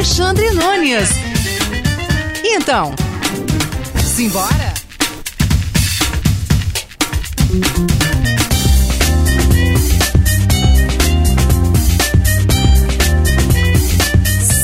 Alexandre 0.00 0.50
Nunes. 0.52 1.10
E 2.42 2.56
então, 2.56 2.94
simbora? 4.02 4.72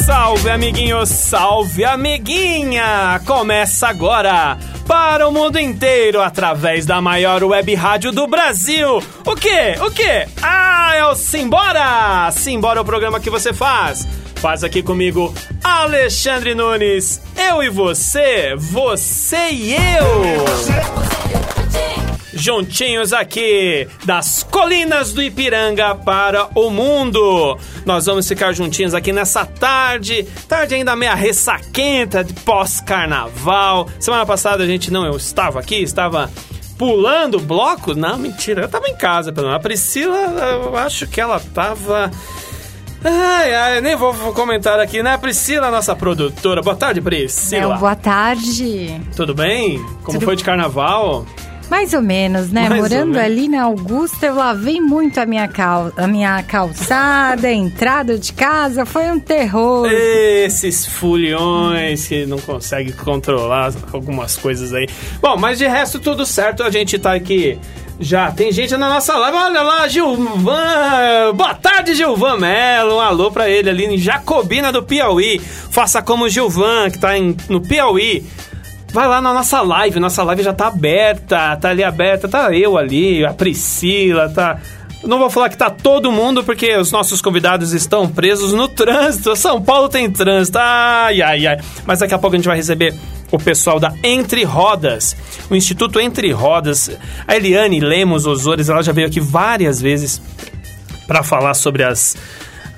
Salve, 0.07 0.49
amiguinho, 0.49 1.05
salve, 1.05 1.85
amiguinha! 1.85 3.21
Começa 3.27 3.89
agora 3.89 4.57
para 4.87 5.29
o 5.29 5.33
mundo 5.33 5.59
inteiro 5.59 6.23
através 6.23 6.87
da 6.87 7.03
maior 7.03 7.45
web 7.45 7.75
rádio 7.75 8.11
do 8.11 8.27
Brasil. 8.27 9.03
O 9.27 9.37
quê? 9.37 9.77
O 9.85 9.91
quê? 9.91 10.27
Ah, 10.41 10.95
é 10.97 11.05
o 11.05 11.15
Simbora! 11.15 12.31
Simbora 12.33 12.79
é 12.79 12.83
o 12.83 12.87
programa 12.87 13.21
que 13.21 13.29
você 13.29 13.53
faz. 13.53 14.09
Faz 14.37 14.63
aqui 14.63 14.83
comigo 14.83 15.35
Alexandre 15.63 16.55
Nunes. 16.55 17.21
Eu 17.37 17.63
e 17.63 17.69
você, 17.69 18.55
você 18.57 19.51
e 19.51 19.75
eu 19.75 20.97
juntinhos 22.37 23.13
aqui 23.13 23.89
das 24.05 24.43
colinas 24.43 25.13
do 25.13 25.23
Ipiranga 25.23 25.95
para 25.95 26.49
o 26.55 26.71
mundo. 26.71 27.59
Nós 27.85 28.07
vamos 28.07 28.29
ficar 28.29 28.53
juntinhos 28.53 28.95
aqui 28.95 29.13
nessa 29.13 29.45
tarde, 29.45 30.25
tarde 30.47 30.75
ainda 30.75 30.95
meia 30.95 31.15
ressaquenta 31.15 32.23
de 32.23 32.35
pós-carnaval. 32.35 33.89
Semana 33.99 34.27
passada 34.27 34.63
a 34.63 34.67
gente 34.67 34.93
não, 34.93 35.05
eu 35.05 35.17
estava 35.17 35.59
aqui, 35.59 35.83
estava 35.83 36.31
pulando 36.79 37.41
bloco? 37.41 37.95
Não, 37.95 38.19
mentira, 38.19 38.63
eu 38.63 38.67
estava 38.67 38.87
em 38.89 38.95
casa, 38.95 39.33
pelo 39.33 39.47
menos. 39.47 39.59
A 39.59 39.63
Priscila, 39.63 40.17
eu 40.17 40.77
acho 40.77 41.07
que 41.07 41.21
ela 41.21 41.39
estava 41.39 42.11
Ai, 43.09 43.55
ai, 43.55 43.81
nem 43.81 43.95
vou 43.95 44.13
comentar 44.33 44.81
aqui, 44.81 45.01
né? 45.01 45.17
Priscila, 45.17 45.71
nossa 45.71 45.95
produtora. 45.95 46.61
Boa 46.61 46.75
tarde, 46.75 47.01
Priscila. 47.01 47.77
É, 47.77 47.79
boa 47.79 47.95
tarde. 47.95 49.01
Tudo 49.15 49.33
bem? 49.33 49.79
Como 50.03 50.19
Tudo... 50.19 50.25
foi 50.25 50.35
de 50.35 50.43
carnaval? 50.43 51.25
Mais 51.71 51.95
ou 51.95 52.03
menos, 52.03 52.51
né? 52.51 52.69
Mais 52.69 52.81
Morando 52.81 53.17
ali 53.17 53.49
na 53.49 53.63
Augusta, 53.63 54.27
eu 54.27 54.35
lavei 54.35 54.81
muito 54.81 55.21
a 55.21 55.27
minha, 55.27 55.47
cal... 55.47 55.93
a 55.97 56.07
minha 56.09 56.43
calçada, 56.43 57.47
a 57.47 57.53
entrada 57.55 58.19
de 58.19 58.33
casa, 58.33 58.85
foi 58.85 59.05
um 59.05 59.21
terror. 59.21 59.89
Esses 59.89 60.85
fulhões 60.85 62.09
que 62.09 62.27
não 62.27 62.39
conseguem 62.39 62.93
controlar 62.93 63.73
algumas 63.93 64.37
coisas 64.37 64.73
aí. 64.75 64.89
Bom, 65.21 65.37
mas 65.37 65.59
de 65.59 65.67
resto 65.67 66.01
tudo 66.01 66.27
certo, 66.27 66.65
a 66.65 66.71
gente 66.71 66.99
tá 66.99 67.15
aqui 67.15 67.57
já 67.99 68.31
tem 68.31 68.53
gente 68.53 68.77
na 68.77 68.89
nossa 68.89 69.17
live. 69.17 69.37
Olha 69.37 69.63
lá, 69.63 69.89
Gilvan. 69.89 71.35
Boa 71.35 71.55
tarde, 71.55 71.95
Gilvan 71.95 72.37
Melo. 72.37 72.97
Um 72.97 73.01
alô 73.01 73.31
pra 73.31 73.49
ele 73.49 73.71
ali 73.71 73.85
em 73.87 73.99
Jacobina 73.99 74.71
do 74.71 74.83
Piauí. 74.83 75.39
Faça 75.39 76.03
como 76.03 76.25
o 76.25 76.29
Gilvan, 76.29 76.91
que 76.91 76.99
tá 76.99 77.17
em, 77.17 77.37
no 77.49 77.61
Piauí 77.61 78.25
vai 78.93 79.09
lá 79.09 79.21
na 79.21 79.35
nossa 79.35 79.61
live, 79.61 80.01
nossa 80.01 80.23
live 80.23 80.43
já 80.43 80.55
tá 80.55 80.69
aberta, 80.69 81.55
tá 81.57 81.69
ali 81.69 81.85
aberta, 81.85 82.27
tá 82.27 82.55
eu 82.57 82.79
ali, 82.79 83.27
a 83.27 83.35
Priscila, 83.35 84.31
tá. 84.31 84.59
Não 85.05 85.19
vou 85.19 85.31
falar 85.31 85.49
que 85.49 85.57
tá 85.57 85.71
todo 85.71 86.11
mundo, 86.11 86.43
porque 86.43 86.75
os 86.77 86.91
nossos 86.91 87.21
convidados 87.21 87.73
estão 87.73 88.09
presos 88.09 88.53
no 88.53 88.67
trânsito. 88.67 89.37
São 89.37 89.61
Paulo 89.61 89.89
tem 89.89 90.11
trânsito. 90.11 90.59
Ai, 90.59 91.23
ai, 91.23 91.47
ai. 91.47 91.59
Mas 91.85 91.99
daqui 92.01 92.15
a 92.15 92.19
pouco 92.19 92.35
a 92.35 92.39
gente 92.39 92.49
vai 92.49 92.57
receber 92.57 92.95
o 93.31 93.39
pessoal 93.39 93.79
da 93.79 93.93
Entre 94.03 94.45
Rodas, 94.45 95.17
o 95.51 95.55
Instituto 95.55 96.01
Entre 96.01 96.31
Rodas. 96.33 96.91
A 97.27 97.37
Eliane 97.37 97.81
Lemos 97.81 98.27
Osores, 98.27 98.69
ela 98.69 98.83
já 98.83 98.93
veio 98.93 99.07
aqui 99.07 99.21
várias 99.21 99.81
vezes 99.81 100.21
para 101.07 101.23
falar 101.23 101.55
sobre 101.55 101.83
as 101.83 102.17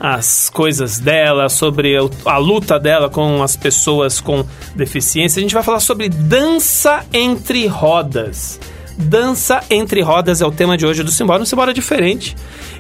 as 0.01 0.49
coisas 0.49 0.99
dela, 1.01 1.49
sobre 1.49 1.97
a 2.25 2.39
luta 2.39 2.79
dela 2.79 3.11
com 3.11 3.43
as 3.43 3.57
pessoas 3.57 4.21
com 4.21 4.45
deficiência. 4.75 5.41
A 5.41 5.43
gente 5.43 5.55
vai 5.55 5.63
falar 5.63 5.81
sobre 5.81 6.09
dança 6.09 7.05
entre 7.13 7.67
rodas. 7.67 8.61
Dança 8.99 9.61
entre 9.71 10.01
rodas 10.01 10.43
é 10.43 10.47
o 10.47 10.51
tema 10.51 10.77
de 10.77 10.85
hoje 10.85 11.05
do 11.05 11.11
Simbora, 11.13 11.41
um 11.41 11.47
Simbora 11.47 11.73
diferente. 11.73 12.37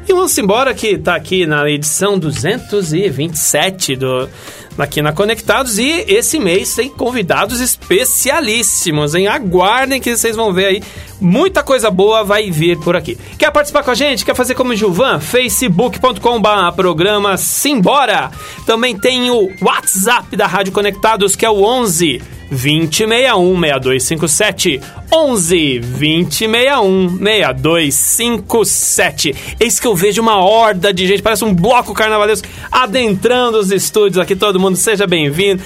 E 0.06 0.12
um 0.12 0.26
Simbora 0.26 0.74
que 0.74 0.88
está 0.88 1.14
aqui 1.14 1.46
na 1.46 1.70
edição 1.70 2.18
227 2.18 3.94
do, 3.94 4.28
aqui 4.76 5.00
na 5.00 5.12
Conectados. 5.12 5.78
E 5.78 6.04
esse 6.08 6.40
mês 6.40 6.74
tem 6.74 6.88
convidados 6.88 7.60
especialíssimos, 7.60 9.14
hein? 9.14 9.28
Aguardem 9.28 10.00
que 10.00 10.16
vocês 10.16 10.34
vão 10.34 10.52
ver 10.52 10.66
aí. 10.66 10.82
Muita 11.20 11.62
coisa 11.62 11.88
boa 11.88 12.24
vai 12.24 12.50
vir 12.50 12.76
por 12.80 12.96
aqui. 12.96 13.16
Quer 13.38 13.52
participar 13.52 13.84
com 13.84 13.92
a 13.92 13.94
gente? 13.94 14.24
Quer 14.24 14.34
fazer 14.34 14.56
como 14.56 14.74
Gilvan? 14.74 15.20
facebook.com.br 15.20 16.74
programa 16.74 17.36
Simbora. 17.36 18.30
Também 18.66 18.98
tem 18.98 19.30
o 19.30 19.48
WhatsApp 19.62 20.36
da 20.36 20.48
Rádio 20.48 20.72
Conectados, 20.72 21.36
que 21.36 21.46
é 21.46 21.50
o 21.50 21.62
11 21.62 22.37
2061 22.50 23.60
6257 23.60 24.80
11 25.12 25.80
2061 25.80 27.18
6257. 27.18 29.34
Eis 29.60 29.78
que 29.78 29.86
eu 29.86 29.94
vejo 29.94 30.22
uma 30.22 30.42
horda 30.42 30.92
de 30.92 31.06
gente, 31.06 31.22
parece 31.22 31.44
um 31.44 31.54
bloco 31.54 31.94
carnavalesco 31.94 32.48
adentrando 32.70 33.58
os 33.58 33.70
estúdios 33.70 34.18
aqui. 34.18 34.36
Todo 34.36 34.60
mundo 34.60 34.76
seja 34.76 35.06
bem-vindo. 35.06 35.62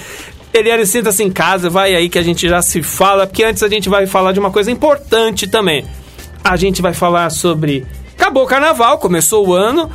Eliane, 0.53 0.85
sinta-se 0.85 1.23
em 1.23 1.31
casa, 1.31 1.69
vai 1.69 1.95
aí 1.95 2.07
que 2.07 2.19
a 2.19 2.21
gente 2.21 2.47
já 2.47 2.61
se 2.61 2.83
fala, 2.83 3.25
porque 3.25 3.43
antes 3.43 3.63
a 3.63 3.67
gente 3.67 3.89
vai 3.89 4.05
falar 4.05 4.33
de 4.33 4.39
uma 4.39 4.51
coisa 4.51 4.69
importante 4.69 5.47
também. 5.47 5.83
A 6.43 6.55
gente 6.55 6.81
vai 6.81 6.93
falar 6.93 7.29
sobre. 7.31 7.85
Acabou 8.13 8.43
o 8.43 8.47
carnaval, 8.47 8.99
começou 8.99 9.47
o 9.47 9.53
ano, 9.53 9.89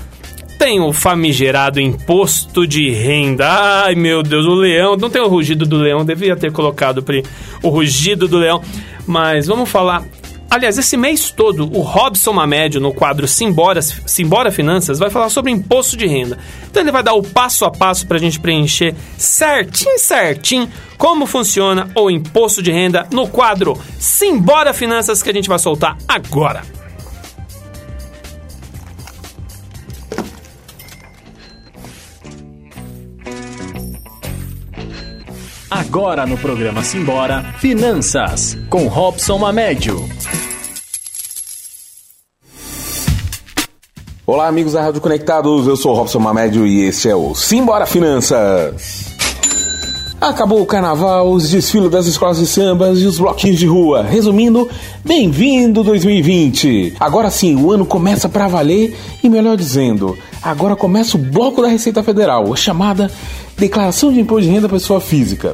tem 0.58 0.80
o 0.80 0.92
famigerado 0.92 1.80
imposto 1.80 2.66
de 2.66 2.90
renda. 2.90 3.48
Ai, 3.84 3.94
meu 3.94 4.24
Deus, 4.24 4.44
o 4.44 4.54
leão. 4.54 4.96
Não 4.96 5.08
tem 5.08 5.22
o 5.22 5.28
rugido 5.28 5.64
do 5.64 5.76
leão, 5.76 6.04
devia 6.04 6.36
ter 6.36 6.50
colocado 6.50 7.04
o 7.62 7.68
rugido 7.68 8.26
do 8.26 8.38
leão. 8.38 8.60
Mas 9.06 9.46
vamos 9.46 9.70
falar. 9.70 10.04
Aliás, 10.50 10.78
esse 10.78 10.96
mês 10.96 11.30
todo, 11.30 11.70
o 11.76 11.82
Robson 11.82 12.32
Mamédio, 12.32 12.80
no 12.80 12.92
quadro 12.92 13.28
Simbora, 13.28 13.82
Simbora 13.82 14.50
Finanças, 14.50 14.98
vai 14.98 15.10
falar 15.10 15.28
sobre 15.28 15.52
imposto 15.52 15.94
de 15.94 16.06
renda. 16.06 16.38
Então 16.70 16.82
ele 16.82 16.90
vai 16.90 17.02
dar 17.02 17.12
o 17.12 17.22
passo 17.22 17.66
a 17.66 17.70
passo 17.70 18.06
para 18.06 18.16
a 18.16 18.20
gente 18.20 18.40
preencher 18.40 18.94
certinho, 19.18 19.98
certinho, 19.98 20.68
como 20.96 21.26
funciona 21.26 21.90
o 21.94 22.10
imposto 22.10 22.62
de 22.62 22.72
renda 22.72 23.06
no 23.12 23.28
quadro 23.28 23.78
Simbora 23.98 24.72
Finanças 24.72 25.22
que 25.22 25.28
a 25.28 25.34
gente 25.34 25.50
vai 25.50 25.58
soltar 25.58 25.98
agora. 26.08 26.77
Agora 35.70 36.24
no 36.24 36.38
programa 36.38 36.82
Simbora, 36.82 37.42
Finanças, 37.58 38.56
com 38.70 38.86
Robson 38.86 39.36
Mamédio. 39.36 40.02
Olá, 44.26 44.48
amigos 44.48 44.72
da 44.72 44.80
Rádio 44.80 45.02
Conectados, 45.02 45.66
eu 45.66 45.76
sou 45.76 45.94
Robson 45.94 46.20
Mamédio 46.20 46.66
e 46.66 46.84
este 46.84 47.10
é 47.10 47.14
o 47.14 47.34
Simbora 47.34 47.84
Finanças. 47.84 49.14
Acabou 50.18 50.62
o 50.62 50.66
carnaval, 50.66 51.30
os 51.30 51.50
desfiles 51.50 51.90
das 51.90 52.06
escolas 52.06 52.38
de 52.38 52.46
sambas 52.46 53.00
e 53.00 53.04
os 53.04 53.18
bloquinhos 53.18 53.58
de 53.58 53.66
rua. 53.66 54.02
Resumindo, 54.02 54.66
bem-vindo 55.04 55.84
2020! 55.84 56.94
Agora 56.98 57.30
sim, 57.30 57.54
o 57.56 57.70
ano 57.70 57.84
começa 57.84 58.26
para 58.26 58.48
valer 58.48 58.96
e, 59.22 59.28
melhor 59.28 59.56
dizendo, 59.56 60.16
agora 60.42 60.74
começa 60.74 61.16
o 61.16 61.20
bloco 61.20 61.60
da 61.60 61.68
Receita 61.68 62.02
Federal, 62.02 62.56
chamada 62.56 63.10
Declaração 63.58 64.12
de 64.12 64.20
Imposto 64.20 64.46
de 64.46 64.54
Renda 64.54 64.68
Pessoa 64.68 65.00
Física, 65.00 65.52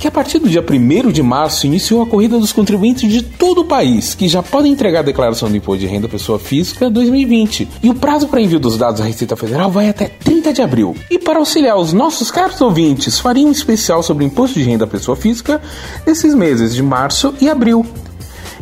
que 0.00 0.08
a 0.08 0.10
partir 0.10 0.40
do 0.40 0.48
dia 0.48 0.60
1 0.60 1.12
de 1.12 1.22
março 1.22 1.64
iniciou 1.64 2.02
a 2.02 2.06
corrida 2.06 2.40
dos 2.40 2.52
contribuintes 2.52 3.08
de 3.08 3.22
todo 3.22 3.60
o 3.60 3.64
país, 3.64 4.16
que 4.16 4.26
já 4.26 4.42
podem 4.42 4.72
entregar 4.72 4.98
a 4.98 5.04
declaração 5.04 5.48
do 5.48 5.56
Imposto 5.56 5.78
de 5.78 5.86
Renda 5.86 6.08
Pessoa 6.08 6.40
Física 6.40 6.90
2020. 6.90 7.68
E 7.84 7.88
o 7.88 7.94
prazo 7.94 8.26
para 8.26 8.40
envio 8.40 8.58
dos 8.58 8.76
dados 8.76 9.00
à 9.00 9.04
Receita 9.04 9.36
Federal 9.36 9.70
vai 9.70 9.88
até 9.88 10.08
30 10.08 10.54
de 10.54 10.60
abril. 10.60 10.96
E 11.08 11.20
para 11.20 11.38
auxiliar 11.38 11.78
os 11.78 11.92
nossos 11.92 12.32
caros 12.32 12.60
ouvintes, 12.60 13.20
faria 13.20 13.46
um 13.46 13.52
especial 13.52 14.02
sobre 14.02 14.24
o 14.24 14.26
Imposto 14.26 14.58
de 14.58 14.64
Renda 14.64 14.84
Pessoa 14.84 15.16
Física 15.16 15.62
nesses 16.04 16.34
meses 16.34 16.74
de 16.74 16.82
março 16.82 17.32
e 17.40 17.48
abril. 17.48 17.86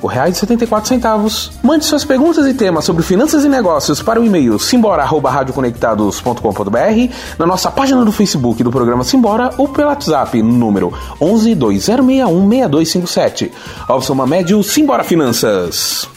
165,74. 0.07 1.51
Mande 1.61 1.85
suas 1.85 2.03
perguntas 2.03 2.47
e 2.47 2.53
temas 2.53 2.85
sobre 2.85 3.03
finanças 3.03 3.44
e 3.44 3.50
negócios 3.50 4.01
para 4.01 4.19
o 4.19 4.25
e-mail 4.25 4.59
simbora@radioconectados.com.br, 4.59 7.13
na 7.38 7.45
nossa 7.45 7.71
página 7.71 8.03
do 8.03 8.11
Facebook 8.11 8.63
do 8.63 8.71
programa 8.71 9.03
Simbora 9.03 9.51
ou 9.57 9.67
pelo 9.67 9.89
WhatsApp 9.89 10.41
número 10.41 10.91
11 11.19 11.55
2061 11.55 12.50
6257. 12.50 13.51
Opção 13.89 14.15
Médio 14.27 14.63
Simbora 14.63 15.03
Finanças. 15.03 16.07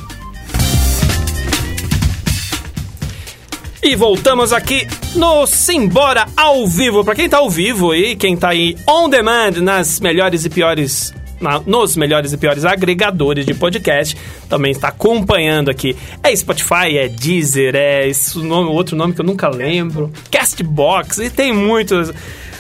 E 3.83 3.95
voltamos 3.95 4.53
aqui 4.53 4.87
no 5.15 5.47
Simbora 5.47 6.27
ao 6.37 6.67
vivo. 6.67 7.05
Para 7.05 7.15
quem 7.15 7.29
tá 7.29 7.39
ao 7.39 7.49
vivo 7.49 7.95
e 7.95 8.17
quem 8.17 8.37
tá 8.37 8.49
aí 8.49 8.77
on 8.89 9.09
demand 9.09 9.53
nas 9.63 10.01
melhores 10.01 10.45
e 10.45 10.51
piores 10.51 11.15
na, 11.41 11.61
nos 11.61 11.97
melhores 11.97 12.33
e 12.33 12.37
piores 12.37 12.65
agregadores 12.65 13.45
de 13.45 13.55
podcast, 13.55 14.17
também 14.49 14.73
está 14.73 14.89
acompanhando 14.89 15.71
aqui. 15.71 15.97
É 16.23 16.35
Spotify, 16.35 16.97
é 16.97 17.09
Deezer, 17.09 17.75
é 17.75 18.09
esse 18.09 18.39
nome, 18.39 18.71
outro 18.71 18.97
nome 18.97 19.15
que 19.15 19.21
eu 19.21 19.25
nunca 19.25 19.49
lembro, 19.49 20.13
Castbox 20.31 21.19
e 21.19 21.31
tem 21.31 21.53
muitos 21.53 22.13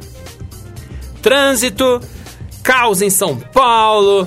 Trânsito, 1.22 2.00
caos 2.62 3.00
em 3.00 3.08
São 3.10 3.36
Paulo, 3.36 4.26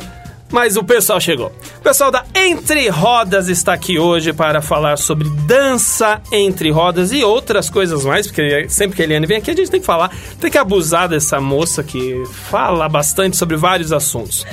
mas 0.51 0.77
o 0.77 0.83
pessoal 0.83 1.19
chegou. 1.19 1.51
O 1.80 1.81
pessoal 1.83 2.12
da 2.12 2.24
Entre 2.33 2.88
Rodas 2.88 3.50
está 3.50 3.74
aqui 3.74 4.00
hoje 4.00 4.31
para 4.31 4.62
falar 4.62 4.98
sobre 4.98 5.27
dança 5.48 6.21
entre 6.31 6.71
rodas 6.71 7.12
e 7.12 7.21
outras 7.24 7.69
coisas 7.69 8.06
mais, 8.06 8.27
porque 8.27 8.69
sempre 8.69 8.95
que 8.95 9.01
a 9.01 9.06
Eliane 9.06 9.25
vem 9.25 9.38
aqui 9.38 9.51
a 9.51 9.56
gente 9.56 9.69
tem 9.69 9.81
que 9.81 9.86
falar, 9.86 10.09
tem 10.39 10.50
que 10.50 10.57
abusar 10.57 11.09
dessa 11.09 11.42
moça 11.42 11.83
que 11.83 12.24
fala 12.50 12.88
bastante 12.88 13.36
sobre 13.36 13.57
vários 13.57 13.92
assuntos. 13.92 14.45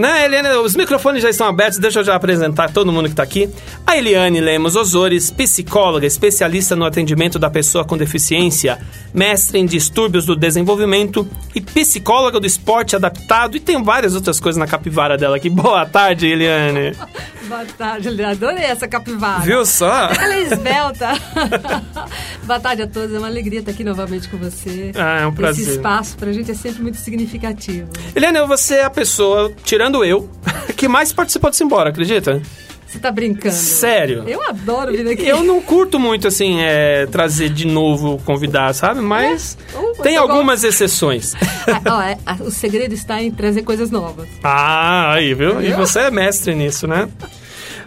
Né, 0.00 0.24
Eliane, 0.24 0.48
os 0.64 0.74
microfones 0.74 1.22
já 1.22 1.28
estão 1.28 1.46
abertos, 1.46 1.78
deixa 1.78 2.00
eu 2.00 2.04
já 2.04 2.14
apresentar 2.14 2.72
todo 2.72 2.90
mundo 2.90 3.04
que 3.04 3.10
está 3.10 3.22
aqui. 3.22 3.50
A 3.86 3.98
Eliane 3.98 4.40
Lemos 4.40 4.74
Osores, 4.74 5.30
psicóloga, 5.30 6.06
especialista 6.06 6.74
no 6.74 6.86
atendimento 6.86 7.38
da 7.38 7.50
pessoa 7.50 7.84
com 7.84 7.98
deficiência, 7.98 8.78
mestre 9.12 9.58
em 9.58 9.66
distúrbios 9.66 10.24
do 10.24 10.34
desenvolvimento 10.34 11.28
e 11.54 11.60
psicóloga 11.60 12.40
do 12.40 12.46
esporte 12.46 12.96
adaptado 12.96 13.58
e 13.58 13.60
tem 13.60 13.82
várias 13.82 14.14
outras 14.14 14.40
coisas 14.40 14.58
na 14.58 14.66
capivara 14.66 15.18
dela 15.18 15.36
aqui. 15.36 15.50
Boa 15.50 15.84
tarde, 15.84 16.28
Eliane. 16.28 16.96
Boa 17.50 17.64
tarde, 17.76 18.08
Eliane. 18.08 18.32
Adorei 18.32 18.64
essa 18.64 18.86
capivara. 18.86 19.40
Viu 19.40 19.66
só? 19.66 20.08
Ela 20.12 20.34
é 20.34 20.42
esbelta. 20.42 21.08
Boa 22.46 22.60
tarde 22.60 22.82
a 22.82 22.86
todos, 22.86 23.12
é 23.12 23.18
uma 23.18 23.26
alegria 23.26 23.58
estar 23.58 23.72
aqui 23.72 23.82
novamente 23.82 24.28
com 24.28 24.38
você. 24.38 24.92
Ah, 24.94 25.22
é 25.22 25.26
um 25.26 25.34
prazer. 25.34 25.64
Esse 25.64 25.72
espaço 25.72 26.16
pra 26.16 26.32
gente 26.32 26.50
é 26.50 26.54
sempre 26.54 26.80
muito 26.80 26.98
significativo. 26.98 27.90
Eliane, 28.14 28.40
você 28.46 28.76
é 28.76 28.84
a 28.84 28.90
pessoa, 28.90 29.52
tirando 29.64 29.89
eu, 30.04 30.28
que 30.76 30.86
mais 30.88 31.12
participou 31.12 31.50
do 31.50 31.56
Simbora, 31.56 31.90
acredita? 31.90 32.40
Você 32.86 32.98
tá 32.98 33.12
brincando? 33.12 33.54
Sério? 33.54 34.24
Eu 34.26 34.42
adoro 34.48 34.90
vir 34.90 35.06
aqui. 35.12 35.24
Eu 35.24 35.44
não 35.44 35.60
curto 35.60 35.96
muito, 35.96 36.26
assim, 36.26 36.60
é, 36.60 37.06
trazer 37.06 37.48
de 37.48 37.64
novo 37.64 38.20
convidar, 38.24 38.74
sabe? 38.74 39.00
Mas 39.00 39.56
É. 39.72 39.78
Uh, 39.78 40.02
tem 40.02 40.16
algumas 40.16 40.64
exceções. 40.64 41.34
Ah, 41.84 41.98
ó, 41.98 42.02
é, 42.02 42.18
a- 42.26 42.34
o 42.42 42.50
segredo 42.50 42.92
está 42.94 43.22
em 43.22 43.30
trazer 43.30 43.62
coisas 43.62 43.90
novas. 43.92 44.26
ah, 44.42 45.12
aí, 45.12 45.34
viu? 45.34 45.60
E 45.62 45.70
você 45.72 46.00
é 46.00 46.10
mestre 46.10 46.52
nisso, 46.54 46.86
né? 46.88 47.08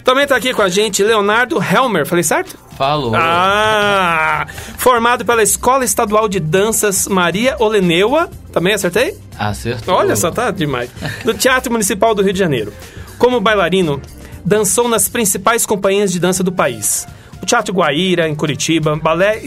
Também 0.06 0.26
tá 0.28 0.36
aqui 0.38 0.54
com 0.54 0.62
a 0.62 0.70
gente 0.70 1.04
Leonardo 1.04 1.58
Helmer, 1.62 2.06
falei 2.06 2.24
certo? 2.24 2.58
Falou. 2.78 3.14
Ah! 3.16 4.48
Formado 4.78 5.24
pela 5.26 5.44
Escola 5.44 5.86
Estadual 5.86 6.28
de 6.28 6.40
Danças 6.40 7.08
Maria 7.08 7.56
Oleneua, 7.60 8.30
também 8.52 8.74
acertei? 8.74 9.18
Acertou. 9.38 9.94
Olha 9.94 10.16
só, 10.16 10.32
tá 10.32 10.52
demais. 10.52 10.90
Do 11.24 11.34
Teatro 11.34 11.72
Municipal 11.72 12.14
do 12.16 12.22
Rio 12.22 12.34
de 12.34 12.40
Janeiro. 12.40 12.74
Como 13.18 13.40
bailarino, 13.40 14.02
dançou 14.44 14.88
nas 14.88 15.08
principais 15.08 15.66
companhias 15.66 16.12
de 16.12 16.20
dança 16.20 16.44
do 16.44 16.52
país. 16.52 17.08
O 17.42 17.46
Teatro 17.46 17.74
Guaíra, 17.74 18.28
em 18.28 18.36
Curitiba, 18.36 18.96
balé... 18.96 19.42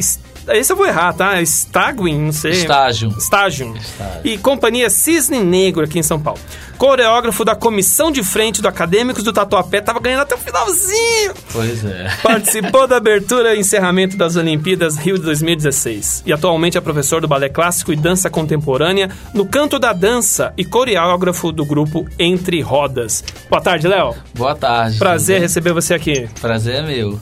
es- 0.48 0.60
Esse 0.60 0.72
eu 0.72 0.76
vou 0.76 0.86
errar, 0.86 1.12
tá? 1.12 1.40
Staguin, 1.42 2.18
não 2.26 2.32
sei. 2.32 2.52
Estágio. 2.52 3.14
Estágio. 3.16 3.74
Estágio. 3.76 4.20
E 4.24 4.38
Companhia 4.38 4.88
Cisne 4.90 5.38
Negro 5.40 5.84
aqui 5.84 5.98
em 5.98 6.02
São 6.02 6.20
Paulo. 6.20 6.40
Coreógrafo 6.78 7.42
da 7.44 7.54
comissão 7.56 8.10
de 8.12 8.22
frente 8.22 8.60
do 8.60 8.68
Acadêmicos 8.68 9.22
do 9.22 9.32
Tatuapé. 9.32 9.80
Tava 9.80 9.98
ganhando 9.98 10.20
até 10.22 10.34
o 10.34 10.38
finalzinho. 10.38 11.32
Pois 11.52 11.82
é. 11.84 12.10
Participou 12.22 12.86
da 12.86 12.98
abertura 12.98 13.54
e 13.54 13.60
encerramento 13.60 14.16
das 14.16 14.36
Olimpíadas 14.36 14.96
Rio 14.98 15.16
de 15.18 15.24
2016 15.24 16.22
e 16.26 16.32
atualmente 16.32 16.76
é 16.76 16.80
professor 16.80 17.20
do 17.22 17.26
balé 17.28 17.48
clássico 17.48 17.92
e 17.92 17.96
dança 17.96 18.28
contemporânea 18.28 19.10
no 19.32 19.46
Canto 19.46 19.78
da 19.78 19.92
Dança 19.94 20.52
e 20.56 20.64
coreógrafo 20.66 21.50
do 21.50 21.64
grupo 21.64 22.06
Entre 22.18 22.60
Rodas. 22.60 23.24
Boa 23.48 23.62
tarde, 23.62 23.88
Léo. 23.88 24.14
Boa 24.34 24.54
tarde. 24.54 24.98
Prazer 24.98 25.40
receber 25.40 25.72
você 25.72 25.94
aqui. 25.94 26.28
Prazer 26.40 26.76
é 26.76 26.82
meu. 26.82 27.18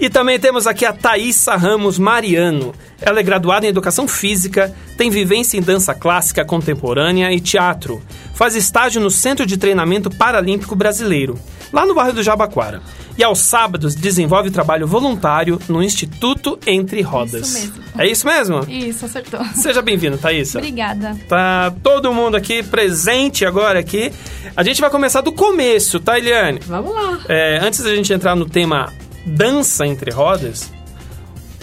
E 0.00 0.08
também 0.08 0.40
temos 0.40 0.66
aqui 0.66 0.86
a 0.86 0.94
Thaísa 0.94 1.54
Ramos 1.56 1.98
Mariano. 1.98 2.74
Ela 3.02 3.20
é 3.20 3.22
graduada 3.22 3.66
em 3.66 3.68
Educação 3.68 4.08
Física, 4.08 4.74
tem 4.96 5.10
vivência 5.10 5.58
em 5.58 5.60
dança 5.60 5.94
clássica 5.94 6.42
contemporânea 6.42 7.30
e 7.30 7.38
teatro. 7.38 8.00
Faz 8.34 8.56
estágio 8.56 8.98
no 8.98 9.10
Centro 9.10 9.44
de 9.44 9.58
Treinamento 9.58 10.08
Paralímpico 10.08 10.74
Brasileiro, 10.74 11.38
lá 11.70 11.84
no 11.84 11.94
bairro 11.94 12.14
do 12.14 12.22
Jabaquara. 12.22 12.80
E 13.18 13.22
aos 13.22 13.40
sábados 13.40 13.94
desenvolve 13.94 14.50
trabalho 14.50 14.86
voluntário 14.86 15.60
no 15.68 15.82
Instituto 15.82 16.58
Entre 16.66 17.02
Rodas. 17.02 17.48
Isso 17.48 17.60
mesmo. 17.60 17.84
É 17.98 18.06
isso 18.06 18.26
mesmo? 18.26 18.60
Isso, 18.70 19.04
acertou. 19.04 19.44
Seja 19.54 19.82
bem-vindo, 19.82 20.16
Thaísa. 20.16 20.60
Obrigada. 20.60 21.14
Tá 21.28 21.74
todo 21.82 22.14
mundo 22.14 22.38
aqui 22.38 22.62
presente 22.62 23.44
agora 23.44 23.78
aqui. 23.78 24.10
A 24.56 24.62
gente 24.62 24.80
vai 24.80 24.88
começar 24.88 25.20
do 25.20 25.32
começo, 25.32 26.00
tá, 26.00 26.18
Eliane? 26.18 26.60
Vamos 26.66 26.94
lá. 26.94 27.20
É, 27.28 27.58
antes 27.62 27.82
da 27.82 27.94
gente 27.94 28.10
entrar 28.10 28.34
no 28.34 28.48
tema 28.48 28.90
dança 29.24 29.86
entre 29.86 30.10
rodas, 30.10 30.72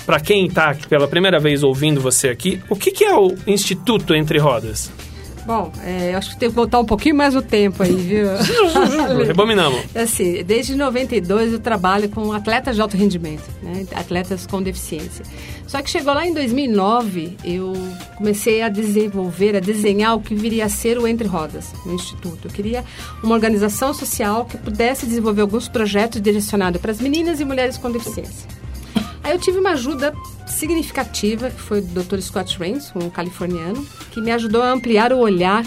para 0.06 0.20
quem 0.20 0.50
tá 0.50 0.70
aqui 0.70 0.88
pela 0.88 1.08
primeira 1.08 1.40
vez 1.40 1.64
ouvindo 1.64 2.00
você 2.00 2.30
aqui, 2.30 2.62
o 2.70 2.76
que, 2.76 2.92
que 2.92 3.04
é 3.04 3.14
o 3.14 3.36
Instituto 3.46 4.16
Entre 4.16 4.40
Rodas? 4.40 4.90
Bom, 5.48 5.72
é, 5.82 6.12
eu 6.12 6.18
acho 6.18 6.32
que 6.32 6.38
tem 6.38 6.50
que 6.50 6.56
voltar 6.56 6.78
um 6.78 6.86
pouquinho 6.86 7.16
mais 7.16 7.34
o 7.34 7.42
tempo 7.42 7.82
aí, 7.82 7.96
viu? 7.96 8.28
Rebominamos. 9.26 9.80
Assim, 9.96 10.44
desde 10.44 10.76
92 10.76 11.54
eu 11.54 11.60
trabalho 11.60 12.10
com 12.10 12.34
atletas 12.34 12.76
de 12.76 12.82
alto 12.82 12.98
rendimento, 12.98 13.46
né? 13.64 13.88
atletas 13.96 14.46
com 14.46 14.62
deficiência. 14.62 15.24
Só 15.66 15.82
que 15.82 15.90
chegou 15.90 16.14
lá 16.14 16.28
em 16.28 16.34
2009, 16.34 17.38
eu 17.46 17.72
comecei 18.18 18.62
a 18.62 18.68
desenvolver, 18.68 19.56
a 19.56 19.62
desenhar 19.62 20.18
o 20.18 20.22
que 20.22 20.36
viria 20.36 20.66
a 20.66 20.70
ser 20.70 20.98
o 20.98 21.08
Entre 21.08 21.30
Rodas, 21.30 21.72
no 21.86 21.94
Instituto. 21.94 22.50
Eu 22.50 22.52
queria 22.52 22.84
uma 23.24 23.34
organização 23.34 23.94
social 23.94 24.44
que 24.44 24.58
pudesse 24.58 25.06
desenvolver 25.06 25.44
alguns 25.44 25.70
projetos 25.70 26.22
direcionados 26.22 26.82
para 26.82 26.92
as 26.92 27.00
meninas 27.00 27.40
e 27.40 27.46
mulheres 27.46 27.78
com 27.78 27.90
deficiência. 27.90 28.50
Aí 29.24 29.32
eu 29.32 29.40
tive 29.40 29.60
uma 29.60 29.72
ajuda 29.72 30.14
significativa, 30.48 31.50
que 31.50 31.62
foi 31.62 31.82
do 31.82 32.04
Dr. 32.04 32.20
Scott 32.20 32.58
Rains, 32.58 32.92
um 32.96 33.10
californiano, 33.10 33.86
que 34.12 34.22
me 34.22 34.32
ajudou 34.32 34.62
a 34.62 34.72
ampliar 34.72 35.14
o 35.14 35.18
olhar 35.20 35.66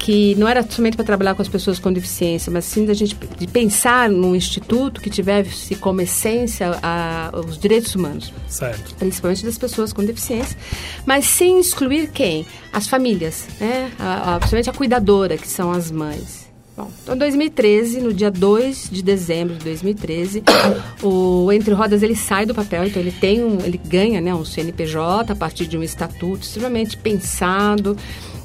que 0.00 0.34
não 0.36 0.48
era 0.48 0.62
somente 0.68 0.96
para 0.96 1.04
trabalhar 1.04 1.34
com 1.34 1.42
as 1.42 1.48
pessoas 1.48 1.78
com 1.78 1.92
deficiência, 1.92 2.50
mas 2.50 2.64
sim 2.64 2.86
da 2.86 2.94
gente 2.94 3.14
de 3.38 3.46
pensar 3.46 4.08
num 4.08 4.34
instituto 4.34 4.98
que 4.98 5.10
tivesse 5.10 5.74
como 5.74 6.00
essência 6.00 6.78
a, 6.82 7.30
os 7.46 7.58
direitos 7.58 7.94
humanos, 7.94 8.32
Certo. 8.48 8.94
principalmente 8.94 9.44
das 9.44 9.58
pessoas 9.58 9.92
com 9.92 10.02
deficiência, 10.02 10.56
mas 11.04 11.26
sem 11.26 11.60
excluir 11.60 12.08
quem? 12.08 12.46
As 12.72 12.86
famílias, 12.86 13.46
né? 13.60 13.92
A, 13.98 14.36
a, 14.36 14.38
principalmente 14.38 14.70
a 14.70 14.72
cuidadora, 14.72 15.36
que 15.36 15.46
são 15.46 15.70
as 15.70 15.90
mães. 15.90 16.39
Bom, 16.80 16.90
então, 17.02 17.14
em 17.14 17.18
2013, 17.18 18.00
no 18.00 18.12
dia 18.12 18.30
2 18.30 18.88
de 18.90 19.02
dezembro 19.02 19.54
de 19.56 19.64
2013, 19.64 20.42
o 21.02 21.52
Entre 21.52 21.74
Rodas 21.74 22.02
ele 22.02 22.16
sai 22.16 22.46
do 22.46 22.54
papel, 22.54 22.86
então 22.86 23.02
ele 23.02 23.12
tem 23.12 23.44
um, 23.44 23.60
ele 23.60 23.78
ganha, 23.78 24.18
né, 24.20 24.34
um 24.34 24.44
CNPJ 24.44 25.32
a 25.32 25.36
partir 25.36 25.66
de 25.66 25.76
um 25.76 25.82
estatuto 25.82 26.42
extremamente 26.42 26.96
pensado. 26.96 27.96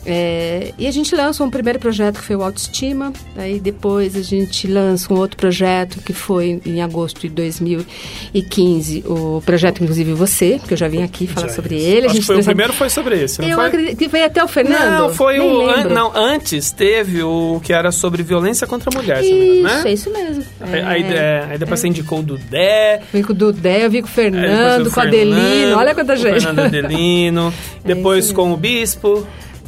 É, 0.05 0.71
e 0.77 0.88
a 0.88 0.91
gente 0.91 1.15
lança 1.15 1.43
um 1.43 1.50
primeiro 1.50 1.79
projeto 1.79 2.19
que 2.19 2.25
foi 2.25 2.35
o 2.35 2.43
Autoestima, 2.43 3.12
aí 3.35 3.59
depois 3.59 4.15
a 4.15 4.21
gente 4.21 4.67
lança 4.67 5.12
um 5.13 5.17
outro 5.17 5.35
projeto 5.38 6.00
que 6.01 6.13
foi 6.13 6.62
em 6.65 6.81
agosto 6.81 7.21
de 7.21 7.29
2015, 7.29 9.03
o 9.07 9.41
projeto 9.45 9.83
inclusive 9.83 10.13
você, 10.13 10.59
que 10.65 10.74
eu 10.74 10.77
já 10.77 10.88
vim 10.88 11.03
aqui 11.03 11.27
falar 11.27 11.47
Já 11.47 11.53
sobre 11.55 11.75
isso. 11.75 11.85
ele. 11.88 12.07
A 12.07 12.09
Acho 12.12 12.19
que 12.19 12.25
foi 12.25 12.39
o 12.39 12.43
primeiro 12.43 12.74
foi 12.74 12.89
sobre 12.89 13.24
esse, 13.24 13.41
não 13.41 13.50
Eu 13.50 13.55
foi? 13.57 13.65
acredito 13.67 13.97
que 13.97 14.09
foi 14.09 14.24
até 14.24 14.43
o 14.43 14.47
Fernando. 14.47 15.00
Não, 15.01 15.13
foi 15.13 15.39
Nem 15.39 15.50
o. 15.50 15.69
an- 15.69 15.83
não, 15.85 16.12
antes 16.15 16.71
teve 16.71 17.24
o 17.24 17.59
que 17.63 17.74
era 17.74 17.91
sobre 17.91 18.21
violência 18.24 18.67
contra 18.67 18.89
a 18.93 19.01
mulher, 19.01 19.24
Isso, 19.24 19.63
né? 19.63 19.83
é 19.85 19.93
isso 19.93 20.12
mesmo. 20.12 20.43
Aí, 20.62 20.81
aí, 20.81 21.03
é, 21.13 21.45
aí 21.51 21.57
depois 21.57 21.79
você 21.79 21.88
indicou 21.88 22.19
o 22.19 22.24
Dudé. 22.24 23.01
Vim 23.13 23.21
com 23.21 23.33
o 23.33 23.35
Dudé, 23.35 23.85
eu 23.85 23.89
vi 23.89 24.01
com 24.01 24.07
o 24.07 24.12
Fernando, 24.12 24.88
o 24.88 24.89
com 24.91 25.01
Fernando, 25.01 25.33
Adelino, 25.33 25.77
olha 25.77 25.95
quanta 25.95 26.13
o 26.13 26.15
gente. 26.15 26.41
Fernando 26.43 26.59
Adelino. 26.59 27.53
depois 27.83 28.31
com 28.31 28.51
o 28.53 28.57
Bispo. 28.57 29.25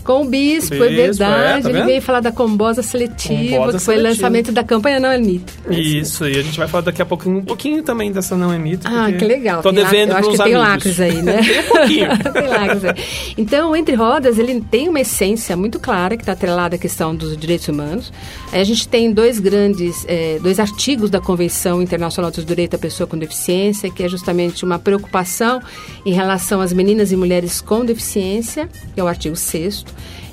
Com 0.08 0.22
o 0.22 0.26
Bispo, 0.30 0.70
Bispo, 0.70 0.84
é 0.86 0.88
é, 0.88 0.96
verdade. 0.96 1.64
tá 1.64 1.70
ele 1.70 1.82
veio 1.84 2.02
falar 2.02 2.22
da 2.22 2.32
combosa 2.32 2.82
seletiva, 2.82 3.58
Combosa 3.58 3.78
que 3.78 3.84
foi 3.84 3.98
o 3.98 4.02
lançamento 4.04 4.54
da 4.54 4.64
campanha 4.64 5.02
Não 5.02 5.10
Anitta. 5.10 5.52
Isso, 5.70 6.26
e 6.26 6.40
a 6.40 6.42
gente 6.42 6.58
vai 6.58 6.66
falar 6.66 6.84
daqui 6.86 7.02
a 7.02 7.06
pouco 7.06 7.30
um 7.30 7.44
pouquinho 7.44 7.84
também 7.84 8.10
dessa 8.10 8.38
Não 8.38 8.54
é 8.54 8.58
Mito. 8.58 8.88
Ah, 8.88 9.12
que 9.12 9.26
legal. 9.26 9.62
Tô 9.62 9.74
Tem 9.74 9.84
lá- 9.84 9.90
devendo 9.90 10.12
eu 10.12 10.16
acho 10.16 10.30
que 10.32 10.38
tem 10.38 10.46
amigos. 10.56 10.62
lacres 10.70 11.00
aí, 11.02 11.22
né? 11.22 11.42
tem 11.44 11.60
um 11.60 11.64
pouquinho. 11.64 12.08
tem 12.34 12.48
lacres 12.48 12.86
aí. 12.86 12.96
Então, 13.38 13.76
Entre 13.76 13.96
Rodas, 13.96 14.40
ele 14.40 14.62
tem 14.62 14.88
uma 14.88 15.02
essência 15.02 15.58
muito 15.58 15.78
clara 15.78 16.16
que 16.16 16.24
está 16.24 16.32
atrelada 16.32 16.78
à 16.78 16.80
questão 16.80 17.14
dos 17.14 17.36
direitos 17.36 17.68
humanos. 17.68 18.14
A 18.54 18.64
gente 18.64 18.88
tem 18.88 19.12
dois 19.12 19.42
grandes, 19.42 20.06
eh, 20.08 20.40
dois 20.42 20.58
artigos 20.58 21.10
da 21.10 21.20
Convenção 21.20 21.82
Internacional 21.82 22.32
dos 22.32 22.46
Direitos 22.46 22.80
da 22.80 22.82
Pessoa 22.82 23.06
com 23.08 23.18
Deficiência, 23.18 23.90
que 23.90 24.04
é 24.04 24.08
justamente 24.08 24.64
uma 24.64 24.80
preocupação 24.80 25.62
em 26.06 26.14
relação 26.14 26.62
às 26.62 26.72
meninas 26.72 27.12
e 27.12 27.18
mulheres 27.18 27.60
com 27.60 27.84
deficiência, 27.84 28.70
que 28.94 29.02
é 29.02 29.04
o 29.04 29.08
artigo 29.08 29.36
6 29.36 29.86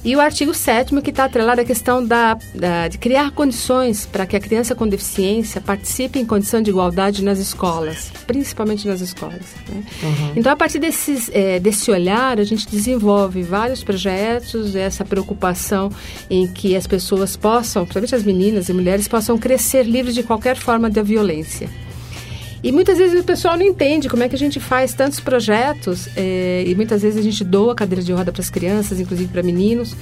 e 0.05 0.15
o 0.15 0.21
artigo 0.21 0.53
7 0.53 1.01
que 1.01 1.11
está 1.11 1.25
atrelado 1.25 1.61
à 1.61 1.65
questão 1.65 2.05
da, 2.05 2.37
da- 2.55 2.89
de 2.89 2.99
criar 2.99 3.31
condições 3.31 4.05
para 4.05 4.27
que 4.27 4.37
a 4.37 4.41
criança 4.41 4.75
com 4.75 4.87
deficiência 4.87 5.61
participe 5.61 6.19
em 6.19 6.27
condição 6.27 6.61
de 6.61 6.69
igualdade 6.71 7.25
nas 7.25 7.39
escolas, 7.39 8.13
principalmente 8.27 8.87
nas 8.87 9.01
escolas. 9.01 9.41
né? 9.69 9.83
Então, 10.37 10.53
a 10.53 10.57
partir 10.57 10.79
desses, 10.79 11.31
eh, 11.33 11.59
desse 11.59 11.91
olhar, 11.91 12.39
a 12.39 12.45
gente 12.45 12.69
desenvolve 12.69 13.43
vários 13.43 13.83
projetos, 13.83 14.77
essa 14.77 15.05
preocupação 15.05 15.91
em 16.29 16.47
que 16.47 16.77
as 16.77 16.87
pessoas 16.87 17.35
possam, 17.37 17.85
principalmente 17.85 18.15
as 18.15 18.23
meninas 18.25 18.69
e 18.69 18.73
mulheres, 18.75 19.09
possam 19.09 19.39
crescer 19.39 19.85
livres 19.85 20.15
de 20.15 20.23
qualquer 20.23 20.57
forma 20.57 20.91
de 20.91 21.03
violência. 21.03 21.69
E 22.65 22.73
muitas 22.73 22.97
vezes 22.97 23.21
o 23.21 23.25
pessoal 23.25 23.59
não 23.59 23.65
entende 23.67 24.09
como 24.09 24.23
é 24.23 24.29
que 24.29 24.35
a 24.35 24.39
gente 24.39 24.59
faz 24.59 24.95
tantos 24.95 25.21
projetos 25.21 26.09
eh, 26.17 26.65
e 26.67 26.75
muitas 26.75 27.03
vezes 27.03 27.19
a 27.19 27.23
gente 27.23 27.45
doa 27.45 27.75
cadeira 27.75 28.03
de 28.03 28.11
roda 28.11 28.33
para 28.33 28.41
as 28.41 28.49
crianças, 28.49 28.99
inclusive 28.99 29.31
para 29.31 29.43
meninos, 29.43 29.95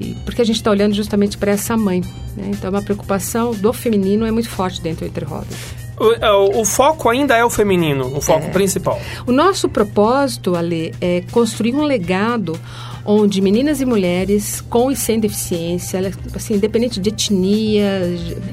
e- 0.00 0.16
porque 0.24 0.40
a 0.40 0.44
gente 0.46 0.56
está 0.56 0.70
olhando 0.70 0.94
justamente 0.94 1.36
para 1.36 1.50
essa 1.52 1.76
mãe. 1.76 2.00
né? 2.34 2.52
Então, 2.54 2.70
uma 2.70 2.80
preocupação 2.80 3.52
do 3.52 3.70
feminino 3.72 4.24
é 4.24 4.30
muito 4.30 4.48
forte 4.48 4.80
dentro 4.80 5.04
do 5.04 5.08
Entre 5.08 5.24
Rodas. 5.26 5.54
O, 5.98 6.12
é, 6.14 6.32
o- 6.32 6.60
o 6.62 6.64
foco 6.64 7.06
ainda 7.10 7.36
é 7.36 7.44
o 7.44 7.50
feminino, 7.50 8.16
o 8.16 8.20
foco 8.22 8.46
É. 8.46 8.48
principal. 8.48 8.98
O 9.26 9.32
nosso 9.32 9.68
propósito, 9.68 10.56
Ale, 10.56 10.94
é 11.02 11.22
construir 11.30 11.74
um 11.74 11.82
legado 11.82 12.58
onde 13.04 13.40
meninas 13.40 13.80
e 13.80 13.84
mulheres 13.84 14.60
com 14.60 14.90
e 14.90 14.96
sem 14.96 15.18
deficiência, 15.18 16.12
assim, 16.34 16.54
independente 16.54 17.00
de 17.00 17.08
etnia, 17.08 18.02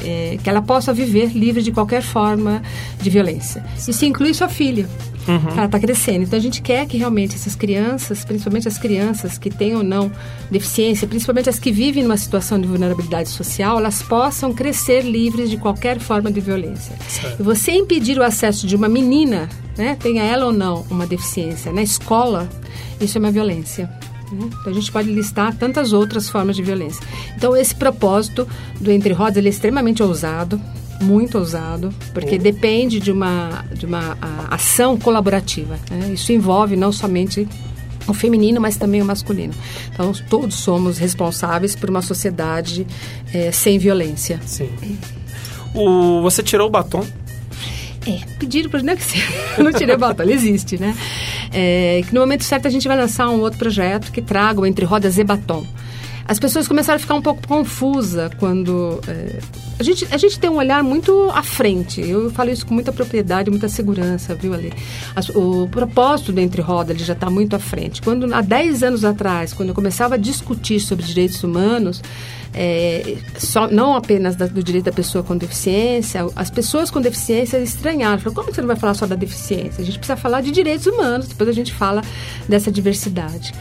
é, 0.03 0.37
que 0.41 0.49
ela 0.49 0.61
possa 0.61 0.93
viver 0.93 1.31
livre 1.33 1.61
de 1.61 1.71
qualquer 1.71 2.01
forma 2.01 2.61
de 3.01 3.09
violência. 3.09 3.63
Isso 3.75 4.05
inclui 4.05 4.33
sua 4.33 4.49
filha. 4.49 4.87
Ela 5.51 5.65
está 5.65 5.79
crescendo. 5.79 6.23
Então 6.23 6.39
a 6.39 6.41
gente 6.41 6.61
quer 6.61 6.85
que 6.87 6.97
realmente 6.97 7.35
essas 7.35 7.53
crianças, 7.53 8.23
principalmente 8.23 8.67
as 8.67 8.77
crianças 8.77 9.37
que 9.37 9.49
têm 9.49 9.75
ou 9.75 9.83
não 9.83 10.09
deficiência, 10.49 11.07
principalmente 11.07 11.49
as 11.49 11.59
que 11.59 11.71
vivem 11.71 12.03
numa 12.03 12.15
situação 12.15 12.59
de 12.59 12.67
vulnerabilidade 12.67 13.29
social, 13.29 13.77
elas 13.77 14.01
possam 14.01 14.53
crescer 14.53 15.01
livres 15.01 15.49
de 15.49 15.57
qualquer 15.57 15.99
forma 15.99 16.31
de 16.31 16.39
violência. 16.39 16.95
E 17.37 17.43
você 17.43 17.73
impedir 17.73 18.17
o 18.17 18.23
acesso 18.23 18.65
de 18.65 18.75
uma 18.75 18.87
menina, 18.87 19.49
né, 19.77 19.97
tenha 19.99 20.23
ela 20.23 20.45
ou 20.45 20.53
não 20.53 20.85
uma 20.89 21.05
deficiência, 21.05 21.73
na 21.73 21.81
escola, 21.81 22.49
isso 23.01 23.17
é 23.17 23.19
uma 23.19 23.31
violência. 23.31 23.89
Né? 24.31 24.49
Então 24.61 24.71
a 24.71 24.73
gente 24.73 24.91
pode 24.91 25.11
listar 25.11 25.55
tantas 25.55 25.93
outras 25.93 26.29
formas 26.29 26.55
de 26.55 26.63
violência. 26.63 27.05
Então 27.35 27.55
esse 27.55 27.75
propósito 27.75 28.47
do 28.79 28.91
Entre 28.91 29.13
Rodas 29.13 29.37
ele 29.37 29.47
é 29.47 29.49
extremamente 29.49 30.01
ousado, 30.03 30.59
muito 31.01 31.37
ousado, 31.37 31.93
porque 32.13 32.37
depende 32.37 32.99
de 32.99 33.11
uma, 33.11 33.65
de 33.73 33.85
uma 33.85 34.17
a, 34.21 34.55
ação 34.55 34.97
colaborativa. 34.97 35.79
né? 35.89 36.11
Isso 36.13 36.31
envolve 36.31 36.75
não 36.75 36.91
somente 36.91 37.47
o 38.07 38.13
feminino, 38.13 38.59
mas 38.59 38.77
também 38.77 39.01
o 39.01 39.05
masculino. 39.05 39.53
Então 39.91 40.11
todos 40.29 40.55
somos 40.55 40.97
responsáveis 40.97 41.75
por 41.75 41.89
uma 41.89 42.01
sociedade 42.01 42.87
eh, 43.33 43.51
sem 43.51 43.77
violência. 43.77 44.39
Sim. 44.45 44.69
O, 45.73 46.21
você 46.21 46.41
tirou 46.41 46.67
o 46.67 46.71
batom? 46.71 47.05
É, 48.07 48.19
pediram 48.39 48.69
para 48.69 48.81
não 48.81 48.93
é 48.93 48.95
que 48.95 49.03
eu 49.57 49.63
não 49.65 49.73
tirei 49.73 49.95
o 49.95 49.97
batom, 49.97 50.23
ele 50.23 50.33
existe, 50.33 50.79
né? 50.79 50.95
É, 51.51 52.01
que 52.07 52.13
no 52.13 52.21
momento 52.21 52.43
certo 52.43 52.67
a 52.67 52.69
gente 52.69 52.87
vai 52.87 52.95
lançar 52.95 53.29
um 53.29 53.39
outro 53.41 53.59
projeto 53.59 54.11
que 54.11 54.21
traga 54.21 54.61
o 54.61 54.65
Entre 54.65 54.85
Rodas 54.85 55.17
e 55.17 55.23
Batom. 55.23 55.65
As 56.27 56.37
pessoas 56.39 56.67
começaram 56.67 56.97
a 56.97 56.99
ficar 56.99 57.13
um 57.13 57.21
pouco 57.21 57.47
confusa 57.47 58.29
quando 58.37 58.99
é, 59.07 59.39
a 59.79 59.83
gente 59.83 60.05
a 60.11 60.17
gente 60.17 60.37
tem 60.37 60.49
um 60.49 60.57
olhar 60.57 60.83
muito 60.83 61.29
à 61.33 61.41
frente. 61.41 62.01
Eu 62.01 62.29
falo 62.31 62.49
isso 62.49 62.65
com 62.65 62.73
muita 62.73 62.91
propriedade, 62.91 63.49
muita 63.49 63.69
segurança, 63.69 64.35
viu 64.35 64.53
ali. 64.53 64.73
As- 65.15 65.29
o 65.29 65.69
propósito 65.71 66.33
do 66.33 66.39
Entre 66.41 66.61
Rodas 66.61 66.95
ele 66.97 67.05
já 67.05 67.13
está 67.13 67.29
muito 67.29 67.55
à 67.55 67.59
frente. 67.59 68.01
Quando 68.01 68.33
há 68.33 68.41
10 68.41 68.83
anos 68.83 69.05
atrás, 69.05 69.53
quando 69.53 69.69
eu 69.69 69.75
começava 69.75 70.15
a 70.15 70.17
discutir 70.17 70.81
sobre 70.81 71.05
direitos 71.05 71.41
humanos, 71.43 72.01
é, 72.53 73.15
só, 73.37 73.69
não 73.69 73.95
apenas 73.95 74.35
da- 74.35 74.47
do 74.47 74.61
direito 74.61 74.85
da 74.85 74.91
pessoa 74.91 75.23
com 75.23 75.37
deficiência, 75.37 76.25
as 76.35 76.49
pessoas 76.49 76.91
com 76.91 76.99
deficiência 76.99 77.57
estranharam. 77.59 78.17
Falaram, 78.19 78.33
como 78.43 78.53
você 78.53 78.59
não 78.59 78.67
vai 78.67 78.75
falar 78.75 78.95
só 78.95 79.05
da 79.05 79.15
deficiência? 79.15 79.81
A 79.81 79.85
gente 79.85 79.97
precisa 79.97 80.17
falar 80.17 80.41
de 80.41 80.51
direitos 80.51 80.87
humanos, 80.87 81.27
depois 81.29 81.47
a 81.49 81.53
gente 81.53 81.73
fala 81.73 82.01
dessa 82.49 82.69
diversidade. 82.69 83.53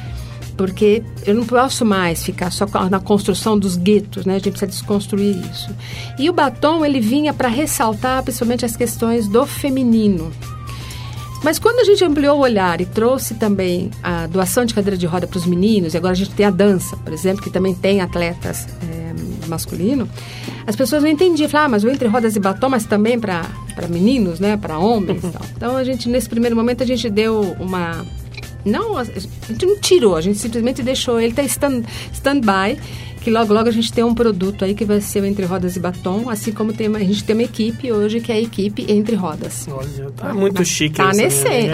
Porque 0.57 1.03
eu 1.27 1.35
não 1.35 1.45
posso 1.45 1.85
mais 1.85 2.25
ficar 2.25 2.51
só 2.51 2.67
na 2.91 2.99
construção 2.99 3.59
dos 3.59 3.77
guetos, 3.77 4.25
né? 4.25 4.35
A 4.35 4.39
gente 4.39 4.51
precisa 4.51 4.71
desconstruir 4.71 5.37
isso. 5.51 5.69
E 6.19 6.31
o 6.31 6.33
batom, 6.33 6.85
ele 6.85 7.01
vinha 7.01 7.35
para 7.35 7.49
ressaltar 7.49 8.23
principalmente 8.23 8.65
as 8.65 8.77
questões 8.77 9.29
do 9.29 9.47
feminino. 9.47 10.33
Mas 11.43 11.59
quando 11.59 11.81
a 11.81 11.85
gente 11.85 12.03
ampliou 12.05 12.39
o 12.39 12.41
olhar 12.41 12.81
e 12.81 12.87
trouxe 12.87 13.35
também 13.35 13.91
a 14.03 14.27
doação 14.27 14.65
de 14.65 14.75
cadeira 14.75 14.97
de 14.97 15.07
roda 15.07 15.27
para 15.27 15.39
os 15.39 15.47
meninos, 15.47 15.95
e 15.95 15.97
agora 15.97 16.13
a 16.13 16.17
gente 16.17 16.31
tem 16.31 16.47
a 16.47 16.51
dança, 16.51 16.97
por 16.97 17.13
exemplo, 17.13 17.43
que 17.43 17.51
também 17.51 17.75
tem 17.75 18.01
atletas 18.01 18.67
é, 18.83 19.47
masculino, 19.47 20.09
as 20.67 20.75
pessoas 20.75 21.03
não 21.03 21.11
entendiam. 21.11 21.49
Falaram, 21.49 21.67
ah, 21.67 21.71
mas 21.71 21.85
o 21.85 21.89
entre 21.89 22.09
rodas 22.09 22.35
e 22.37 22.41
batom, 22.41 22.69
mas 22.69 22.85
também 22.85 23.19
para 23.19 23.47
meninos, 23.89 24.41
né, 24.41 24.57
para 24.57 24.79
homens 24.79 25.23
e 25.23 25.29
tal. 25.29 25.43
Então 25.57 25.77
a 25.77 25.85
gente, 25.85 26.09
nesse 26.09 26.29
primeiro 26.29 26.55
momento, 26.55 26.83
a 26.83 26.87
gente 26.87 27.09
deu 27.09 27.57
uma. 27.59 28.05
Não, 28.66 28.99
a 28.99 29.04
gente 29.04 29.64
não 29.64 29.78
tirou, 29.78 30.16
a 30.16 30.20
gente 30.20 30.38
simplesmente 30.38 30.82
deixou 30.82 31.20
ele 31.20 31.32
tá 31.32 31.42
stand, 31.42 31.82
stand-by, 32.12 32.76
que 33.20 33.30
logo 33.30 33.54
logo 33.54 33.68
a 33.68 33.73
gente 33.73 33.92
tem 33.92 34.02
um 34.02 34.14
produto 34.14 34.64
aí 34.64 34.75
que 34.75 34.85
vai 34.85 35.00
ser 35.00 35.23
o 35.23 35.26
Entre 35.26 35.44
Rodas 35.44 35.76
e 35.76 35.80
Batom, 35.80 36.28
assim 36.28 36.50
como 36.50 36.73
tem, 36.73 36.88
a 36.88 36.99
gente 36.99 37.23
tem 37.23 37.37
uma 37.37 37.44
equipe 37.44 37.92
hoje 37.92 38.20
que 38.20 38.32
é 38.32 38.35
a 38.35 38.40
equipe 38.40 38.85
Entre 38.88 39.14
Rodas. 39.14 39.68
Olha, 39.70 40.11
tá 40.16 40.35
muito 40.35 40.64
chique 40.64 40.96
Tá 40.96 41.12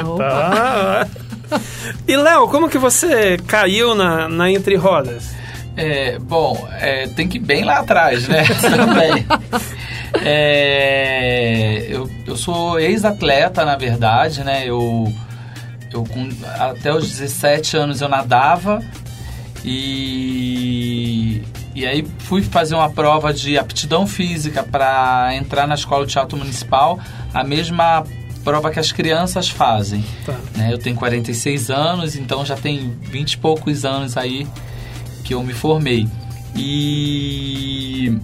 opa. 0.06 0.22
Tá. 0.22 1.08
E, 2.06 2.16
Léo, 2.16 2.48
como 2.48 2.68
que 2.68 2.78
você 2.78 3.36
caiu 3.46 3.94
na, 3.94 4.28
na 4.28 4.50
Entre 4.50 4.74
Rodas? 4.76 5.30
É, 5.76 6.18
bom, 6.18 6.68
é, 6.78 7.06
tem 7.08 7.26
que 7.26 7.38
ir 7.38 7.40
bem 7.40 7.64
lá 7.64 7.78
atrás, 7.78 8.28
né? 8.28 8.44
Também. 8.60 9.26
É, 10.22 11.86
eu, 11.88 12.08
eu 12.26 12.36
sou 12.36 12.78
ex-atleta, 12.78 13.64
na 13.64 13.76
verdade, 13.76 14.44
né? 14.44 14.64
Eu, 14.66 15.12
eu 15.94 16.04
com, 16.04 16.28
até 16.58 16.92
os 16.92 17.08
17 17.08 17.76
anos 17.76 18.00
eu 18.00 18.08
nadava 18.08 18.82
e, 19.64 21.42
e 21.74 21.86
aí 21.86 22.04
fui 22.18 22.42
fazer 22.42 22.74
uma 22.74 22.90
prova 22.90 23.32
de 23.32 23.56
aptidão 23.56 24.06
física 24.06 24.62
para 24.62 25.34
entrar 25.34 25.66
na 25.66 25.74
escola 25.74 26.04
de 26.04 26.12
teatro 26.12 26.36
municipal. 26.36 26.98
A 27.32 27.44
mesma 27.44 28.04
prova 28.42 28.70
que 28.70 28.80
as 28.80 28.90
crianças 28.90 29.48
fazem. 29.48 30.04
Tá. 30.26 30.36
Né? 30.56 30.72
Eu 30.72 30.78
tenho 30.78 30.96
46 30.96 31.70
anos, 31.70 32.16
então 32.16 32.44
já 32.44 32.56
tem 32.56 32.90
20 33.02 33.32
e 33.32 33.38
poucos 33.38 33.84
anos 33.84 34.16
aí 34.16 34.46
que 35.24 35.34
eu 35.34 35.42
me 35.42 35.52
formei. 35.52 36.08
E 36.56 38.18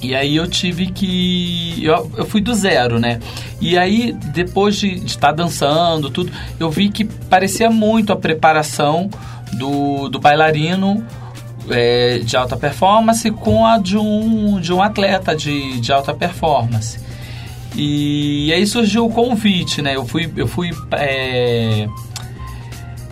e 0.00 0.14
aí 0.14 0.36
eu 0.36 0.46
tive 0.46 0.86
que. 0.86 1.84
Eu, 1.84 2.10
eu 2.16 2.24
fui 2.24 2.40
do 2.40 2.54
zero, 2.54 3.00
né? 3.00 3.18
E 3.60 3.76
aí, 3.76 4.12
depois 4.32 4.76
de 4.76 4.94
estar 5.04 5.28
tá 5.28 5.32
dançando, 5.32 6.08
tudo, 6.10 6.32
eu 6.60 6.70
vi 6.70 6.88
que 6.88 7.04
parecia 7.04 7.70
muito 7.70 8.12
a 8.12 8.16
preparação 8.16 9.10
do, 9.54 10.08
do 10.08 10.20
bailarino 10.20 11.04
é, 11.70 12.18
de 12.18 12.36
alta 12.36 12.56
performance 12.56 13.28
com 13.30 13.66
a 13.66 13.78
de 13.78 13.96
um, 13.96 14.60
de 14.60 14.72
um 14.72 14.80
atleta 14.80 15.34
de, 15.34 15.80
de 15.80 15.92
alta 15.92 16.14
performance. 16.14 16.98
E, 17.76 18.52
aí 18.52 18.66
surgiu 18.66 19.06
o 19.06 19.10
convite, 19.10 19.82
né? 19.82 19.96
Eu 19.96 20.04
fui, 20.04 20.32
eu 20.36 20.46
fui 20.46 20.70
é, 20.92 21.88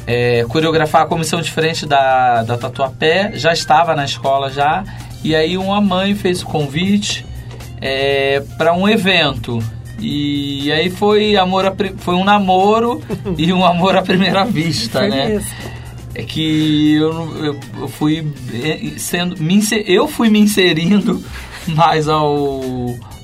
é, 0.06 0.44
coreografar 0.48 1.02
a 1.02 1.06
comissão 1.06 1.40
diferente 1.40 1.84
da, 1.86 2.42
da 2.42 2.56
Tatuapé, 2.56 3.32
já 3.34 3.52
estava 3.52 3.94
na 3.94 4.04
escola 4.04 4.50
já, 4.50 4.84
e 5.26 5.34
aí 5.34 5.58
uma 5.58 5.80
mãe 5.80 6.14
fez 6.14 6.40
o 6.40 6.46
convite 6.46 7.26
é, 7.80 8.40
para 8.56 8.72
um 8.72 8.88
evento. 8.88 9.58
E 9.98 10.70
aí 10.70 10.88
foi 10.88 11.36
amor 11.36 11.66
a, 11.66 11.74
foi 11.96 12.14
um 12.14 12.22
namoro 12.22 13.02
e 13.36 13.52
um 13.52 13.64
amor 13.66 13.96
à 13.96 14.02
primeira 14.02 14.44
vista, 14.44 15.00
foi 15.00 15.08
né? 15.08 15.28
Mesmo. 15.30 15.50
É 16.14 16.22
que 16.22 16.94
eu, 16.94 17.44
eu, 17.44 17.60
eu 17.80 17.88
fui 17.88 18.24
é, 18.54 18.98
sendo 18.98 19.42
me, 19.42 19.60
eu 19.84 20.06
fui 20.06 20.30
me 20.30 20.38
inserindo 20.38 21.20
mais 21.66 22.06
ao 22.06 22.60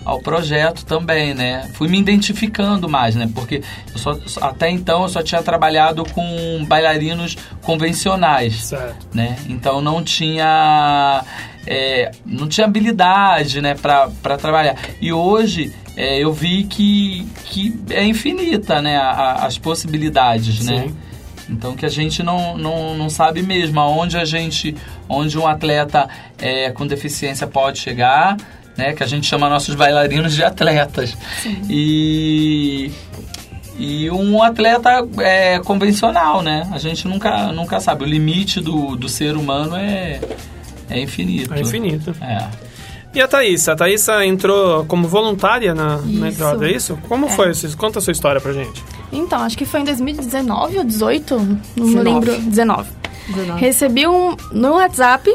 ao 0.04 0.20
projeto 0.20 0.84
também, 0.84 1.34
né? 1.34 1.68
Fui 1.74 1.88
me 1.88 1.98
identificando 1.98 2.88
mais, 2.88 3.14
né? 3.14 3.28
Porque 3.34 3.62
só, 3.94 4.18
até 4.40 4.70
então 4.70 5.02
eu 5.02 5.08
só 5.08 5.22
tinha 5.22 5.42
trabalhado 5.42 6.04
com 6.12 6.64
bailarinos 6.66 7.36
convencionais, 7.62 8.64
certo. 8.64 9.06
né? 9.14 9.36
Então 9.48 9.80
não 9.80 10.02
tinha 10.02 11.24
é, 11.66 12.10
não 12.26 12.48
tinha 12.48 12.66
habilidade, 12.66 13.60
né, 13.60 13.74
para 13.74 14.36
trabalhar. 14.36 14.76
E 15.00 15.12
hoje 15.12 15.72
é, 15.96 16.18
eu 16.18 16.32
vi 16.32 16.64
que, 16.64 17.26
que 17.44 17.80
é 17.90 18.04
infinita, 18.04 18.82
né, 18.82 18.96
a, 18.96 19.10
a, 19.10 19.46
as 19.46 19.58
possibilidades, 19.58 20.64
né? 20.64 20.80
Sim. 20.80 20.88
né? 20.88 20.94
Então 21.48 21.74
que 21.74 21.84
a 21.84 21.88
gente 21.88 22.22
não, 22.22 22.56
não, 22.56 22.96
não 22.96 23.10
sabe 23.10 23.42
mesmo 23.42 23.78
aonde 23.78 24.16
a 24.16 24.24
gente, 24.24 24.74
onde 25.08 25.38
um 25.38 25.46
atleta 25.46 26.08
é, 26.38 26.70
com 26.70 26.86
deficiência 26.86 27.46
pode 27.46 27.78
chegar, 27.78 28.36
né? 28.82 28.92
Que 28.94 29.02
a 29.02 29.06
gente 29.06 29.26
chama 29.26 29.48
nossos 29.48 29.74
bailarinos 29.74 30.34
de 30.34 30.42
atletas. 30.42 31.16
Sim. 31.40 31.62
E 31.70 32.92
e 33.78 34.10
um 34.10 34.42
atleta 34.42 35.06
é, 35.18 35.58
convencional, 35.60 36.42
né? 36.42 36.68
A 36.72 36.78
gente 36.78 37.08
nunca, 37.08 37.52
nunca 37.52 37.80
sabe. 37.80 38.04
O 38.04 38.06
limite 38.06 38.60
do, 38.60 38.96
do 38.96 39.08
ser 39.08 39.36
humano 39.36 39.76
é, 39.76 40.20
é 40.90 41.00
infinito. 41.00 41.54
É 41.54 41.60
infinito. 41.60 42.14
É. 42.20 42.48
E 43.14 43.20
a 43.20 43.28
Thaísa? 43.28 43.72
A 43.72 43.76
Thaísa 43.76 44.24
entrou 44.24 44.84
como 44.86 45.08
voluntária 45.08 45.74
na, 45.74 45.98
na 45.98 46.28
entrada, 46.28 46.66
é 46.66 46.72
isso? 46.72 46.98
Como 47.08 47.26
é. 47.26 47.30
foi 47.30 47.50
isso? 47.50 47.76
Conta 47.76 47.98
a 47.98 48.02
sua 48.02 48.12
história 48.12 48.40
pra 48.40 48.52
gente. 48.52 48.82
Então, 49.10 49.42
acho 49.42 49.56
que 49.56 49.64
foi 49.64 49.80
em 49.80 49.84
2019 49.84 50.78
ou 50.78 50.84
18, 50.84 51.38
não 51.38 51.60
19. 51.76 51.94
me 51.94 52.02
lembro. 52.02 52.40
19. 52.40 52.90
19. 53.28 53.60
Recebi 53.60 54.06
um 54.06 54.36
no 54.52 54.74
WhatsApp, 54.74 55.30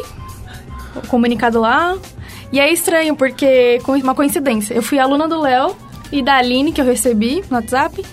comunicado 1.07 1.59
lá, 1.59 1.97
e 2.51 2.59
é 2.59 2.71
estranho, 2.71 3.15
porque, 3.15 3.79
com 3.83 3.93
uma 3.93 4.15
coincidência, 4.15 4.73
eu 4.73 4.81
fui 4.81 4.99
aluna 4.99 5.27
do 5.27 5.39
Léo 5.39 5.75
e 6.11 6.21
da 6.21 6.35
Aline, 6.35 6.71
que 6.71 6.79
eu 6.79 6.85
recebi 6.85 7.43
no 7.49 7.57
WhatsApp. 7.57 8.03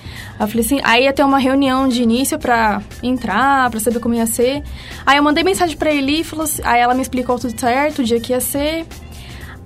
Eu 0.40 0.48
falei 0.48 0.64
assim, 0.64 0.80
aí 0.82 1.04
ia 1.04 1.12
ter 1.12 1.22
uma 1.22 1.38
reunião 1.38 1.86
de 1.86 2.02
início 2.02 2.38
pra 2.38 2.82
entrar, 3.02 3.70
pra 3.70 3.78
saber 3.78 4.00
como 4.00 4.14
ia 4.14 4.26
ser. 4.26 4.64
Aí 5.06 5.16
eu 5.16 5.22
mandei 5.22 5.44
mensagem 5.44 5.76
pra 5.76 5.92
e 5.92 6.24
falou 6.24 6.44
assim, 6.44 6.62
aí 6.64 6.80
ela 6.80 6.92
me 6.92 7.02
explicou 7.02 7.38
tudo 7.38 7.58
certo, 7.58 8.00
o 8.00 8.04
dia 8.04 8.18
que 8.18 8.32
ia 8.32 8.40
ser. 8.40 8.84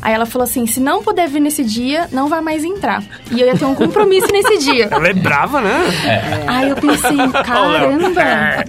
Aí 0.01 0.15
ela 0.15 0.27
falou 0.27 0.45
assim: 0.45 0.67
se 0.67 0.81
não 0.81 1.03
puder 1.03 1.29
vir 1.29 1.41
nesse 1.41 1.65
dia, 1.65 2.09
não 2.13 2.29
vai 2.29 2.41
mais 2.41 2.65
entrar. 2.65 3.03
E 3.31 3.41
eu 3.41 3.47
ia 3.47 3.57
ter 3.57 3.65
um 3.65 3.75
compromisso 3.75 4.29
nesse 4.33 4.59
dia. 4.59 4.89
Ela 4.91 5.09
é 5.09 5.13
brava, 5.13 5.61
né? 5.61 5.81
É. 6.05 6.45
Aí 6.47 6.69
eu 6.71 6.77
pensei: 6.77 7.17
caramba. 7.45 8.23
É. 8.23 8.65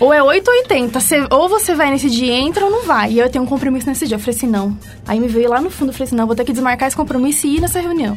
Ou 0.00 0.12
é 0.12 0.22
8 0.22 0.48
ou 0.48 0.56
80. 0.58 1.00
Você, 1.00 1.26
ou 1.30 1.48
você 1.48 1.74
vai 1.74 1.90
nesse 1.90 2.08
dia 2.08 2.32
e 2.32 2.36
entra 2.36 2.64
ou 2.64 2.70
não 2.70 2.84
vai. 2.84 3.12
E 3.12 3.18
eu 3.18 3.28
tenho 3.28 3.44
um 3.44 3.46
compromisso 3.46 3.86
nesse 3.86 4.06
dia. 4.06 4.16
Eu 4.16 4.20
falei 4.20 4.36
assim: 4.36 4.46
não. 4.46 4.76
Aí 5.06 5.18
me 5.18 5.28
veio 5.28 5.48
lá 5.48 5.60
no 5.60 5.70
fundo. 5.70 5.88
Eu 5.88 5.92
falei 5.94 6.06
assim: 6.06 6.16
não, 6.16 6.26
vou 6.26 6.36
ter 6.36 6.44
que 6.44 6.52
desmarcar 6.52 6.88
esse 6.88 6.96
compromisso 6.96 7.46
e 7.46 7.56
ir 7.56 7.60
nessa 7.60 7.80
reunião. 7.80 8.16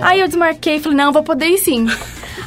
Aí 0.00 0.20
eu 0.20 0.28
desmarquei 0.28 0.76
e 0.76 0.80
falei: 0.80 0.98
não, 0.98 1.12
vou 1.12 1.22
poder 1.22 1.46
ir 1.46 1.58
sim. 1.58 1.86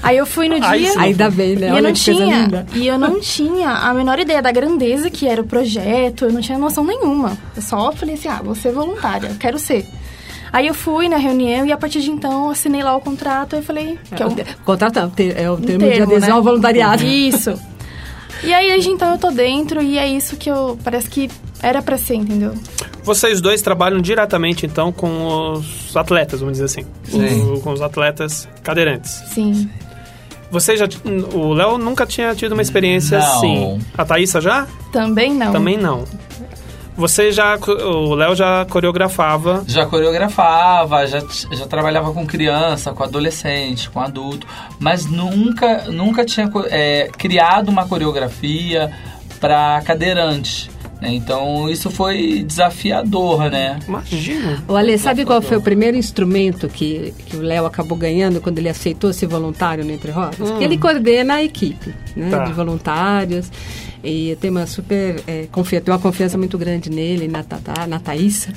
Aí 0.02 0.18
eu 0.18 0.26
fui 0.26 0.48
no 0.48 0.60
dia. 0.60 0.94
Ainda 0.98 1.30
bem, 1.30 1.56
né? 1.56 1.68
E 1.68 1.78
eu 1.78 1.84
não 1.84 1.94
tinha. 1.94 2.66
E 2.74 2.88
eu 2.88 2.98
não 2.98 3.20
tinha 3.20 3.70
a 3.70 3.94
menor 3.94 4.20
ideia 4.20 4.42
da 4.42 4.52
grandeza 4.52 5.10
que 5.10 5.28
era 5.28 5.42
o 5.42 5.46
projeto. 5.46 6.26
Eu 6.26 6.32
não 6.32 6.42
tinha 6.42 6.58
noção 6.58 6.84
nenhuma. 6.84 7.38
Eu 7.56 7.62
só 7.62 7.92
falei 7.92 8.16
assim: 8.16 8.30
ah, 8.30 8.42
vou 8.44 8.56
ser 8.56 8.72
voluntária, 8.92 9.36
quero 9.40 9.58
ser. 9.58 9.86
Aí 10.54 10.68
eu 10.68 10.74
fui 10.74 11.08
na 11.08 11.18
reunião 11.18 11.66
e 11.66 11.72
a 11.72 11.78
partir 11.78 12.02
de 12.02 12.12
então 12.12 12.50
assinei 12.50 12.84
lá 12.84 12.96
o 12.96 13.02
contrato 13.02 13.56
e 13.56 13.62
falei. 13.62 13.98
Que 14.16 14.22
é, 14.22 14.26
o, 14.26 14.36
contrato 14.66 15.00
é 15.00 15.06
o 15.06 15.10
termo, 15.10 15.54
um 15.54 15.62
termo 15.62 15.92
de 15.92 16.02
adesão 16.02 16.30
né? 16.30 16.36
ao 16.36 16.44
voluntariado. 16.44 17.04
Isso. 17.04 17.58
E 18.44 18.54
aí, 18.54 18.68
desde 18.70 18.90
então 18.90 19.12
eu 19.12 19.18
tô 19.18 19.30
dentro 19.32 19.82
e 19.82 19.98
é 19.98 20.08
isso 20.08 20.36
que 20.36 20.50
eu. 20.50 20.78
Parece 20.84 21.10
que 21.10 21.30
era 21.62 21.82
pra 21.82 21.98
ser, 21.98 22.16
entendeu? 22.16 22.54
Vocês 23.04 23.40
dois 23.40 23.62
trabalham 23.62 24.02
diretamente, 24.02 24.66
então, 24.66 24.92
com 24.92 25.54
os 25.54 25.96
atletas, 25.96 26.40
vamos 26.40 26.54
dizer 26.54 26.66
assim. 26.66 26.86
Com, 27.10 27.62
com 27.62 27.72
os 27.72 27.82
atletas 27.82 28.48
cadeirantes. 28.62 29.12
Sim. 29.34 29.70
Você 30.50 30.76
já. 30.76 30.86
O 31.34 31.54
Léo 31.54 31.78
nunca 31.78 32.06
tinha 32.06 32.36
tido 32.36 32.52
uma 32.52 32.62
experiência 32.62 33.20
não. 33.20 33.26
assim. 33.26 33.80
A 33.98 34.04
Thaísa 34.04 34.42
já? 34.42 34.68
Também 34.92 35.34
não. 35.34 35.52
Também 35.54 35.78
não. 35.78 36.04
Você 37.02 37.32
já. 37.32 37.58
O 37.58 38.14
Léo 38.14 38.36
já 38.36 38.64
coreografava? 38.66 39.64
Já 39.66 39.88
coreografava, 39.88 41.08
já, 41.08 41.20
já 41.52 41.66
trabalhava 41.66 42.14
com 42.14 42.28
criança, 42.28 42.94
com 42.94 43.04
adolescente, 43.04 43.90
com 43.90 44.00
adulto, 44.00 44.46
mas 44.80 45.08
nunca, 45.08 45.86
nunca 45.86 46.24
tinha 46.24 46.48
é, 46.70 47.10
criado 47.18 47.70
uma 47.70 47.88
coreografia 47.88 48.92
para 49.40 49.82
cadeirante. 49.82 50.70
Né? 51.02 51.16
Então 51.16 51.68
isso 51.68 51.90
foi 51.90 52.44
desafiador, 52.44 53.50
né? 53.50 53.80
Imagina. 53.88 54.64
O 54.68 54.76
Ale, 54.76 54.96
sabe 55.00 55.26
qual 55.26 55.42
foi 55.42 55.58
o 55.58 55.62
primeiro 55.62 55.98
instrumento 55.98 56.70
que, 56.70 57.16
que 57.26 57.36
o 57.36 57.42
Léo 57.42 57.66
acabou 57.66 57.98
ganhando 57.98 58.40
quando 58.40 58.60
ele 58.60 58.70
aceitou 58.70 59.12
ser 59.12 59.26
voluntário 59.26 59.84
no 59.84 59.92
Entre 59.92 60.12
Rodas? 60.12 60.40
Hum. 60.40 60.52
Porque 60.52 60.64
ele 60.64 60.78
coordena 60.78 61.36
a 61.36 61.44
equipe 61.44 61.96
né, 62.16 62.30
tá. 62.30 62.44
de 62.44 62.54
voluntários. 62.54 63.50
E 64.04 64.36
tem 64.42 64.50
uma 64.50 64.66
super 64.66 65.22
é, 65.28 65.46
confiança, 65.52 65.86
tem 65.86 65.94
uma 65.94 66.00
confiança 66.00 66.38
muito 66.38 66.58
grande 66.58 66.90
nele, 66.90 67.28
na, 67.28 67.44
Tata, 67.44 67.86
na 67.88 68.00
Thaísa. 68.00 68.50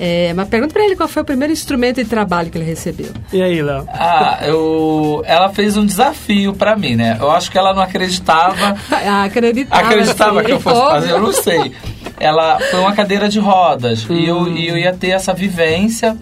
É, 0.00 0.32
mas 0.34 0.48
pergunta 0.48 0.72
para 0.72 0.84
ele 0.84 0.96
qual 0.96 1.08
foi 1.08 1.22
o 1.22 1.24
primeiro 1.24 1.52
instrumento 1.52 2.02
de 2.02 2.08
trabalho 2.08 2.50
que 2.50 2.56
ele 2.56 2.64
recebeu. 2.64 3.12
E 3.32 3.42
aí, 3.42 3.60
Léo? 3.60 3.86
Ah, 3.88 4.38
eu, 4.42 5.22
ela 5.26 5.50
fez 5.50 5.76
um 5.76 5.84
desafio 5.84 6.54
para 6.54 6.76
mim, 6.76 6.96
né? 6.96 7.18
Eu 7.20 7.30
acho 7.30 7.50
que 7.50 7.58
ela 7.58 7.74
não 7.74 7.82
acreditava. 7.82 8.76
ah, 8.90 9.24
acreditava. 9.24 9.82
Acreditava 9.82 10.44
que 10.44 10.52
eu 10.52 10.60
fosse 10.60 10.80
fazer, 10.80 11.10
eu 11.10 11.20
não 11.20 11.32
sei. 11.32 11.72
Ela 12.18 12.58
foi 12.58 12.80
uma 12.80 12.92
cadeira 12.94 13.28
de 13.28 13.38
rodas 13.38 14.08
hum. 14.08 14.14
e, 14.14 14.26
eu, 14.26 14.48
e 14.48 14.68
eu 14.68 14.78
ia 14.78 14.92
ter 14.92 15.10
essa 15.10 15.34
vivência 15.34 16.16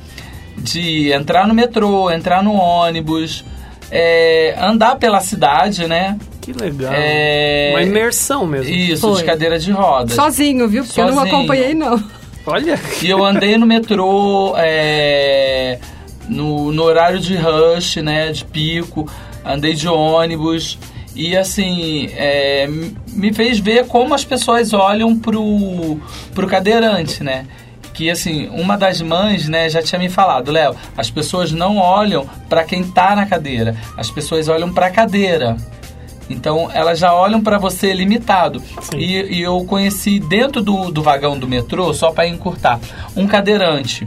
de 0.57 1.13
entrar 1.13 1.47
no 1.47 1.55
metrô, 1.55 2.11
entrar 2.11 2.43
no 2.43 2.53
ônibus, 2.55 3.45
é, 3.91 4.57
andar 4.61 4.97
pela 4.97 5.21
cidade, 5.21 5.87
né? 5.87 6.19
Que 6.47 6.53
legal. 6.53 6.93
É... 6.95 7.71
Uma 7.73 7.83
imersão 7.83 8.47
mesmo. 8.47 8.73
Isso, 8.73 9.01
Foi. 9.01 9.17
de 9.19 9.25
cadeira 9.25 9.59
de 9.59 9.73
rodas. 9.73 10.15
Sozinho, 10.15 10.69
viu? 10.69 10.85
Porque 10.85 11.01
Sozinho. 11.01 11.19
eu 11.19 11.25
não 11.25 11.25
acompanhei, 11.25 11.75
não. 11.75 12.01
Olha. 12.47 12.79
E 13.03 13.11
eu 13.11 13.25
andei 13.25 13.59
no 13.59 13.67
metrô 13.67 14.55
é... 14.57 15.81
no, 16.29 16.71
no 16.71 16.85
horário 16.85 17.19
de 17.19 17.37
rush, 17.37 17.97
né? 17.97 18.31
De 18.31 18.45
pico. 18.45 19.11
Andei 19.45 19.75
de 19.75 19.89
ônibus. 19.89 20.79
E 21.17 21.37
assim, 21.37 22.11
é... 22.15 22.69
me 23.13 23.33
fez 23.33 23.59
ver 23.59 23.89
como 23.89 24.15
as 24.15 24.25
pessoas 24.25 24.73
olham 24.73 25.19
pro, 25.19 25.99
pro 26.33 26.47
cadeirante, 26.47 27.25
né? 27.25 27.45
que 27.93 28.11
assim, 28.11 28.47
uma 28.49 28.77
das 28.77 29.01
mães, 29.01 29.49
né, 29.49 29.71
já 29.71 29.81
tinha 29.81 29.99
me 29.99 30.11
falado, 30.11 30.53
Léo, 30.53 30.77
as 30.99 31.11
pessoas 31.11 31.51
não 31.51 31.79
olham 31.79 32.29
para 32.47 32.63
quem 32.63 32.85
tá 32.85 33.17
na 33.17 33.25
cadeira, 33.25 33.75
as 33.97 34.11
pessoas 34.11 34.49
olham 34.49 34.71
para 34.71 34.89
a 34.89 34.91
cadeira. 34.91 35.57
Então 36.29 36.71
elas 36.73 36.99
já 36.99 37.15
olham 37.15 37.41
para 37.41 37.59
você 37.59 37.93
limitado. 37.93 38.63
E, 38.97 39.39
e, 39.39 39.43
eu 39.43 39.65
conheci 39.65 40.19
dentro 40.19 40.63
do, 40.63 40.91
do 40.91 41.03
vagão 41.03 41.39
do 41.39 41.47
metrô, 41.47 41.93
só 41.95 42.11
para 42.11 42.27
encurtar, 42.27 42.81
um 43.17 43.27
cadeirante. 43.27 44.07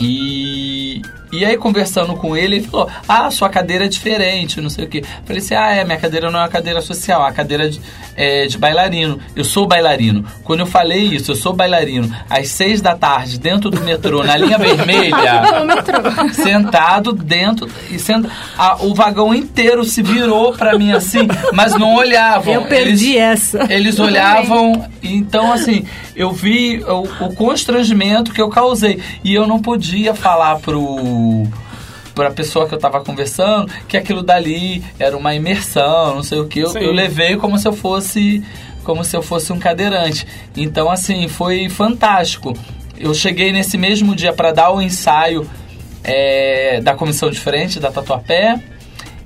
E, 0.00 1.00
E 1.36 1.44
aí, 1.44 1.58
conversando 1.58 2.14
com 2.14 2.34
ele, 2.34 2.56
ele 2.56 2.66
falou: 2.66 2.88
Ah, 3.06 3.30
sua 3.30 3.50
cadeira 3.50 3.84
é 3.84 3.88
diferente, 3.88 4.60
não 4.60 4.70
sei 4.70 4.86
o 4.86 4.88
quê. 4.88 5.04
Falei 5.24 5.42
assim: 5.42 5.54
Ah, 5.54 5.74
é, 5.74 5.84
minha 5.84 5.98
cadeira 5.98 6.30
não 6.30 6.40
é 6.40 6.42
uma 6.42 6.48
cadeira 6.48 6.80
social, 6.80 7.20
é 7.20 7.24
uma 7.24 7.32
cadeira 7.32 7.68
de, 7.68 7.80
é, 8.16 8.46
de 8.46 8.56
bailarino. 8.56 9.18
Eu 9.34 9.44
sou 9.44 9.66
bailarino. 9.66 10.24
Quando 10.44 10.60
eu 10.60 10.66
falei 10.66 11.02
isso, 11.02 11.32
eu 11.32 11.36
sou 11.36 11.52
bailarino, 11.52 12.10
às 12.30 12.48
seis 12.48 12.80
da 12.80 12.96
tarde, 12.96 13.38
dentro 13.38 13.70
do 13.70 13.82
metrô, 13.82 14.24
na 14.24 14.36
linha 14.36 14.56
vermelha, 14.56 15.42
sentado 16.32 17.12
dentro. 17.12 17.68
E 17.90 17.98
senta, 17.98 18.30
a, 18.56 18.82
o 18.82 18.94
vagão 18.94 19.34
inteiro 19.34 19.84
se 19.84 20.02
virou 20.02 20.52
pra 20.54 20.78
mim 20.78 20.92
assim, 20.92 21.28
mas 21.52 21.74
não 21.74 21.94
olhavam. 21.94 22.54
Eu 22.54 22.62
perdi 22.62 23.14
eles, 23.14 23.54
essa. 23.54 23.72
Eles 23.72 23.98
olhavam, 23.98 24.88
então 25.02 25.52
assim, 25.52 25.84
eu 26.14 26.32
vi 26.32 26.82
o, 26.82 27.26
o 27.26 27.34
constrangimento 27.34 28.32
que 28.32 28.40
eu 28.40 28.48
causei. 28.48 29.00
E 29.22 29.34
eu 29.34 29.46
não 29.46 29.60
podia 29.60 30.14
falar 30.14 30.56
pro 30.60 31.25
para 32.14 32.28
a 32.28 32.32
pessoa 32.32 32.66
que 32.66 32.72
eu 32.72 32.76
estava 32.76 33.00
conversando 33.04 33.70
que 33.86 33.96
aquilo 33.96 34.22
dali 34.22 34.82
era 34.98 35.14
uma 35.14 35.34
imersão, 35.34 36.16
não 36.16 36.22
sei 36.22 36.38
o 36.38 36.48
que. 36.48 36.60
Eu, 36.60 36.72
eu, 36.74 36.92
levei 36.92 37.36
como 37.36 37.58
se 37.58 37.68
eu 37.68 37.72
fosse 37.74 38.42
como 38.82 39.04
se 39.04 39.16
eu 39.16 39.22
fosse 39.22 39.52
um 39.52 39.58
cadeirante. 39.58 40.26
Então 40.56 40.90
assim 40.90 41.28
foi 41.28 41.68
fantástico. 41.68 42.54
Eu 42.98 43.12
cheguei 43.12 43.52
nesse 43.52 43.76
mesmo 43.76 44.14
dia 44.14 44.32
para 44.32 44.52
dar 44.52 44.70
o 44.70 44.80
ensaio 44.80 45.48
é, 46.02 46.80
da 46.80 46.94
comissão 46.94 47.30
de 47.30 47.38
frente 47.38 47.78
da 47.78 47.90
Tatuapé 47.90 48.58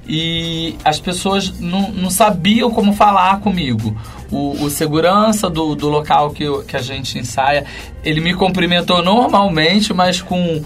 e 0.08 0.74
as 0.84 0.98
pessoas 0.98 1.60
não, 1.60 1.92
não 1.92 2.10
sabiam 2.10 2.70
como 2.70 2.92
falar 2.92 3.38
comigo. 3.40 3.96
O, 4.28 4.64
o 4.64 4.70
segurança 4.70 5.48
do, 5.48 5.76
do 5.76 5.88
local 5.88 6.30
que, 6.30 6.42
eu, 6.42 6.64
que 6.64 6.76
a 6.76 6.82
gente 6.82 7.18
ensaia, 7.18 7.64
ele 8.02 8.20
me 8.20 8.34
cumprimentou 8.34 9.02
normalmente, 9.02 9.92
mas 9.92 10.20
com 10.20 10.64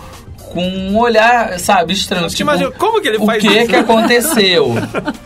com 0.55 0.65
um 0.65 0.97
olhar, 0.97 1.59
sabe, 1.59 1.93
estranho. 1.93 2.29
Tipo, 2.29 2.43
imagina, 2.43 2.71
como 2.71 3.03
que 3.03 3.09
ele 3.09 3.19
o 3.19 3.27
faz 3.27 3.43
que 3.43 3.49
isso? 3.49 3.67
que 3.67 3.77
aconteceu? 3.77 4.75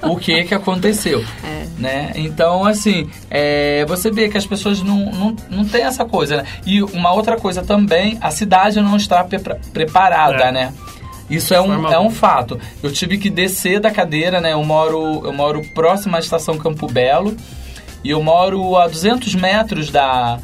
o 0.02 0.16
que 0.16 0.44
que 0.44 0.54
aconteceu? 0.54 1.22
É. 1.44 1.68
Né? 1.78 2.12
Então, 2.16 2.64
assim, 2.64 3.08
é, 3.30 3.84
você 3.86 4.10
vê 4.10 4.28
que 4.28 4.38
as 4.38 4.46
pessoas 4.46 4.82
não, 4.82 5.12
não, 5.12 5.36
não 5.50 5.64
têm 5.66 5.82
essa 5.82 6.04
coisa, 6.04 6.38
né? 6.38 6.44
E 6.66 6.82
uma 6.82 7.12
outra 7.12 7.36
coisa 7.36 7.62
também, 7.62 8.16
a 8.20 8.30
cidade 8.30 8.80
não 8.80 8.96
está 8.96 9.22
pre 9.22 9.38
preparada, 9.72 10.44
é. 10.44 10.52
né? 10.52 10.74
Isso 11.28 11.52
é 11.52 11.60
um, 11.60 11.86
é 11.92 12.00
um 12.00 12.10
fato. 12.10 12.58
Eu 12.82 12.90
tive 12.90 13.18
que 13.18 13.28
descer 13.28 13.78
da 13.80 13.90
cadeira, 13.90 14.40
né? 14.40 14.54
Eu 14.54 14.64
moro, 14.64 15.20
eu 15.24 15.32
moro 15.32 15.62
próximo 15.74 16.16
à 16.16 16.18
estação 16.18 16.56
Campo 16.56 16.86
Belo 16.86 17.36
e 18.02 18.10
eu 18.10 18.22
moro 18.22 18.76
a 18.76 18.88
200 18.88 19.34
metros 19.34 19.90
da, 19.90 20.38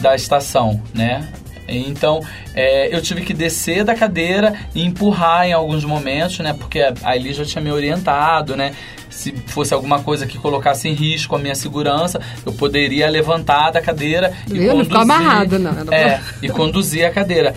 da 0.00 0.14
estação, 0.14 0.80
né? 0.94 1.26
Então, 1.68 2.20
é, 2.54 2.94
eu 2.94 3.02
tive 3.02 3.22
que 3.22 3.34
descer 3.34 3.84
da 3.84 3.94
cadeira 3.94 4.54
e 4.74 4.84
empurrar 4.84 5.46
em 5.46 5.52
alguns 5.52 5.84
momentos, 5.84 6.38
né? 6.38 6.52
Porque 6.52 6.80
a 7.02 7.16
Eli 7.16 7.32
já 7.32 7.44
tinha 7.44 7.62
me 7.62 7.70
orientado, 7.70 8.56
né? 8.56 8.72
Se 9.10 9.32
fosse 9.46 9.72
alguma 9.72 10.02
coisa 10.02 10.26
que 10.26 10.38
colocasse 10.38 10.88
em 10.88 10.92
risco 10.92 11.34
a 11.34 11.38
minha 11.38 11.54
segurança, 11.54 12.20
eu 12.44 12.52
poderia 12.52 13.08
levantar 13.08 13.70
da 13.70 13.80
cadeira 13.80 14.32
e 14.52 14.64
eu 14.64 14.72
conduzir. 14.72 14.92
Não 14.92 15.00
amarrado, 15.00 15.58
não. 15.58 15.72
não 15.72 15.92
é, 15.92 16.20
e 16.42 16.48
conduzir 16.48 17.04
a 17.06 17.10
cadeira. 17.10 17.54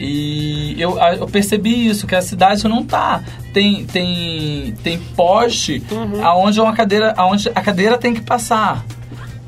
E 0.00 0.80
eu, 0.80 0.96
eu, 0.98 1.26
percebi 1.26 1.88
isso, 1.88 2.06
que 2.06 2.14
a 2.14 2.22
cidade 2.22 2.68
não 2.68 2.84
tá. 2.84 3.22
Tem, 3.52 3.84
tem, 3.84 4.74
tem 4.82 4.98
poste 4.98 5.82
uhum. 5.90 6.24
aonde 6.24 6.60
uma 6.60 6.72
cadeira, 6.72 7.14
aonde 7.16 7.48
a 7.52 7.60
cadeira 7.60 7.98
tem 7.98 8.14
que 8.14 8.20
passar. 8.20 8.84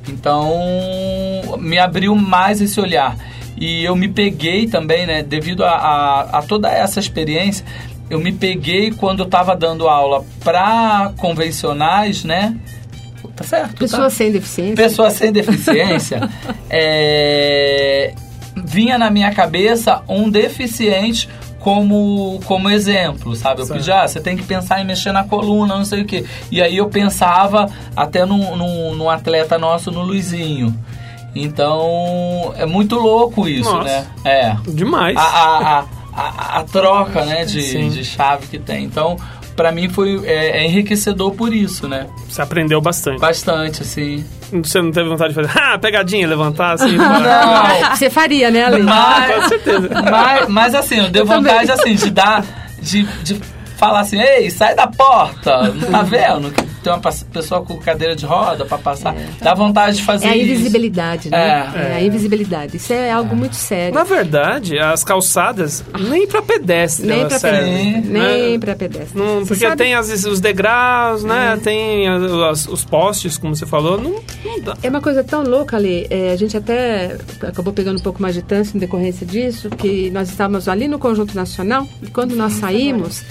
Então 0.08 0.50
me 1.58 1.78
abriu 1.78 2.16
mais 2.16 2.60
esse 2.60 2.80
olhar. 2.80 3.16
E 3.60 3.84
eu 3.84 3.94
me 3.94 4.08
peguei 4.08 4.66
também, 4.66 5.06
né, 5.06 5.22
devido 5.22 5.62
a, 5.62 5.70
a, 5.70 6.38
a 6.38 6.42
toda 6.42 6.70
essa 6.70 6.98
experiência, 6.98 7.64
eu 8.08 8.18
me 8.18 8.32
peguei 8.32 8.90
quando 8.90 9.20
eu 9.20 9.26
estava 9.26 9.54
dando 9.54 9.86
aula 9.86 10.24
para 10.42 11.12
convencionais, 11.18 12.24
né? 12.24 12.56
Tá 13.36 13.44
certo? 13.44 13.76
Pessoas 13.76 14.02
tá? 14.02 14.10
sem 14.10 14.32
deficiência. 14.32 14.74
Pessoas 14.74 15.12
sem 15.12 15.30
deficiência. 15.30 16.28
é, 16.68 18.14
vinha 18.56 18.98
na 18.98 19.10
minha 19.10 19.32
cabeça 19.32 20.02
um 20.08 20.28
deficiente 20.30 21.28
como, 21.60 22.40
como 22.46 22.68
exemplo, 22.70 23.36
sabe? 23.36 23.60
Eu 23.60 23.66
pedi, 23.66 23.92
ah, 23.92 24.08
você 24.08 24.20
tem 24.20 24.36
que 24.36 24.42
pensar 24.42 24.80
em 24.80 24.84
mexer 24.84 25.12
na 25.12 25.24
coluna, 25.24 25.76
não 25.76 25.84
sei 25.84 26.02
o 26.02 26.04
quê. 26.06 26.24
E 26.50 26.60
aí 26.62 26.76
eu 26.78 26.88
pensava 26.88 27.70
até 27.94 28.24
num, 28.24 28.56
num, 28.56 28.94
num 28.94 29.10
atleta 29.10 29.58
nosso, 29.58 29.90
no 29.90 30.02
Luizinho. 30.02 30.74
Então, 31.34 32.52
é 32.56 32.66
muito 32.66 32.96
louco 32.96 33.48
isso, 33.48 33.72
Nossa. 33.72 33.84
né? 33.84 34.06
É. 34.24 34.56
Demais. 34.68 35.16
A, 35.16 35.22
a, 35.22 35.78
a, 35.78 35.84
a, 36.12 36.58
a 36.58 36.64
troca, 36.64 37.24
né, 37.24 37.44
de, 37.44 37.88
de 37.90 38.04
chave 38.04 38.46
que 38.48 38.58
tem. 38.58 38.84
Então, 38.84 39.16
para 39.54 39.70
mim 39.70 39.88
foi 39.88 40.20
é, 40.24 40.62
é, 40.62 40.66
enriquecedor 40.66 41.32
por 41.32 41.52
isso, 41.52 41.86
né? 41.86 42.06
Você 42.28 42.42
aprendeu 42.42 42.80
bastante. 42.80 43.20
Bastante, 43.20 43.82
assim. 43.82 44.24
Você 44.52 44.82
não 44.82 44.90
teve 44.90 45.08
vontade 45.08 45.32
de 45.32 45.40
fazer, 45.40 45.52
ah, 45.56 45.78
pegadinha, 45.78 46.26
levantar 46.26 46.72
assim? 46.72 46.96
não. 46.96 47.96
Você 47.96 48.10
faria, 48.10 48.50
né, 48.50 48.64
Ale? 48.64 48.82
Mas, 48.82 49.34
Com 49.34 49.48
certeza. 49.48 49.88
Mas, 50.10 50.48
mas 50.48 50.74
assim, 50.74 50.96
eu 50.98 51.10
dei 51.10 51.22
vontade, 51.22 51.70
assim, 51.70 51.94
de 51.94 52.10
dar... 52.10 52.44
De, 52.80 53.02
de 53.22 53.38
falar 53.76 54.00
assim, 54.00 54.20
ei, 54.20 54.50
sai 54.50 54.74
da 54.74 54.86
porta, 54.86 55.68
não 55.68 55.90
tá 55.90 56.02
vendo? 56.02 56.52
Tem 56.82 56.92
uma 56.92 57.00
pessoa 57.00 57.62
com 57.62 57.76
cadeira 57.78 58.16
de 58.16 58.24
roda 58.24 58.64
para 58.64 58.78
passar. 58.78 59.14
É. 59.14 59.28
Dá 59.42 59.54
vontade 59.54 59.98
de 59.98 60.02
fazer 60.02 60.26
É 60.26 60.30
a 60.30 60.36
isso. 60.36 60.52
invisibilidade, 60.52 61.30
né? 61.30 61.72
É. 61.74 61.78
é. 61.78 61.94
a 61.96 62.02
invisibilidade. 62.02 62.76
Isso 62.76 62.92
é 62.92 63.10
algo 63.10 63.36
muito 63.36 63.56
sério. 63.56 63.94
Na 63.94 64.04
verdade, 64.04 64.78
as 64.78 65.04
calçadas, 65.04 65.84
nem 65.98 66.26
para 66.26 66.42
pedestre 66.42 67.06
Nem 67.06 67.28
para 67.28 67.38
pedestre. 67.40 68.00
Nem 68.10 68.60
para 68.60 68.76
pedestre. 68.76 69.18
Não, 69.18 69.44
porque 69.44 69.66
sabe? 69.66 69.76
tem 69.76 69.94
as, 69.94 70.08
os 70.24 70.40
degraus, 70.40 71.22
né? 71.22 71.58
Tem 71.62 72.08
as, 72.08 72.66
os 72.66 72.84
postes, 72.84 73.36
como 73.36 73.54
você 73.54 73.66
falou. 73.66 74.00
Não, 74.00 74.20
não 74.44 74.60
dá. 74.60 74.76
É 74.82 74.88
uma 74.88 75.00
coisa 75.00 75.22
tão 75.22 75.42
louca 75.42 75.76
ali. 75.76 76.06
É, 76.10 76.32
a 76.32 76.36
gente 76.36 76.56
até 76.56 77.16
acabou 77.42 77.72
pegando 77.72 77.98
um 77.98 78.02
pouco 78.02 78.20
mais 78.22 78.34
de 78.34 78.42
trânsito 78.42 78.76
em 78.76 78.80
decorrência 78.80 79.26
disso, 79.26 79.68
que 79.70 80.10
nós 80.10 80.30
estávamos 80.30 80.68
ali 80.68 80.88
no 80.88 80.98
Conjunto 80.98 81.34
Nacional 81.34 81.86
e 82.02 82.06
quando 82.08 82.34
nós 82.34 82.54
saímos 82.54 83.22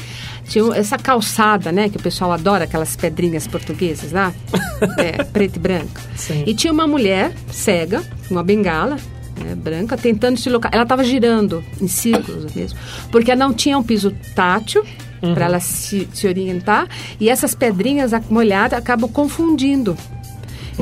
tinha 0.49 0.75
essa 0.75 0.97
calçada, 0.97 1.71
né? 1.71 1.87
Que 1.87 1.97
o 1.97 2.01
pessoal 2.01 2.31
adora, 2.31 2.65
aquelas 2.65 2.95
pedrinhas 2.95 3.47
portuguesas 3.47 4.11
lá, 4.11 4.33
é, 4.97 5.23
preto 5.23 5.57
e 5.57 5.59
branco. 5.59 6.01
Sim. 6.15 6.43
E 6.45 6.53
tinha 6.53 6.73
uma 6.73 6.87
mulher 6.87 7.31
cega, 7.51 8.03
uma 8.29 8.43
bengala, 8.43 8.97
né, 9.39 9.55
branca, 9.55 9.95
tentando 9.95 10.37
se 10.39 10.49
locar. 10.49 10.71
Ela 10.73 10.83
estava 10.83 11.03
girando 11.03 11.63
em 11.79 11.87
círculos 11.87 12.53
mesmo, 12.53 12.77
porque 13.11 13.31
ela 13.31 13.39
não 13.39 13.53
tinha 13.53 13.77
um 13.77 13.83
piso 13.83 14.13
tátil 14.35 14.83
uhum. 15.21 15.33
para 15.33 15.45
ela 15.45 15.59
se, 15.59 16.07
se 16.13 16.27
orientar 16.27 16.87
e 17.19 17.29
essas 17.29 17.53
pedrinhas 17.53 18.11
molhadas 18.29 18.77
acabam 18.77 19.09
confundindo. 19.09 19.95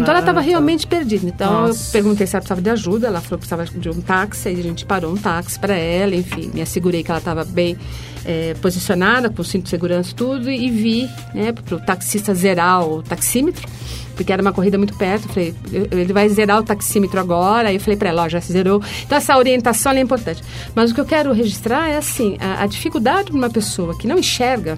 Então 0.02 0.12
ela 0.12 0.20
estava 0.20 0.42
realmente 0.42 0.86
perdida. 0.86 1.26
Então 1.28 1.68
Nossa. 1.68 1.88
eu 1.88 1.92
perguntei 1.92 2.28
se 2.28 2.36
ela 2.36 2.42
precisava 2.42 2.62
de 2.62 2.70
ajuda. 2.70 3.08
Ela 3.08 3.22
falou 3.22 3.40
que 3.40 3.48
precisava 3.48 3.66
de 3.66 3.90
um 3.90 4.02
táxi. 4.02 4.50
Aí 4.50 4.60
a 4.60 4.64
gente 4.64 4.86
parou 4.86 5.12
um 5.12 5.18
táxi 5.18 5.60
para 5.60 5.76
ela. 5.76 6.16
Enfim, 6.16 6.52
me 6.54 6.62
assegurei 6.62 7.04
que 7.04 7.12
ela 7.12 7.20
estava 7.20 7.44
bem 7.44 7.78
é, 8.26 8.54
posicionada, 8.62 9.30
com 9.30 9.44
cinto 9.44 9.64
de 9.64 9.70
segurança 9.70 10.12
e 10.12 10.16
tudo. 10.16 10.50
E 10.52 10.70
vi 10.70 11.10
né, 11.34 11.52
para 11.52 11.76
o 11.76 11.80
taxista 11.80 12.34
zerar 12.34 12.88
o 12.88 13.02
taxímetro. 13.02 13.68
Porque 14.16 14.34
era 14.34 14.42
uma 14.42 14.54
corrida 14.54 14.78
muito 14.78 14.96
perto. 14.96 15.28
Falei, 15.28 15.54
ele 15.72 16.14
vai 16.14 16.28
zerar 16.30 16.60
o 16.60 16.64
taxímetro 16.64 17.20
agora. 17.20 17.70
Aí 17.70 17.76
eu 17.76 17.80
falei 17.80 17.98
para 17.98 18.10
ela, 18.10 18.24
ó, 18.24 18.30
já 18.30 18.42
se 18.42 18.52
zerou. 18.52 18.82
Então 19.06 19.18
essa 19.18 19.38
orientação 19.38 19.92
é 19.92 20.00
importante. 20.00 20.44
Mas 20.76 20.92
o 20.92 20.96
que 20.96 21.02
eu 21.02 21.06
quero 21.06 21.34
registrar 21.34 21.90
é 21.90 21.98
assim, 21.98 22.38
a, 22.40 22.64
a 22.64 22.68
dificuldade 22.68 23.32
de 23.32 23.38
uma 23.38 23.50
pessoa 23.50 23.98
que 23.98 24.08
não 24.08 24.18
enxerga 24.18 24.78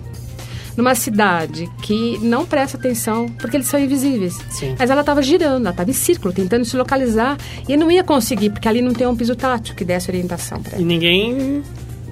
numa 0.80 0.96
cidade 0.96 1.70
que 1.82 2.18
não 2.20 2.46
presta 2.46 2.78
atenção, 2.78 3.28
porque 3.38 3.58
eles 3.58 3.68
são 3.68 3.78
invisíveis. 3.78 4.40
Sim. 4.50 4.76
Mas 4.80 4.90
ela 4.90 5.02
estava 5.02 5.22
girando, 5.22 5.64
ela 5.64 5.72
estava 5.72 5.90
em 5.90 5.94
círculo, 5.94 6.34
tentando 6.34 6.64
se 6.64 6.78
localizar, 6.78 7.38
e 7.68 7.76
não 7.76 7.92
ia 7.92 8.02
conseguir, 8.02 8.50
porque 8.50 8.66
ali 8.66 8.82
não 8.82 8.94
tem 8.94 9.06
um 9.06 9.14
piso 9.14 9.36
tátil 9.36 9.76
que 9.76 9.84
desse 9.84 10.10
orientação 10.10 10.62
para 10.62 10.74
ela. 10.74 10.82
E 10.82 10.86
ninguém 10.86 11.62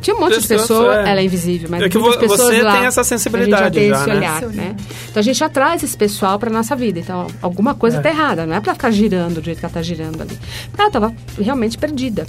tinha 0.02 0.18
um 0.18 0.20
monte 0.20 0.42
de 0.42 0.48
pessoas, 0.48 0.98
é. 0.98 1.12
ela 1.12 1.22
é 1.22 1.24
invisível, 1.24 1.70
mas 1.72 1.82
é 1.82 1.88
que 1.88 1.98
muitas 1.98 2.20
pessoas 2.20 2.56
você 2.56 2.62
lá, 2.62 2.76
tem 2.76 2.86
essa 2.86 3.04
sensibilidade 3.06 3.80
a 3.80 3.82
gente 3.82 3.90
já 3.90 3.90
tem 3.90 3.90
já, 3.90 3.96
esse 3.96 4.08
né? 4.08 4.16
olhar, 4.16 4.42
né? 4.54 4.76
Então 5.10 5.20
a 5.22 5.24
gente 5.24 5.38
já 5.38 5.50
traz 5.50 5.82
esse 5.82 5.98
pessoal 5.98 6.38
para 6.38 6.50
nossa 6.50 6.76
vida. 6.76 7.00
Então 7.00 7.28
alguma 7.42 7.74
coisa 7.74 7.98
está 7.98 8.10
errada, 8.10 8.46
não 8.46 8.54
é 8.54 8.60
para 8.60 8.74
ficar 8.74 8.92
girando 8.92 9.36
do 9.36 9.46
jeito 9.46 9.60
que 9.60 9.66
ela 9.66 9.72
está 9.72 9.82
girando 9.82 10.22
ali. 10.22 10.38
Ela 10.78 10.88
estava 10.88 11.14
realmente 11.40 11.78
perdida. 11.78 12.28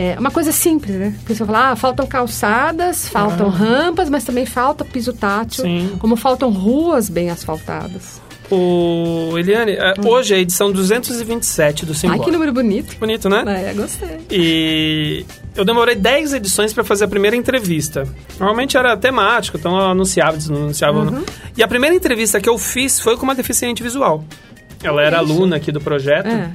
É 0.00 0.16
uma 0.16 0.30
coisa 0.30 0.52
simples, 0.52 0.94
né? 0.94 1.12
A 1.24 1.26
pessoa 1.26 1.44
fala, 1.44 1.72
ah, 1.72 1.76
faltam 1.76 2.06
calçadas, 2.06 3.08
faltam 3.08 3.48
ah. 3.48 3.50
rampas, 3.50 4.08
mas 4.08 4.22
também 4.22 4.46
falta 4.46 4.84
piso 4.84 5.12
tátil, 5.12 5.64
Sim. 5.64 5.96
como 5.98 6.14
faltam 6.14 6.50
ruas 6.50 7.08
bem 7.08 7.30
asfaltadas. 7.30 8.22
O 8.48 9.36
Eliane, 9.36 9.72
hum. 9.72 10.06
hoje 10.06 10.34
é 10.34 10.36
a 10.36 10.40
edição 10.40 10.70
227 10.70 11.84
do 11.84 11.94
Simbora. 11.94 12.20
Ai, 12.20 12.24
que 12.24 12.30
número 12.30 12.52
bonito. 12.52 12.96
Bonito, 12.96 13.28
né? 13.28 13.70
É, 13.70 13.74
gostei. 13.74 14.20
E 14.30 15.26
eu 15.56 15.64
demorei 15.64 15.96
10 15.96 16.32
edições 16.34 16.72
para 16.72 16.84
fazer 16.84 17.04
a 17.04 17.08
primeira 17.08 17.34
entrevista. 17.34 18.06
Normalmente 18.38 18.76
era 18.76 18.96
temático, 18.96 19.58
então 19.58 19.76
eu 19.76 19.86
anunciava, 19.88 20.36
desanunciava. 20.36 21.00
Uhum. 21.00 21.24
E 21.56 21.62
a 21.62 21.66
primeira 21.66 21.96
entrevista 21.96 22.40
que 22.40 22.48
eu 22.48 22.56
fiz 22.56 23.00
foi 23.00 23.16
com 23.16 23.24
uma 23.24 23.34
deficiente 23.34 23.82
visual. 23.82 24.24
Ela 24.80 25.02
era 25.02 25.18
aluna 25.18 25.56
aqui 25.56 25.72
do 25.72 25.80
projeto. 25.80 26.28
É. 26.28 26.52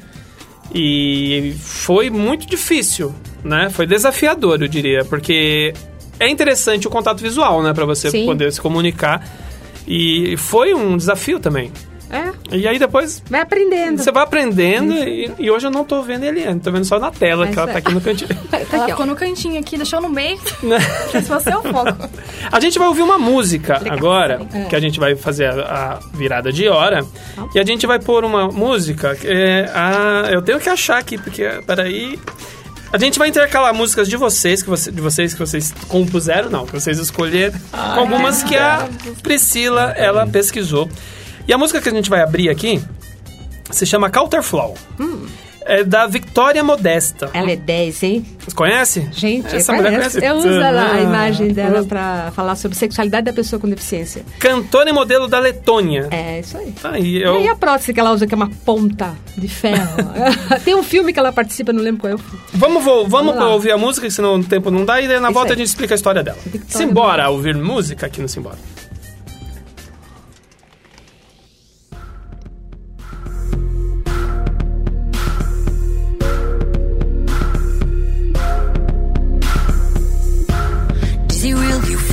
E 0.73 1.53
foi 1.59 2.09
muito 2.09 2.47
difícil, 2.47 3.13
né? 3.43 3.69
Foi 3.69 3.85
desafiador, 3.85 4.61
eu 4.61 4.67
diria, 4.67 5.03
porque 5.05 5.73
é 6.19 6.29
interessante 6.29 6.87
o 6.87 6.89
contato 6.89 7.21
visual, 7.21 7.61
né? 7.61 7.73
Pra 7.73 7.85
você 7.85 8.09
Sim. 8.09 8.25
poder 8.25 8.51
se 8.51 8.61
comunicar. 8.61 9.25
E 9.87 10.35
foi 10.37 10.73
um 10.73 10.95
desafio 10.95 11.39
também. 11.39 11.71
É. 12.13 12.31
E 12.55 12.67
aí 12.67 12.77
depois. 12.77 13.23
Vai 13.27 13.41
aprendendo. 13.41 13.97
Você 13.97 14.11
vai 14.11 14.23
aprendendo 14.23 14.93
e, 14.93 15.31
e, 15.39 15.49
hoje 15.49 15.65
eu 15.65 15.71
não 15.71 15.83
tô 15.83 16.03
vendo 16.03 16.23
ele. 16.23 16.43
Tô 16.59 16.71
vendo 16.71 16.85
só 16.85 16.99
na 16.99 17.09
tela, 17.09 17.45
Mas 17.45 17.55
que 17.55 17.59
ela 17.59 17.71
tá 17.71 17.79
aqui 17.79 17.91
no 17.91 17.99
cantinho. 17.99 18.29
tá 18.51 18.57
aqui, 18.57 18.75
ela 18.75 18.87
ficou 18.87 19.05
no 19.07 19.15
cantinho 19.15 19.59
aqui, 19.59 19.77
deixou 19.77 19.99
no 19.99 20.09
meio. 20.09 20.37
se 21.11 21.21
você 21.21 21.49
é 21.49 21.57
o 21.57 21.63
foco. 21.63 22.09
A 22.51 22.59
gente 22.59 22.77
vai 22.77 22.87
ouvir 22.87 23.01
uma 23.01 23.17
música 23.17 23.79
Legal. 23.79 23.97
agora, 23.97 24.41
é. 24.53 24.65
que 24.65 24.75
a 24.75 24.79
gente 24.79 24.99
vai 24.99 25.15
fazer 25.15 25.47
a, 25.47 25.93
a 25.93 25.99
virada 26.15 26.53
de 26.53 26.67
hora. 26.67 27.03
Ah. 27.35 27.47
E 27.55 27.59
a 27.59 27.63
gente 27.63 27.87
vai 27.87 27.99
pôr 27.99 28.23
uma 28.23 28.47
música. 28.47 29.17
É, 29.23 29.71
a, 29.73 30.29
eu 30.31 30.41
tenho 30.43 30.59
que 30.59 30.69
achar 30.69 30.99
aqui, 30.99 31.17
porque. 31.17 31.43
Peraí. 31.65 32.19
A 32.93 32.97
gente 32.99 33.17
vai 33.17 33.27
intercalar 33.27 33.73
músicas 33.73 34.07
de 34.07 34.15
vocês, 34.15 34.61
que 34.61 34.69
você, 34.69 34.91
de 34.91 35.01
vocês 35.01 35.33
que 35.33 35.39
vocês 35.39 35.73
compuseram, 35.87 36.47
não, 36.47 36.63
que 36.63 36.73
vocês 36.73 36.99
escolheram, 36.99 37.59
com 37.71 37.99
algumas 37.99 38.43
que 38.43 38.55
a 38.55 38.87
Priscila 39.23 39.95
ela 39.97 40.27
pesquisou. 40.27 40.87
E 41.47 41.51
a 41.51 41.57
música 41.57 41.81
que 41.81 41.89
a 41.89 41.91
gente 41.91 42.07
vai 42.07 42.21
abrir 42.21 42.51
aqui 42.51 42.79
se 43.71 43.87
chama 43.87 44.11
Counterflow. 44.11 44.77
Hum. 44.99 45.25
É 45.65 45.83
da 45.83 46.07
Victoria 46.07 46.63
Modesta. 46.63 47.29
Ela 47.33 47.51
é 47.51 47.55
10, 47.55 48.03
hein? 48.03 48.25
Você 48.39 48.55
conhece? 48.55 49.07
Gente, 49.11 49.55
Essa 49.55 49.71
eu 49.71 49.75
mulher 49.77 49.93
conhece. 49.95 50.25
Eu 50.25 50.35
uso 50.35 50.49
a 50.49 51.01
imagem 51.01 51.49
dela 51.49 51.83
para 51.83 52.31
falar 52.31 52.55
sobre 52.55 52.77
sexualidade 52.77 53.25
da 53.25 53.33
pessoa 53.33 53.59
com 53.59 53.69
deficiência. 53.69 54.23
Cantora 54.39 54.89
e 54.89 54.93
modelo 54.93 55.27
da 55.27 55.39
Letônia. 55.39 56.07
É, 56.11 56.39
isso 56.39 56.57
aí. 56.57 56.71
Tá 56.71 56.91
aí 56.91 57.21
eu... 57.21 57.41
E 57.41 57.47
a 57.47 57.55
prótese 57.55 57.93
que 57.93 57.99
ela 57.99 58.11
usa, 58.11 58.27
que 58.27 58.33
é 58.33 58.37
uma 58.37 58.49
ponta 58.65 59.15
de 59.37 59.47
ferro. 59.47 59.97
Tem 60.63 60.75
um 60.75 60.83
filme 60.83 61.13
que 61.13 61.19
ela 61.19 61.31
participa, 61.31 61.71
não 61.71 61.81
lembro 61.81 62.01
qual 62.01 62.11
é 62.11 62.15
o 62.15 62.19
filme. 62.19 62.39
Vamos, 62.53 62.83
vamos, 62.83 63.09
vamos 63.09 63.43
ouvir 63.43 63.71
a 63.71 63.77
música, 63.77 64.09
senão 64.09 64.35
o 64.35 64.43
tempo 64.43 64.69
não 64.69 64.85
dá, 64.85 65.01
e 65.01 65.07
na 65.07 65.15
isso 65.15 65.33
volta 65.33 65.49
aí. 65.49 65.55
a 65.55 65.57
gente 65.57 65.67
explica 65.67 65.93
a 65.93 65.95
história 65.95 66.23
dela. 66.23 66.37
Victoria 66.45 66.87
Simbora 66.87 67.29
ouvir 67.29 67.55
música 67.55 68.05
aqui 68.05 68.21
no 68.21 68.27
Simbora. 68.27 68.57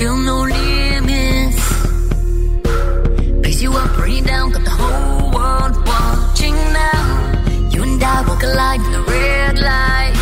feel 0.01 0.17
no 0.17 0.39
limits. 0.45 1.63
Raise 3.45 3.63
you 3.63 3.71
up, 3.75 3.95
bring 3.97 4.15
you 4.17 4.23
down, 4.23 4.51
got 4.51 4.65
the 4.65 4.77
whole 4.81 5.31
world 5.37 5.75
watching 5.87 6.57
now. 6.83 7.05
You 7.73 7.83
and 7.83 8.03
I 8.03 8.23
will 8.27 8.41
collide 8.45 8.81
in 8.87 8.93
the 8.93 9.03
red 9.13 9.59
light. 9.71 10.17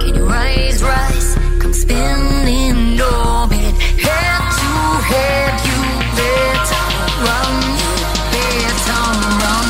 Can 0.00 0.14
your 0.14 0.30
eyes, 0.30 0.80
rise, 0.84 1.28
come 1.60 1.72
spinning 1.72 3.00
orbit, 3.00 3.74
head 4.06 4.42
to 4.60 4.70
head. 5.10 5.52
You 5.68 5.78
better 6.18 6.84
run, 7.26 7.54
you 7.80 7.92
better 8.34 9.02
run. 9.42 9.68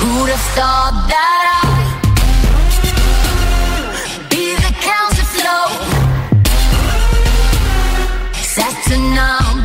Who'd 0.00 0.28
have 0.34 0.46
thought 0.56 1.06
that? 1.08 1.35
Turmas 8.96 9.55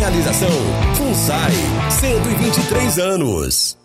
Realização 0.00 0.48
FUNSAI, 0.94 1.52
123 2.00 2.98
anos. 2.98 3.76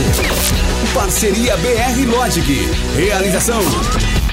Parceria 0.93 1.57
BR 1.57 2.05
Logic. 2.15 2.69
Realização 2.95 3.59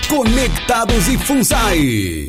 Conectados 0.08 1.08
e 1.08 1.16
FUNSAI. 1.18 2.28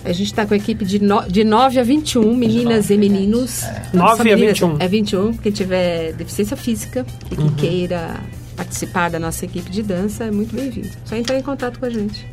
A 0.04 0.12
gente 0.12 0.26
está 0.26 0.44
com 0.44 0.52
a 0.52 0.56
equipe 0.56 0.84
de, 0.84 0.98
no, 0.98 1.22
de 1.22 1.44
9 1.44 1.78
a 1.78 1.82
21, 1.84 2.34
meninas 2.34 2.90
9, 2.90 2.94
e 2.94 2.98
meninos. 2.98 3.62
É. 3.62 3.82
9 3.92 4.32
a 4.32 4.36
21. 4.36 4.76
É 4.80 4.88
21, 4.88 5.32
quem 5.34 5.52
tiver 5.52 6.12
deficiência 6.14 6.56
física 6.56 7.06
e 7.30 7.36
que 7.36 7.42
uhum. 7.42 7.54
queira 7.54 8.16
participar 8.56 9.10
da 9.10 9.18
nossa 9.18 9.44
equipe 9.44 9.70
de 9.70 9.82
dança 9.82 10.24
é 10.24 10.30
muito 10.30 10.54
bem-vindo. 10.54 10.90
Só 11.04 11.16
entrar 11.16 11.38
em 11.38 11.42
contato 11.42 11.78
com 11.78 11.86
a 11.86 11.90
gente. 11.90 12.26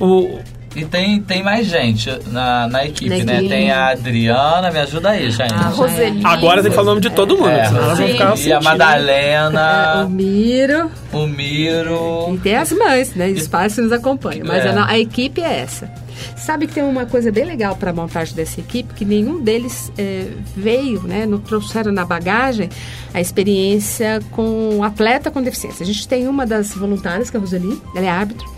O, 0.00 0.40
e 0.74 0.84
tem, 0.84 1.20
tem 1.20 1.42
mais 1.42 1.68
gente 1.68 2.10
na, 2.26 2.66
na 2.66 2.84
equipe, 2.84 3.22
né? 3.22 3.42
Tem 3.48 3.70
a 3.70 3.90
Adriana, 3.90 4.72
me 4.72 4.78
ajuda 4.80 5.10
aí, 5.10 5.30
gente. 5.30 5.54
A 5.54 5.68
Roseli. 5.68 6.20
Agora 6.24 6.62
tem 6.62 6.70
que 6.70 6.76
falar 6.76 6.88
o 6.88 6.90
nome 6.90 7.00
de 7.00 7.10
todo 7.10 7.36
mundo, 7.36 7.48
é, 7.48 7.66
senão 7.66 7.84
elas 7.84 7.98
vão 7.98 8.08
ficar 8.08 8.38
E 8.38 8.52
a 8.52 8.60
Madalena. 8.60 10.00
É, 10.00 10.04
o 10.04 10.10
Miro. 10.10 10.90
O 11.12 11.26
Miro. 11.28 12.34
E 12.34 12.38
tem 12.38 12.56
as 12.56 12.72
mães, 12.72 13.14
né? 13.14 13.28
Os 13.28 13.46
pais 13.46 13.74
que 13.76 13.82
nos 13.82 13.92
acompanham. 13.92 14.44
Mas 14.46 14.64
é. 14.64 14.70
a, 14.70 14.86
a, 14.86 14.98
equipe 14.98 15.40
é 15.40 15.60
essa. 15.60 15.88
Sabe 16.36 16.66
que 16.66 16.74
tem 16.74 16.82
uma 16.82 17.06
coisa 17.06 17.30
bem 17.30 17.44
legal 17.44 17.76
para 17.76 17.90
a 17.90 17.94
montagem 17.94 18.34
dessa 18.34 18.58
equipe, 18.58 18.94
que 18.94 19.04
nenhum 19.04 19.40
deles 19.40 19.92
é, 19.96 20.26
veio, 20.56 21.02
né? 21.02 21.24
Não 21.24 21.38
trouxeram 21.38 21.92
na 21.92 22.04
bagagem 22.04 22.68
a 23.12 23.20
experiência 23.20 24.20
com 24.32 24.82
atleta 24.82 25.30
com 25.30 25.40
deficiência. 25.40 25.84
A 25.84 25.86
gente 25.86 26.08
tem 26.08 26.26
uma 26.26 26.44
das 26.44 26.74
voluntárias, 26.74 27.30
que 27.30 27.36
é 27.36 27.38
a 27.38 27.40
Roseli, 27.40 27.80
ela 27.94 28.06
é 28.06 28.10
árbitro. 28.10 28.54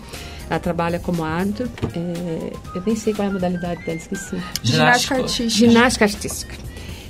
Ela 0.49 0.59
trabalha 0.59 0.99
como 0.99 1.23
árbitro. 1.23 1.69
É, 1.95 2.53
eu 2.75 2.83
nem 2.85 2.95
sei 2.95 3.13
qual 3.13 3.27
é 3.27 3.29
a 3.29 3.33
modalidade 3.33 3.85
dela, 3.85 3.97
esqueci. 3.97 4.37
Ginástica 4.63 5.15
artística. 5.15 5.49
Ginástica 5.49 6.05
artística. 6.05 6.55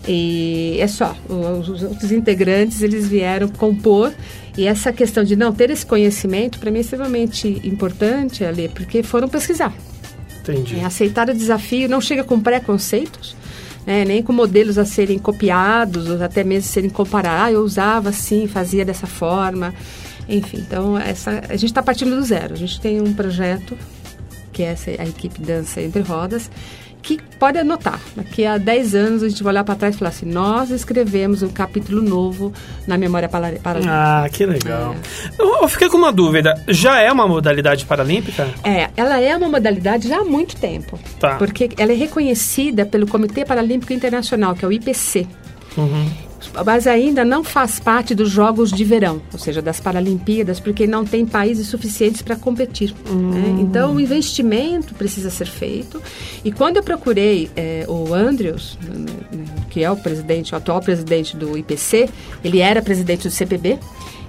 E 0.08 0.78
é 0.80 0.88
só, 0.88 1.16
os, 1.28 1.68
os 1.68 1.84
outros 1.84 2.12
integrantes, 2.12 2.82
eles 2.82 3.10
vieram 3.10 3.50
compor 3.50 4.14
e 4.58 4.66
essa 4.66 4.92
questão 4.92 5.24
de 5.24 5.36
não 5.36 5.54
ter 5.54 5.70
esse 5.70 5.86
conhecimento, 5.86 6.58
para 6.58 6.72
mim 6.72 6.80
é 6.80 6.82
extremamente 6.82 7.62
importante, 7.64 8.44
Ali, 8.44 8.70
porque 8.70 9.04
foram 9.04 9.28
pesquisar. 9.28 9.74
Entendi. 10.42 10.80
É, 10.80 10.86
aceitar 10.86 11.30
o 11.30 11.34
desafio, 11.34 11.90
não 11.90 12.00
chega 12.02 12.24
com 12.24 12.40
preconceitos, 12.40 13.36
né, 13.86 14.04
nem 14.04 14.24
com 14.24 14.34
modelos 14.34 14.78
a 14.78 14.86
serem 14.86 15.20
copiados, 15.20 16.10
ou 16.10 16.24
até 16.24 16.44
mesmo 16.44 16.70
serem 16.70 16.90
comparados. 16.90 17.48
Ah, 17.48 17.52
eu 17.52 17.62
usava 17.62 18.10
assim, 18.10 18.48
fazia 18.48 18.84
dessa 18.84 19.06
forma. 19.06 19.74
Enfim, 20.30 20.58
então 20.58 20.98
essa, 20.98 21.42
a 21.50 21.56
gente 21.56 21.66
está 21.66 21.82
partindo 21.82 22.16
do 22.16 22.24
zero. 22.24 22.54
A 22.54 22.58
gente 22.58 22.80
tem 22.82 23.02
um 23.02 23.14
projeto, 23.14 23.78
que 24.52 24.64
é 24.64 24.68
essa, 24.68 24.92
a 24.92 25.06
equipe 25.06 25.40
Dança 25.42 25.82
Entre 25.82 26.02
Rodas, 26.02 26.50
que 27.02 27.20
pode 27.40 27.58
anotar. 27.58 28.00
Daqui 28.16 28.46
a 28.46 28.58
10 28.58 28.96
anos 28.96 29.24
a 29.24 29.30
gente 29.30 29.42
vai 29.42 29.54
olhar 29.54 29.64
para 29.64 29.76
trás 29.76 29.96
e 29.96 29.98
falar 29.98 30.10
assim: 30.10 30.26
nós 30.26 30.70
escrevemos 30.72 31.42
um 31.42 31.48
capítulo 31.48 32.02
novo 32.02 32.52
na 32.86 32.98
memória 32.98 33.30
paralímpica. 33.30 33.72
Ah, 33.88 34.28
que 34.30 34.46
legal. 34.46 34.94
É. 34.94 35.42
Eu, 35.42 35.62
eu, 35.62 35.68
fiquei 35.70 35.90
com 35.90 35.98
uma 35.98 36.12
dúvida: 36.12 36.62
já 36.68 37.00
é 37.00 37.10
uma 37.10 37.28
modalidade 37.28 37.86
paralímpica? 37.86 38.50
É, 38.64 38.90
ela 38.98 39.22
é 39.22 39.36
uma 39.38 39.48
modalidade 39.48 40.10
já 40.10 40.20
há 40.20 40.26
muito 40.26 40.58
tempo. 40.58 41.00
Tá. 41.20 41.36
Porque 41.36 41.70
ela 41.78 41.94
é 41.94 41.96
reconhecida 41.96 42.86
pelo 42.86 43.08
Comitê 43.08 43.46
Paralímpico 43.46 43.94
Internacional, 43.94 44.54
que 44.56 44.66
é 44.66 44.68
o 44.68 44.72
IPC. 44.72 45.26
Uhum 45.78 46.27
mas 46.66 46.88
ainda 46.88 47.24
não 47.24 47.44
faz 47.44 47.80
parte 47.80 48.14
dos 48.14 48.30
Jogos 48.30 48.72
de 48.72 48.84
Verão, 48.84 49.22
ou 49.32 49.40
seja, 49.40 49.62
das 49.62 49.80
Paralimpíadas, 49.80 50.60
porque 50.60 50.88
não 50.88 51.06
tem 51.06 51.26
países 51.26 51.68
suficientes 51.68 52.22
para 52.22 52.36
competir. 52.36 52.92
Né? 52.92 53.12
Hum. 53.12 53.30
Né? 53.32 53.62
Então, 53.62 53.96
o 53.96 54.00
investimento 54.00 54.94
precisa 54.96 55.30
ser 55.30 55.48
feito. 55.48 56.02
E 56.44 56.52
quando 56.52 56.78
eu 56.78 56.84
procurei 56.84 57.50
é, 57.56 57.86
o 57.88 58.14
Andrews, 58.14 58.78
né, 58.82 59.06
né, 59.32 59.46
que 59.70 59.84
é 59.84 59.92
o 59.92 59.98
presidente, 59.98 60.54
o 60.54 60.58
atual 60.58 60.82
presidente 60.82 61.36
do 61.36 61.58
IPC, 61.58 62.10
ele 62.44 62.60
era 62.60 62.82
presidente 62.82 63.28
do 63.28 63.32
CPB, 63.32 63.80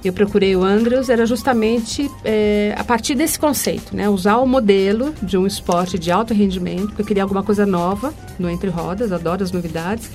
eu 0.04 0.12
procurei 0.12 0.54
o 0.54 0.62
Andrews 0.62 1.08
era 1.08 1.26
justamente 1.26 2.10
é, 2.24 2.74
a 2.76 2.84
partir 2.84 3.14
desse 3.14 3.38
conceito, 3.38 3.94
né? 3.94 4.08
Usar 4.08 4.38
o 4.38 4.46
modelo 4.46 5.14
de 5.22 5.36
um 5.36 5.46
esporte 5.46 5.98
de 5.98 6.10
alto 6.10 6.32
rendimento, 6.32 6.88
porque 6.88 7.02
eu 7.02 7.06
queria 7.06 7.22
alguma 7.22 7.42
coisa 7.42 7.66
nova 7.66 8.14
no 8.38 8.48
Entre 8.48 8.70
Rodas, 8.70 9.12
adoro 9.12 9.42
as 9.42 9.50
novidades, 9.50 10.10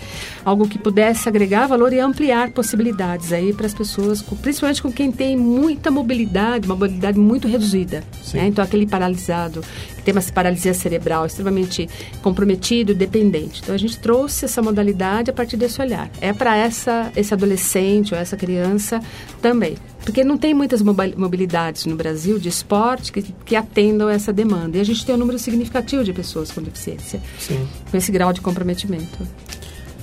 algo 0.46 0.68
que 0.68 0.78
pudesse 0.78 1.28
agregar 1.28 1.68
valor 1.68 1.92
e 1.92 2.00
ampliar 2.00 2.52
possibilidades 2.52 3.34
aí 3.34 3.54
para 3.54 3.66
as 3.66 3.74
pessoas, 3.74 4.22
principalmente 4.22 4.82
com 4.82 4.92
quem 4.92 5.12
tem 5.12 5.36
muita 5.36 5.92
mobilidade, 5.92 6.66
uma 6.66 6.76
mobilidade 6.76 7.20
muito 7.20 7.48
reduzida. 7.48 8.04
Né? 8.34 8.48
Então, 8.48 8.64
aquele 8.64 8.88
paralisado, 8.88 9.64
tem 10.04 10.14
uma 10.14 10.22
paralisia 10.22 10.74
cerebral 10.74 11.26
extremamente 11.26 11.90
comprometido, 12.22 12.94
dependente. 12.94 13.62
Então, 13.64 13.74
a 13.74 13.78
gente 13.78 13.98
trouxe 14.00 14.46
essa 14.46 14.62
modalidade 14.62 15.30
a 15.30 15.34
partir 15.34 15.58
desse 15.58 15.82
olhar. 15.82 16.10
É 16.22 16.34
para 16.34 16.56
essa 16.56 17.12
esse 17.16 17.34
adolescente 17.34 18.14
ou 18.14 18.20
essa 18.20 18.36
criança 18.36 19.00
também. 19.42 19.76
Porque 20.04 20.24
não 20.24 20.38
tem 20.38 20.54
muitas 20.54 20.82
mobilidades 20.82 21.86
no 21.86 21.96
Brasil 21.96 22.38
de 22.38 22.50
esporte 22.50 23.12
que, 23.12 23.22
que 23.22 23.56
atendam 23.56 24.10
essa 24.10 24.34
demanda. 24.34 24.78
E 24.78 24.82
a 24.82 24.84
gente 24.84 25.06
tem 25.06 25.16
um 25.16 25.18
número 25.18 25.40
significativo 25.40 26.04
de 26.04 26.12
pessoas 26.12 26.52
com 26.52 26.62
deficiência. 26.62 27.22
Sim. 27.40 27.66
Com 27.90 27.98
esse 27.98 28.12
grau 28.12 28.34
de 28.34 28.42
comprometimento. 28.42 29.26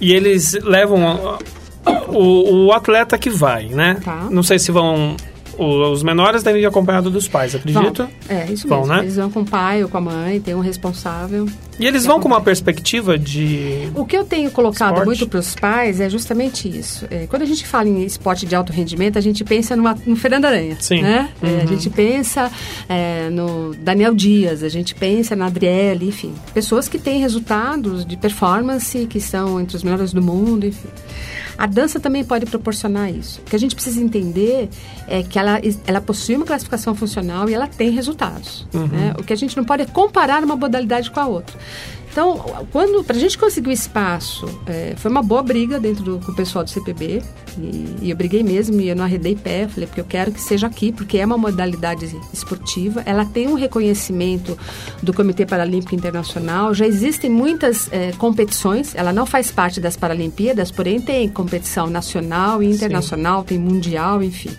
E 0.01 0.13
eles 0.13 0.55
levam 0.63 1.39
o, 2.09 2.67
o 2.67 2.73
atleta 2.73 3.19
que 3.19 3.29
vai, 3.29 3.67
né? 3.69 3.99
Tá. 4.03 4.29
Não 4.31 4.43
sei 4.43 4.59
se 4.59 4.73
vão 4.73 5.17
os 5.61 6.03
menores 6.03 6.43
devem 6.43 6.63
ir 6.63 6.67
acompanhados 6.67 7.13
dos 7.13 7.29
pais, 7.29 7.55
acredito? 7.55 8.09
É, 8.29 8.51
isso 8.51 8.67
vão, 8.67 8.81
mesmo. 8.81 8.95
Né? 8.95 9.03
Eles 9.03 9.17
vão 9.17 9.31
com 9.31 9.41
o 9.41 9.45
pai 9.45 9.83
ou 9.83 9.89
com 9.89 9.99
a 9.99 10.01
mãe, 10.01 10.41
tem 10.41 10.55
um 10.55 10.61
responsável. 10.61 11.47
E 11.79 11.87
eles 11.87 12.05
vão 12.05 12.21
com 12.21 12.29
uma 12.29 12.41
perspectiva 12.41 13.19
de. 13.19 13.91
O 13.95 14.05
que 14.05 14.17
eu 14.17 14.25
tenho 14.25 14.51
colocado 14.51 14.91
esporte? 14.91 15.07
muito 15.07 15.27
para 15.27 15.39
os 15.39 15.55
pais 15.55 16.01
é 16.01 16.11
justamente 16.11 16.69
isso. 16.69 17.07
É, 17.11 17.27
quando 17.27 17.43
a 17.43 17.47
gente 17.47 17.67
fala 17.67 17.89
em 17.89 18.05
esporte 18.05 18.45
de 18.45 18.55
alto 18.55 18.73
rendimento, 18.73 19.17
a 19.17 19.21
gente 19.21 19.43
pensa 19.45 19.75
numa, 19.75 19.97
no 20.07 20.17
Fernando 20.17 20.45
Aranha. 20.45 20.77
Sim. 20.79 21.03
Né? 21.03 21.31
Uhum. 21.43 21.49
É, 21.49 21.53
a 21.53 21.63
uhum. 21.63 21.69
gente 21.69 21.89
pensa 21.89 22.51
é, 22.89 23.31
no 23.31 23.75
Daniel 23.75 24.15
Dias, 24.15 24.63
a 24.63 24.69
gente 24.69 24.95
pensa 24.95 25.35
na 25.35 25.47
Adriele, 25.47 26.09
enfim. 26.09 26.35
Pessoas 26.53 26.89
que 26.89 26.99
têm 26.99 27.21
resultados 27.21 28.05
de 28.05 28.17
performance 28.17 29.07
que 29.07 29.21
são 29.21 29.61
entre 29.61 29.77
os 29.77 29.83
melhores 29.83 30.13
do 30.13 30.23
mundo, 30.23 30.67
enfim. 30.67 30.89
A 31.61 31.67
dança 31.67 32.01
também 32.01 32.25
pode 32.25 32.47
proporcionar 32.47 33.15
isso. 33.15 33.39
O 33.43 33.45
que 33.45 33.55
a 33.55 33.59
gente 33.59 33.75
precisa 33.75 34.01
entender 34.01 34.71
é 35.07 35.23
que 35.23 35.39
ela, 35.39 35.61
ela 35.87 36.01
possui 36.01 36.35
uma 36.35 36.47
classificação 36.47 36.95
funcional 36.95 37.51
e 37.51 37.55
ela 37.55 37.67
tem 37.67 37.91
resultados. 37.91 38.67
Uhum. 38.73 38.87
Né? 38.87 39.15
O 39.19 39.23
que 39.23 39.31
a 39.31 39.37
gente 39.37 39.55
não 39.55 39.63
pode 39.63 39.83
é 39.83 39.85
comparar 39.85 40.43
uma 40.43 40.57
modalidade 40.57 41.11
com 41.11 41.21
a 41.21 41.27
outra. 41.27 41.55
Então, 42.11 42.67
quando 42.73 43.05
para 43.05 43.17
a 43.17 43.19
gente 43.19 43.39
conseguir 43.39 43.69
o 43.69 43.73
espaço, 43.73 44.47
é, 44.67 44.95
foi 44.97 45.11
uma 45.11 45.23
boa 45.23 45.43
briga 45.43 45.79
dentro 45.79 46.03
do 46.03 46.19
com 46.19 46.33
o 46.33 46.35
pessoal 46.35 46.65
do 46.65 46.71
CPB 46.71 47.23
e, 47.57 47.97
e, 48.03 48.11
eu 48.11 48.17
briguei 48.17 48.43
mesmo 48.43 48.81
e 48.81 48.89
eu 48.89 48.97
não 48.97 49.05
arredei 49.05 49.37
pé, 49.37 49.69
falei 49.69 49.87
porque 49.87 50.01
eu 50.01 50.05
quero 50.05 50.33
que 50.33 50.41
seja 50.41 50.67
aqui 50.67 50.91
porque 50.91 51.19
é 51.19 51.25
uma 51.25 51.39
modalidade 51.39 52.11
esportiva, 52.33 53.03
ela 53.07 53.25
tem 53.25 53.47
um 53.47 53.55
reconhecimento 53.55 54.59
do 55.01 55.13
Comitê 55.13 55.47
Paralímpico 55.47 55.95
Internacional, 55.95 56.75
já 56.75 56.87
existem 56.87 57.31
muitas 57.31 57.89
é, 57.93 58.11
competições, 58.13 58.95
ela 58.95 59.13
não 59.13 59.25
faz 59.25 59.53
parte 59.53 59.81
das 59.81 59.97
Paralimpíadas, 59.97 60.71
porém 60.71 61.01
tem 61.01 61.29
competição 61.29 61.89
nacional 61.89 62.61
e 62.61 62.67
internacional, 62.67 63.41
Sim. 63.41 63.47
tem 63.47 63.59
mundial, 63.59 64.21
enfim. 64.21 64.51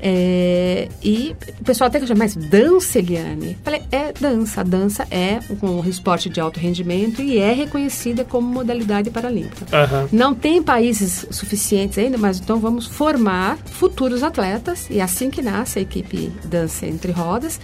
É, 0.00 0.88
e 1.02 1.34
o 1.60 1.64
pessoal 1.64 1.88
até 1.88 1.98
que 1.98 2.06
chama, 2.06 2.20
mas 2.20 2.36
dança, 2.36 2.98
Eliane? 2.98 3.56
Falei, 3.64 3.82
é 3.90 4.12
dança. 4.12 4.60
A 4.60 4.64
dança 4.64 5.06
é 5.10 5.40
um 5.62 5.84
esporte 5.88 6.28
de 6.28 6.40
alto 6.40 6.60
rendimento 6.60 7.20
e 7.22 7.38
é 7.38 7.52
reconhecida 7.52 8.24
como 8.24 8.46
modalidade 8.48 9.10
paralímpica. 9.10 9.64
Uhum. 9.64 10.08
Não 10.12 10.34
tem 10.34 10.62
países 10.62 11.26
suficientes 11.30 11.98
ainda, 11.98 12.16
mas 12.16 12.38
então 12.38 12.60
vamos 12.60 12.86
formar 12.86 13.58
futuros 13.64 14.22
atletas, 14.22 14.88
e 14.90 15.00
é 15.00 15.02
assim 15.02 15.30
que 15.30 15.42
nasce 15.42 15.78
a 15.78 15.82
equipe 15.82 16.32
Dança 16.44 16.86
Entre 16.86 17.12
Rodas, 17.12 17.60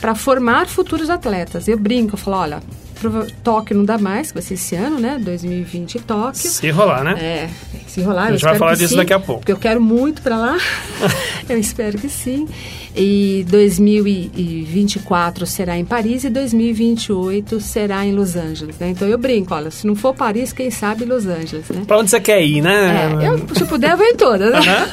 para 0.00 0.14
formar 0.14 0.66
futuros 0.66 1.10
atletas. 1.10 1.68
Eu 1.68 1.78
brinco, 1.78 2.14
eu 2.14 2.18
falo, 2.18 2.36
olha, 2.38 2.62
Tóquio 3.42 3.76
não 3.76 3.84
dá 3.84 3.98
mais, 3.98 4.28
que 4.28 4.34
vai 4.34 4.42
ser 4.42 4.54
esse 4.54 4.74
ano, 4.74 4.98
né? 4.98 5.18
2020 5.20 6.00
Tóquio. 6.00 6.50
Se 6.50 6.70
rolar, 6.70 7.04
né? 7.04 7.14
É, 7.18 7.50
se 7.86 8.02
rolar. 8.02 8.26
A 8.26 8.32
gente 8.32 8.42
vai 8.42 8.58
falar 8.58 8.74
disso 8.74 8.90
sim, 8.90 8.96
daqui 8.96 9.12
a 9.12 9.20
pouco. 9.20 9.40
Porque 9.40 9.52
eu 9.52 9.56
quero 9.56 9.80
muito 9.80 10.22
para 10.22 10.36
lá. 10.36 10.56
eu 11.48 11.58
espero 11.58 11.98
que 11.98 12.08
sim. 12.08 12.48
E 13.00 13.46
2024 13.48 15.46
será 15.46 15.78
em 15.78 15.84
Paris 15.84 16.24
e 16.24 16.30
2028 16.30 17.60
será 17.60 18.04
em 18.04 18.12
Los 18.12 18.34
Angeles, 18.34 18.76
né? 18.76 18.90
Então 18.90 19.06
eu 19.06 19.16
brinco, 19.16 19.54
olha, 19.54 19.70
se 19.70 19.86
não 19.86 19.94
for 19.94 20.12
Paris, 20.12 20.52
quem 20.52 20.68
sabe 20.68 21.04
Los 21.04 21.24
Angeles, 21.24 21.68
né? 21.68 21.84
Pra 21.86 21.96
onde 21.98 22.10
você 22.10 22.20
quer 22.20 22.44
ir, 22.44 22.60
né? 22.60 23.16
É, 23.22 23.28
eu, 23.28 23.38
se 23.54 23.64
puder, 23.66 23.92
eu 23.92 23.96
vou 23.96 24.04
em 24.06 24.16
todas, 24.16 24.50
né? 24.50 24.88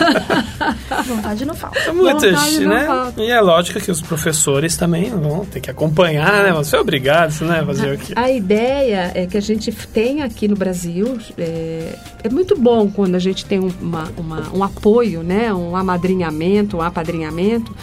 Vontade 1.08 1.46
não 1.46 1.56
falta. 1.56 1.92
Muitas, 1.94 2.32
Vontade 2.32 2.66
né? 2.68 2.86
Falta. 2.86 3.24
E 3.24 3.32
é 3.32 3.42
lógico 3.42 3.80
que 3.80 3.90
os 3.90 4.02
professores 4.02 4.78
também 4.78 5.10
vão 5.10 5.44
ter 5.44 5.60
que 5.60 5.72
acompanhar, 5.72 6.44
né? 6.44 6.54
Você 6.54 6.76
é 6.76 6.80
obrigado, 6.80 7.42
né? 7.42 7.64
Fazer 7.66 7.96
o 7.96 7.98
quê? 7.98 8.14
A 8.16 8.30
ideia 8.30 9.14
é 9.16 9.26
que 9.26 9.36
a 9.36 9.42
gente 9.42 9.72
tem 9.72 10.22
aqui 10.22 10.48
no 10.48 10.56
Brasil, 10.56 11.18
é, 11.40 11.96
é 12.24 12.30
muito 12.30 12.56
bom 12.56 12.88
quando 12.88 13.16
a 13.16 13.20
gente 13.20 13.46
tem 13.46 13.58
uma, 13.58 14.12
uma, 14.16 14.44
um 14.54 14.64
apoio, 14.64 15.24
né? 15.24 15.52
Um 15.52 15.76
amadrinhamento, 15.76 16.78
um 16.78 16.82
apadrinhamento 16.82 17.74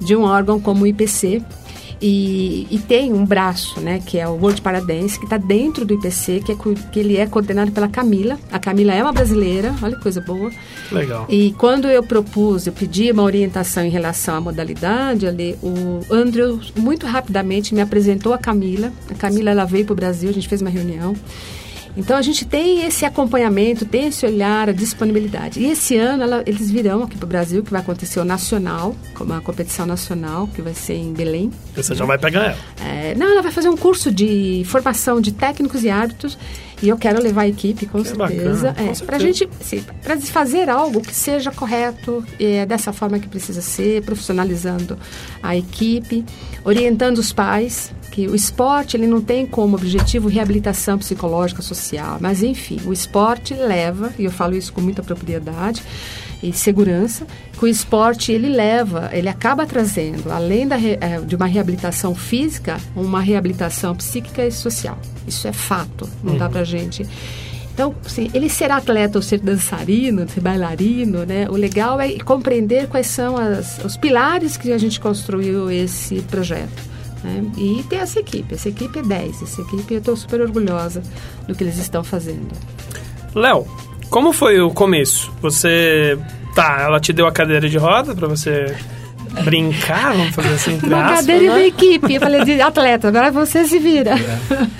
de 0.00 0.14
um 0.16 0.22
órgão 0.22 0.60
como 0.60 0.84
o 0.84 0.86
IPC. 0.86 1.42
E, 2.00 2.66
e 2.70 2.78
tem 2.78 3.12
um 3.12 3.24
braço, 3.24 3.80
né, 3.80 4.02
que 4.04 4.18
é 4.18 4.28
o 4.28 4.32
World 4.32 4.60
Paradise, 4.60 5.18
que 5.18 5.24
está 5.24 5.38
dentro 5.38 5.84
do 5.84 5.94
IPC, 5.94 6.42
que, 6.44 6.52
é, 6.52 6.56
que 6.92 7.00
ele 7.00 7.16
é 7.16 7.26
coordenado 7.26 7.72
pela 7.72 7.88
Camila. 7.88 8.38
A 8.52 8.58
Camila 8.58 8.92
é 8.92 9.02
uma 9.02 9.12
brasileira, 9.12 9.74
olha 9.82 9.96
que 9.96 10.02
coisa 10.02 10.20
boa. 10.20 10.50
Legal. 10.92 11.24
E 11.28 11.52
quando 11.56 11.88
eu 11.88 12.02
propus, 12.02 12.66
eu 12.66 12.72
pedi 12.72 13.10
uma 13.10 13.22
orientação 13.22 13.82
em 13.82 13.88
relação 13.88 14.36
à 14.36 14.40
modalidade, 14.40 15.26
ali, 15.26 15.56
o 15.62 16.00
Andrew 16.10 16.60
muito 16.76 17.06
rapidamente 17.06 17.74
me 17.74 17.80
apresentou 17.80 18.34
a 18.34 18.38
Camila. 18.38 18.92
A 19.10 19.14
Camila 19.14 19.50
ela 19.50 19.64
veio 19.64 19.86
para 19.86 19.94
o 19.94 19.96
Brasil, 19.96 20.28
a 20.28 20.32
gente 20.32 20.48
fez 20.48 20.60
uma 20.60 20.70
reunião. 20.70 21.14
Então 21.96 22.16
a 22.16 22.22
gente 22.22 22.44
tem 22.44 22.84
esse 22.84 23.04
acompanhamento, 23.04 23.86
tem 23.86 24.08
esse 24.08 24.26
olhar, 24.26 24.68
a 24.68 24.72
disponibilidade. 24.72 25.60
E 25.60 25.70
esse 25.70 25.96
ano 25.96 26.22
ela, 26.22 26.42
eles 26.46 26.70
virão 26.70 27.02
aqui 27.02 27.16
para 27.16 27.24
o 27.24 27.28
Brasil, 27.28 27.62
que 27.62 27.70
vai 27.70 27.80
acontecer 27.80 28.20
o 28.20 28.24
nacional, 28.24 28.94
uma 29.18 29.40
competição 29.40 29.86
nacional, 29.86 30.48
que 30.48 30.60
vai 30.60 30.74
ser 30.74 30.94
em 30.94 31.12
Belém. 31.12 31.50
Você 31.74 31.94
já 31.94 32.04
vai 32.04 32.18
pegar 32.18 32.44
ela? 32.44 32.58
É, 32.84 33.14
não, 33.14 33.30
ela 33.32 33.42
vai 33.42 33.52
fazer 33.52 33.68
um 33.68 33.76
curso 33.76 34.10
de 34.12 34.62
formação 34.66 35.20
de 35.20 35.32
técnicos 35.32 35.82
e 35.84 35.88
árbitros. 35.88 36.36
E 36.82 36.88
eu 36.88 36.98
quero 36.98 37.22
levar 37.22 37.42
a 37.42 37.48
equipe, 37.48 37.86
com 37.86 38.02
que 38.02 38.08
certeza. 38.08 38.74
É, 38.76 39.04
para 39.04 39.16
a 39.16 39.18
gente, 39.18 39.48
para 40.02 40.18
fazer 40.20 40.68
algo 40.68 41.00
que 41.00 41.14
seja 41.14 41.50
correto, 41.50 42.24
é 42.38 42.66
dessa 42.66 42.92
forma 42.92 43.18
que 43.18 43.28
precisa 43.28 43.62
ser, 43.62 44.02
profissionalizando 44.02 44.98
a 45.42 45.56
equipe, 45.56 46.24
orientando 46.64 47.18
os 47.18 47.32
pais, 47.32 47.92
que 48.10 48.26
o 48.26 48.34
esporte 48.34 48.96
ele 48.96 49.06
não 49.06 49.20
tem 49.20 49.46
como 49.46 49.76
objetivo 49.76 50.28
reabilitação 50.28 50.98
psicológica 50.98 51.62
social, 51.62 52.18
mas 52.20 52.42
enfim, 52.42 52.80
o 52.86 52.92
esporte 52.92 53.54
leva, 53.54 54.12
e 54.18 54.24
eu 54.24 54.30
falo 54.30 54.54
isso 54.54 54.72
com 54.72 54.80
muita 54.80 55.02
propriedade 55.02 55.82
e 56.48 56.52
segurança, 56.52 57.26
que 57.58 57.64
o 57.64 57.68
esporte 57.68 58.32
ele 58.32 58.48
leva, 58.48 59.10
ele 59.12 59.28
acaba 59.28 59.66
trazendo, 59.66 60.30
além 60.30 60.66
da, 60.66 60.76
eh, 60.78 61.20
de 61.26 61.34
uma 61.34 61.46
reabilitação 61.46 62.14
física, 62.14 62.78
uma 62.94 63.20
reabilitação 63.20 63.94
psíquica 63.94 64.44
e 64.44 64.52
social. 64.52 64.98
Isso 65.26 65.48
é 65.48 65.52
fato, 65.52 66.08
não 66.22 66.32
uhum. 66.32 66.38
dá 66.38 66.48
pra 66.48 66.64
gente 66.64 67.06
então, 67.76 67.94
assim, 68.06 68.30
ele 68.32 68.48
ser 68.48 68.70
atleta 68.70 69.18
ou 69.18 69.22
ser 69.22 69.38
dançarino, 69.38 70.26
ser 70.26 70.40
bailarino, 70.40 71.26
né? 71.26 71.46
O 71.50 71.56
legal 71.56 72.00
é 72.00 72.18
compreender 72.20 72.88
quais 72.88 73.06
são 73.06 73.36
as, 73.36 73.84
os 73.84 73.98
pilares 73.98 74.56
que 74.56 74.72
a 74.72 74.78
gente 74.78 74.98
construiu 74.98 75.70
esse 75.70 76.22
projeto. 76.22 76.82
Né? 77.22 77.44
E 77.58 77.82
tem 77.82 77.98
essa 77.98 78.18
equipe, 78.18 78.54
essa 78.54 78.70
equipe 78.70 78.98
é 78.98 79.02
10, 79.02 79.42
essa 79.42 79.60
equipe 79.60 79.92
eu 79.92 79.98
estou 79.98 80.16
super 80.16 80.40
orgulhosa 80.40 81.02
do 81.46 81.54
que 81.54 81.64
eles 81.64 81.76
estão 81.76 82.02
fazendo. 82.02 82.48
Léo, 83.34 83.66
como 84.10 84.32
foi 84.32 84.60
o 84.60 84.70
começo? 84.70 85.32
Você. 85.40 86.18
Tá, 86.54 86.78
ela 86.80 86.98
te 86.98 87.12
deu 87.12 87.26
a 87.26 87.32
cadeira 87.32 87.68
de 87.68 87.76
roda 87.76 88.14
para 88.14 88.26
você 88.26 88.74
brincar, 89.44 90.14
vamos 90.14 90.34
fazer 90.34 90.54
assim, 90.54 90.74
entre 90.74 90.88
Uma 90.88 91.04
aspas, 91.04 91.26
cadeira 91.26 91.54
né? 91.54 91.60
de 91.60 91.66
equipe, 91.66 92.14
eu 92.14 92.20
falei 92.20 92.44
de 92.44 92.60
atleta, 92.60 93.08
agora 93.08 93.30
você 93.30 93.66
se 93.66 93.78
vira. 93.78 94.14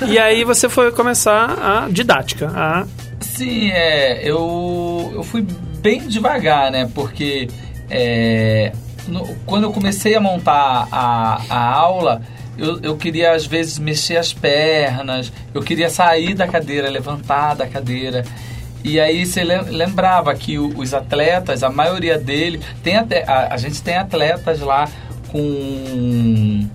É. 0.01 0.07
E 0.07 0.19
aí 0.19 0.45
você 0.45 0.69
foi 0.69 0.91
começar 0.93 1.59
a 1.61 1.89
didática, 1.91 2.51
a... 2.55 2.87
Sim, 3.21 3.71
é, 3.71 4.27
eu, 4.27 5.13
eu 5.15 5.23
fui 5.23 5.47
bem 5.81 6.01
devagar, 6.09 6.71
né, 6.71 6.89
porque 6.95 7.49
é, 7.91 8.73
no, 9.09 9.27
quando 9.45 9.65
eu 9.65 9.73
comecei 9.73 10.15
a 10.15 10.21
montar 10.21 10.89
a, 10.91 11.43
a 11.49 11.75
aula, 11.75 12.23
eu, 12.59 12.81
eu 12.83 12.97
queria 12.97 13.33
às 13.33 13.47
vezes 13.47 13.79
mexer 13.79 14.17
as 14.17 14.33
pernas, 14.33 15.33
eu 15.53 15.63
queria 15.63 15.91
sair 15.91 16.35
da 16.35 16.47
cadeira, 16.47 16.89
levantar 16.89 17.55
da 17.55 17.67
cadeira. 17.67 18.25
E 18.87 19.01
aí 19.01 19.27
você 19.27 19.43
lembrava 19.43 20.33
que 20.33 20.61
os 20.61 20.95
atletas, 20.95 21.65
a 21.65 21.69
maioria 21.69 22.17
dele, 22.17 22.61
tem 22.85 22.95
até, 22.95 23.25
a, 23.29 23.53
a 23.53 23.57
gente 23.57 23.83
tem 23.83 23.97
atletas 23.97 24.61
lá 24.61 24.89
com, 25.27 26.69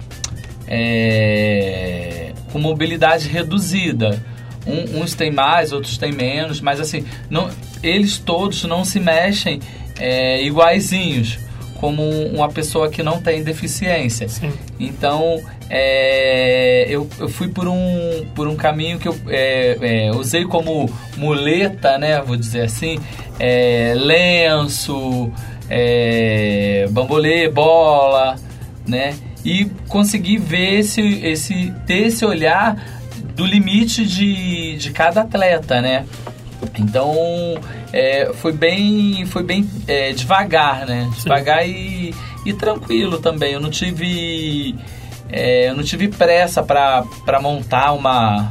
é, 0.68 2.34
com 2.51 2.59
mobilidade 2.59 3.30
reduzida. 3.30 4.22
Um, 4.68 5.01
uns 5.01 5.16
têm 5.16 5.32
mais, 5.32 5.72
outros 5.72 5.97
têm 5.97 6.12
menos, 6.12 6.59
mas 6.59 6.82
assim, 6.82 7.05
não, 7.30 7.49
eles 7.82 8.18
todos 8.18 8.62
não 8.66 8.84
se 8.84 8.99
mexem 8.99 9.62
é, 9.97 10.43
iguaizinhos 10.43 11.39
como 11.82 12.03
uma 12.27 12.47
pessoa 12.47 12.89
que 12.89 13.01
não 13.01 13.19
tem 13.19 13.43
deficiência. 13.43 14.29
Sim. 14.29 14.53
Então, 14.79 15.41
é, 15.67 16.86
eu, 16.88 17.09
eu 17.19 17.27
fui 17.27 17.47
por 17.47 17.67
um, 17.67 18.23
por 18.36 18.47
um 18.47 18.55
caminho 18.55 18.99
que 18.99 19.07
eu 19.07 19.17
é, 19.27 19.77
é, 19.82 20.11
usei 20.11 20.45
como 20.45 20.88
muleta, 21.17 21.97
né, 21.97 22.21
vou 22.21 22.38
dizer 22.38 22.61
assim, 22.61 22.99
é, 23.39 23.95
lenço, 23.97 25.32
é, 25.67 26.88
bambolê, 26.91 27.49
bola, 27.49 28.36
né, 28.88 29.15
e 29.43 29.65
consegui 29.88 30.38
ver 30.38 30.82
esse, 30.82 31.01
esse, 31.01 31.73
ter 31.88 32.07
esse 32.07 32.23
olhar 32.23 33.01
do 33.36 33.43
limite 33.43 34.05
de, 34.05 34.77
de 34.77 34.91
cada 34.91 35.21
atleta, 35.21 35.82
né. 35.82 36.05
Então, 36.78 37.16
é, 37.93 38.32
foi 38.34 38.51
bem, 38.51 39.26
foi 39.26 39.43
bem 39.43 39.70
é, 39.88 40.12
devagar, 40.14 40.86
né? 40.86 41.09
Devagar 41.18 41.68
e, 41.68 42.14
e 42.45 42.53
tranquilo 42.53 43.20
também. 43.20 43.53
Eu 43.53 43.59
não 43.59 43.70
tive, 43.70 44.76
é, 45.30 45.70
eu 45.70 45.76
não 45.76 45.84
tive 45.84 46.07
pressa 46.07 46.64
para 46.64 47.39
montar 47.41 47.93
uma, 47.93 48.49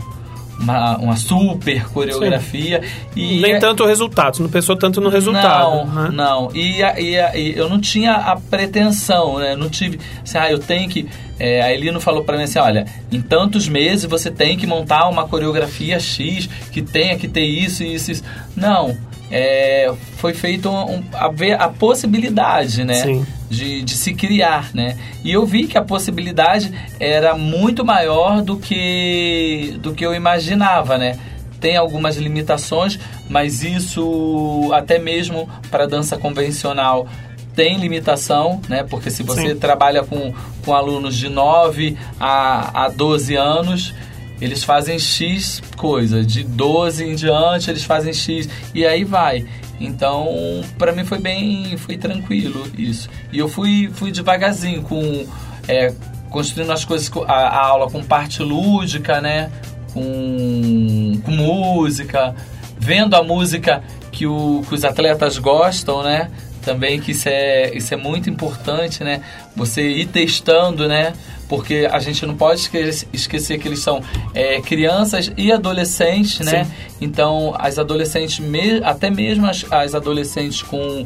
uma, 0.60 0.96
uma 0.98 1.16
super 1.16 1.88
coreografia. 1.88 2.82
E 3.16 3.40
Nem 3.40 3.54
é... 3.54 3.58
tanto 3.58 3.84
resultados, 3.86 4.38
não 4.38 4.48
pensou 4.48 4.76
tanto 4.76 5.00
no 5.00 5.08
resultado. 5.08 5.86
Não, 5.86 6.02
né? 6.02 6.10
não. 6.12 6.50
E, 6.54 6.82
e, 6.82 7.16
e, 7.16 7.56
eu 7.56 7.68
não 7.68 7.80
tinha 7.80 8.12
a 8.12 8.36
pretensão, 8.36 9.38
né? 9.38 9.56
Não 9.56 9.68
tive, 9.68 9.98
assim, 10.22 10.38
ah, 10.38 10.50
eu 10.50 10.58
tenho 10.58 10.88
que... 10.88 11.08
É, 11.38 11.62
a 11.62 11.72
Elino 11.72 11.98
falou 12.00 12.22
para 12.22 12.36
mim 12.36 12.42
assim, 12.42 12.58
olha, 12.58 12.84
em 13.10 13.20
tantos 13.20 13.66
meses 13.66 14.04
você 14.04 14.30
tem 14.30 14.58
que 14.58 14.66
montar 14.66 15.08
uma 15.08 15.26
coreografia 15.26 15.98
X, 15.98 16.48
que 16.70 16.82
tenha 16.82 17.16
que 17.16 17.26
ter 17.26 17.44
isso, 17.44 17.82
isso, 17.82 18.12
isso. 18.12 18.22
Não, 18.54 18.94
é, 19.30 19.92
foi 20.16 20.34
feito 20.34 20.68
um, 20.68 21.02
a, 21.12 21.64
a, 21.64 21.68
possibilidade, 21.68 22.84
né? 22.84 23.24
De, 23.48 23.82
de 23.82 23.96
se 23.96 24.14
criar, 24.14 24.70
né? 24.74 24.96
E 25.24 25.32
eu 25.32 25.44
vi 25.44 25.66
que 25.66 25.76
a 25.76 25.82
possibilidade 25.82 26.72
era 26.98 27.36
muito 27.36 27.84
maior 27.84 28.42
do 28.42 28.56
que, 28.56 29.76
do 29.80 29.92
que 29.92 30.04
eu 30.04 30.14
imaginava, 30.14 30.98
né? 30.98 31.18
Tem 31.60 31.76
algumas 31.76 32.16
limitações, 32.16 32.98
mas 33.28 33.62
isso 33.62 34.70
até 34.72 34.98
mesmo 34.98 35.48
para 35.70 35.86
dança 35.86 36.16
convencional 36.16 37.06
tem 37.54 37.76
limitação, 37.76 38.60
né? 38.68 38.84
Porque 38.88 39.10
se 39.10 39.22
você 39.22 39.50
Sim. 39.50 39.56
trabalha 39.56 40.02
com, 40.04 40.32
com 40.64 40.74
alunos 40.74 41.16
de 41.16 41.28
9 41.28 41.96
a, 42.18 42.84
a 42.84 42.88
12 42.88 43.34
anos, 43.34 43.94
eles 44.40 44.64
fazem 44.64 44.98
X 44.98 45.62
coisa, 45.76 46.24
de 46.24 46.42
12 46.42 47.04
em 47.04 47.14
diante 47.14 47.70
eles 47.70 47.84
fazem 47.84 48.12
X 48.12 48.48
e 48.74 48.86
aí 48.86 49.04
vai. 49.04 49.46
Então, 49.80 50.28
para 50.76 50.92
mim 50.92 51.04
foi 51.04 51.18
bem, 51.18 51.76
foi 51.78 51.96
tranquilo 51.96 52.66
isso. 52.76 53.08
E 53.32 53.38
eu 53.38 53.48
fui, 53.48 53.90
fui 53.92 54.12
devagarzinho 54.12 54.82
com 54.82 55.26
é, 55.66 55.92
construindo 56.30 56.72
as 56.72 56.84
coisas, 56.84 57.10
a, 57.26 57.32
a, 57.32 57.66
aula 57.66 57.90
com 57.90 58.02
parte 58.02 58.42
lúdica, 58.42 59.20
né? 59.20 59.50
Com, 59.92 61.20
com 61.24 61.30
música, 61.32 62.34
vendo 62.78 63.14
a 63.16 63.22
música 63.22 63.82
que, 64.12 64.26
o, 64.26 64.62
que 64.68 64.74
os 64.74 64.84
atletas 64.84 65.38
gostam, 65.38 66.02
né? 66.02 66.30
Também 66.62 67.00
que 67.00 67.12
isso 67.12 67.28
é, 67.28 67.74
isso 67.74 67.92
é 67.92 67.96
muito 67.96 68.28
importante, 68.28 69.02
né? 69.02 69.22
Você 69.56 69.82
ir 69.82 70.06
testando, 70.06 70.86
né? 70.86 71.12
porque 71.50 71.88
a 71.90 71.98
gente 71.98 72.24
não 72.24 72.36
pode 72.36 72.70
esquecer 73.12 73.58
que 73.58 73.66
eles 73.66 73.80
são 73.80 74.00
é, 74.32 74.60
crianças 74.60 75.32
e 75.36 75.50
adolescentes, 75.50 76.38
né? 76.46 76.62
Sim. 76.62 76.70
Então, 77.00 77.56
as 77.58 77.76
adolescentes, 77.76 78.38
me, 78.38 78.80
até 78.84 79.10
mesmo 79.10 79.48
as, 79.48 79.66
as 79.68 79.96
adolescentes 79.96 80.62
com 80.62 81.04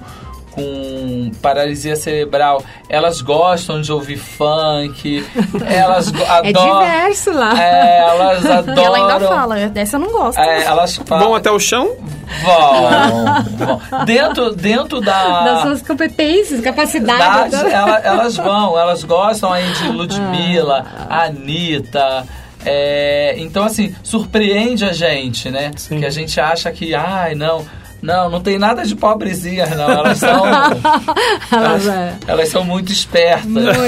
com 0.55 1.31
paralisia 1.43 1.97
cerebral, 1.97 2.63
elas 2.89 3.21
gostam 3.21 3.81
de 3.81 3.93
ouvir 3.93 4.17
funk, 4.17 5.25
elas 5.67 6.13
é 6.13 6.49
adoram... 6.49 6.83
É 6.83 7.03
diverso 7.03 7.33
lá. 7.33 7.63
É, 7.63 7.99
elas 7.99 8.47
adoram... 8.47 8.85
Ela 8.85 8.97
ainda 8.99 9.29
fala, 9.29 9.69
dessa 9.69 9.97
eu 9.97 10.01
não 10.01 10.13
gosto. 10.13 10.39
É, 10.39 10.65
elas 10.65 10.97
falam... 10.97 11.25
Vão 11.25 11.35
até 11.35 11.51
o 11.51 11.59
chão? 11.59 11.97
Vão, 12.43 13.81
vão. 13.91 14.05
Dentro, 14.05 14.55
dentro 14.55 15.01
da... 15.01 15.45
Das 15.45 15.63
suas 15.63 15.83
competências, 15.83 16.61
capacidades. 16.61 17.61
Da, 17.61 17.69
ela, 17.69 17.99
elas 17.99 18.37
vão, 18.37 18.79
elas 18.79 19.03
gostam 19.03 19.53
aí 19.53 19.69
de 19.73 19.89
Ludmilla, 19.89 20.85
ah. 21.09 21.25
Anitta... 21.25 22.25
É, 22.67 23.35
então, 23.37 23.63
assim, 23.65 23.95
surpreende 24.03 24.87
a 24.87 24.93
gente, 24.93 25.51
né? 25.51 25.71
Sim. 25.77 26.01
Que 26.01 26.07
a 26.07 26.11
gente 26.11 26.41
acha 26.41 26.73
que, 26.73 26.95
ai, 26.95 27.35
não 27.35 27.63
não, 28.05 28.29
não 28.29 28.41
tem 28.41 28.59
nada 28.59 28.85
de 28.85 28.95
pobrezinhas, 28.95 29.71
não. 29.71 29.91
Elas 29.91 30.19
são. 30.19 30.45
elas, 31.51 31.89
é. 31.89 32.15
elas, 32.27 32.49
são 32.51 32.63
muito 32.63 32.93
espertas. 32.93 33.47
Muito, 33.47 33.65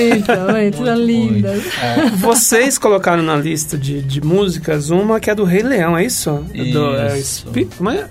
muito, 0.51 0.81
muito 0.81 0.95
lindas. 0.95 1.63
Muito. 1.63 1.81
É. 1.83 2.11
Vocês 2.17 2.79
colocaram 2.79 3.23
na 3.23 3.37
lista 3.37 3.77
de, 3.77 4.01
de 4.01 4.25
músicas 4.25 4.89
uma 4.89 5.21
que 5.21 5.29
é 5.29 5.35
do 5.35 5.45
Rei 5.45 5.63
Leão, 5.63 5.99
é 5.99 6.07
isso? 6.07 6.43
Isso. 6.55 6.73
Do, 6.73 6.97
é, 6.97 7.19
Spi 7.19 7.69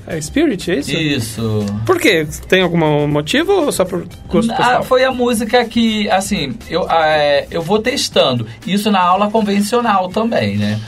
é? 0.07 0.15
é 0.15 0.21
Spirit, 0.21 0.71
é 0.71 0.75
isso? 0.75 0.91
Isso. 0.91 1.65
Por 1.87 1.99
quê? 1.99 2.27
Tem 2.47 2.61
algum 2.61 3.07
motivo 3.07 3.53
ou 3.53 3.71
só 3.71 3.83
por 3.83 4.05
gosto 4.27 4.51
ah, 4.51 4.55
pessoal? 4.55 4.83
Foi 4.83 5.03
a 5.03 5.11
música 5.11 5.65
que, 5.65 6.07
assim, 6.11 6.55
eu, 6.69 6.87
é, 6.87 7.47
eu 7.49 7.63
vou 7.63 7.79
testando. 7.79 8.45
Isso 8.67 8.91
na 8.91 9.01
aula 9.01 9.31
convencional 9.31 10.07
também, 10.09 10.55
né? 10.55 10.79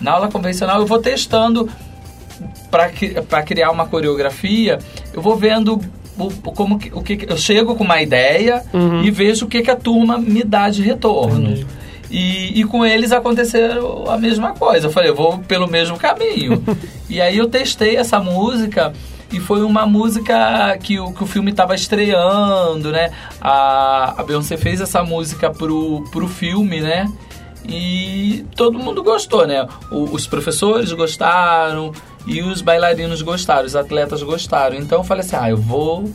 Na 0.00 0.12
aula 0.12 0.28
convencional 0.28 0.80
eu 0.80 0.86
vou 0.86 0.98
testando 0.98 1.70
para 3.28 3.42
criar 3.42 3.70
uma 3.70 3.86
coreografia, 3.86 4.78
eu 5.12 5.22
vou 5.22 5.36
vendo 5.36 5.80
o, 6.18 6.30
como 6.52 6.78
que, 6.78 6.90
o 6.92 7.02
que 7.02 7.26
eu 7.28 7.36
chego 7.36 7.74
com 7.74 7.84
uma 7.84 8.00
ideia 8.02 8.62
uhum. 8.72 9.02
e 9.02 9.10
vejo 9.10 9.46
o 9.46 9.48
que, 9.48 9.62
que 9.62 9.70
a 9.70 9.76
turma 9.76 10.18
me 10.18 10.42
dá 10.42 10.68
de 10.68 10.82
retorno. 10.82 11.64
E, 12.10 12.60
e, 12.60 12.64
com 12.64 12.84
eles 12.84 13.10
aconteceu 13.10 14.08
a 14.08 14.16
mesma 14.16 14.52
coisa. 14.52 14.86
Eu 14.86 14.90
falei, 14.90 15.10
eu 15.10 15.14
vou 15.14 15.38
pelo 15.38 15.66
mesmo 15.66 15.96
caminho. 15.96 16.62
e 17.10 17.20
aí 17.20 17.36
eu 17.36 17.48
testei 17.48 17.96
essa 17.96 18.20
música 18.20 18.92
e 19.32 19.40
foi 19.40 19.62
uma 19.62 19.84
música 19.84 20.78
que 20.80 21.00
o, 21.00 21.12
que 21.12 21.24
o 21.24 21.26
filme 21.26 21.50
estava 21.50 21.74
estreando, 21.74 22.92
né? 22.92 23.10
A, 23.40 24.20
a 24.20 24.22
Beyoncé 24.22 24.56
fez 24.56 24.80
essa 24.80 25.02
música 25.02 25.50
pro, 25.50 26.04
pro 26.12 26.28
filme, 26.28 26.80
né? 26.80 27.10
E 27.66 28.44
todo 28.54 28.78
mundo 28.78 29.02
gostou, 29.02 29.46
né? 29.46 29.66
O, 29.90 30.04
os 30.14 30.26
professores 30.26 30.92
gostaram, 30.92 31.92
e 32.26 32.42
os 32.42 32.62
bailarinos 32.62 33.22
gostaram, 33.22 33.66
os 33.66 33.76
atletas 33.76 34.22
gostaram. 34.22 34.76
Então 34.76 34.98
eu 34.98 35.04
falei 35.04 35.24
assim, 35.24 35.36
ah, 35.36 35.50
eu 35.50 35.56
vou. 35.56 36.10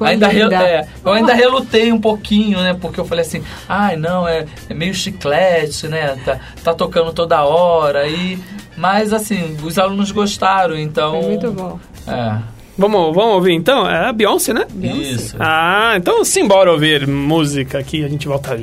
Ainda 0.00 0.28
re... 0.28 0.42
é, 0.54 0.86
eu 1.04 1.12
ainda 1.12 1.32
relutei 1.32 1.92
um 1.92 2.00
pouquinho, 2.00 2.58
né? 2.58 2.76
Porque 2.80 2.98
eu 2.98 3.04
falei 3.04 3.24
assim, 3.24 3.42
ai, 3.68 3.94
ah, 3.94 3.98
não, 3.98 4.28
é, 4.28 4.46
é, 4.68 4.74
meio 4.74 4.94
chiclete, 4.94 5.88
né? 5.88 6.16
Tá, 6.24 6.38
tá 6.62 6.74
tocando 6.74 7.12
toda 7.12 7.44
hora. 7.44 8.06
E... 8.08 8.38
Mas 8.76 9.12
assim, 9.12 9.56
os 9.62 9.78
alunos 9.78 10.10
gostaram, 10.10 10.78
então. 10.78 11.20
Foi 11.20 11.30
muito 11.30 11.52
bom. 11.52 11.78
É. 12.06 12.38
Vamos, 12.78 13.14
vamos 13.14 13.34
ouvir 13.34 13.52
então? 13.52 13.88
É 13.88 14.08
a 14.08 14.12
Beyoncé, 14.12 14.54
né? 14.54 14.66
Beyoncé. 14.72 15.02
Isso. 15.02 15.36
Ah, 15.38 15.94
então 15.96 16.24
simbora 16.24 16.72
ouvir 16.72 17.06
música 17.06 17.78
aqui, 17.78 18.04
a 18.04 18.08
gente 18.08 18.26
volta 18.26 18.56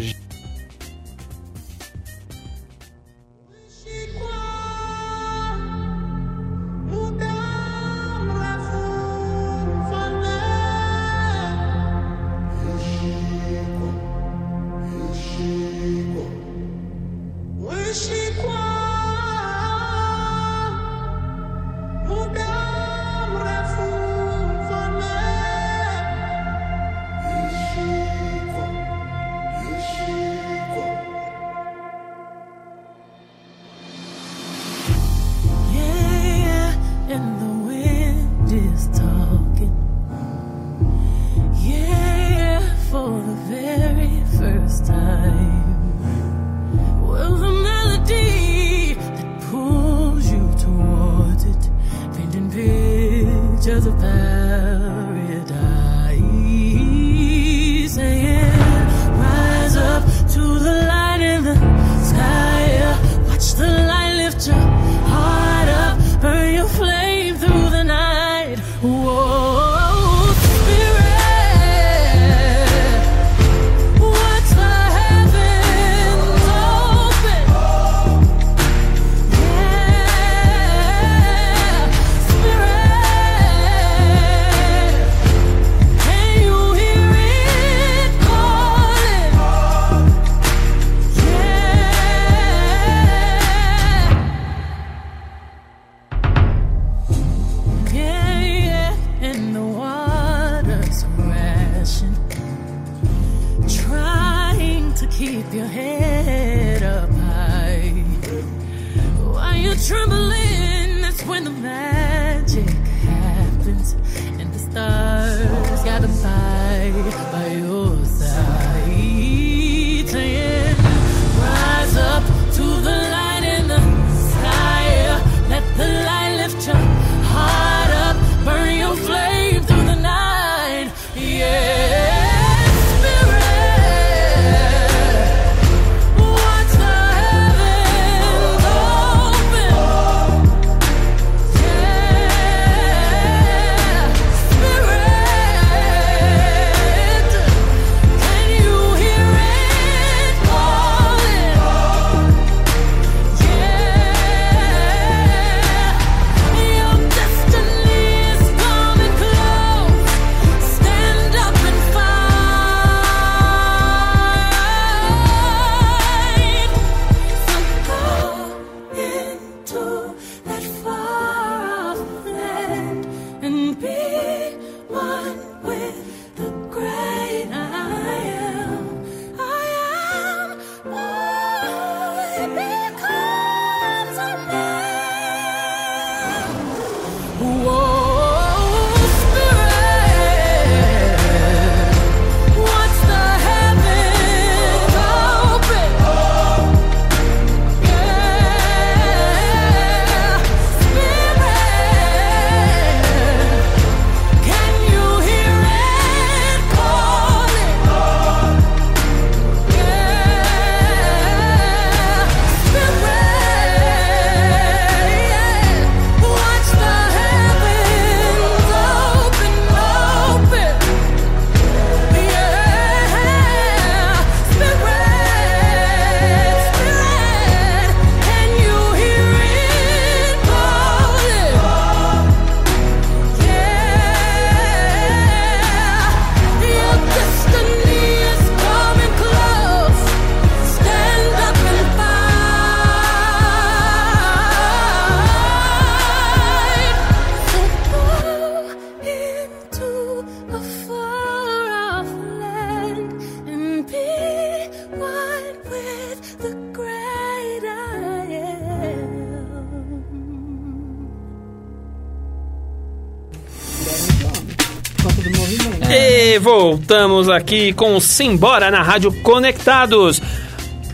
voltamos 266.88 267.28
aqui 267.28 267.74
com 267.74 268.00
Simbora 268.00 268.72
na 268.72 268.82
Rádio 268.82 269.12
Conectados. 269.22 270.22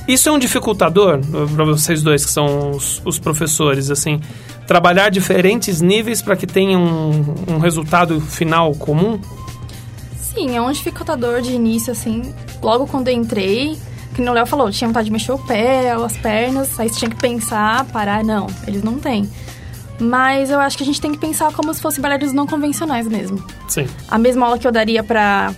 Isso 0.06 0.28
é 0.28 0.32
um 0.34 0.38
dificultador 0.38 1.22
para 1.56 1.64
vocês 1.64 2.04
dois 2.04 2.26
que 2.26 2.32
são 2.32 2.72
os, 2.72 3.02
os 3.06 3.18
professores, 3.18 3.90
assim, 3.90 4.20
trabalhar 4.68 5.08
diferentes 5.08 5.80
níveis 5.80 6.22
para 6.22 6.36
que 6.36 6.46
tenha 6.46 6.78
um, 6.78 7.24
um 7.48 7.60
resultado 7.60 8.20
final 8.20 8.74
comum? 8.76 9.18
Sim, 10.20 10.54
é 10.54 10.62
um 10.62 10.70
dificultador 10.70 11.42
de 11.42 11.54
início, 11.54 11.94
assim. 11.94 12.34
Logo 12.62 12.86
quando 12.88 13.08
eu 13.08 13.14
entrei, 13.14 13.78
que 14.16 14.22
o 14.22 14.34
Léo 14.34 14.46
falou, 14.46 14.72
tinha 14.72 14.88
vontade 14.88 15.06
de 15.06 15.12
mexer 15.12 15.34
o 15.34 15.38
pé, 15.38 15.92
as 15.92 16.16
pernas, 16.18 16.80
aí 16.80 16.88
você 16.88 17.00
tinha 17.00 17.10
que 17.12 17.18
pensar, 17.18 17.84
parar. 17.86 18.24
Não, 18.24 18.48
eles 18.66 18.82
não 18.82 18.98
têm. 18.98 19.30
Mas 20.00 20.50
eu 20.50 20.60
acho 20.60 20.78
que 20.78 20.84
a 20.84 20.86
gente 20.86 21.02
tem 21.02 21.12
que 21.12 21.18
pensar 21.18 21.52
como 21.54 21.74
se 21.74 21.82
fossem 21.82 22.02
bailarinos 22.02 22.34
não 22.34 22.48
convencionais 22.48 23.08
mesmo. 23.08 23.44
Sim. 23.68 23.88
A 24.10 24.18
mesma 24.18 24.46
aula 24.46 24.58
que 24.58 24.68
eu 24.68 24.72
daria 24.72 25.04
pra 25.04 25.54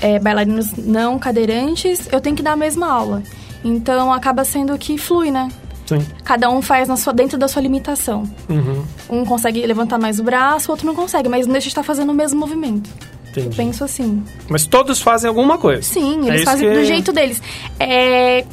é, 0.00 0.18
bailarinos 0.18 0.74
não 0.76 1.18
cadeirantes, 1.18 2.08
eu 2.12 2.20
tenho 2.20 2.36
que 2.36 2.42
dar 2.42 2.52
a 2.52 2.56
mesma 2.56 2.90
aula. 2.90 3.22
Então 3.64 4.12
acaba 4.12 4.44
sendo 4.44 4.76
que 4.78 4.96
flui, 4.96 5.30
né? 5.30 5.48
Sim. 5.86 6.04
Cada 6.24 6.50
um 6.50 6.60
faz 6.60 6.88
na 6.88 6.96
sua, 6.96 7.12
dentro 7.12 7.38
da 7.38 7.46
sua 7.46 7.62
limitação. 7.62 8.24
Uhum. 8.48 8.84
Um 9.08 9.24
consegue 9.24 9.64
levantar 9.64 9.98
mais 9.98 10.18
o 10.18 10.24
braço, 10.24 10.68
o 10.68 10.72
outro 10.72 10.86
não 10.86 10.94
consegue, 10.94 11.28
mas 11.28 11.46
não 11.46 11.52
deixa 11.52 11.66
de 11.66 11.70
estar 11.70 11.84
fazendo 11.84 12.10
o 12.10 12.14
mesmo 12.14 12.38
movimento. 12.38 12.90
Eu 13.36 13.42
Entendi. 13.42 13.56
penso 13.56 13.84
assim. 13.84 14.22
Mas 14.48 14.66
todos 14.66 15.00
fazem 15.00 15.28
alguma 15.28 15.58
coisa. 15.58 15.82
Sim, 15.82 16.24
É 16.24 16.28
eles 16.28 16.40
isso 16.42 16.44
fazem 16.50 16.68
que- 16.68 16.74
do 16.78 16.84
jeito 16.84 17.12
deles. 17.12 17.42
É, 17.78 18.44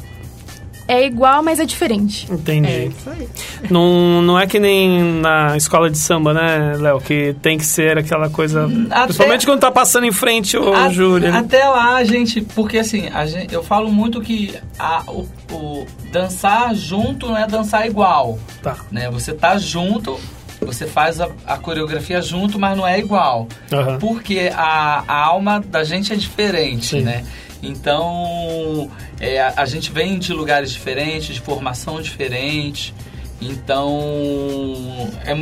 é 0.86 1.06
igual, 1.06 1.42
mas 1.42 1.58
é 1.58 1.64
diferente. 1.64 2.30
Entendi. 2.30 2.68
É 2.68 2.84
isso 2.86 3.08
aí. 3.10 3.26
Não, 3.70 4.20
não 4.20 4.38
é 4.38 4.46
que 4.46 4.58
nem 4.60 5.00
na 5.20 5.56
escola 5.56 5.88
de 5.88 5.96
samba, 5.96 6.34
né, 6.34 6.74
Léo? 6.78 7.00
Que 7.00 7.34
tem 7.40 7.56
que 7.56 7.64
ser 7.64 7.96
aquela 7.96 8.28
coisa. 8.28 8.66
até- 8.90 9.04
Principalmente 9.04 9.46
quando 9.46 9.60
tá 9.60 9.70
passando 9.70 10.04
em 10.04 10.12
frente 10.12 10.58
o 10.58 10.74
A- 10.74 10.90
júri. 10.90 11.26
Até 11.28 11.66
lá, 11.66 12.04
gente, 12.04 12.42
porque 12.42 12.76
assim, 12.78 13.08
a 13.08 13.24
gente, 13.24 13.54
eu 13.54 13.62
falo 13.62 13.90
muito 13.90 14.20
que 14.20 14.54
a- 14.78 15.02
o, 15.08 15.26
o 15.50 15.86
dançar 16.12 16.74
junto 16.74 17.26
não 17.28 17.36
é 17.38 17.46
dançar 17.46 17.86
igual. 17.86 18.38
Tá. 18.62 18.76
Né? 18.92 19.10
Você 19.10 19.32
tá 19.32 19.56
junto, 19.56 20.20
você 20.64 20.86
faz 20.86 21.20
a, 21.20 21.28
a 21.46 21.56
coreografia 21.58 22.20
junto, 22.20 22.58
mas 22.58 22.76
não 22.76 22.86
é 22.86 22.98
igual. 22.98 23.46
Aham. 23.72 23.98
Porque 23.98 24.50
a, 24.54 25.04
a 25.06 25.24
alma 25.26 25.60
da 25.60 25.84
gente 25.84 26.12
é 26.12 26.16
diferente, 26.16 26.98
Sim. 26.98 27.02
né? 27.02 27.24
Então, 27.62 28.90
é, 29.18 29.40
a, 29.40 29.64
gente 29.64 29.90
vem 29.90 30.18
de 30.18 30.32
lugares 30.32 30.70
diferentes, 30.70 31.34
de 31.34 31.40
formação 31.40 32.00
diferente. 32.00 32.94
Então, 33.40 35.10
é, 35.24 35.34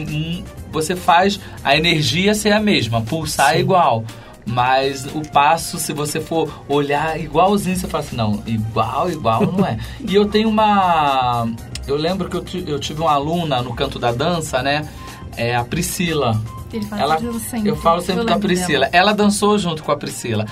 você 0.71 0.95
faz 0.95 1.41
a 1.65 1.77
energia 1.77 2.35
ser 2.35 2.53
a 2.53 2.61
mesma, 2.61 3.03
pulsar 3.03 3.57
é 3.57 3.61
igual. 3.61 4.05
Mas 4.45 5.07
o 5.07 5.23
passo, 5.31 5.79
se 5.79 5.93
você 5.93 6.21
for 6.21 6.65
olhar 6.69 7.19
igualzinho, 7.19 7.77
você 7.77 7.87
fala 7.87 8.05
assim, 8.05 8.17
não, 8.17 8.43
igual, 8.47 9.11
igual 9.11 9.47
não 9.47 9.65
é. 9.65 9.79
e 10.07 10.15
eu 10.15 10.27
tenho 10.27 10.49
uma... 10.49 11.49
Eu 11.87 11.97
lembro 11.97 12.29
que 12.29 12.37
eu, 12.37 12.75
eu 12.75 12.79
tive 12.79 13.01
uma 13.01 13.13
aluna 13.13 13.61
no 13.63 13.75
canto 13.75 13.99
da 13.99 14.13
dança, 14.13 14.63
né? 14.63 14.89
É 15.37 15.57
a 15.57 15.65
Priscila. 15.65 16.41
Ele 16.73 16.87
fala 16.87 17.03
Ela, 17.03 17.19
sempre. 17.39 17.69
eu 17.69 17.77
falo 17.77 18.01
sempre 18.01 18.23
Eu 18.23 18.27
com 18.27 18.33
a 18.33 18.35
lembro 18.35 18.49
Priscila. 18.49 18.87
dela. 18.87 18.91
Ela 18.93 19.13
dançou 19.13 19.59
junto 19.59 19.83
com 19.83 19.93
a 19.93 19.97
Priscila. 19.97 20.47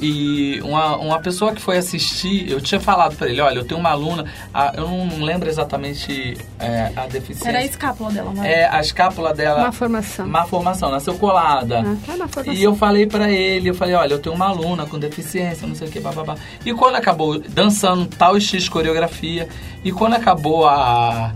E 0.00 0.60
uma, 0.62 0.96
uma 0.96 1.20
pessoa 1.20 1.52
que 1.54 1.62
foi 1.62 1.78
assistir, 1.78 2.50
eu 2.50 2.60
tinha 2.60 2.80
falado 2.80 3.16
para 3.16 3.28
ele, 3.28 3.40
olha, 3.40 3.60
eu 3.60 3.64
tenho 3.64 3.78
uma 3.78 3.90
aluna, 3.90 4.24
a, 4.52 4.74
eu 4.76 4.88
não, 4.88 5.06
não, 5.06 5.24
lembro 5.24 5.48
exatamente 5.48 6.36
é, 6.58 6.90
a 6.96 7.06
deficiência. 7.06 7.48
Era 7.48 7.58
a 7.58 7.64
escápula 7.64 8.10
dela, 8.10 8.32
né? 8.32 8.52
É, 8.52 8.68
a 8.68 8.80
escápula 8.80 9.32
dela... 9.32 9.62
Má 9.62 9.72
formação. 9.72 10.26
Má 10.26 10.44
formação, 10.44 10.90
nasceu 10.90 11.14
colada. 11.14 11.80
Ah, 11.80 11.96
tá 12.04 12.16
na 12.16 12.28
formação. 12.28 12.52
E 12.52 12.62
eu 12.62 12.74
falei 12.74 13.06
para 13.06 13.30
ele, 13.30 13.70
eu 13.70 13.74
falei, 13.74 13.94
olha, 13.94 14.14
eu 14.14 14.18
tenho 14.18 14.34
uma 14.34 14.48
aluna 14.48 14.84
com 14.84 14.98
deficiência, 14.98 15.66
não 15.66 15.76
sei 15.76 15.88
o 15.88 15.90
que, 15.90 16.00
bababá. 16.00 16.34
E 16.66 16.74
quando 16.74 16.96
acabou 16.96 17.38
dançando 17.38 18.04
tal 18.06 18.38
X 18.38 18.68
coreografia, 18.68 19.48
e 19.84 19.92
quando 19.92 20.14
acabou 20.14 20.66
a 20.66 21.32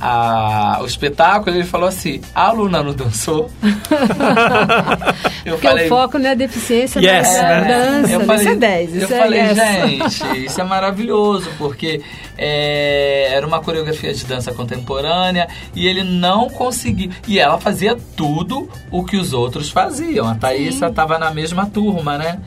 a, 0.00 0.78
o 0.82 0.86
espetáculo, 0.86 1.56
ele 1.56 1.64
falou 1.64 1.88
assim: 1.88 2.20
a 2.34 2.48
aluna 2.48 2.82
não 2.82 2.92
dançou. 2.92 3.50
eu 5.44 5.54
Porque 5.54 5.68
falei, 5.68 5.86
o 5.86 5.88
foco 5.88 6.18
não 6.18 6.30
é 6.30 6.34
deficiência 6.34 7.00
yes, 7.00 7.34
da 7.34 7.42
né? 7.42 7.64
dança. 7.68 8.12
Eu 8.12 8.20
falei, 8.20 8.42
isso 8.42 8.48
é 8.48 8.56
10. 8.56 8.94
Isso 8.94 9.12
eu 9.12 9.16
é 9.16 9.20
falei, 9.20 9.40
yes. 9.40 9.56
gente, 9.56 10.44
isso 10.44 10.60
é 10.60 10.64
maravilhoso, 10.64 11.50
porque 11.58 12.02
é, 12.36 13.28
era 13.32 13.46
uma 13.46 13.60
coreografia 13.60 14.12
de 14.12 14.24
dança 14.24 14.52
contemporânea 14.52 15.48
e 15.74 15.86
ele 15.86 16.04
não 16.04 16.48
conseguia. 16.50 17.10
E 17.26 17.38
ela 17.38 17.58
fazia 17.58 17.96
tudo 18.16 18.68
o 18.90 19.04
que 19.04 19.16
os 19.16 19.32
outros 19.32 19.70
faziam. 19.70 20.28
A 20.28 20.34
Thaísa 20.34 20.88
estava 20.88 21.18
na 21.18 21.30
mesma 21.30 21.66
turma, 21.66 22.18
né? 22.18 22.40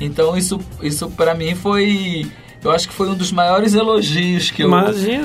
Então 0.00 0.36
isso, 0.36 0.60
isso 0.82 1.08
para 1.10 1.34
mim 1.34 1.54
foi 1.54 2.30
eu 2.64 2.70
acho 2.70 2.88
que 2.88 2.94
foi 2.94 3.08
um 3.08 3.14
dos 3.14 3.30
maiores 3.30 3.74
elogios 3.74 4.50
que 4.50 4.62
eu, 4.62 4.70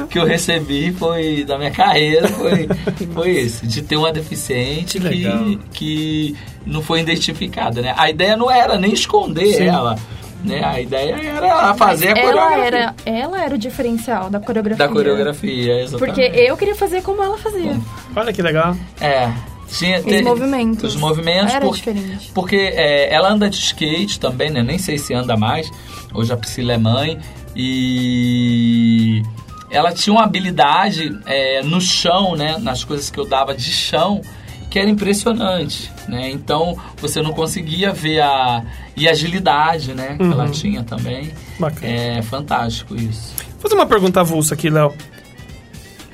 que 0.09 0.19
eu 0.19 0.25
recebi 0.25 0.91
foi 0.91 1.43
da 1.43 1.57
minha 1.57 1.71
carreira 1.71 2.27
foi, 2.27 2.67
foi 3.13 3.31
esse, 3.31 3.65
de 3.65 3.81
ter 3.81 3.95
uma 3.95 4.11
deficiente 4.11 4.99
que, 4.99 5.09
que, 5.09 5.59
que, 5.71 6.37
não 6.65 6.81
foi 6.81 6.99
identificada, 6.99 7.81
né? 7.81 7.93
A 7.97 8.09
ideia 8.09 8.35
não 8.35 8.51
era 8.51 8.77
nem 8.77 8.93
esconder 8.93 9.53
Sim. 9.53 9.67
ela. 9.67 9.95
Né? 10.43 10.63
A 10.63 10.79
ideia 10.79 11.15
era 11.15 11.73
fazer 11.73 12.13
Mas 12.13 12.17
a 12.17 12.21
coreografia. 12.21 12.55
Ela 12.55 12.65
era, 12.65 12.95
ela 13.05 13.43
era 13.43 13.55
o 13.55 13.57
diferencial 13.57 14.29
da 14.29 14.39
coreografia. 14.39 14.87
Da 14.87 14.91
coreografia, 14.91 15.81
exatamente. 15.81 16.15
Porque 16.15 16.39
eu 16.39 16.55
queria 16.55 16.75
fazer 16.75 17.01
como 17.01 17.21
ela 17.21 17.37
fazia. 17.37 17.77
Olha 18.15 18.31
que 18.31 18.41
legal. 18.41 18.75
É. 19.01 19.31
Tinha, 19.71 19.99
os 19.99 20.21
movimentos. 20.21 20.95
Os 20.95 20.99
movimentos. 20.99 21.53
Era 21.53 21.65
por, 21.65 21.75
diferente. 21.75 22.31
Porque 22.33 22.55
é, 22.55 23.13
ela 23.13 23.31
anda 23.31 23.49
de 23.49 23.57
skate 23.57 24.19
também, 24.19 24.49
né? 24.49 24.63
Nem 24.63 24.77
sei 24.77 24.97
se 24.97 25.13
anda 25.13 25.37
mais. 25.37 25.71
Hoje 26.13 26.33
a 26.33 26.37
Priscila 26.37 26.73
é 26.73 26.77
mãe. 26.77 27.19
E 27.55 29.21
ela 29.69 29.91
tinha 29.91 30.13
uma 30.13 30.23
habilidade 30.23 31.17
é, 31.25 31.61
no 31.63 31.79
chão, 31.79 32.35
né? 32.35 32.57
Nas 32.57 32.83
coisas 32.83 33.09
que 33.09 33.19
eu 33.19 33.25
dava 33.25 33.53
de 33.53 33.71
chão, 33.71 34.21
que 34.69 34.79
era 34.79 34.89
impressionante, 34.89 35.91
né? 36.07 36.29
Então 36.29 36.77
você 36.97 37.21
não 37.21 37.31
conseguia 37.31 37.91
ver 37.91 38.21
a 38.21 38.63
e 38.95 39.07
a 39.07 39.11
agilidade, 39.11 39.93
né? 39.93 40.15
Que 40.17 40.23
uhum. 40.23 40.31
ela 40.31 40.49
tinha 40.49 40.83
também. 40.83 41.31
Bacana. 41.59 41.87
É 41.91 42.21
fantástico 42.21 42.95
isso. 42.95 43.33
Vou 43.51 43.61
fazer 43.61 43.75
uma 43.75 43.85
pergunta 43.85 44.21
avulsa 44.21 44.53
aqui, 44.55 44.69
Léo. 44.69 44.93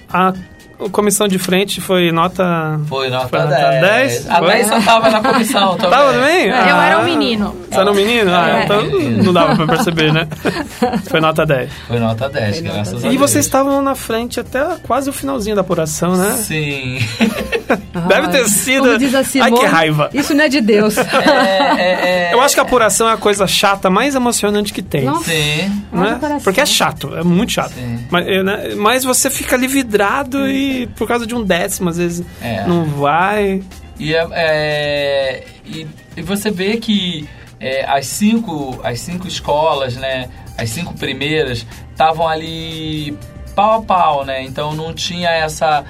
A 0.09 0.33
comissão 0.91 1.27
de 1.27 1.39
frente 1.39 1.79
foi 1.81 2.11
nota. 2.11 2.79
Foi 2.87 3.09
nota, 3.09 3.27
foi 3.27 3.39
nota 3.39 3.55
10. 3.55 3.81
10. 3.81 4.29
A 4.29 4.41
10 4.41 4.67
só 4.67 4.81
tava 4.81 5.09
na 5.09 5.21
comissão 5.21 5.75
também. 5.75 5.91
Tava 5.95 6.13
também? 6.13 6.51
Ah, 6.51 6.69
eu 6.69 6.75
era 6.75 6.99
um 6.99 7.03
menino. 7.05 7.55
Você 7.69 7.79
era 7.79 7.91
um 7.91 7.95
menino? 7.95 8.31
Ah, 8.33 8.49
é. 8.49 8.63
então 8.65 8.83
não 9.23 9.33
dava 9.33 9.55
pra 9.55 9.67
perceber, 9.67 10.11
né? 10.11 10.27
Foi 11.07 11.21
nota 11.21 11.45
10. 11.45 11.71
Foi 11.87 11.99
nota 11.99 12.29
10, 12.29 12.55
foi 12.55 12.63
graças 12.63 12.93
nota 12.93 12.97
a 12.97 13.01
Deus. 13.01 13.13
E 13.13 13.17
vocês 13.17 13.45
estavam 13.45 13.81
na 13.81 13.95
frente 13.95 14.39
até 14.39 14.63
quase 14.83 15.09
o 15.09 15.13
finalzinho 15.13 15.55
da 15.55 15.61
apuração, 15.61 16.15
né? 16.15 16.31
Sim. 16.31 16.99
Deve 18.07 18.27
ter 18.29 18.47
sido. 18.49 18.85
Como 18.85 18.97
diz 18.97 19.15
a 19.15 19.23
Simone, 19.23 19.51
Ai, 19.51 19.59
que 19.59 19.65
raiva. 19.65 20.09
Isso 20.13 20.33
não 20.33 20.43
é 20.43 20.49
de 20.49 20.61
Deus. 20.61 20.97
É, 20.97 21.81
é, 21.81 22.29
é, 22.29 22.33
eu 22.33 22.41
acho 22.41 22.53
que 22.53 22.59
a 22.59 22.63
apuração 22.63 23.09
é 23.09 23.13
a 23.13 23.17
coisa 23.17 23.47
chata, 23.47 23.89
mais 23.89 24.15
emocionante 24.15 24.73
que 24.73 24.81
tem. 24.81 25.05
Nossa. 25.05 25.31
Sim. 25.31 25.83
Né? 25.91 26.19
Porque 26.43 26.61
é 26.61 26.65
chato, 26.65 27.15
é 27.15 27.23
muito 27.23 27.51
chato. 27.51 27.73
Mas, 28.09 28.25
né? 28.43 28.75
Mas, 28.75 29.03
você 29.03 29.29
fica 29.29 29.55
ali 29.55 29.67
vidrado 29.67 30.39
hum. 30.39 30.47
e 30.47 30.87
por 30.95 31.07
causa 31.07 31.25
de 31.25 31.33
um 31.33 31.43
décimo, 31.43 31.89
às 31.89 31.97
vezes 31.97 32.25
é. 32.41 32.65
não 32.67 32.85
vai. 32.85 33.61
E, 33.99 34.13
é, 34.13 34.27
é, 34.31 35.43
e, 35.65 35.87
e, 36.17 36.21
você 36.21 36.51
vê 36.51 36.77
que 36.77 37.27
é, 37.59 37.85
as, 37.85 38.05
cinco, 38.07 38.79
as 38.83 38.99
cinco 38.99 39.27
escolas, 39.27 39.95
né? 39.95 40.29
As 40.57 40.69
cinco 40.69 40.93
primeiras 40.93 41.65
estavam 41.91 42.27
ali 42.27 43.17
pau 43.55 43.79
a 43.79 43.81
pau, 43.81 44.25
né? 44.25 44.43
Então 44.43 44.73
não 44.73 44.93
tinha 44.93 45.29
essa 45.29 45.83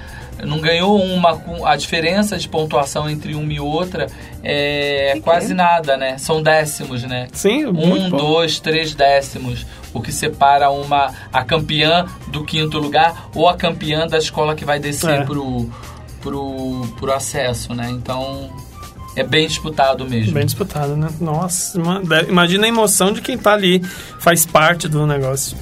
não 0.44 0.60
ganhou 0.60 1.00
uma 1.02 1.40
a 1.64 1.76
diferença 1.76 2.36
de 2.36 2.48
pontuação 2.48 3.08
entre 3.08 3.34
uma 3.34 3.52
e 3.52 3.60
outra 3.60 4.06
é 4.42 5.12
que 5.14 5.20
quase 5.20 5.48
que 5.48 5.52
é? 5.52 5.56
nada, 5.56 5.96
né? 5.96 6.18
São 6.18 6.42
décimos, 6.42 7.02
né? 7.04 7.28
Sim, 7.32 7.66
um, 7.66 8.10
dois, 8.10 8.60
três 8.60 8.94
décimos, 8.94 9.66
o 9.92 10.00
que 10.00 10.12
separa 10.12 10.70
uma 10.70 11.12
a 11.32 11.44
campeã 11.44 12.06
do 12.28 12.44
quinto 12.44 12.78
lugar 12.78 13.28
ou 13.34 13.48
a 13.48 13.56
campeã 13.56 14.06
da 14.06 14.18
escola 14.18 14.54
que 14.54 14.64
vai 14.64 14.78
descer 14.78 15.20
é. 15.20 15.24
pro, 15.24 15.70
pro 16.20 16.86
pro 16.98 17.12
acesso, 17.12 17.74
né? 17.74 17.88
Então 17.90 18.50
é 19.16 19.22
bem 19.22 19.48
disputado 19.48 20.08
mesmo. 20.08 20.34
Bem 20.34 20.44
disputado, 20.44 20.94
né? 20.96 21.08
Nossa, 21.18 21.80
imagina 22.28 22.66
a 22.66 22.68
emoção 22.68 23.12
de 23.12 23.22
quem 23.22 23.38
tá 23.38 23.54
ali, 23.54 23.82
faz 24.20 24.44
parte 24.44 24.86
do 24.86 25.06
negócio. 25.06 25.56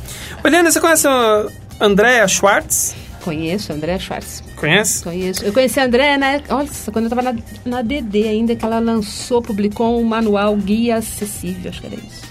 Eliana, 0.44 0.70
você 0.70 0.80
conhece 0.80 1.06
a 1.06 1.46
Andrea 1.80 2.26
Schwartz? 2.26 3.03
Conheço, 3.24 3.72
Andréa 3.72 3.98
Schwartz. 3.98 4.44
Conhece? 4.54 5.02
Conheço. 5.02 5.42
Eu 5.42 5.52
conheci 5.52 5.80
a 5.80 5.86
Andréa, 5.86 6.18
né? 6.18 6.42
Olha, 6.50 6.68
quando 6.92 7.06
eu 7.06 7.10
estava 7.10 7.22
na, 7.22 7.34
na 7.64 7.80
DD 7.80 8.28
ainda, 8.28 8.54
que 8.54 8.62
ela 8.62 8.78
lançou, 8.78 9.40
publicou 9.40 9.98
um 9.98 10.04
manual 10.04 10.54
Guia 10.56 10.96
Acessível, 10.96 11.70
acho 11.70 11.80
que 11.80 11.86
era 11.86 11.96
isso. 11.96 12.22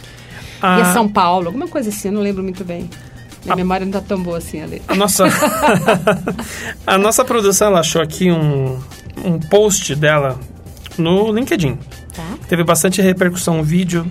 Ah. 0.61 0.75
Guia 0.75 0.93
São 0.93 1.09
Paulo, 1.09 1.47
alguma 1.47 1.67
coisa 1.67 1.89
assim, 1.89 2.09
eu 2.09 2.13
não 2.13 2.21
lembro 2.21 2.43
muito 2.43 2.63
bem. 2.63 2.87
Minha 3.43 3.53
a, 3.53 3.55
memória 3.55 3.85
não 3.87 3.89
está 3.89 4.01
tão 4.01 4.21
boa 4.21 4.37
assim 4.37 4.61
ali. 4.61 4.83
A 4.87 4.93
nossa, 4.93 5.25
a 6.85 6.97
nossa 6.99 7.25
produção, 7.25 7.69
ela 7.69 7.79
achou 7.79 7.99
aqui 7.99 8.31
um, 8.31 8.79
um 9.25 9.39
post 9.39 9.95
dela 9.95 10.39
no 10.95 11.33
LinkedIn. 11.33 11.75
Tá. 12.15 12.23
Teve 12.47 12.63
bastante 12.63 13.01
repercussão, 13.01 13.61
um 13.61 13.63
vídeo 13.63 14.05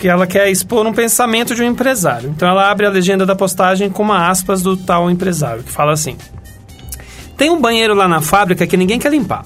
que 0.00 0.08
ela 0.08 0.26
quer 0.26 0.50
expor 0.50 0.86
um 0.86 0.94
pensamento 0.94 1.54
de 1.54 1.62
um 1.62 1.66
empresário. 1.66 2.30
Então 2.30 2.48
ela 2.48 2.70
abre 2.70 2.86
a 2.86 2.90
legenda 2.90 3.26
da 3.26 3.36
postagem 3.36 3.90
com 3.90 4.02
uma 4.02 4.28
aspas 4.28 4.62
do 4.62 4.74
tal 4.74 5.10
empresário, 5.10 5.62
que 5.62 5.70
fala 5.70 5.92
assim: 5.92 6.16
Tem 7.36 7.50
um 7.50 7.60
banheiro 7.60 7.94
lá 7.94 8.08
na 8.08 8.22
fábrica 8.22 8.66
que 8.66 8.78
ninguém 8.78 8.98
quer 8.98 9.12
limpar. 9.12 9.44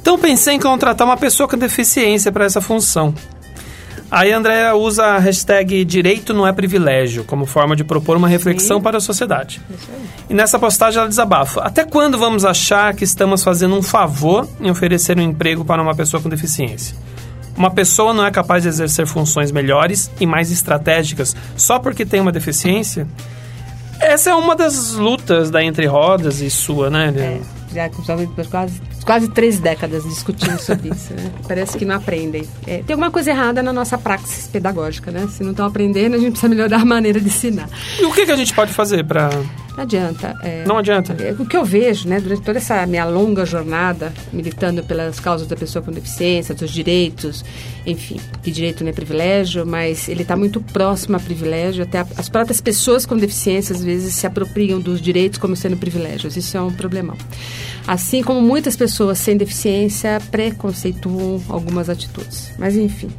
Então 0.00 0.16
pensei 0.16 0.54
em 0.54 0.60
contratar 0.60 1.04
uma 1.04 1.16
pessoa 1.16 1.48
com 1.48 1.58
deficiência 1.58 2.30
para 2.30 2.44
essa 2.44 2.60
função. 2.60 3.12
Aí 4.10 4.32
a 4.32 4.38
Andrea 4.38 4.74
usa 4.74 5.04
a 5.04 5.18
hashtag 5.18 5.84
direito 5.84 6.32
não 6.32 6.46
é 6.46 6.52
privilégio 6.52 7.24
como 7.24 7.44
forma 7.44 7.76
de 7.76 7.84
propor 7.84 8.16
uma 8.16 8.28
reflexão 8.28 8.78
Sim. 8.78 8.82
para 8.82 8.98
a 8.98 9.00
sociedade. 9.00 9.60
E 10.30 10.32
nessa 10.32 10.60
postagem 10.60 11.00
ela 11.00 11.08
desabafa: 11.08 11.60
Até 11.62 11.84
quando 11.84 12.16
vamos 12.16 12.44
achar 12.44 12.94
que 12.94 13.02
estamos 13.02 13.42
fazendo 13.42 13.74
um 13.74 13.82
favor 13.82 14.48
em 14.60 14.70
oferecer 14.70 15.18
um 15.18 15.22
emprego 15.22 15.64
para 15.64 15.82
uma 15.82 15.94
pessoa 15.94 16.22
com 16.22 16.28
deficiência? 16.28 16.96
Uma 17.58 17.72
pessoa 17.72 18.14
não 18.14 18.24
é 18.24 18.30
capaz 18.30 18.62
de 18.62 18.68
exercer 18.68 19.04
funções 19.04 19.50
melhores 19.50 20.08
e 20.20 20.24
mais 20.24 20.52
estratégicas 20.52 21.34
só 21.56 21.80
porque 21.80 22.06
tem 22.06 22.20
uma 22.20 22.30
deficiência? 22.30 23.04
Essa 24.00 24.30
é 24.30 24.34
uma 24.34 24.54
das 24.54 24.92
lutas 24.92 25.50
da 25.50 25.60
Entre 25.60 25.84
Rodas 25.84 26.40
e 26.40 26.48
sua, 26.48 26.88
né? 26.88 27.12
É, 27.16 27.40
já 27.74 27.90
quase, 28.48 28.80
quase 29.08 29.26
três 29.30 29.58
décadas 29.58 30.04
discutindo 30.04 30.58
sobre 30.58 30.90
isso. 30.90 31.14
Né? 31.14 31.32
Parece 31.48 31.78
que 31.78 31.86
não 31.86 31.94
aprendem. 31.94 32.46
É, 32.66 32.82
tem 32.82 32.92
alguma 32.92 33.10
coisa 33.10 33.30
errada 33.30 33.62
na 33.62 33.72
nossa 33.72 33.96
praxis 33.96 34.46
pedagógica, 34.48 35.10
né? 35.10 35.26
Se 35.28 35.42
não 35.42 35.52
estão 35.52 35.64
aprendendo, 35.64 36.14
a 36.14 36.18
gente 36.18 36.32
precisa 36.32 36.50
melhorar 36.50 36.82
a 36.82 36.84
maneira 36.84 37.18
de 37.18 37.26
ensinar. 37.26 37.70
E 37.98 38.04
o 38.04 38.12
que, 38.12 38.26
que 38.26 38.32
a 38.32 38.36
gente 38.36 38.52
pode 38.52 38.70
fazer 38.70 39.02
para 39.06 39.30
não 39.78 39.84
adianta. 39.84 40.36
É, 40.42 40.64
não 40.66 40.76
adianta. 40.76 41.16
É, 41.22 41.30
o 41.38 41.46
que 41.46 41.56
eu 41.56 41.64
vejo, 41.64 42.08
né, 42.08 42.20
durante 42.20 42.42
toda 42.42 42.58
essa 42.58 42.84
minha 42.84 43.04
longa 43.04 43.46
jornada, 43.46 44.12
militando 44.32 44.82
pelas 44.82 45.20
causas 45.20 45.46
da 45.46 45.54
pessoa 45.54 45.84
com 45.84 45.92
deficiência, 45.92 46.52
dos 46.52 46.72
direitos, 46.72 47.44
enfim, 47.86 48.20
que 48.42 48.50
direito 48.50 48.82
não 48.82 48.90
é 48.90 48.92
privilégio, 48.92 49.64
mas 49.64 50.08
ele 50.08 50.22
está 50.22 50.36
muito 50.36 50.60
próximo 50.60 51.16
a 51.16 51.20
privilégio, 51.20 51.84
até 51.84 52.04
as 52.16 52.28
próprias 52.28 52.60
pessoas 52.60 53.06
com 53.06 53.16
deficiência 53.16 53.72
às 53.72 53.84
vezes 53.84 54.16
se 54.16 54.26
apropriam 54.26 54.80
dos 54.80 55.00
direitos 55.00 55.38
como 55.38 55.54
sendo 55.54 55.76
privilégios, 55.76 56.36
isso 56.36 56.56
é 56.56 56.60
um 56.60 56.72
problemão. 56.72 57.16
Assim 57.86 58.20
como 58.20 58.42
muitas 58.42 58.74
pessoas 58.74 58.97
sem 59.14 59.36
deficiência 59.36 60.20
preconceituam 60.30 61.40
algumas 61.48 61.88
atitudes. 61.88 62.52
Mas 62.58 62.76
enfim. 62.76 63.10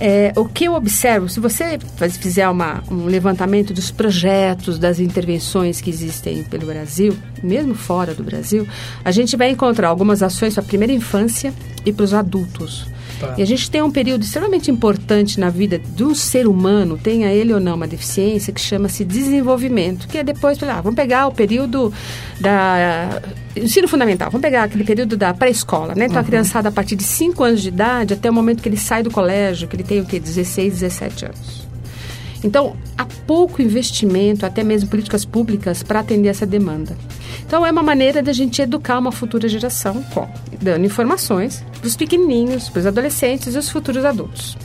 É, 0.00 0.32
o 0.36 0.44
que 0.44 0.66
eu 0.66 0.74
observo, 0.74 1.28
se 1.28 1.40
você 1.40 1.76
fizer 2.20 2.48
uma, 2.48 2.84
um 2.88 3.06
levantamento 3.06 3.74
dos 3.74 3.90
projetos, 3.90 4.78
das 4.78 5.00
intervenções 5.00 5.80
que 5.80 5.90
existem 5.90 6.44
pelo 6.44 6.66
Brasil, 6.66 7.16
mesmo 7.42 7.74
fora 7.74 8.14
do 8.14 8.22
Brasil, 8.22 8.66
a 9.04 9.10
gente 9.10 9.36
vai 9.36 9.50
encontrar 9.50 9.88
algumas 9.88 10.22
ações 10.22 10.54
para 10.54 10.62
a 10.62 10.66
primeira 10.66 10.92
infância 10.92 11.52
e 11.84 11.92
para 11.92 12.04
os 12.04 12.14
adultos. 12.14 12.86
Tá. 13.20 13.34
E 13.36 13.42
a 13.42 13.46
gente 13.46 13.70
tem 13.70 13.82
um 13.82 13.90
período 13.90 14.22
extremamente 14.22 14.70
importante 14.70 15.40
na 15.40 15.50
vida 15.50 15.78
do 15.78 16.14
ser 16.14 16.46
humano, 16.46 16.98
tenha 16.98 17.32
ele 17.32 17.52
ou 17.52 17.60
não 17.60 17.74
uma 17.74 17.86
deficiência, 17.86 18.52
que 18.52 18.60
chama-se 18.60 19.04
desenvolvimento, 19.04 20.06
que 20.08 20.18
é 20.18 20.24
depois, 20.24 20.62
ah, 20.62 20.80
vamos 20.80 20.96
pegar 20.96 21.26
o 21.26 21.32
período 21.32 21.92
da 22.40 23.20
ensino 23.56 23.88
fundamental, 23.88 24.30
vamos 24.30 24.42
pegar 24.42 24.64
aquele 24.64 24.84
período 24.84 25.16
da 25.16 25.34
pré-escola, 25.34 25.94
né? 25.94 26.04
Então 26.04 26.16
uhum. 26.16 26.22
a 26.22 26.24
criançada 26.24 26.68
a 26.68 26.72
partir 26.72 26.96
de 26.96 27.02
5 27.02 27.42
anos 27.42 27.62
de 27.62 27.68
idade 27.68 28.14
até 28.14 28.30
o 28.30 28.32
momento 28.32 28.62
que 28.62 28.68
ele 28.68 28.76
sai 28.76 29.02
do 29.02 29.10
colégio, 29.10 29.68
que 29.68 29.76
ele 29.76 29.84
tem 29.84 30.00
o 30.00 30.04
quê? 30.04 30.20
16, 30.20 30.74
17 30.74 31.24
anos. 31.26 31.67
Então, 32.44 32.76
há 32.96 33.04
pouco 33.26 33.60
investimento, 33.60 34.46
até 34.46 34.62
mesmo 34.62 34.88
políticas 34.88 35.24
públicas, 35.24 35.82
para 35.82 36.00
atender 36.00 36.28
essa 36.28 36.46
demanda. 36.46 36.96
Então, 37.44 37.64
é 37.64 37.70
uma 37.70 37.82
maneira 37.82 38.22
da 38.22 38.32
gente 38.32 38.62
educar 38.62 38.98
uma 38.98 39.12
futura 39.12 39.48
geração, 39.48 40.02
com, 40.14 40.28
dando 40.60 40.86
informações 40.86 41.64
para 41.78 41.86
os 41.86 41.96
pequenininhos, 41.96 42.68
para 42.68 42.80
os 42.80 42.86
adolescentes 42.86 43.54
e 43.54 43.58
os 43.58 43.68
futuros 43.68 44.04
adultos. 44.04 44.56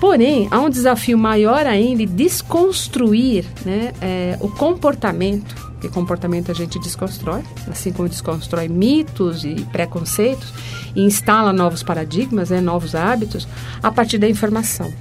Porém, 0.00 0.48
há 0.50 0.60
um 0.60 0.68
desafio 0.68 1.16
maior 1.16 1.66
ainda 1.66 2.04
de 2.04 2.12
desconstruir 2.12 3.46
né, 3.64 3.92
é, 4.02 4.36
o 4.40 4.48
comportamento, 4.48 5.54
que 5.80 5.88
comportamento 5.88 6.50
a 6.50 6.54
gente 6.54 6.78
desconstrói, 6.78 7.42
assim 7.70 7.92
como 7.92 8.08
desconstrói 8.08 8.68
mitos 8.68 9.44
e 9.44 9.54
preconceitos, 9.72 10.52
e 10.94 11.02
instala 11.02 11.52
novos 11.52 11.82
paradigmas, 11.82 12.50
né, 12.50 12.60
novos 12.60 12.94
hábitos, 12.94 13.48
a 13.82 13.90
partir 13.90 14.18
da 14.18 14.28
informação. 14.28 14.92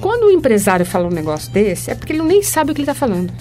Quando 0.00 0.24
o 0.24 0.30
empresário 0.30 0.84
fala 0.84 1.06
um 1.06 1.10
negócio 1.10 1.50
desse, 1.52 1.90
é 1.90 1.94
porque 1.94 2.12
ele 2.12 2.22
nem 2.22 2.42
sabe 2.42 2.70
o 2.70 2.74
que 2.74 2.80
ele 2.80 2.90
está 2.90 2.94
falando. 2.94 3.32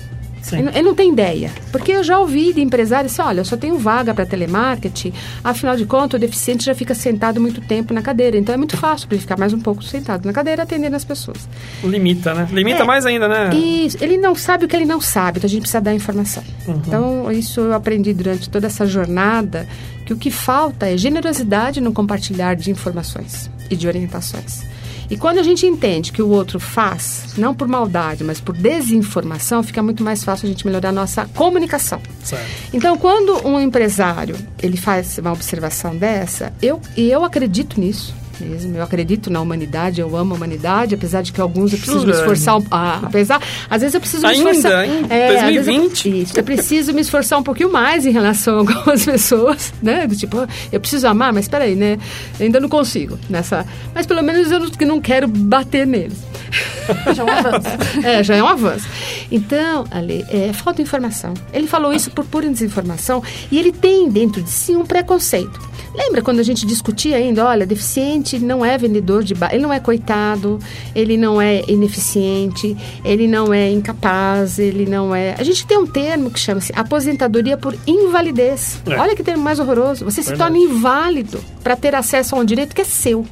Ele, 0.53 0.70
ele, 0.70 0.82
não 0.84 0.93
tem 0.93 1.12
ideia. 1.12 1.51
Porque 1.72 1.91
eu 1.91 2.03
já 2.03 2.20
ouvi 2.20 2.53
de 2.53 2.62
empresários 2.62 3.14
assim, 3.14 3.28
olha, 3.28 3.39
eu 3.39 3.45
só 3.45 3.58
tenho 3.58 3.78
vaga 3.78 4.14
para 4.14 4.26
telemarketing, 4.26 5.14
afinal 5.43 5.76
de 5.76 5.86
contas, 5.86 6.18
o 6.18 6.22
deficiente 6.22 6.66
já 6.66 6.76
fica 6.76 6.93
sentado 6.93 7.41
muito 7.41 7.62
tempo 7.62 7.93
na 7.93 8.01
cadeira. 8.01 8.38
Então 8.38 8.53
é 8.53 8.58
muito 8.58 8.78
fácil 8.78 9.08
para 9.08 9.16
ele 9.16 9.22
ficar 9.22 9.38
mais 9.38 9.53
um 9.53 9.60
pouco 9.60 9.84
sentado 9.84 10.26
na 10.26 10.34
cadeira 10.34 10.64
atendendo 10.64 10.95
as 10.95 11.03
pessoas. 11.03 11.49
Limita, 11.84 12.34
né? 12.34 12.47
Limita 12.51 12.84
é, 12.84 12.86
mais 12.86 13.06
ainda, 13.06 13.28
né? 13.28 13.56
Isso. 13.56 13.97
Ele 14.01 14.18
não 14.18 14.36
sabe 14.36 14.66
o 14.66 14.68
que 14.68 14.76
ele 14.76 14.86
não 14.86 15.01
sabe, 15.01 15.39
então 15.39 15.47
a 15.47 15.49
gente 15.49 15.62
precisa 15.62 15.82
dar 15.82 15.93
informação. 15.93 16.43
Uhum. 16.68 16.82
Então, 16.86 17.32
isso 17.32 17.62
eu 17.62 17.74
aprendi 17.74 18.14
durante 18.14 18.49
toda 18.49 18.68
essa 18.68 18.86
jornada, 18.86 19.68
que 20.06 20.14
o 20.14 20.18
que 20.18 20.30
falta 20.30 20.88
é 20.88 20.97
generosidade 20.97 21.82
no 21.82 21.91
compartilhar 21.91 22.56
de 22.56 22.70
informações 22.70 23.49
e 23.70 23.76
de 23.76 23.88
orientações. 23.88 24.75
E 25.10 25.18
quando 25.18 25.39
a 25.39 25.43
gente 25.43 25.66
entende 25.66 26.12
que 26.12 26.22
o 26.22 26.30
outro 26.30 26.60
faz, 26.60 27.36
não 27.38 27.53
por 27.53 27.68
maldade, 27.68 28.24
mas 28.24 28.39
por 28.39 28.56
desinformação, 28.56 29.64
fica 29.64 29.82
muito 29.82 30.03
mais 30.03 30.24
fácil 30.24 30.47
a 30.47 30.49
gente 30.49 30.66
melhorar 30.66 30.89
a 30.89 30.91
nossa 30.91 31.26
comunicação. 31.34 32.01
Certo. 32.24 32.45
Então, 32.74 32.97
quando 32.97 33.47
um 33.47 33.60
empresário 33.60 34.36
ele 34.62 34.78
faz 34.78 35.18
uma 35.18 35.32
observação 35.32 35.95
dessa, 35.95 36.53
eu, 36.62 36.82
e 36.97 37.10
eu 37.10 37.24
acredito 37.24 37.80
nisso, 37.80 38.14
mesmo. 38.40 38.78
Eu 38.78 38.84
acredito 38.84 39.30
na 39.30 39.42
humanidade, 39.42 40.02
eu 40.02 40.16
amo 40.16 40.34
a 40.34 40.38
humanidade, 40.38 40.96
apesar 40.96 41.22
de 41.22 41.32
que 41.32 41.42
alguns 41.42 41.74
eu 41.74 41.80
preciso 41.80 42.06
me 42.06 42.12
esforçar. 42.12 42.58
Ah, 42.72 43.00
apesar, 43.04 43.42
às 43.70 43.82
vezes 43.82 43.94
eu 43.94 44.02
preciso 44.02 44.26
ainda, 44.26 44.44
me 44.44 44.52
esforçar. 44.52 44.80
Ainda, 44.82 45.14
é, 45.14 45.52
2020. 45.52 46.10
Eu, 46.10 46.16
isso, 46.16 46.40
eu 46.40 46.44
preciso 46.44 46.94
me 46.94 47.02
esforçar 47.02 47.40
um 47.40 47.44
pouquinho 47.44 47.72
mais 47.72 48.06
em 48.06 48.12
relação 48.12 48.56
a 48.56 48.60
algumas 48.60 49.04
pessoas, 49.06 49.74
né? 49.82 50.08
Do 50.08 50.16
tipo, 50.16 50.48
eu 50.72 50.80
preciso 50.80 51.08
amar, 51.08 51.34
mas 51.34 51.46
espera 51.46 51.66
aí, 51.66 51.76
né? 51.76 51.98
Eu 52.40 52.46
ainda 52.46 52.60
não 52.60 52.70
consigo 52.70 53.18
nessa. 53.30 53.66
Mas 53.94 54.06
pelo 54.06 54.22
menos 54.22 54.52
eu 54.52 54.60
não, 54.60 54.70
não 54.88 55.02
quero 55.02 55.28
bater 55.28 55.86
neles. 55.86 56.18
já 57.16 57.24
é 57.24 57.26
um 57.26 57.30
avanço. 57.30 57.68
é, 58.04 58.24
já 58.24 58.36
é 58.36 58.44
um 58.44 58.48
avanço. 58.48 58.88
Então, 59.32 59.86
ali, 59.92 60.26
é, 60.30 60.54
falta 60.54 60.82
informação. 60.82 61.34
Ele 61.52 61.68
falou 61.68 61.94
isso 61.94 62.12
por 62.12 62.26
pura 62.26 62.48
desinformação 62.48 63.24
e 63.52 63.58
ele 63.58 63.72
tem 63.72 64.10
dentro 64.10 64.42
de 64.42 64.50
si 64.50 64.76
um 64.76 64.86
preconceito. 64.86 65.60
Lembra 65.94 66.22
quando 66.22 66.40
a 66.40 66.44
gente 66.44 66.66
discutia 66.66 67.16
ainda, 67.16 67.46
olha, 67.46 67.66
deficiente 67.66 68.25
não 68.34 68.64
é 68.64 68.78
vendedor 68.78 69.24
de 69.24 69.34
bar, 69.34 69.54
ele 69.54 69.64
não 69.64 69.74
é 69.74 69.80
coitado, 69.80 70.60
ele 70.94 71.18
não 71.18 71.42
é 71.42 71.62
ineficiente, 71.68 72.76
ele 73.04 73.28
não 73.28 73.54
é 73.54 73.70
incapaz, 73.72 74.60
ele 74.60 74.86
não 74.86 75.14
é. 75.14 75.36
A 75.38 75.44
gente 75.44 75.66
tem 75.66 75.78
um 75.78 75.86
termo 75.86 76.30
que 76.32 76.40
chama-se 76.40 76.72
aposentadoria 76.76 77.58
por 77.58 77.76
invalidez. 77.86 78.82
É. 78.86 78.98
Olha 78.98 79.16
que 79.16 79.24
termo 79.24 79.44
mais 79.44 79.60
horroroso. 79.60 80.06
Você 80.06 80.22
Verdade. 80.22 80.38
se 80.38 80.44
torna 80.44 80.58
inválido 80.58 81.40
para 81.64 81.76
ter 81.76 81.96
acesso 81.96 82.36
a 82.36 82.40
um 82.40 82.46
direito 82.46 82.76
que 82.76 82.82
é 82.82 82.86
seu. 82.86 83.26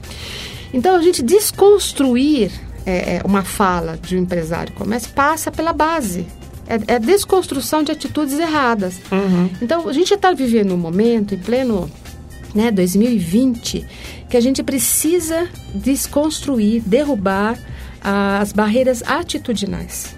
Então 0.73 0.95
a 0.95 1.01
gente 1.01 1.21
desconstruir 1.21 2.51
é, 2.85 3.17
é 3.17 3.21
uma 3.23 3.43
fala 3.43 3.97
de 3.97 4.15
um 4.17 4.19
empresário 4.19 4.73
comércio 4.73 5.11
passa 5.13 5.51
pela 5.51 5.71
base 5.71 6.25
é, 6.67 6.95
é 6.95 6.99
desconstrução 6.99 7.83
de 7.83 7.91
atitudes 7.91 8.37
erradas. 8.39 8.95
Uhum. 9.11 9.49
Então, 9.61 9.87
a 9.87 9.93
gente 9.93 10.13
está 10.13 10.31
vivendo 10.31 10.73
um 10.73 10.77
momento, 10.77 11.35
em 11.35 11.37
pleno 11.37 11.89
né, 12.53 12.71
2020, 12.71 13.85
que 14.29 14.37
a 14.37 14.41
gente 14.41 14.63
precisa 14.63 15.47
desconstruir, 15.73 16.81
derrubar 16.85 17.57
as 18.01 18.51
barreiras 18.51 19.01
atitudinais. 19.03 20.15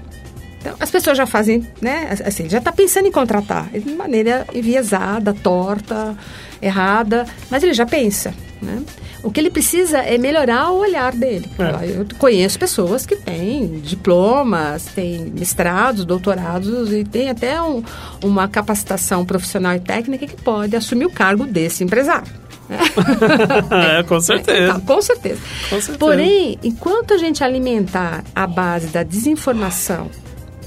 Então, 0.59 0.75
as 0.79 0.89
pessoas 0.89 1.15
já 1.15 1.27
fazem, 1.27 1.67
né, 1.79 2.09
assim, 2.25 2.49
já 2.49 2.57
está 2.57 2.71
pensando 2.71 3.07
em 3.07 3.11
contratar 3.11 3.69
de 3.69 3.91
maneira 3.91 4.47
enviesada, 4.53 5.33
torta, 5.33 6.17
errada, 6.59 7.27
mas 7.51 7.61
ele 7.61 7.73
já 7.73 7.85
pensa, 7.85 8.33
né? 8.61 8.83
O 9.23 9.31
que 9.31 9.39
ele 9.39 9.49
precisa 9.49 9.99
é 9.99 10.17
melhorar 10.17 10.71
o 10.71 10.79
olhar 10.79 11.13
dele. 11.13 11.49
É. 11.59 11.99
Eu 11.99 12.05
conheço 12.17 12.57
pessoas 12.59 13.05
que 13.05 13.15
têm 13.15 13.79
diplomas, 13.79 14.85
têm 14.85 15.25
mestrados, 15.25 16.05
doutorados 16.05 16.91
e 16.91 17.03
têm 17.03 17.29
até 17.29 17.61
um, 17.61 17.83
uma 18.23 18.47
capacitação 18.47 19.25
profissional 19.25 19.75
e 19.75 19.79
técnica 19.79 20.27
que 20.27 20.41
pode 20.41 20.75
assumir 20.75 21.05
o 21.05 21.11
cargo 21.11 21.45
desse 21.45 21.83
empresário. 21.83 22.31
é, 23.99 24.03
com 24.03 24.19
certeza. 24.19 24.73
Tá, 24.73 24.79
com 24.79 25.01
certeza. 25.01 25.39
Com 25.69 25.75
certeza. 25.81 25.97
Porém, 25.97 26.57
enquanto 26.63 27.13
a 27.13 27.17
gente 27.17 27.43
alimentar 27.43 28.23
a 28.33 28.47
base 28.47 28.87
da 28.87 29.03
desinformação 29.03 30.09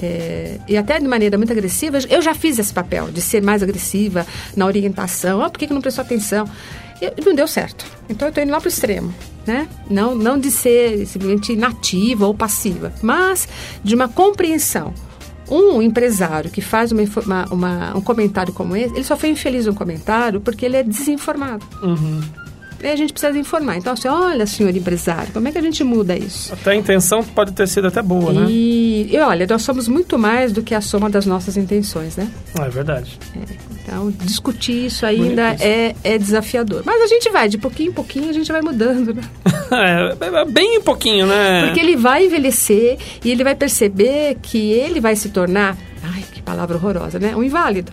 é, 0.01 0.59
e 0.69 0.77
até 0.77 0.99
de 0.99 1.09
maneira 1.09 1.37
muito 1.37 1.53
agressiva, 1.53 1.99
eu 2.09 2.23
já 2.23 2.35
fiz 2.35 2.59
esse 2.59 2.73
papel 2.73 3.09
de 3.11 3.21
ser 3.21 3.43
mais 3.43 3.63
agressiva 3.63 4.27
na 4.57 4.67
orientação. 4.67 5.43
Ah, 5.43 5.51
por 5.51 5.59
que, 5.59 5.67
que 5.67 5.75
não 5.75 5.81
prestou 5.81 6.05
atenção? 6.05 6.49
E 7.01 7.25
não 7.25 7.35
deu 7.35 7.47
certo. 7.47 7.85
Então 8.09 8.29
eu 8.29 8.31
estou 8.31 8.43
indo 8.43 8.51
lá 8.51 8.61
para 8.61 8.67
o 8.67 8.69
extremo. 8.69 9.15
Né? 9.47 9.67
Não, 9.89 10.15
não 10.15 10.39
de 10.39 10.51
ser 10.51 11.07
simplesmente 11.07 11.57
nativa 11.57 12.27
ou 12.27 12.35
passiva, 12.35 12.93
mas 13.03 13.49
de 13.83 13.95
uma 13.95 14.09
compreensão. 14.09 14.93
Um 15.51 15.81
empresário 15.81 16.51
que 16.51 16.61
faz 16.61 16.93
uma, 16.93 17.03
uma, 17.25 17.45
uma, 17.47 17.97
um 17.97 18.01
comentário 18.03 18.53
como 18.53 18.77
esse, 18.77 18.95
ele 18.95 19.05
só 19.05 19.17
foi 19.17 19.31
infeliz 19.31 19.65
no 19.65 19.75
comentário 19.75 20.39
porque 20.39 20.67
ele 20.67 20.77
é 20.77 20.83
desinformado. 20.83 21.65
Uhum. 21.83 22.21
E 22.83 22.87
a 22.87 22.97
gente 22.97 23.13
precisa 23.13 23.37
informar. 23.39 23.77
Então, 23.77 23.93
assim, 23.93 24.09
olha, 24.09 24.47
senhor 24.47 24.75
empresário, 24.75 25.33
como 25.33 25.49
é 25.49 25.53
que 25.53 25.59
a 25.59 25.63
gente 25.63 25.83
muda 25.83 26.17
isso? 26.17 26.53
Até 26.53 26.71
a 26.71 26.75
intenção 26.77 27.25
pode 27.25 27.53
ter 27.53 27.67
sido 27.67 27.89
até 27.89 28.01
boa, 28.01 28.33
né? 28.33 28.47
E, 28.49 29.09
e 29.13 29.19
olha, 29.19 29.47
nós 29.47 29.63
somos 29.63 29.89
muito 29.89 30.19
mais 30.19 30.53
do 30.53 30.63
que 30.63 30.75
a 30.75 30.81
soma 30.81 31.11
das 31.11 31.27
nossas 31.27 31.57
intenções, 31.57 32.17
né? 32.17 32.31
Ah, 32.59 32.67
é 32.67 32.69
verdade. 32.69 33.19
É. 33.37 33.69
Então, 33.83 34.11
discutir 34.11 34.87
isso 34.87 35.07
ainda 35.07 35.57
é, 35.59 35.95
é 36.05 36.19
desafiador. 36.19 36.83
Mas 36.85 37.03
a 37.03 37.07
gente 37.07 37.31
vai, 37.31 37.49
de 37.49 37.59
pouquinho 37.59 37.91
em 37.91 37.93
pouquinho, 37.93 38.29
a 38.29 38.33
gente 38.33 38.53
vai 38.53 38.61
mudando, 38.61 39.15
né? 39.15 39.23
é, 40.21 40.41
é 40.41 40.45
bem 40.45 40.77
em 40.77 40.81
pouquinho, 40.81 41.27
né? 41.27 41.67
Porque 41.67 41.81
ele 41.81 41.97
vai 41.97 42.27
envelhecer 42.27 42.99
e 43.25 43.31
ele 43.31 43.43
vai 43.43 43.55
perceber 43.55 44.37
que 44.41 44.71
ele 44.73 45.01
vai 45.01 45.17
se 45.17 45.31
tornar, 45.31 45.77
ai, 46.03 46.23
que 46.33 46.43
palavra 46.43 46.77
horrorosa, 46.77 47.19
né? 47.19 47.35
Um 47.35 47.43
inválido 47.43 47.93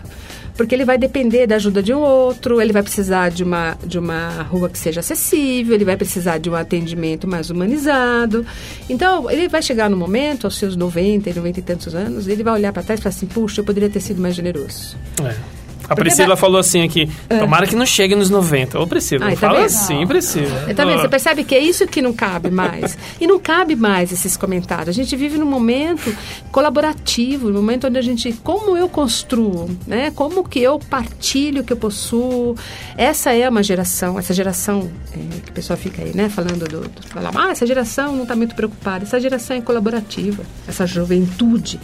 porque 0.56 0.74
ele 0.74 0.84
vai 0.84 0.96
depender 0.96 1.46
da 1.46 1.56
ajuda 1.56 1.82
de 1.82 1.92
um 1.92 2.00
outro, 2.00 2.60
ele 2.60 2.72
vai 2.72 2.82
precisar 2.82 3.30
de 3.30 3.44
uma, 3.44 3.76
de 3.84 3.98
uma 3.98 4.42
rua 4.42 4.68
que 4.68 4.78
seja 4.78 5.00
acessível, 5.00 5.74
ele 5.74 5.84
vai 5.84 5.96
precisar 5.96 6.38
de 6.38 6.48
um 6.48 6.54
atendimento 6.54 7.28
mais 7.28 7.50
humanizado. 7.50 8.46
Então, 8.88 9.30
ele 9.30 9.48
vai 9.48 9.62
chegar 9.62 9.90
no 9.90 9.96
momento, 9.96 10.46
aos 10.46 10.56
seus 10.56 10.76
90, 10.76 11.32
90 11.32 11.60
e 11.60 11.62
tantos 11.62 11.94
anos, 11.94 12.26
ele 12.28 12.42
vai 12.42 12.54
olhar 12.54 12.72
para 12.72 12.82
trás 12.82 13.00
e 13.00 13.02
falar 13.02 13.14
assim, 13.14 13.26
puxa, 13.26 13.60
eu 13.60 13.64
poderia 13.64 13.90
ter 13.90 14.00
sido 14.00 14.20
mais 14.20 14.34
generoso. 14.34 14.96
É. 15.22 15.65
A 15.88 15.94
Priscila 15.94 16.30
da... 16.30 16.36
falou 16.36 16.58
assim 16.58 16.82
aqui, 16.82 17.10
é. 17.28 17.38
tomara 17.38 17.66
que 17.66 17.76
não 17.76 17.86
chegue 17.86 18.14
nos 18.14 18.28
90. 18.28 18.78
Ô, 18.78 18.86
Priscila, 18.86 19.26
Ai, 19.26 19.34
tá 19.34 19.48
fala 19.48 19.64
assim, 19.64 20.06
Priscila. 20.06 20.74
Tá 20.74 20.84
vendo? 20.84 21.00
Você 21.00 21.08
percebe 21.08 21.44
que 21.44 21.54
é 21.54 21.60
isso 21.60 21.86
que 21.86 22.02
não 22.02 22.12
cabe 22.12 22.50
mais. 22.50 22.98
e 23.20 23.26
não 23.26 23.38
cabe 23.38 23.76
mais 23.76 24.12
esses 24.12 24.36
comentários. 24.36 24.88
A 24.88 24.92
gente 24.92 25.14
vive 25.16 25.38
num 25.38 25.46
momento 25.46 26.14
colaborativo, 26.50 27.48
num 27.48 27.60
momento 27.60 27.86
onde 27.86 27.98
a 27.98 28.02
gente, 28.02 28.32
como 28.42 28.76
eu 28.76 28.88
construo, 28.88 29.70
né? 29.86 30.10
Como 30.10 30.46
que 30.48 30.60
eu 30.60 30.78
partilho 30.78 31.62
o 31.62 31.64
que 31.64 31.72
eu 31.72 31.76
possuo. 31.76 32.56
Essa 32.96 33.32
é 33.32 33.48
uma 33.48 33.62
geração, 33.62 34.18
essa 34.18 34.34
geração 34.34 34.90
é, 35.12 35.40
que 35.40 35.50
o 35.50 35.54
pessoal 35.54 35.76
fica 35.76 36.02
aí, 36.02 36.14
né? 36.14 36.28
Falando 36.28 36.66
do, 36.68 36.80
do 36.88 37.06
falar, 37.06 37.30
ah, 37.34 37.50
essa 37.50 37.66
geração 37.66 38.14
não 38.14 38.22
está 38.22 38.34
muito 38.34 38.54
preocupada. 38.54 39.04
Essa 39.04 39.20
geração 39.20 39.56
é 39.56 39.60
colaborativa, 39.60 40.42
essa 40.66 40.86
juventude. 40.86 41.78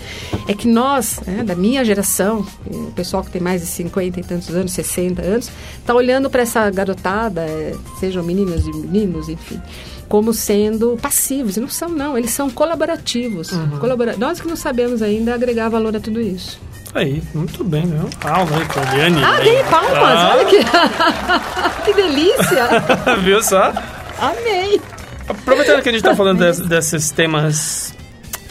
É 0.48 0.54
que 0.54 0.66
nós, 0.66 1.20
né, 1.26 1.44
da 1.44 1.54
minha 1.54 1.84
geração, 1.84 2.44
o 2.66 2.90
pessoal 2.92 3.22
que 3.22 3.30
tem 3.30 3.40
mais 3.40 3.60
de 3.60 3.66
50 3.66 3.91
50 3.92 4.20
e 4.20 4.22
tantos 4.22 4.48
anos, 4.54 4.72
60 4.72 5.22
anos, 5.22 5.50
está 5.78 5.94
olhando 5.94 6.30
para 6.30 6.42
essa 6.42 6.68
garotada, 6.70 7.42
é, 7.42 7.74
sejam 8.00 8.22
meninas 8.22 8.66
e 8.66 8.72
meninos, 8.72 9.28
enfim, 9.28 9.60
como 10.08 10.32
sendo 10.32 10.98
passivos. 11.00 11.56
E 11.56 11.60
não 11.60 11.68
são, 11.68 11.88
não. 11.88 12.16
Eles 12.16 12.30
são 12.30 12.50
colaborativos. 12.50 13.52
Uhum. 13.52 13.78
Colabora 13.78 14.16
Nós 14.16 14.40
que 14.40 14.48
não 14.48 14.56
sabemos 14.56 15.02
ainda 15.02 15.34
agregar 15.34 15.68
valor 15.68 15.94
a 15.94 16.00
tudo 16.00 16.20
isso. 16.20 16.58
Aí, 16.94 17.22
muito 17.32 17.64
bem, 17.64 17.86
né? 17.86 18.04
Palma 18.20 18.56
aí, 18.58 18.66
Coliane. 18.66 19.24
Ah, 19.24 19.40
dei 19.40 19.64
palmas, 19.64 20.18
ah. 20.18 20.36
olha 20.36 20.44
que... 20.44 20.58
que 21.86 21.94
delícia! 21.94 22.66
Viu 23.24 23.42
só? 23.42 23.72
Amei! 24.18 24.78
Aproveitando 25.26 25.82
que 25.82 25.88
a 25.88 25.92
gente 25.92 26.02
está 26.02 26.14
falando 26.14 26.40
des, 26.40 26.58
desses 26.60 27.10
temas 27.10 27.94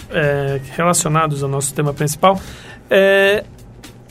é, 0.10 0.60
relacionados 0.76 1.44
ao 1.44 1.50
nosso 1.50 1.72
tema 1.74 1.94
principal, 1.94 2.40
é, 2.90 3.44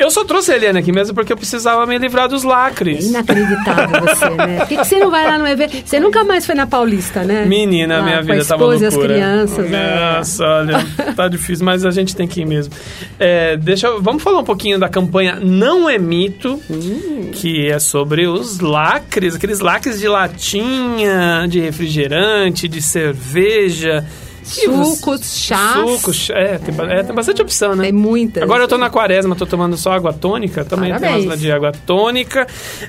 eu 0.03 0.11
só 0.11 0.25
trouxe 0.25 0.53
a 0.53 0.57
Eliane 0.57 0.79
aqui 0.79 0.93
mesmo 0.93 1.15
porque 1.15 1.33
eu 1.33 1.37
precisava 1.37 1.87
me 1.87 1.97
livrar 1.99 2.29
dos 2.29 2.43
lacres. 2.45 3.05
É 3.07 3.09
inacreditável 3.09 4.01
você, 4.01 4.31
né? 4.31 4.59
Por 4.61 4.69
que, 4.69 4.77
que 4.77 4.85
você 4.85 4.99
não 4.99 5.11
vai 5.11 5.25
lá 5.27 5.39
no 5.39 5.47
evento? 5.47 5.77
Você 5.85 6.01
nunca 6.01 6.25
mais 6.25 6.45
foi 6.47 6.55
na 6.55 6.67
Paulista, 6.67 7.23
né? 7.23 7.45
Menina, 7.47 7.99
lá, 7.99 8.03
minha 8.03 8.23
vida 8.23 8.45
tava 8.45 8.65
loucura. 8.65 8.89
as 8.89 8.97
crianças. 8.97 9.71
Né? 9.71 10.15
Nossa, 10.17 10.45
olha, 10.45 10.87
tá 11.15 11.29
difícil, 11.29 11.65
mas 11.65 11.85
a 11.85 11.91
gente 11.91 12.15
tem 12.17 12.27
que 12.27 12.41
ir 12.41 12.47
mesmo. 12.47 12.73
É, 13.19 13.57
deixa, 13.57 13.87
eu- 13.87 14.03
vamos 14.03 14.23
falar 14.23 14.39
um 14.41 14.45
pouquinho 14.45 14.79
da 14.79 14.89
campanha 14.89 15.39
Não 15.41 15.89
é 15.89 15.99
Mito, 15.99 16.61
Hum. 16.71 17.31
que 17.33 17.67
é 17.69 17.79
sobre 17.79 18.27
os 18.27 18.61
lacres, 18.61 19.35
aqueles 19.37 19.61
lacres 19.61 20.01
de 20.01 20.09
latinha, 20.09 21.47
de 21.49 21.61
refrigerante, 21.61 22.67
de 22.69 22.81
cerveja. 22.83 24.05
Sucos, 24.45 25.37
chás. 25.37 25.91
Sucos, 25.91 26.31
é 26.31 26.59
tem, 26.59 26.75
é, 26.91 27.03
tem 27.03 27.15
bastante 27.15 27.43
opção, 27.43 27.75
né? 27.77 27.85
Tem 27.85 27.93
muitas. 27.93 28.43
Agora 28.43 28.65
eu 28.65 28.69
tô 28.69 28.79
na 28.79 28.91
quaresma, 28.91 29.37
tô 29.37 29.47
tomando 29.47 29.77
só 29.77 29.93
água 29.93 30.13
tônica, 30.13 30.65
também 30.65 30.91
tem 30.91 31.01
Parabéns. 31.01 31.25
umas 31.25 31.35
lá 31.35 31.37
de 31.37 31.53
água 31.53 31.73
tônica. 31.87 32.47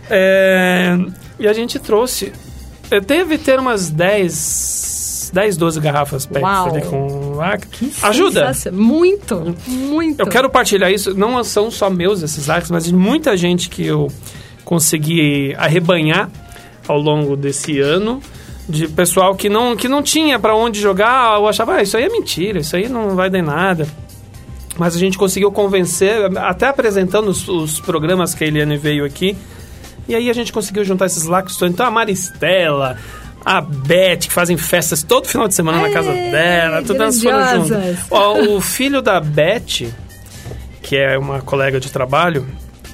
É, 0.10 0.98
e 1.40 1.48
a 1.48 1.54
gente 1.54 1.80
trouxe. 1.80 2.32
Deve 3.06 3.38
ter 3.38 3.58
umas 3.58 3.90
10, 3.90 5.32
10 5.34 5.58
12 5.58 5.80
garrafas 5.80 6.26
PET 6.26 6.44
Uau. 6.44 6.70
ali 6.70 6.82
com 6.82 7.36
lacre. 7.36 7.92
Ajuda! 8.02 8.52
Muito, 8.72 9.56
muito. 9.68 10.20
Eu 10.20 10.28
quero 10.28 10.50
partilhar 10.50 10.92
isso. 10.92 11.14
Não 11.14 11.42
são 11.44 11.72
só 11.72 11.90
meus 11.90 12.22
esses 12.22 12.48
lacres, 12.48 12.70
mas 12.70 12.86
de 12.86 12.94
muita 12.94 13.38
gente 13.38 13.70
que 13.70 13.86
eu 13.86 14.12
consegui 14.66 15.56
arrebanhar 15.58 16.30
ao 16.88 17.00
longo 17.00 17.36
desse 17.36 17.80
ano. 17.80 18.22
De 18.70 18.88
pessoal 18.88 19.36
que 19.36 19.50
não, 19.50 19.76
que 19.76 19.88
não 19.88 20.02
tinha 20.02 20.40
para 20.40 20.56
onde 20.56 20.80
jogar, 20.80 21.38
eu 21.38 21.48
achava, 21.48 21.76
ah, 21.76 21.82
isso 21.82 21.98
aí 21.98 22.04
é 22.04 22.10
mentira, 22.10 22.60
isso 22.60 22.76
aí 22.76 22.88
não 22.88 23.16
vai 23.16 23.30
dar 23.30 23.40
em 23.40 23.44
nada. 23.44 23.88
Mas 24.78 24.96
a 24.96 25.00
gente 25.00 25.18
conseguiu 25.18 25.52
convencer, 25.52 26.38
até 26.38 26.68
apresentando 26.68 27.28
os, 27.28 27.48
os 27.48 27.80
programas 27.80 28.34
que 28.34 28.44
a 28.44 28.48
Eliane 28.48 28.78
veio 28.78 29.04
aqui. 29.04 29.36
E 30.08 30.16
aí 30.16 30.30
a 30.30 30.34
gente 30.34 30.52
conseguiu 30.52 30.84
juntar 30.84 31.06
esses 31.06 31.26
lacres. 31.26 31.62
Então 31.62 31.86
a 31.86 31.92
Maristela, 31.92 32.98
a 33.44 33.62
Beth, 33.62 34.20
que 34.22 34.32
fazem 34.32 34.58
festas 34.58 35.04
todo 35.04 35.28
final 35.28 35.48
de 35.48 35.56
semana 35.56 35.80
na 35.80 35.88
Aê, 35.88 35.94
casa 35.94 36.12
dela, 36.12 36.84
todas 36.84 37.22
grandiosas. 37.22 38.00
Ó, 38.10 38.40
o 38.56 38.62
filho 38.62 39.02
da 39.02 39.20
Beth, 39.20 39.92
que 40.82 40.96
é 40.96 41.18
uma 41.18 41.42
colega 41.42 41.80
de 41.80 41.92
trabalho, 41.92 42.46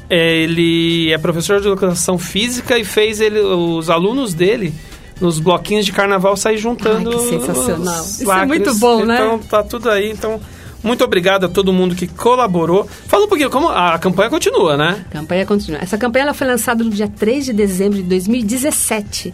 ele 0.09 1.11
é 1.11 1.17
professor 1.17 1.59
de 1.59 1.67
educação 1.67 2.17
física 2.17 2.77
e 2.77 2.85
fez 2.85 3.19
ele, 3.19 3.39
os 3.39 3.89
alunos 3.89 4.33
dele 4.33 4.73
nos 5.19 5.39
bloquinhos 5.39 5.85
de 5.85 5.91
carnaval 5.91 6.35
sair 6.37 6.57
juntando. 6.57 7.11
Ai, 7.11 7.17
que 7.17 7.29
sensacional. 7.29 8.03
Isso 8.03 8.31
é 8.31 8.45
muito 8.45 8.73
bom, 8.75 9.05
né? 9.05 9.15
Então 9.15 9.39
tá 9.39 9.63
tudo 9.63 9.89
aí. 9.89 10.11
Então, 10.11 10.39
muito 10.83 11.03
obrigado 11.03 11.45
a 11.45 11.49
todo 11.49 11.73
mundo 11.73 11.95
que 11.95 12.07
colaborou. 12.07 12.87
Fala 13.07 13.25
um 13.25 13.27
pouquinho, 13.27 13.49
como 13.49 13.67
a 13.67 13.97
campanha 13.97 14.29
continua, 14.29 14.77
né? 14.77 15.05
A 15.09 15.13
campanha 15.13 15.45
continua. 15.45 15.79
Essa 15.81 15.97
campanha 15.97 16.23
ela 16.23 16.33
foi 16.33 16.47
lançada 16.47 16.83
no 16.83 16.89
dia 16.89 17.07
3 17.07 17.45
de 17.45 17.53
dezembro 17.53 17.97
de 17.97 18.03
2017. 18.03 19.33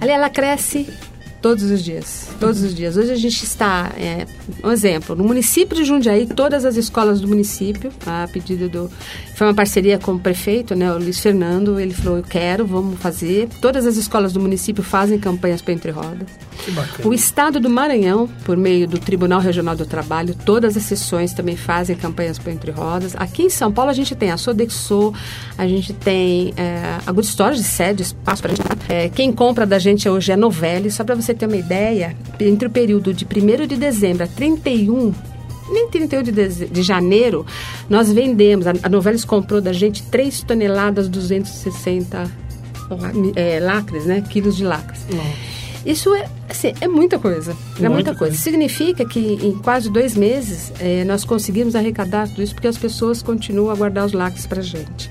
Ali 0.00 0.10
ela 0.10 0.30
cresce 0.30 0.88
todos 1.40 1.64
os 1.64 1.82
dias. 1.82 2.28
Todos 2.40 2.62
os 2.62 2.74
dias. 2.74 2.96
Hoje 2.96 3.12
a 3.12 3.16
gente 3.16 3.42
está, 3.44 3.92
é, 3.96 4.26
um 4.62 4.70
exemplo, 4.70 5.14
no 5.14 5.24
município 5.24 5.76
de 5.76 5.84
Jundiaí, 5.84 6.26
todas 6.26 6.64
as 6.64 6.76
escolas 6.76 7.20
do 7.20 7.28
município, 7.28 7.92
a 8.06 8.28
pedido 8.32 8.68
do. 8.68 8.90
Foi 9.34 9.46
uma 9.46 9.54
parceria 9.54 9.98
com 9.98 10.14
o 10.14 10.18
prefeito, 10.18 10.74
né, 10.74 10.92
o 10.92 10.98
Luiz 10.98 11.20
Fernando. 11.20 11.78
Ele 11.78 11.94
falou: 11.94 12.18
Eu 12.18 12.24
quero, 12.24 12.66
vamos 12.66 12.98
fazer. 12.98 13.48
Todas 13.60 13.86
as 13.86 13.96
escolas 13.96 14.32
do 14.32 14.40
município 14.40 14.82
fazem 14.82 15.18
campanhas 15.18 15.62
para 15.62 15.72
Entre 15.72 15.90
Rodas. 15.90 16.28
O 17.04 17.12
Estado 17.12 17.60
do 17.60 17.70
Maranhão, 17.70 18.28
por 18.44 18.56
meio 18.56 18.88
do 18.88 18.98
Tribunal 18.98 19.40
Regional 19.40 19.76
do 19.76 19.86
Trabalho, 19.86 20.34
todas 20.34 20.76
as 20.76 20.82
sessões 20.82 21.32
também 21.32 21.56
fazem 21.56 21.94
campanhas 21.94 22.38
por 22.38 22.50
Entre 22.50 22.70
Rodas. 22.70 23.14
Aqui 23.16 23.44
em 23.44 23.50
São 23.50 23.70
Paulo 23.70 23.90
a 23.90 23.94
gente 23.94 24.14
tem 24.14 24.30
a 24.30 24.36
Sodexo, 24.36 25.12
a 25.56 25.66
gente 25.66 25.92
tem 25.92 26.52
é, 26.56 26.98
a 27.06 27.12
Good 27.12 27.28
Storage 27.28 27.62
de 27.62 27.68
sede, 27.68 28.02
espaço 28.02 28.42
para 28.42 28.54
gente. 28.54 28.66
É, 28.88 29.08
quem 29.08 29.32
compra 29.32 29.66
da 29.66 29.78
gente 29.78 30.08
hoje 30.08 30.32
é 30.32 30.36
Novelli. 30.36 30.90
Só 30.90 31.04
para 31.04 31.14
você 31.14 31.25
ter 31.34 31.46
uma 31.46 31.56
ideia, 31.56 32.16
entre 32.40 32.68
o 32.68 32.70
período 32.70 33.12
de 33.14 33.24
1 33.24 33.66
de 33.66 33.76
dezembro 33.76 34.24
a 34.24 34.26
31 34.26 35.12
nem 35.68 35.88
31 35.88 36.22
de, 36.22 36.30
deze- 36.30 36.66
de 36.66 36.80
janeiro, 36.80 37.44
nós 37.90 38.12
vendemos, 38.12 38.68
a, 38.68 38.72
a 38.84 38.88
Novelis 38.88 39.24
comprou 39.24 39.60
da 39.60 39.72
gente 39.72 40.00
3 40.04 40.42
toneladas 40.42 41.08
260 41.08 42.30
la- 42.88 43.12
é, 43.34 43.58
lacres, 43.58 44.06
né? 44.06 44.22
Quilos 44.30 44.56
de 44.56 44.62
lacres. 44.64 45.00
Isso 45.86 46.12
é, 46.14 46.28
assim, 46.48 46.72
é 46.80 46.88
muita 46.88 47.16
coisa. 47.18 47.52
É 47.52 47.54
Muita 47.80 47.90
muita 47.90 48.14
coisa. 48.14 48.32
coisa. 48.32 48.36
Significa 48.42 49.04
que 49.04 49.20
em 49.20 49.52
quase 49.58 49.88
dois 49.88 50.16
meses 50.16 50.72
eh, 50.80 51.04
nós 51.04 51.24
conseguimos 51.24 51.76
arrecadar 51.76 52.28
tudo 52.28 52.42
isso 52.42 52.54
porque 52.54 52.66
as 52.66 52.76
pessoas 52.76 53.22
continuam 53.22 53.70
a 53.70 53.74
guardar 53.76 54.04
os 54.04 54.12
lacres 54.12 54.46
para 54.46 54.60
gente. 54.60 55.08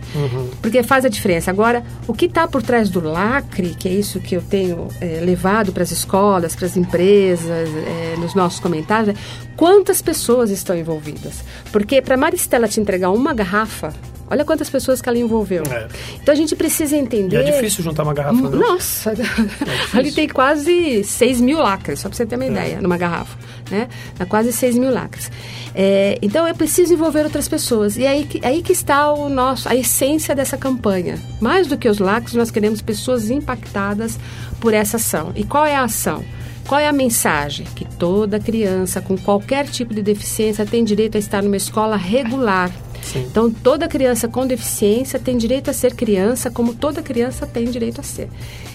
Porque 0.62 0.84
faz 0.84 1.06
a 1.06 1.10
diferença. 1.10 1.50
Agora, 1.50 1.82
o 2.08 2.14
que 2.14 2.26
está 2.26 2.46
por 2.48 2.62
trás 2.62 2.90
do 2.90 3.00
lacre, 3.00 3.74
que 3.74 3.88
é 3.88 3.94
isso 3.94 4.20
que 4.20 4.36
eu 4.36 4.42
tenho 4.42 4.90
eh, 5.00 5.22
levado 5.24 5.72
para 5.72 5.84
as 5.84 5.92
escolas, 5.92 6.56
para 6.56 6.66
as 6.66 6.76
empresas, 6.76 7.50
eh, 7.70 8.16
nos 8.20 8.36
nossos 8.36 8.60
comentários, 8.60 9.16
é 9.16 9.20
quantas 9.56 10.02
pessoas 10.02 10.50
estão 10.50 10.76
envolvidas. 10.78 11.44
Porque 11.72 12.02
para 12.02 12.18
Maristela 12.18 12.68
te 12.68 12.82
entregar 12.82 13.12
uma 13.12 13.34
garrafa, 13.34 13.94
olha 14.30 14.44
quantas 14.46 14.70
pessoas 14.70 15.02
que 15.02 15.10
ela 15.10 15.18
envolveu. 15.18 15.64
É. 15.70 15.88
Então 16.22 16.34
a 16.34 16.36
gente 16.38 16.56
precisa 16.56 16.96
E 16.96 17.00
entender. 17.00 17.38
é 17.38 17.52
difícil 17.52 17.84
juntar 17.84 18.04
uma 18.04 18.14
garrafa, 18.14 18.42
né? 18.50 18.58
Nossa, 18.58 19.14
ali 19.94 20.12
tem 20.12 20.28
quase 20.28 21.04
6 21.04 21.42
mil 21.42 21.60
lacres, 21.60 22.00
só 22.00 22.10
para 22.10 22.18
você 22.18 22.26
ter 22.26 22.36
É. 22.36 22.38
uma 22.38 22.46
ideia, 22.46 22.82
numa 22.82 22.98
garrafa. 22.98 23.38
Né? 23.70 23.88
Dá 24.18 24.26
quase 24.26 24.54
6 24.54 24.78
mil 24.78 24.92
lacres. 24.92 25.32
É, 25.74 26.20
então 26.22 26.46
é 26.46 26.54
preciso 26.54 26.94
envolver 26.94 27.24
outras 27.24 27.48
pessoas. 27.48 27.98
E 27.98 28.06
aí, 28.06 28.24
que- 28.26 28.40
aí 28.46 28.62
que 28.62 28.72
está 28.72 29.12
o 29.12 29.28
nosso, 29.30 29.68
a 29.68 29.76
essência 29.76 30.36
dessa 30.36 30.56
campanha. 30.58 31.18
Mais 31.42 31.66
do 31.68 31.76
que 31.78 31.90
os 31.90 31.98
lacres, 32.00 32.36
nós 32.36 32.52
queremos 32.52 32.82
pessoas 32.82 33.30
impactadas 33.32 34.20
por 34.60 34.74
essa 34.74 34.98
ação. 34.98 35.32
E 35.36 35.44
qual 35.44 35.66
é 35.66 35.76
a 35.76 35.84
ação? 35.84 36.24
Qual 36.68 36.80
é 36.80 36.88
a 36.88 36.94
mensagem? 36.94 37.66
Que 37.76 37.86
toda 37.86 38.40
criança 38.40 39.02
com 39.02 39.18
qualquer 39.18 39.66
tipo 39.68 39.94
de 39.94 40.02
deficiência 40.02 40.66
tem 40.66 40.84
direito 40.84 41.16
a 41.16 41.20
estar 41.20 41.42
numa 41.44 41.58
escola 41.58 41.96
regular. 41.98 42.72
Então, 43.16 43.52
toda 43.52 43.88
criança 43.88 44.28
com 44.28 44.48
deficiência 44.48 45.20
tem 45.20 45.38
direito 45.38 45.70
a 45.70 45.74
ser 45.74 45.94
criança, 45.94 46.50
como 46.50 46.74
toda 46.74 47.02
criança 47.02 47.46
tem 47.46 47.66
direito 47.66 48.02
a 48.02 48.04
ser. 48.04 48.30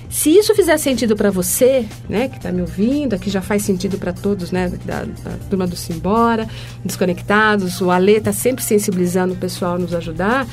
Se 0.08 0.30
isso 0.30 0.54
fizer 0.54 0.76
sentido 0.76 1.14
para 1.14 1.30
você, 1.30 1.86
né, 2.08 2.28
que 2.28 2.36
está 2.36 2.50
me 2.50 2.60
ouvindo, 2.60 3.14
aqui 3.14 3.30
já 3.30 3.40
faz 3.40 3.62
sentido 3.62 3.96
para 3.96 4.12
todos, 4.12 4.50
né, 4.50 4.68
da, 4.84 5.04
da 5.04 5.36
turma 5.48 5.66
do 5.66 5.76
Simbora, 5.76 6.48
Desconectados, 6.84 7.80
o 7.80 7.90
Ale 7.90 8.16
está 8.16 8.32
sempre 8.32 8.64
sensibilizando 8.64 9.34
o 9.34 9.36
pessoal 9.36 9.74
a 9.74 9.78
nos 9.78 9.94
ajudar. 9.94 10.46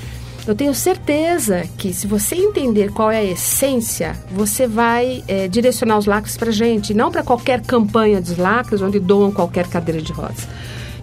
Eu 0.45 0.55
tenho 0.55 0.73
certeza 0.73 1.63
que 1.77 1.93
se 1.93 2.07
você 2.07 2.35
entender 2.35 2.91
qual 2.93 3.11
é 3.11 3.17
a 3.17 3.23
essência, 3.23 4.15
você 4.31 4.65
vai 4.65 5.21
eh, 5.27 5.47
direcionar 5.49 5.97
os 5.97 6.05
lacres 6.05 6.37
para 6.37 6.51
gente, 6.51 6.93
não 6.93 7.11
para 7.11 7.21
qualquer 7.21 7.61
campanha 7.61 8.21
dos 8.21 8.37
lacres, 8.37 8.81
onde 8.81 8.97
doam 8.97 9.29
qualquer 9.29 9.67
cadeira 9.67 10.01
de 10.01 10.13
rodas. 10.13 10.47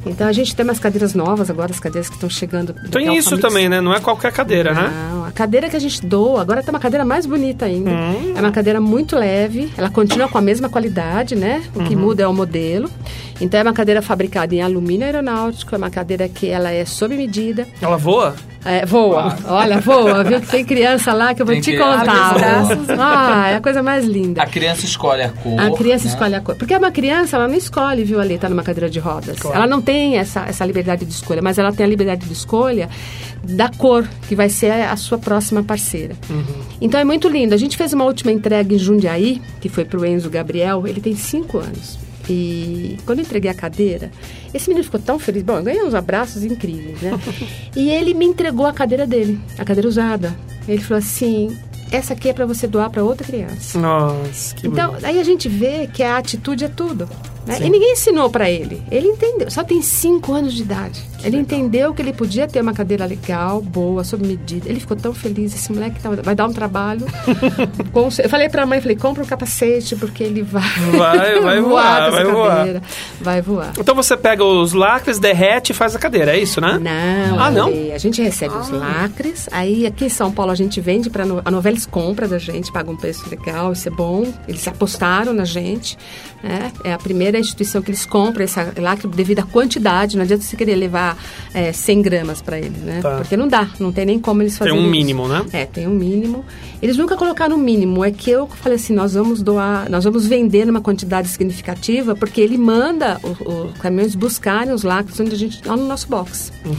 Então 0.07 0.27
a 0.27 0.33
gente 0.33 0.55
tem 0.55 0.65
umas 0.65 0.79
cadeiras 0.79 1.15
novas 1.15 1.49
agora, 1.51 1.71
as 1.73 1.81
cadeiras 1.81 2.09
que 2.09 2.15
estão 2.15 2.29
chegando. 2.29 2.73
do 2.73 2.89
Tem 2.91 3.17
isso 3.17 3.39
também, 3.39 3.69
né? 3.69 3.81
Não 3.81 3.95
é 3.95 4.01
qualquer 4.01 4.33
cadeira, 4.33 4.73
né? 4.75 4.91
Não, 5.11 5.25
a 5.25 5.31
cadeira 5.33 5.69
que 5.71 5.77
a 5.77 5.79
gente 5.81 6.05
doa, 6.05 6.41
agora 6.41 6.63
tá 6.63 6.71
uma 6.71 6.79
cadeira 6.81 7.05
mais 7.05 7.27
bonita 7.27 7.65
ainda. 7.67 7.91
Hum. 7.91 8.33
É 8.37 8.41
uma 8.41 8.53
cadeira 8.53 8.81
muito 8.81 9.17
leve, 9.17 9.73
ela 9.77 9.91
continua 9.91 10.29
com 10.29 10.37
a 10.39 10.43
mesma 10.43 10.69
qualidade, 10.69 11.35
né? 11.35 11.63
O 11.75 11.79
Uhum. 11.81 11.85
que 11.87 11.97
muda 11.97 12.23
é 12.23 12.27
o 12.27 12.35
modelo. 12.35 12.91
Então 13.41 13.59
é 13.59 13.63
uma 13.63 13.73
cadeira 13.73 14.01
fabricada 14.03 14.55
em 14.55 14.63
alumínio 14.63 15.07
aeronáutico, 15.07 15.75
é 15.75 15.79
uma 15.79 15.91
cadeira 15.91 16.29
que 16.29 16.49
ela 16.49 16.71
é 16.71 16.85
sob 16.85 17.17
medida. 17.17 17.67
Ela 17.81 17.97
voa? 17.97 18.35
É, 18.65 18.87
voa, 18.87 19.37
olha, 19.47 19.79
voa, 19.81 20.25
viu? 20.25 20.41
Que 20.41 20.47
tem 20.47 20.65
criança 20.65 21.13
lá 21.13 21.35
que 21.35 21.43
eu 21.43 21.47
vou 21.47 21.55
Tem 21.55 21.63
te 21.63 21.77
contar. 21.77 22.35
Ah, 22.99 23.51
é 23.51 23.57
a 23.57 23.61
coisa 23.61 23.83
mais 23.83 24.07
linda. 24.07 24.43
A 24.43 24.47
criança 24.47 24.87
escolhe 24.87 25.23
a 25.23 25.29
cor. 25.29 25.61
A 25.61 25.71
criança 25.73 26.05
né? 26.05 26.11
escolhe 26.11 26.35
a 26.35 26.41
cor. 26.41 26.55
Porque 26.55 26.75
uma 26.75 26.91
criança, 26.91 27.37
ela 27.37 27.47
não 27.47 27.55
escolhe, 27.55 28.05
viu, 28.05 28.21
ali, 28.21 28.39
tá 28.39 28.49
numa 28.49 28.63
cadeira 28.63 28.89
de 28.89 28.99
rodas. 28.99 29.37
Ela 29.45 29.67
não 29.67 29.83
tem 29.83 30.17
essa, 30.17 30.47
essa 30.49 30.65
liberdade 30.65 31.05
de 31.05 31.13
escolha, 31.13 31.43
mas 31.43 31.59
ela 31.59 31.73
tem 31.73 31.85
a 31.85 31.89
liberdade 31.89 32.27
de 32.27 32.33
escolha 32.33 32.89
da 33.43 33.69
cor, 33.69 34.09
que 34.29 34.35
vai 34.35 34.49
ser 34.49 34.71
a 34.71 34.97
sua 34.97 35.19
próxima 35.19 35.63
parceira. 35.63 36.15
Então 36.81 36.99
é 36.99 37.05
muito 37.05 37.29
lindo. 37.29 37.55
A 37.55 37.59
gente 37.59 37.77
fez 37.77 37.93
uma 37.93 38.05
última 38.05 38.33
entrega 38.33 38.75
em 38.75 38.79
Jundiaí, 38.79 39.43
que 39.61 39.69
foi 39.69 39.85
pro 39.85 40.05
Enzo 40.07 40.31
Gabriel. 40.31 40.87
Ele 40.87 41.01
tem 41.01 41.15
cinco 41.15 41.59
anos. 41.59 42.04
E 42.29 42.97
quando 43.05 43.19
eu 43.19 43.25
entreguei 43.25 43.51
a 43.51 43.55
cadeira, 43.55 44.11
esse 44.53 44.69
menino 44.69 44.85
ficou 44.85 45.01
tão 45.01 45.19
feliz. 45.19 45.43
Bom, 45.43 45.59
eu 45.59 45.63
ganhei 45.63 45.83
uns 45.85 45.95
abraços 45.95 46.43
incríveis, 46.45 47.01
né? 47.01 47.13
e 47.77 47.91
ele 47.91 48.15
me 48.15 48.25
entregou 48.25 48.67
a 48.67 48.73
cadeira 48.73 49.07
dele, 49.07 49.39
a 49.59 49.65
cadeira 49.65 49.89
usada. 49.89 50.35
Ele 50.67 50.81
falou 50.81 50.99
assim: 50.99 51.57
essa 51.91 52.15
aqui 52.15 52.29
é 52.29 52.33
para 52.33 52.47
você 52.47 52.67
doar 52.67 52.91
para 52.91 53.05
outra 53.05 53.27
criança. 53.27 53.79
Nossa, 53.79 54.55
que 54.55 54.67
Então, 54.67 54.89
bonito. 54.93 55.05
aí 55.05 55.19
a 55.21 55.25
gente 55.25 55.49
vê 55.49 55.87
que 55.87 56.03
a 56.03 56.17
atitude 56.17 56.65
é 56.65 56.69
tudo. 56.69 57.09
Né? 57.47 57.59
E 57.61 57.71
ninguém 57.71 57.93
ensinou 57.93 58.31
para 58.31 58.51
ele. 58.51 58.83
Ele 58.91 59.09
entendeu. 59.09 59.51
Só 59.51 59.63
tem 59.63 59.83
cinco 59.83 60.33
anos 60.33 60.55
de 60.55 60.63
idade. 60.63 61.03
Que 61.19 61.27
ele 61.27 61.37
legal. 61.37 61.59
entendeu 61.59 61.95
que 61.95 62.01
ele 62.01 62.13
podia 62.13 62.47
ter 62.47 62.61
uma 62.61 62.73
cadeira 62.73 63.05
legal, 63.05 63.61
boa, 63.61 64.03
sob 64.03 64.27
medida. 64.27 64.69
Ele 64.69 64.81
ficou 64.81 64.97
tão 64.97 65.13
feliz. 65.13 65.55
Esse 65.55 65.73
moleque 65.73 66.01
tá, 66.01 66.11
vai 66.11 66.35
dar 66.35 66.47
um 66.47 66.53
trabalho. 66.53 67.07
Com, 67.93 68.09
eu 68.19 68.29
falei 68.29 68.49
para 68.49 68.63
a 68.63 68.67
mãe, 68.67 68.81
falei, 68.81 68.97
compra 68.97 69.23
um 69.23 69.27
capacete 69.27 69.95
porque 69.97 70.25
ele 70.25 70.43
vai, 70.43 70.63
vai, 70.97 71.41
vai 71.41 71.61
voar, 71.63 72.11
vai 72.11 72.25
voar. 72.25 72.67
Vai 73.21 73.43
voar. 73.43 73.73
Então 73.79 73.95
você 73.95 74.17
pega 74.17 74.45
os 74.45 74.73
lacres, 74.73 75.19
derrete 75.19 75.73
e 75.73 75.75
faz 75.75 75.95
a 75.95 75.99
cadeira, 75.99 76.37
é 76.37 76.39
isso, 76.39 76.61
né? 76.61 76.79
Não. 76.81 77.39
Ah, 77.39 77.51
não? 77.51 77.69
A 77.95 77.99
gente 77.99 78.23
recebe 78.23 78.55
ah. 78.55 78.61
os 78.61 78.71
lacres. 78.71 79.49
Aí 79.53 79.87
aqui 79.87 80.07
em 80.07 80.09
São 80.11 80.33
Paulo 80.33 80.51
a 80.53 80.55
gente 80.55 80.81
vende 80.81 81.11
para 81.11 81.25
a 81.45 81.51
Novelis 81.51 81.87
compra 81.87 82.27
da 82.27 82.39
gente, 82.39 82.73
paga 82.73 82.91
um 82.91 82.97
preço 82.97 83.29
legal, 83.29 83.73
isso 83.73 83.89
é 83.89 83.91
bom. 83.91 84.33
Eles 84.49 84.67
apostaram 84.67 85.33
na 85.33 85.45
gente. 85.45 85.97
Né? 86.43 86.71
É 86.85 86.93
a 86.93 86.99
primeira 86.99 87.34
instituição 87.39 87.83
que 87.83 87.91
eles 87.91 88.05
compram 88.07 88.45
esse 88.45 88.59
lacre 88.79 89.09
devido 89.09 89.41
à 89.41 89.43
quantidade. 89.43 90.17
Não 90.17 90.25
adianta 90.25 90.43
você 90.43 90.57
querer 90.57 90.75
levar 90.77 91.17
é, 91.53 91.73
100 91.73 92.03
gramas 92.03 92.43
para 92.43 92.59
eles, 92.59 92.79
né? 92.79 93.01
Tá. 93.03 93.17
Porque 93.17 93.37
não 93.37 93.49
dá, 93.49 93.69
não 93.79 93.93
tem 93.93 94.07
nem 94.07 94.19
como 94.19 94.43
eles 94.43 94.57
fazerem 94.57 94.79
Tem 94.79 94.87
um 94.87 94.91
isso. 94.91 94.99
mínimo, 94.99 95.29
né? 95.29 95.45
É, 95.53 95.67
tem 95.67 95.87
um 95.87 95.95
mínimo. 95.95 96.45
Eles 96.83 96.97
nunca 96.97 97.17
colocaram 97.17 97.57
o 97.57 97.59
mínimo. 97.59 98.05
É 98.05 98.11
que 98.11 98.31
eu 98.31 98.47
falei 98.47 98.77
assim, 98.77 98.95
nós 98.95 99.15
vamos 99.15 99.43
doar, 99.43 99.89
nós 99.91 100.05
vamos 100.05 100.27
vender 100.27 100.65
numa 100.65 100.81
quantidade 100.81 101.29
significativa, 101.29 102.15
porque 102.15 102.41
ele 102.41 102.59
manda 102.59 103.21
os 103.23 103.79
caminhões 103.79 104.15
buscarem 104.15 104.73
os 104.73 104.83
lacres 104.83 105.19
onde 105.21 105.35
a 105.35 105.39
gente, 105.39 105.67
lá 105.67 105.77
no 105.77 105.87
nosso 105.87 106.09
box. 106.09 106.53
Uhum. 106.65 106.75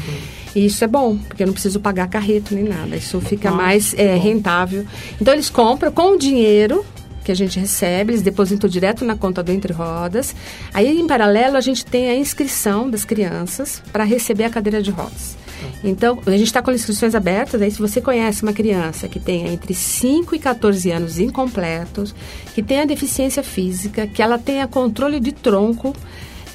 E 0.56 0.66
isso 0.66 0.84
é 0.84 0.88
bom, 0.88 1.18
porque 1.18 1.43
eu 1.43 1.47
não 1.47 1.53
preciso 1.53 1.82
pagar 1.82 2.08
carreto 2.08 2.56
nem 2.56 2.64
nada. 2.64 2.95
Isso 2.95 3.20
fica 3.20 3.51
Nossa, 3.51 3.62
mais 3.62 3.93
é, 3.97 4.16
rentável. 4.16 4.86
Então 5.20 5.34
eles 5.34 5.49
compram 5.49 5.91
com 5.91 6.14
o 6.14 6.18
dinheiro 6.18 6.86
que 7.26 7.32
a 7.32 7.36
gente 7.36 7.60
recebe, 7.60 8.14
eles 8.14 8.22
depositam 8.22 8.70
direto 8.70 9.04
na 9.04 9.16
conta 9.18 9.42
do 9.42 9.52
Entre 9.52 9.74
Rodas. 9.74 10.36
Aí, 10.74 11.00
em 11.00 11.08
paralelo, 11.08 11.58
a 11.58 11.62
gente 11.62 11.84
tem 11.84 12.10
a 12.10 12.16
inscrição 12.16 12.90
das 12.90 13.04
crianças 13.04 13.82
para 13.92 14.04
receber 14.04 14.44
a 14.46 14.50
cadeira 14.50 14.82
de 14.82 14.92
rodas. 14.92 15.36
Então, 15.84 16.20
a 16.26 16.32
gente 16.32 16.44
está 16.44 16.62
com 16.62 16.72
inscrições 16.72 17.16
abertas. 17.16 17.62
Aí, 17.62 17.72
se 17.72 17.80
você 17.80 18.00
conhece 18.00 18.44
uma 18.44 18.54
criança 18.54 19.08
que 19.08 19.20
tenha 19.20 19.52
entre 19.52 19.74
5 19.74 20.36
e 20.36 20.40
14 20.40 20.92
anos 20.92 21.20
incompletos, 21.20 22.14
que 22.54 22.62
tenha 22.62 22.86
deficiência 22.86 23.42
física, 23.42 24.06
que 24.06 24.22
ela 24.22 24.38
tenha 24.38 24.68
controle 24.68 25.20
de 25.20 25.32
tronco, 25.32 25.96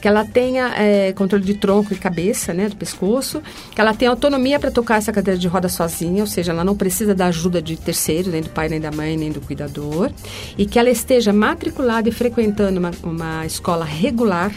que 0.01 0.09
ela 0.09 0.25
tenha 0.25 0.75
é, 0.77 1.13
controle 1.13 1.45
de 1.45 1.55
tronco 1.55 1.93
e 1.93 1.97
cabeça, 1.97 2.55
né, 2.55 2.69
do 2.69 2.77
pescoço, 2.77 3.43
que 3.75 3.81
ela 3.81 3.95
tenha 3.95 4.11
autonomia 4.11 4.59
para 4.59 4.71
tocar 4.71 4.97
essa 4.97 5.13
cadeira 5.13 5.39
de 5.39 5.47
roda 5.47 5.69
sozinha, 5.69 6.23
ou 6.23 6.27
seja, 6.27 6.53
ela 6.53 6.65
não 6.65 6.77
precisa 6.77 7.15
da 7.15 7.27
ajuda 7.27 7.61
de 7.61 7.77
terceiro, 7.77 8.31
nem 8.31 8.43
do 8.43 8.51
pai, 8.51 8.69
nem 8.69 8.81
da 8.81 8.91
mãe, 8.91 9.17
nem 9.17 9.31
do 9.31 9.41
cuidador, 9.41 10.11
e 10.57 10.67
que 10.67 10.79
ela 10.79 10.91
esteja 10.91 11.33
matriculada 11.33 12.09
e 12.09 12.13
frequentando 12.13 12.81
uma, 12.81 12.91
uma 13.03 13.47
escola 13.47 13.85
regular 13.85 14.53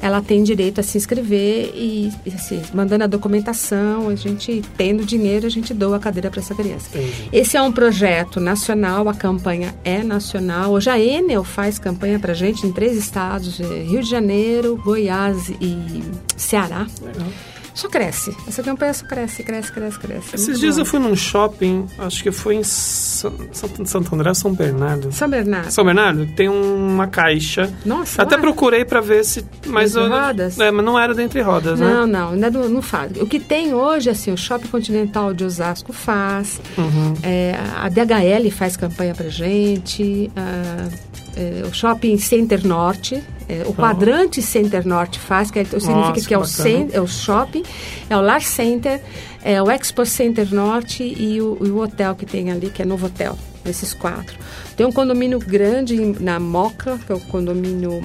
ela 0.00 0.22
tem 0.22 0.42
direito 0.42 0.80
a 0.80 0.82
se 0.82 0.96
inscrever 0.96 1.72
e, 1.74 2.12
assim, 2.34 2.62
mandando 2.72 3.04
a 3.04 3.06
documentação, 3.06 4.08
a 4.08 4.14
gente 4.14 4.62
tendo 4.76 5.04
dinheiro, 5.04 5.46
a 5.46 5.50
gente 5.50 5.74
doa 5.74 5.96
a 5.96 6.00
cadeira 6.00 6.30
para 6.30 6.40
essa 6.40 6.54
criança. 6.54 6.88
Entendi. 6.88 7.28
Esse 7.32 7.56
é 7.56 7.62
um 7.62 7.72
projeto 7.72 8.40
nacional, 8.40 9.08
a 9.08 9.14
campanha 9.14 9.74
é 9.84 10.02
nacional. 10.02 10.72
Hoje 10.72 10.90
a 10.90 10.98
Enel 10.98 11.44
faz 11.44 11.78
campanha 11.78 12.18
para 12.18 12.34
gente 12.34 12.66
em 12.66 12.72
três 12.72 12.96
estados, 12.96 13.60
é, 13.60 13.82
Rio 13.82 14.02
de 14.02 14.08
Janeiro, 14.08 14.80
Goiás 14.82 15.50
e 15.60 16.02
Ceará. 16.36 16.86
Legal. 17.02 17.26
Só 17.74 17.88
cresce. 17.88 18.36
Essa 18.46 18.62
campanha 18.62 18.92
só 18.92 19.06
cresce, 19.06 19.42
cresce, 19.42 19.72
cresce, 19.72 19.98
cresce. 19.98 20.34
Esses 20.34 20.48
Muito 20.48 20.60
dias 20.60 20.74
bom. 20.76 20.82
eu 20.82 20.86
fui 20.86 20.98
num 20.98 21.16
shopping, 21.16 21.86
acho 21.98 22.22
que 22.22 22.32
foi 22.32 22.56
em 22.56 22.64
Santo 22.64 24.14
André, 24.14 24.34
São 24.34 24.52
Bernardo. 24.52 25.12
São 25.12 25.28
Bernardo. 25.28 25.70
São 25.70 25.84
Bernardo, 25.84 26.26
tem 26.34 26.48
uma 26.48 27.06
caixa. 27.06 27.72
Nossa. 27.84 28.22
Até 28.22 28.36
procurei 28.36 28.84
para 28.84 29.00
ver 29.00 29.24
se. 29.24 29.44
Mas 29.66 29.94
eu, 29.94 30.08
rodas? 30.08 30.58
É, 30.58 30.70
mas 30.70 30.84
não 30.84 30.98
era 30.98 31.14
dentre 31.14 31.40
rodas, 31.40 31.78
não, 31.78 32.06
né? 32.06 32.12
Não, 32.12 32.36
não, 32.36 32.50
não, 32.50 32.68
não 32.68 32.82
faz. 32.82 33.12
O 33.20 33.26
que 33.26 33.38
tem 33.38 33.72
hoje, 33.74 34.10
assim, 34.10 34.32
o 34.32 34.36
Shopping 34.36 34.68
Continental 34.68 35.32
de 35.32 35.44
Osasco 35.44 35.92
faz. 35.92 36.60
Uhum. 36.76 37.14
É, 37.22 37.54
a 37.76 37.88
DHL 37.88 38.50
faz 38.50 38.76
campanha 38.76 39.14
pra 39.14 39.28
gente. 39.28 40.30
A, 40.36 40.88
é, 41.36 41.66
o 41.66 41.72
Shopping 41.72 42.18
Center 42.18 42.66
Norte, 42.66 43.22
é, 43.48 43.62
o 43.66 43.72
quadrante 43.72 44.40
Center 44.42 44.86
Norte 44.86 45.18
faz, 45.18 45.50
que 45.50 45.58
é, 45.58 45.64
significa 45.64 45.92
Nossa, 45.92 46.28
que 46.28 46.34
é 46.34 46.38
o, 46.38 46.44
cent, 46.44 46.90
é 46.92 47.00
o 47.00 47.06
shopping, 47.06 47.62
é 48.08 48.16
o 48.16 48.20
Lar 48.20 48.42
Center, 48.42 49.00
é 49.42 49.62
o 49.62 49.70
Expo 49.70 50.04
Center 50.06 50.52
Norte 50.52 51.02
e 51.02 51.40
o, 51.40 51.58
e 51.60 51.70
o 51.70 51.78
hotel 51.78 52.14
que 52.14 52.26
tem 52.26 52.50
ali, 52.50 52.70
que 52.70 52.82
é 52.82 52.84
Novo 52.84 53.06
Hotel. 53.06 53.36
Esses 53.64 53.92
quatro. 53.92 54.38
Tem 54.74 54.86
um 54.86 54.92
condomínio 54.92 55.38
grande 55.38 55.94
na 56.18 56.40
Moca, 56.40 56.98
que 57.04 57.12
é 57.12 57.14
o 57.14 57.20
condomínio 57.20 58.00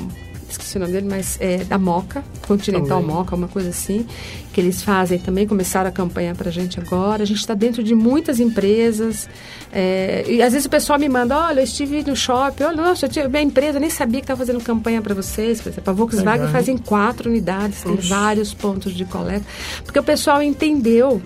esqueci 0.50 0.78
o 0.78 0.80
nome 0.80 0.92
dele, 0.92 1.08
mas 1.10 1.38
é 1.40 1.64
da 1.64 1.78
Moca, 1.78 2.24
Continental 2.48 3.02
também. 3.02 3.16
Moca, 3.16 3.36
uma 3.36 3.48
coisa 3.48 3.70
assim, 3.70 4.06
que 4.54 4.62
eles 4.62 4.84
fazem 4.84 5.20
também, 5.20 5.48
começaram 5.48 5.90
a 5.90 5.92
campanha 5.92 6.34
para 6.36 6.50
a 6.50 6.52
gente 6.52 6.80
agora. 6.80 7.24
A 7.24 7.26
gente 7.26 7.40
está 7.40 7.54
dentro 7.54 7.84
de 7.84 7.96
muitas 7.96 8.40
empresas. 8.40 9.28
É, 9.72 10.24
e 10.28 10.42
às 10.42 10.54
vezes 10.54 10.66
o 10.66 10.70
pessoal 10.70 10.98
me 10.98 11.10
manda, 11.10 11.38
olha, 11.38 11.60
eu 11.60 11.64
estive 11.64 12.04
no 12.04 12.16
shopping, 12.16 12.64
olha, 12.64 12.78
nossa, 12.78 13.08
eu 13.08 13.30
minha 13.30 13.42
empresa 13.42 13.80
nem 13.80 13.90
sabia 13.90 14.20
que 14.20 14.26
estava 14.26 14.40
fazendo 14.40 14.64
campanha 14.64 15.02
para 15.02 15.14
vocês. 15.14 15.60
Por 15.62 15.70
exemplo, 15.70 15.90
a 15.90 15.94
Volkswagen 15.94 16.46
Legal. 16.46 16.52
fazem 16.52 16.78
quatro 16.78 17.30
unidades, 17.30 17.82
tem 17.82 17.96
vários 17.96 18.54
pontos 18.54 18.94
de 18.94 19.06
coleta. 19.06 19.46
Porque 19.84 20.00
o 20.00 20.04
pessoal 20.04 20.42
entendeu 20.42 21.22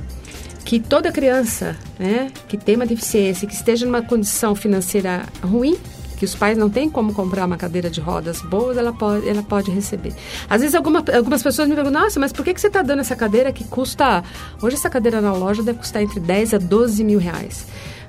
que 0.66 0.80
toda 0.80 1.12
criança 1.12 1.76
né, 1.98 2.32
que 2.48 2.58
tem 2.58 2.76
uma 2.76 2.86
deficiência, 2.86 3.48
que 3.48 3.54
esteja 3.54 3.86
numa 3.86 4.02
condição 4.02 4.56
financeira 4.56 5.26
ruim, 5.44 5.78
que 6.20 6.26
os 6.26 6.36
pais 6.36 6.58
não 6.58 6.70
têm 6.70 6.90
como 6.90 7.14
comprar 7.14 7.46
uma 7.46 7.56
cadeira 7.56 7.90
de 7.90 8.02
rodas 8.02 8.42
boas, 8.42 8.78
ela 8.78 8.92
pode, 8.92 9.28
ela 9.28 9.42
pode 9.42 9.72
receber. 9.72 10.14
Às 10.50 10.62
vezes 10.62 10.76
alguma, 10.76 11.04
algumas 11.16 11.42
pessoas 11.42 11.70
me 11.70 11.76
perguntam, 11.76 12.02
nossa, 12.02 12.20
mas 12.20 12.34
por 12.34 12.44
que, 12.44 12.54
que 12.54 12.60
você 12.60 12.68
está 12.68 12.82
dando 12.82 13.00
essa 13.00 13.16
cadeira 13.16 13.54
que 13.54 13.64
custa... 13.64 14.22
Hoje 14.62 14.76
essa 14.76 14.90
cadeira 14.90 15.22
na 15.22 15.32
loja 15.32 15.64
deve 15.64 15.80
custar 15.80 16.04
entre 16.04 16.20
10 16.20 16.54
a 16.56 16.58
12 16.58 17.04
mil 17.04 17.20
reais 17.20 17.66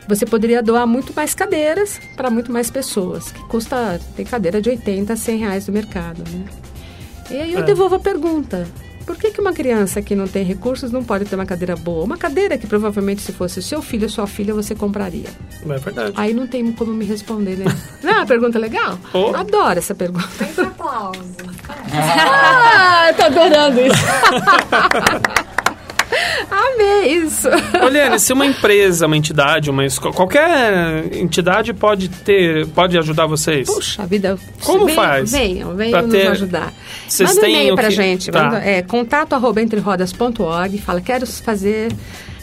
você 0.08 0.26
poderia 0.26 0.60
doar 0.60 0.88
muito 0.88 1.14
mais 1.14 1.34
cadeiras 1.36 2.00
para 2.16 2.28
muito 2.28 2.50
mais 2.50 2.68
pessoas, 2.68 3.30
que 3.30 3.40
custa, 3.44 4.00
tem 4.16 4.26
cadeira 4.26 4.60
de 4.60 4.68
80 4.68 5.12
a 5.12 5.16
100 5.16 5.38
reais 5.38 5.66
no 5.68 5.72
mercado, 5.72 6.24
né? 6.28 6.46
E 7.30 7.36
aí 7.36 7.52
eu 7.52 7.60
é. 7.60 7.62
devolvo 7.62 7.94
a 7.94 8.00
pergunta, 8.00 8.66
por 9.04 9.16
que, 9.16 9.30
que 9.30 9.40
uma 9.40 9.52
criança 9.52 10.00
que 10.02 10.14
não 10.14 10.26
tem 10.26 10.44
recursos 10.44 10.90
não 10.90 11.02
pode 11.02 11.24
ter 11.24 11.34
uma 11.34 11.46
cadeira 11.46 11.76
boa? 11.76 12.04
Uma 12.04 12.16
cadeira 12.16 12.56
que 12.58 12.66
provavelmente 12.66 13.22
se 13.22 13.32
fosse 13.32 13.62
seu 13.62 13.82
filho 13.82 14.04
ou 14.04 14.08
sua 14.08 14.26
filha, 14.26 14.54
você 14.54 14.74
compraria. 14.74 15.28
É 15.68 15.78
verdade. 15.78 16.12
Aí 16.16 16.32
não 16.32 16.46
tem 16.46 16.70
como 16.72 16.92
me 16.92 17.04
responder, 17.04 17.56
né? 17.56 17.64
Não 18.02 18.10
é 18.10 18.16
uma 18.16 18.26
pergunta 18.26 18.58
legal? 18.58 18.98
Oh. 19.12 19.34
Adoro 19.34 19.78
essa 19.78 19.94
pergunta. 19.94 20.28
Tem 20.38 20.64
aplauso. 20.64 21.20
ah, 21.92 23.12
tô 23.16 23.22
adorando 23.24 23.80
isso. 23.80 25.50
Amei 26.50 27.14
isso. 27.14 27.48
Se 28.18 28.32
uma 28.32 28.46
empresa, 28.46 29.06
uma 29.06 29.16
entidade, 29.16 29.70
uma 29.70 29.84
escola, 29.84 30.14
qualquer 30.14 31.12
entidade 31.12 31.72
pode 31.72 32.08
ter, 32.08 32.66
pode 32.68 32.98
ajudar 32.98 33.26
vocês? 33.26 33.66
Puxa 33.66 34.06
vida. 34.06 34.38
Como 34.62 34.88
faz? 34.88 35.32
Venham, 35.32 35.74
venham 35.74 36.02
nos 36.02 36.12
ter... 36.12 36.26
ajudar. 36.28 36.72
Vocês 37.08 37.34
Manda 37.34 37.46
um 37.46 37.50
e-mail 37.50 37.74
pra 37.74 37.88
que... 37.88 37.94
gente. 37.94 38.30
Tá. 38.30 38.44
Manda, 38.44 38.58
é, 38.58 38.82
contato 38.82 39.32
arroba 39.34 39.60
entrerodas.org. 39.62 40.78
Fala, 40.78 41.00
quero 41.00 41.26
fazer 41.26 41.92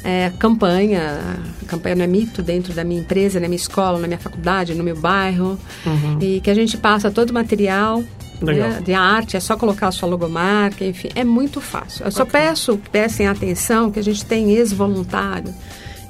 é, 0.04 0.32
campanha. 0.40 1.20
Campanha 1.68 1.96
não 1.96 2.04
é 2.06 2.08
mito 2.08 2.42
dentro 2.42 2.74
da 2.74 2.84
minha 2.84 3.02
empresa, 3.02 3.40
na 3.40 3.48
minha 3.48 3.58
escola, 3.58 4.00
na 4.00 4.08
minha 4.08 4.20
faculdade, 4.20 4.74
no 4.74 4.84
meu 4.84 4.96
bairro. 4.96 5.60
Uhum. 5.86 6.18
E 6.22 6.40
que 6.40 6.50
a 6.50 6.54
gente 6.54 6.78
passa 6.78 7.12
todo 7.12 7.32
o 7.32 7.34
material 7.34 8.04
né, 8.42 8.82
de 8.84 8.94
arte, 8.94 9.36
é 9.38 9.40
só 9.40 9.58
colocar 9.58 9.88
a 9.88 9.92
sua 9.92 10.08
logomarca, 10.08 10.86
enfim, 10.86 11.10
é 11.16 11.24
muito 11.24 11.60
fácil. 11.60 12.06
Eu 12.06 12.12
só 12.12 12.26
peço 12.26 12.80
prestem 12.92 13.28
atenção 13.28 13.92
que 13.92 14.00
a 14.00 14.04
gente 14.04 14.26
tem 14.26 14.52
ex-voluntário. 14.52 15.54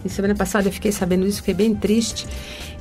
E 0.03 0.09
semana 0.09 0.35
passada 0.35 0.67
eu 0.67 0.71
fiquei 0.71 0.91
sabendo 0.91 1.25
isso, 1.25 1.37
fiquei 1.37 1.53
bem 1.53 1.73
triste, 1.73 2.27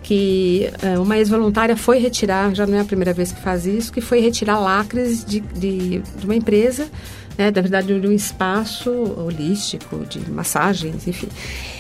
que 0.03 0.71
uh, 0.83 1.03
uma 1.03 1.19
ex-voluntária 1.19 1.77
foi 1.77 1.99
retirar, 1.99 2.55
já 2.55 2.67
não 2.67 2.79
é 2.79 2.81
a 2.81 2.85
primeira 2.85 3.13
vez 3.13 3.33
que 3.33 3.41
faz 3.41 3.67
isso, 3.67 3.93
que 3.93 4.01
foi 4.01 4.21
retirar 4.21 4.59
lacres 4.59 5.25
de, 5.25 5.41
de, 5.41 5.99
de 5.99 6.25
uma 6.25 6.35
empresa, 6.35 6.89
né, 7.37 7.53
na 7.55 7.61
verdade 7.61 8.01
de 8.01 8.07
um 8.07 8.13
espaço 8.13 8.91
holístico, 8.91 10.05
de 10.07 10.31
massagens, 10.31 11.07
enfim 11.07 11.29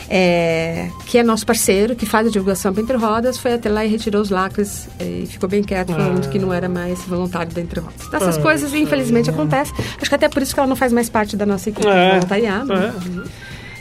é, 0.08 0.88
que 1.06 1.18
é 1.18 1.22
nosso 1.22 1.44
parceiro, 1.44 1.96
que 1.96 2.06
faz 2.06 2.26
a 2.26 2.30
divulgação 2.30 2.72
para 2.72 2.82
Entre 2.82 2.96
Rodas, 2.96 3.38
foi 3.38 3.54
até 3.54 3.68
lá 3.68 3.84
e 3.84 3.88
retirou 3.88 4.22
os 4.22 4.30
lacres 4.30 4.88
e 5.00 5.26
ficou 5.26 5.48
bem 5.48 5.62
quieto, 5.62 5.92
falando 5.92 6.24
ah. 6.24 6.28
que 6.28 6.38
não 6.38 6.52
era 6.52 6.68
mais 6.68 7.00
voluntário 7.04 7.52
da 7.52 7.60
Entre 7.60 7.80
Rodas. 7.80 8.06
Então, 8.06 8.20
essas 8.20 8.38
ah, 8.38 8.42
coisas, 8.42 8.72
infelizmente, 8.72 9.30
acontecem. 9.30 9.74
Acho 10.00 10.08
que 10.08 10.14
até 10.14 10.28
por 10.28 10.42
isso 10.42 10.54
que 10.54 10.60
ela 10.60 10.68
não 10.68 10.76
faz 10.76 10.92
mais 10.92 11.08
parte 11.08 11.36
da 11.36 11.44
nossa 11.44 11.70
equipe 11.70 11.86
é, 11.86 12.04
de 12.04 12.14
voluntariado. 12.14 12.72
É. 12.72 12.92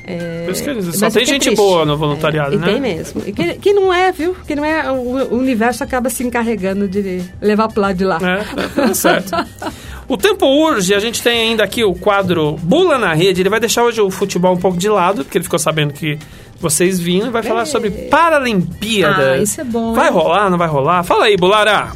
É, 0.07 0.47
só 0.93 1.09
tem 1.09 1.25
gente 1.25 1.45
triste. 1.45 1.55
boa 1.55 1.83
no 1.83 1.97
voluntariado, 1.97 2.53
é, 2.53 2.57
né? 2.59 2.67
Tem 2.67 2.79
mesmo. 2.79 3.23
E 3.25 3.31
que, 3.31 3.55
que 3.55 3.73
não 3.73 3.91
é, 3.91 4.11
viu? 4.11 4.35
Que 4.45 4.55
não 4.55 4.63
é. 4.63 4.91
O, 4.91 5.33
o 5.33 5.37
universo 5.37 5.83
acaba 5.83 6.11
se 6.11 6.23
encarregando 6.23 6.87
de 6.87 7.23
levar 7.41 7.69
pro 7.69 7.81
lado 7.81 7.97
de 7.97 8.05
lá. 8.05 8.19
É, 8.21 8.67
tá 8.67 8.93
certo. 8.93 9.31
O 10.07 10.15
tempo 10.17 10.45
urge, 10.45 10.93
a 10.93 10.99
gente 10.99 11.21
tem 11.21 11.49
ainda 11.49 11.63
aqui 11.63 11.83
o 11.83 11.93
quadro 11.95 12.57
Bula 12.61 12.97
na 12.97 13.13
Rede. 13.13 13.41
Ele 13.41 13.49
vai 13.49 13.59
deixar 13.59 13.83
hoje 13.83 13.99
o 14.01 14.11
futebol 14.11 14.53
um 14.53 14.59
pouco 14.59 14.77
de 14.77 14.87
lado, 14.87 15.23
porque 15.23 15.37
ele 15.37 15.43
ficou 15.43 15.57
sabendo 15.57 15.93
que 15.93 16.19
vocês 16.59 16.99
vinham 16.99 17.27
e 17.27 17.31
vai 17.31 17.41
falar 17.43 17.65
sobre 17.65 17.89
Paralimpíadas. 17.89 19.25
Ah, 19.25 19.37
isso 19.37 19.61
é 19.61 19.63
bom. 19.63 19.93
Vai 19.93 20.11
rolar, 20.11 20.49
não 20.49 20.57
vai 20.57 20.67
rolar? 20.67 21.03
Fala 21.03 21.25
aí, 21.25 21.35
Bulara. 21.35 21.91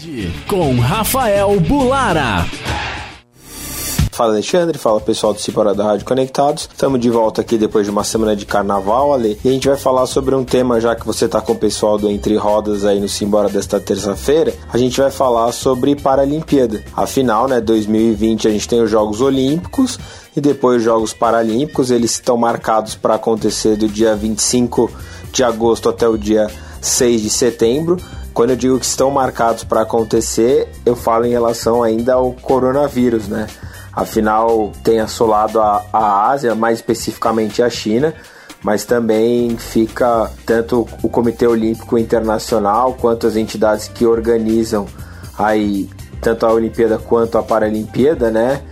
Rede 0.00 0.30
com 0.48 0.80
Rafael 0.80 1.60
Bulara. 1.60 2.46
Fala 4.20 4.34
Alexandre, 4.34 4.76
fala 4.76 5.00
pessoal 5.00 5.32
do 5.32 5.40
Cipora 5.40 5.74
da 5.74 5.82
Rádio 5.82 6.04
Conectados. 6.04 6.68
Estamos 6.70 7.00
de 7.00 7.08
volta 7.08 7.40
aqui 7.40 7.56
depois 7.56 7.86
de 7.86 7.90
uma 7.90 8.04
semana 8.04 8.36
de 8.36 8.44
carnaval, 8.44 9.14
Ale. 9.14 9.40
E 9.42 9.48
a 9.48 9.50
gente 9.50 9.66
vai 9.66 9.78
falar 9.78 10.04
sobre 10.04 10.34
um 10.34 10.44
tema, 10.44 10.78
já 10.78 10.94
que 10.94 11.06
você 11.06 11.24
está 11.24 11.40
com 11.40 11.54
o 11.54 11.58
pessoal 11.58 11.96
do 11.96 12.06
Entre 12.06 12.36
Rodas 12.36 12.84
aí 12.84 13.00
no 13.00 13.08
Simbora 13.08 13.48
desta 13.48 13.80
terça-feira. 13.80 14.52
A 14.70 14.76
gente 14.76 15.00
vai 15.00 15.10
falar 15.10 15.50
sobre 15.52 15.96
Paralimpíada. 15.96 16.84
Afinal, 16.94 17.48
né, 17.48 17.62
2020 17.62 18.46
a 18.46 18.50
gente 18.50 18.68
tem 18.68 18.82
os 18.82 18.90
Jogos 18.90 19.22
Olímpicos 19.22 19.98
e 20.36 20.40
depois 20.42 20.76
os 20.76 20.84
Jogos 20.84 21.14
Paralímpicos. 21.14 21.90
Eles 21.90 22.10
estão 22.10 22.36
marcados 22.36 22.94
para 22.94 23.14
acontecer 23.14 23.74
do 23.74 23.88
dia 23.88 24.14
25 24.14 24.90
de 25.32 25.42
agosto 25.42 25.88
até 25.88 26.06
o 26.06 26.18
dia 26.18 26.46
6 26.82 27.22
de 27.22 27.30
setembro. 27.30 27.96
Quando 28.34 28.50
eu 28.50 28.56
digo 28.56 28.78
que 28.78 28.84
estão 28.84 29.10
marcados 29.10 29.64
para 29.64 29.80
acontecer, 29.80 30.68
eu 30.84 30.94
falo 30.94 31.24
em 31.24 31.30
relação 31.30 31.82
ainda 31.82 32.16
ao 32.16 32.32
coronavírus, 32.32 33.26
né? 33.26 33.46
Afinal, 34.00 34.72
tem 34.82 34.98
assolado 34.98 35.60
a, 35.60 35.84
a 35.92 36.30
Ásia, 36.30 36.54
mais 36.54 36.78
especificamente 36.78 37.62
a 37.62 37.68
China, 37.68 38.14
mas 38.62 38.86
também 38.86 39.58
fica 39.58 40.30
tanto 40.46 40.88
o 41.02 41.08
Comitê 41.10 41.46
Olímpico 41.46 41.98
Internacional 41.98 42.94
quanto 42.94 43.26
as 43.26 43.36
entidades 43.36 43.88
que 43.88 44.06
organizam 44.06 44.86
aí 45.38 45.86
tanto 46.18 46.46
a 46.46 46.52
Olimpíada 46.52 46.96
quanto 46.96 47.36
a 47.36 47.42
Paralimpíada, 47.42 48.30
né? 48.30 48.62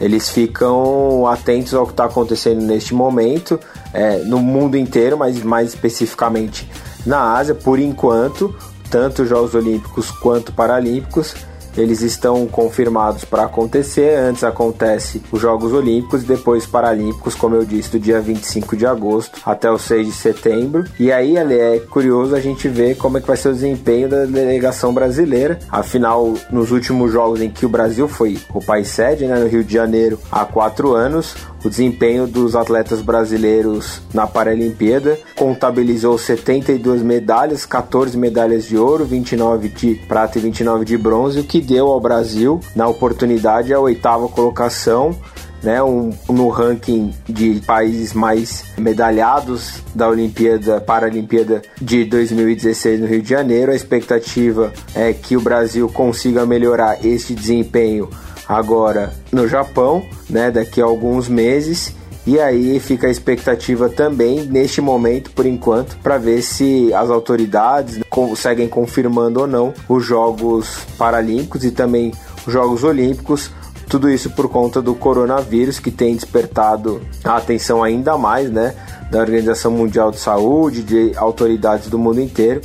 Eles 0.00 0.28
ficam 0.28 1.26
atentos 1.26 1.74
ao 1.74 1.84
que 1.84 1.92
está 1.92 2.04
acontecendo 2.04 2.60
neste 2.60 2.94
momento, 2.94 3.58
é, 3.92 4.18
no 4.18 4.38
mundo 4.38 4.76
inteiro, 4.76 5.18
mas 5.18 5.42
mais 5.42 5.70
especificamente 5.70 6.70
na 7.04 7.34
Ásia, 7.34 7.56
por 7.56 7.80
enquanto, 7.80 8.54
tanto 8.88 9.22
os 9.22 9.28
Jogos 9.28 9.52
Olímpicos 9.52 10.12
quanto 10.12 10.52
Paralímpicos 10.52 11.34
eles 11.76 12.00
estão 12.02 12.46
confirmados 12.46 13.24
para 13.24 13.44
acontecer. 13.44 14.18
Antes 14.18 14.44
acontece 14.44 15.22
os 15.30 15.40
Jogos 15.40 15.72
Olímpicos, 15.72 16.24
depois 16.24 16.66
Paralímpicos, 16.66 17.34
como 17.34 17.54
eu 17.54 17.64
disse, 17.64 17.92
do 17.92 18.00
dia 18.00 18.20
25 18.20 18.76
de 18.76 18.86
agosto 18.86 19.40
até 19.44 19.70
o 19.70 19.78
6 19.78 20.06
de 20.06 20.12
setembro. 20.12 20.84
E 20.98 21.12
aí, 21.12 21.36
é 21.36 21.78
curioso 21.90 22.34
a 22.34 22.40
gente 22.40 22.68
ver 22.68 22.96
como 22.96 23.18
é 23.18 23.20
que 23.20 23.26
vai 23.26 23.36
ser 23.36 23.50
o 23.50 23.54
desempenho 23.54 24.08
da 24.08 24.24
delegação 24.24 24.92
brasileira. 24.92 25.58
Afinal, 25.70 26.34
nos 26.50 26.70
últimos 26.70 27.12
jogos 27.12 27.40
em 27.40 27.50
que 27.50 27.66
o 27.66 27.68
Brasil 27.68 28.08
foi 28.08 28.38
o 28.54 28.62
país 28.62 28.88
sede, 28.88 29.26
né, 29.26 29.38
no 29.38 29.46
Rio 29.46 29.64
de 29.64 29.72
Janeiro, 29.72 30.18
há 30.30 30.44
quatro 30.44 30.94
anos, 30.94 31.34
o 31.64 31.68
desempenho 31.68 32.26
dos 32.26 32.54
atletas 32.54 33.00
brasileiros 33.02 34.00
na 34.14 34.26
Paralimpíada 34.26 35.18
contabilizou 35.34 36.16
72 36.16 37.02
medalhas, 37.02 37.66
14 37.66 38.16
medalhas 38.16 38.64
de 38.64 38.76
ouro, 38.76 39.04
29 39.04 39.68
de 39.68 39.94
prata 40.06 40.38
e 40.38 40.42
29 40.42 40.84
de 40.84 40.96
bronze, 40.96 41.40
o 41.40 41.44
que 41.44 41.60
deu 41.66 41.88
ao 41.88 42.00
Brasil, 42.00 42.60
na 42.74 42.86
oportunidade, 42.86 43.74
a 43.74 43.80
oitava 43.80 44.28
colocação 44.28 45.14
né, 45.62 45.82
um, 45.82 46.10
no 46.28 46.48
ranking 46.48 47.12
de 47.28 47.60
países 47.66 48.12
mais 48.12 48.64
medalhados 48.78 49.82
da 49.94 50.08
Olimpíada, 50.08 50.80
Paralimpíada 50.80 51.62
de 51.80 52.04
2016 52.04 53.00
no 53.00 53.06
Rio 53.06 53.22
de 53.22 53.28
Janeiro. 53.28 53.72
A 53.72 53.74
expectativa 53.74 54.72
é 54.94 55.12
que 55.12 55.36
o 55.36 55.40
Brasil 55.40 55.88
consiga 55.88 56.46
melhorar 56.46 57.04
este 57.04 57.34
desempenho 57.34 58.08
agora 58.48 59.12
no 59.32 59.48
Japão, 59.48 60.04
né, 60.30 60.50
daqui 60.50 60.80
a 60.80 60.84
alguns 60.84 61.28
meses. 61.28 61.92
E 62.26 62.40
aí 62.40 62.80
fica 62.80 63.06
a 63.06 63.10
expectativa 63.10 63.88
também, 63.88 64.46
neste 64.46 64.80
momento, 64.80 65.30
por 65.30 65.46
enquanto, 65.46 65.96
para 65.98 66.18
ver 66.18 66.42
se 66.42 66.92
as 66.92 67.08
autoridades 67.08 68.00
conseguem 68.10 68.68
confirmando 68.68 69.40
ou 69.40 69.46
não 69.46 69.72
os 69.88 70.04
Jogos 70.04 70.80
Paralímpicos 70.98 71.62
e 71.64 71.70
também 71.70 72.12
os 72.44 72.52
Jogos 72.52 72.82
Olímpicos. 72.82 73.52
Tudo 73.88 74.10
isso 74.10 74.30
por 74.30 74.48
conta 74.48 74.82
do 74.82 74.92
coronavírus 74.92 75.78
que 75.78 75.92
tem 75.92 76.16
despertado 76.16 77.00
a 77.22 77.36
atenção 77.36 77.84
ainda 77.84 78.18
mais, 78.18 78.50
né, 78.50 78.74
da 79.08 79.20
Organização 79.20 79.70
Mundial 79.70 80.10
de 80.10 80.18
Saúde, 80.18 80.82
de 80.82 81.12
autoridades 81.16 81.88
do 81.88 81.96
mundo 81.96 82.20
inteiro. 82.20 82.60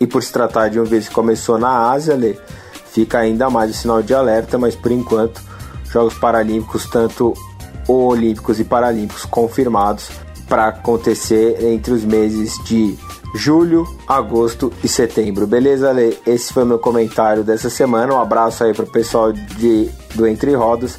E 0.00 0.08
por 0.08 0.24
se 0.24 0.32
tratar 0.32 0.70
de 0.70 0.80
um 0.80 0.84
vírus 0.84 1.06
que 1.06 1.14
começou 1.14 1.56
na 1.56 1.90
Ásia, 1.92 2.16
Lê, 2.16 2.36
fica 2.90 3.20
ainda 3.20 3.48
mais 3.48 3.70
o 3.70 3.74
sinal 3.74 4.02
de 4.02 4.12
alerta, 4.12 4.58
mas 4.58 4.74
por 4.74 4.90
enquanto, 4.90 5.40
Jogos 5.84 6.14
Paralímpicos, 6.14 6.86
tanto 6.90 7.34
Olímpicos 7.88 8.60
e 8.60 8.64
Paralímpicos 8.64 9.24
confirmados 9.24 10.10
para 10.48 10.68
acontecer 10.68 11.64
entre 11.64 11.92
os 11.92 12.04
meses 12.04 12.52
de 12.64 12.96
julho, 13.34 13.86
agosto 14.06 14.72
e 14.82 14.88
setembro. 14.88 15.46
Beleza, 15.46 15.90
Lê? 15.92 16.16
Esse 16.26 16.52
foi 16.52 16.64
meu 16.64 16.78
comentário 16.78 17.44
dessa 17.44 17.68
semana. 17.68 18.14
Um 18.14 18.20
abraço 18.20 18.64
aí 18.64 18.72
para 18.72 18.84
o 18.84 18.90
pessoal 18.90 19.32
de, 19.32 19.90
do 20.14 20.26
Entre 20.26 20.54
Rodas. 20.54 20.98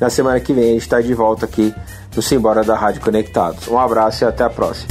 Na 0.00 0.10
semana 0.10 0.40
que 0.40 0.52
vem 0.52 0.64
a 0.64 0.72
gente 0.72 0.82
está 0.82 1.00
de 1.00 1.14
volta 1.14 1.44
aqui 1.46 1.74
no 2.14 2.22
Simbora 2.22 2.64
da 2.64 2.76
Rádio 2.76 3.00
Conectados. 3.00 3.68
Um 3.68 3.78
abraço 3.78 4.24
e 4.24 4.26
até 4.26 4.44
a 4.44 4.50
próxima. 4.50 4.88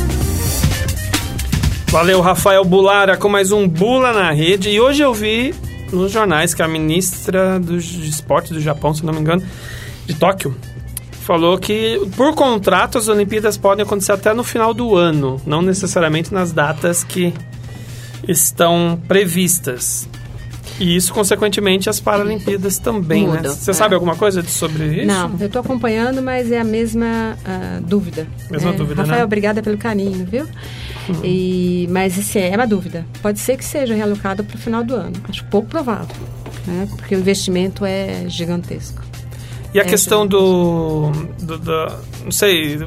Valeu, 1.87 2.21
Rafael 2.21 2.63
Bulara, 2.63 3.17
com 3.17 3.27
mais 3.27 3.51
um 3.51 3.67
Bula 3.67 4.13
na 4.13 4.31
Rede. 4.31 4.69
E 4.69 4.79
hoje 4.79 5.01
eu 5.01 5.11
vi 5.11 5.55
nos 5.91 6.11
jornais 6.11 6.53
que 6.53 6.61
a 6.61 6.67
ministra 6.67 7.59
dos 7.59 7.83
esportes 7.85 8.51
do 8.51 8.61
Japão, 8.61 8.93
se 8.93 9.03
não 9.03 9.11
me 9.11 9.19
engano, 9.19 9.43
de 10.05 10.13
Tóquio, 10.13 10.55
falou 11.23 11.57
que 11.57 11.99
por 12.15 12.33
contrato 12.33 12.97
as 12.97 13.07
Olimpíadas 13.07 13.57
podem 13.57 13.83
acontecer 13.83 14.11
até 14.13 14.33
no 14.33 14.43
final 14.43 14.73
do 14.73 14.95
ano, 14.95 15.41
não 15.45 15.61
necessariamente 15.61 16.33
nas 16.33 16.51
datas 16.51 17.03
que 17.03 17.33
estão 18.27 18.99
previstas. 19.07 20.07
E 20.79 20.95
isso, 20.95 21.13
consequentemente, 21.13 21.89
as 21.89 21.99
Paralimpíadas 21.99 22.79
também, 22.79 23.27
né? 23.27 23.37
Mudam, 23.37 23.53
Você 23.53 23.71
é. 23.71 23.73
sabe 23.73 23.95
alguma 23.95 24.15
coisa 24.15 24.41
sobre 24.43 24.99
isso? 24.99 25.07
Não, 25.07 25.29
eu 25.37 25.47
estou 25.47 25.59
acompanhando, 25.59 26.21
mas 26.21 26.51
é 26.53 26.59
a 26.59 26.63
mesma 26.63 27.37
ah, 27.45 27.79
dúvida. 27.81 28.25
Mesma 28.49 28.69
É, 28.69 28.73
dúvida, 28.73 29.01
Rafael, 29.01 29.19
né? 29.19 29.25
obrigada 29.25 29.61
pelo 29.61 29.77
carinho, 29.77 30.25
viu? 30.25 30.47
E, 31.23 31.85
mas 31.91 32.17
assim, 32.17 32.39
é 32.39 32.55
uma 32.55 32.67
dúvida. 32.67 33.05
Pode 33.21 33.39
ser 33.39 33.57
que 33.57 33.65
seja 33.65 33.93
realocado 33.93 34.43
para 34.43 34.55
o 34.55 34.57
final 34.59 34.81
do 34.83 34.95
ano. 34.95 35.13
Acho 35.27 35.43
pouco 35.45 35.67
provável, 35.67 36.15
né? 36.65 36.87
Porque 36.95 37.13
o 37.13 37.19
investimento 37.19 37.83
é 37.83 38.23
gigantesco. 38.27 39.01
E 39.73 39.79
a 39.79 39.83
É, 39.83 39.85
questão 39.85 40.25
do, 40.25 41.11
do, 41.41 41.57
do- 41.57 41.95
Não 42.23 42.31
sei. 42.31 42.85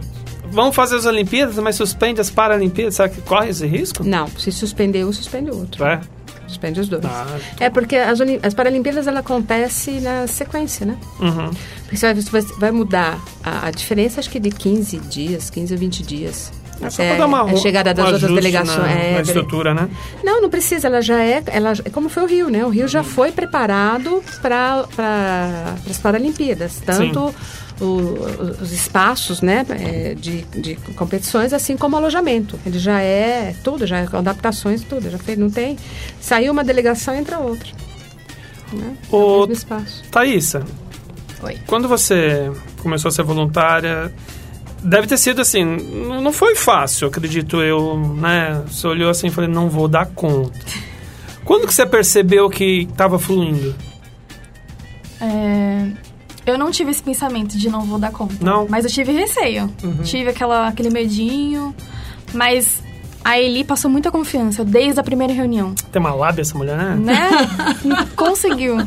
Vamos 0.50 0.74
fazer 0.76 0.96
as 0.96 1.06
Olimpíadas, 1.06 1.56
mas 1.59 1.76
suspende 1.76 2.20
as 2.20 2.28
Paralimpíadas. 2.28 2.96
Será 2.96 3.09
que 3.09 3.20
corre 3.22 3.48
esse 3.50 3.66
risco? 3.66 4.04
Não, 4.04 4.26
se 4.28 4.50
suspender 4.52 5.04
um, 5.04 5.12
suspende 5.12 5.50
o 5.50 5.56
outro. 5.59 5.82
É. 5.84 6.00
Suspende 6.46 6.80
os 6.80 6.88
dois. 6.88 7.02
Ah, 7.06 7.38
É 7.59 7.70
porque 7.70 7.96
as, 7.96 8.18
as 8.42 8.52
Paralimpíadas 8.52 9.06
ela 9.06 9.20
acontece 9.20 9.92
na 10.00 10.26
sequência, 10.26 10.84
né? 10.84 10.98
Uhum. 11.18 11.50
Porque 11.84 11.96
você 11.96 12.12
vai, 12.30 12.42
vai- 12.59 12.70
mudar 12.72 13.18
a, 13.42 13.68
a 13.68 13.70
diferença, 13.70 14.20
acho 14.20 14.28
que 14.28 14.38
de 14.38 14.50
15 14.50 14.98
dias, 14.98 15.48
15 15.48 15.72
ou 15.72 15.78
20 15.80 16.02
dias. 16.02 16.52
É 16.86 16.90
só 16.90 17.02
pra 17.04 17.16
dar 17.16 17.26
uma, 17.26 17.42
a 17.42 17.56
chegada 17.56 17.92
das 17.94 18.04
um 18.09 18.12
outras 18.12 18.30
delegações. 18.30 18.78
Na, 18.78 18.90
É, 18.90 19.14
na 19.14 19.20
estrutura, 19.22 19.74
né? 19.74 19.88
Não, 20.24 20.40
não 20.42 20.50
precisa. 20.50 20.86
Ela 20.88 21.00
já 21.02 21.20
é. 21.22 21.42
Ela, 21.46 21.72
é 21.84 21.90
como 21.90 22.09
foi 22.09 22.22
o 22.22 22.26
Rio, 22.26 22.48
né? 22.50 22.64
O 22.64 22.68
Rio 22.68 22.88
já 22.88 23.02
foi 23.04 23.32
preparado 23.32 24.22
para 24.40 24.84
pra, 24.96 25.74
as 25.88 25.98
Paralimpíadas. 25.98 26.80
Tanto 26.84 27.34
o- 27.80 28.62
os 28.62 28.72
espaços 28.72 29.40
né, 29.40 29.64
é, 29.70 30.14
de, 30.14 30.42
de 30.54 30.76
competições, 30.96 31.52
assim 31.52 31.76
como 31.76 31.96
o 31.96 31.98
alojamento. 31.98 32.59
Ele 32.64 32.78
já 32.78 33.00
é 33.00 33.54
tudo, 33.64 33.86
já 33.86 33.98
é 33.98 34.06
adaptações, 34.12 34.82
tudo. 34.82 35.10
Já 35.10 35.18
fez, 35.18 35.38
não 35.38 35.50
tem. 35.50 35.76
Saiu 36.20 36.52
uma 36.52 36.62
delegação, 36.64 37.14
entra 37.14 37.38
outra. 37.38 37.68
Né? 38.72 38.94
É 39.12 39.16
o 39.16 39.40
mesmo 39.40 39.52
espaço. 39.52 40.02
Thaísa, 40.10 40.64
Oi. 41.42 41.59
quando 41.66 41.88
você 41.88 42.50
começou 42.82 43.09
a 43.09 43.12
ser 43.12 43.22
voluntária, 43.22 44.12
deve 44.82 45.06
ter 45.06 45.16
sido 45.16 45.40
assim, 45.40 45.64
não 45.64 46.32
foi 46.32 46.54
fácil, 46.54 47.09
acredito 47.09 47.60
eu, 47.60 47.98
né? 48.16 48.62
Você 48.66 48.86
olhou 48.86 49.10
assim 49.10 49.28
e 49.28 49.30
falou, 49.30 49.48
não 49.48 49.68
vou 49.68 49.88
dar 49.88 50.06
conta. 50.06 50.59
Quando 51.44 51.66
que 51.66 51.74
você 51.74 51.84
percebeu 51.86 52.48
que 52.48 52.88
estava 52.90 53.18
fluindo? 53.18 53.74
É, 55.20 55.86
eu 56.46 56.59
não 56.59 56.70
tive 56.70 56.90
esse 56.90 57.02
pensamento 57.02 57.56
de 57.56 57.68
não 57.68 57.82
vou 57.82 57.98
dar 57.98 58.10
conta. 58.12 58.34
Não? 58.40 58.66
Mas 58.68 58.84
eu 58.84 58.90
tive 58.90 59.12
receio. 59.12 59.72
Tive 60.04 60.30
aquela, 60.30 60.68
aquele 60.68 60.90
medinho. 60.90 61.74
Mas 62.32 62.82
a 63.24 63.38
Eli 63.38 63.64
passou 63.64 63.90
muita 63.90 64.10
confiança 64.10 64.64
desde 64.64 64.98
a 64.98 65.02
primeira 65.02 65.32
reunião. 65.32 65.74
Tem 65.92 66.00
uma 66.00 66.14
lábia 66.14 66.42
essa 66.42 66.56
mulher, 66.56 66.76
né? 66.76 66.96
Né? 66.96 68.09
Conseguiu. 68.16 68.78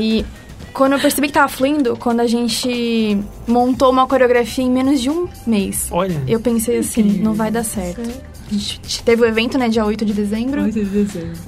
E 0.00 0.24
quando 0.72 0.92
eu 0.94 0.98
percebi 1.00 1.26
que 1.28 1.32
tava 1.34 1.48
fluindo, 1.48 1.96
quando 1.96 2.20
a 2.20 2.26
gente 2.26 3.18
montou 3.46 3.90
uma 3.90 4.06
coreografia 4.06 4.64
em 4.64 4.70
menos 4.70 5.00
de 5.00 5.10
um 5.10 5.28
mês. 5.46 5.88
Olha. 5.90 6.22
Eu 6.26 6.40
pensei 6.40 6.78
assim, 6.78 7.02
não 7.02 7.34
vai 7.34 7.50
dar 7.50 7.64
certo. 7.64 8.00
A 8.00 8.54
gente 8.54 9.02
teve 9.02 9.22
o 9.22 9.24
evento, 9.24 9.56
né, 9.56 9.68
dia 9.68 9.84
8 9.84 10.04
de 10.04 10.12
dezembro. 10.12 10.62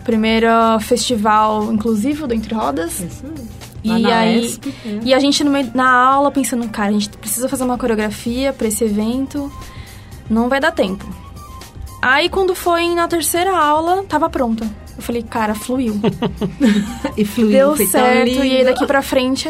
Primeiro 0.05 0.47
festival 0.81 1.73
inclusivo 1.73 2.27
do 2.27 2.35
Entre 2.35 2.55
Rodas. 2.55 3.03
Lá 3.85 3.99
E 3.99 4.03
na 4.03 4.17
aí, 4.19 4.47
ESP, 4.47 4.75
é. 4.87 4.99
e 5.05 5.13
a 5.13 5.19
gente 5.19 5.45
no 5.45 5.51
meio- 5.51 5.71
na 5.75 5.91
aula 5.91 6.31
pensando, 6.31 6.67
cara, 6.71 6.89
a 6.89 6.93
gente 6.93 7.11
precisa 7.11 7.51
fazer 7.51 7.65
uma 7.65 7.77
coreografia 7.77 8.51
pra 8.51 8.67
esse 8.67 8.83
evento, 8.85 9.53
não 10.31 10.49
vai 10.49 10.59
dar 10.59 10.71
tempo. 10.73 11.05
Aí 12.01 12.31
quando 12.31 12.55
foi 12.55 12.95
na 12.95 13.07
terceira 13.07 13.55
aula, 13.55 14.03
tava 14.05 14.31
pronta. 14.31 14.67
Eu 14.97 15.03
falei, 15.03 15.23
cara, 15.23 15.55
fluiu. 15.55 16.01
e 17.17 17.25
fluiu. 17.25 17.51
Deu 17.51 17.77
certo. 17.87 18.45
E 18.45 18.57
aí 18.57 18.65
daqui 18.65 18.87
pra 18.87 19.03
frente 19.03 19.49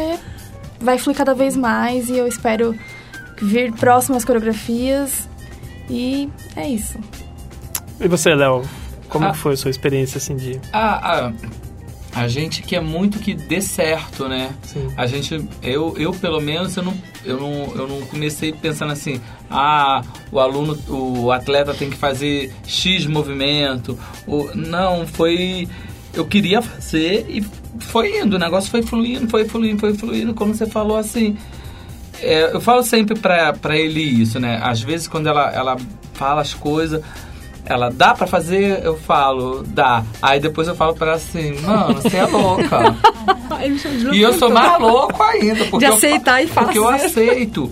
vai 0.79 0.97
fluir 0.97 1.17
cada 1.17 1.33
vez 1.33 1.55
mais. 1.55 2.09
E 2.09 2.17
eu 2.17 2.27
espero 2.27 2.75
vir 3.41 3.71
próximas 3.73 4.25
coreografias. 4.25 5.29
E 5.89 6.29
é 6.55 6.67
isso. 6.67 6.97
E 7.99 8.07
você, 8.07 8.33
Léo? 8.33 8.63
Como 9.07 9.27
ah, 9.27 9.33
foi 9.33 9.53
a 9.53 9.57
sua 9.57 9.71
experiência 9.71 10.17
assim 10.17 10.35
de. 10.35 10.59
Ah, 10.73 11.27
ah, 11.27 11.33
a 12.15 12.29
gente 12.29 12.63
quer 12.63 12.81
muito 12.81 13.19
que 13.19 13.33
dê 13.33 13.59
certo, 13.59 14.29
né? 14.29 14.55
Sim. 14.63 14.87
A 14.95 15.05
gente, 15.05 15.45
eu, 15.61 15.93
eu 15.97 16.13
pelo 16.13 16.39
menos, 16.39 16.75
eu 16.77 16.83
não, 16.83 16.93
eu, 17.25 17.37
não, 17.37 17.75
eu 17.75 17.87
não 17.89 18.01
comecei 18.07 18.53
pensando 18.53 18.93
assim, 18.93 19.19
ah, 19.51 20.01
o 20.31 20.39
aluno, 20.39 20.79
o 20.87 21.29
atleta 21.29 21.73
tem 21.73 21.89
que 21.89 21.97
fazer 21.97 22.53
X 22.65 23.05
movimento. 23.05 23.99
O, 24.25 24.49
não, 24.55 25.05
foi. 25.05 25.67
Eu 26.13 26.25
queria 26.25 26.61
fazer 26.61 27.25
e 27.27 27.45
foi 27.81 28.21
indo, 28.21 28.37
o 28.37 28.39
negócio 28.39 28.71
foi 28.71 28.81
fluindo, 28.81 29.27
foi 29.27 29.43
fluindo, 29.43 29.79
foi 29.81 29.93
fluindo, 29.93 30.33
como 30.33 30.55
você 30.55 30.65
falou 30.65 30.95
assim. 30.95 31.37
É, 32.21 32.53
eu 32.53 32.61
falo 32.61 32.81
sempre 32.81 33.19
pra, 33.19 33.51
pra 33.51 33.75
ele 33.75 33.99
isso, 33.99 34.39
né? 34.39 34.57
Às 34.63 34.81
vezes 34.81 35.05
quando 35.05 35.27
ela, 35.27 35.51
ela 35.51 35.77
fala 36.13 36.39
as 36.39 36.53
coisas, 36.53 37.03
ela, 37.65 37.89
dá 37.89 38.13
pra 38.13 38.27
fazer? 38.27 38.83
Eu 38.83 38.97
falo, 38.97 39.63
dá. 39.63 40.03
Aí 40.21 40.39
depois 40.39 40.67
eu 40.67 40.75
falo 40.75 40.93
pra 40.93 41.07
ela 41.07 41.15
assim, 41.15 41.59
mano, 41.61 41.95
você 41.95 42.17
é 42.17 42.25
louca. 42.25 42.95
e 44.13 44.21
eu 44.21 44.33
sou 44.33 44.51
mais 44.51 44.79
louco 44.79 45.21
ainda. 45.23 45.65
Porque 45.65 45.85
De 45.85 45.91
aceitar 45.91 46.41
eu, 46.41 46.47
e 46.47 46.49
fazer. 46.49 46.65
Porque 46.65 46.79
eu 46.79 46.87
aceito. 46.87 47.71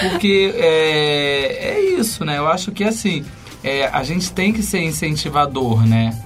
Porque 0.00 0.54
é, 0.56 1.74
é 1.74 1.80
isso, 1.98 2.24
né? 2.24 2.38
Eu 2.38 2.46
acho 2.48 2.72
que 2.72 2.84
assim, 2.84 3.24
é, 3.62 3.86
a 3.86 4.02
gente 4.02 4.32
tem 4.32 4.52
que 4.52 4.62
ser 4.62 4.80
incentivador, 4.80 5.86
né? 5.86 6.16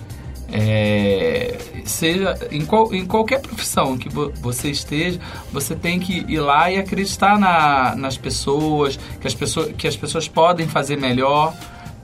É, 0.53 1.57
seja 1.85 2.37
em, 2.51 2.65
qual, 2.65 2.93
em 2.93 3.07
qualquer 3.07 3.41
profissão 3.41 3.97
que 3.97 4.09
vo, 4.09 4.33
você 4.41 4.69
esteja, 4.69 5.21
você 5.53 5.77
tem 5.77 6.01
que 6.01 6.25
ir 6.29 6.41
lá 6.41 6.71
e 6.71 6.79
acreditar 6.79 7.39
na, 7.39 7.95
nas 7.95 8.17
pessoas 8.17 8.99
que, 9.21 9.29
as 9.29 9.35
pessoas, 9.35 9.73
que 9.77 9.87
as 9.87 9.97
pessoas 9.97 10.27
podem 10.27 10.67
fazer 10.67 10.97
melhor 10.97 11.55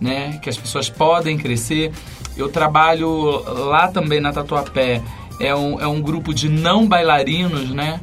né? 0.01 0.39
Que 0.43 0.49
as 0.49 0.57
pessoas 0.57 0.89
podem 0.89 1.37
crescer. 1.37 1.93
Eu 2.37 2.49
trabalho 2.49 3.43
lá 3.69 3.89
também 3.89 4.21
na 4.21 4.33
Tatuapé. 4.33 5.03
É 5.41 5.55
um, 5.55 5.81
é 5.81 5.87
um 5.87 6.01
grupo 6.01 6.33
de 6.33 6.49
não 6.49 6.87
bailarinos, 6.87 7.71
né? 7.71 8.01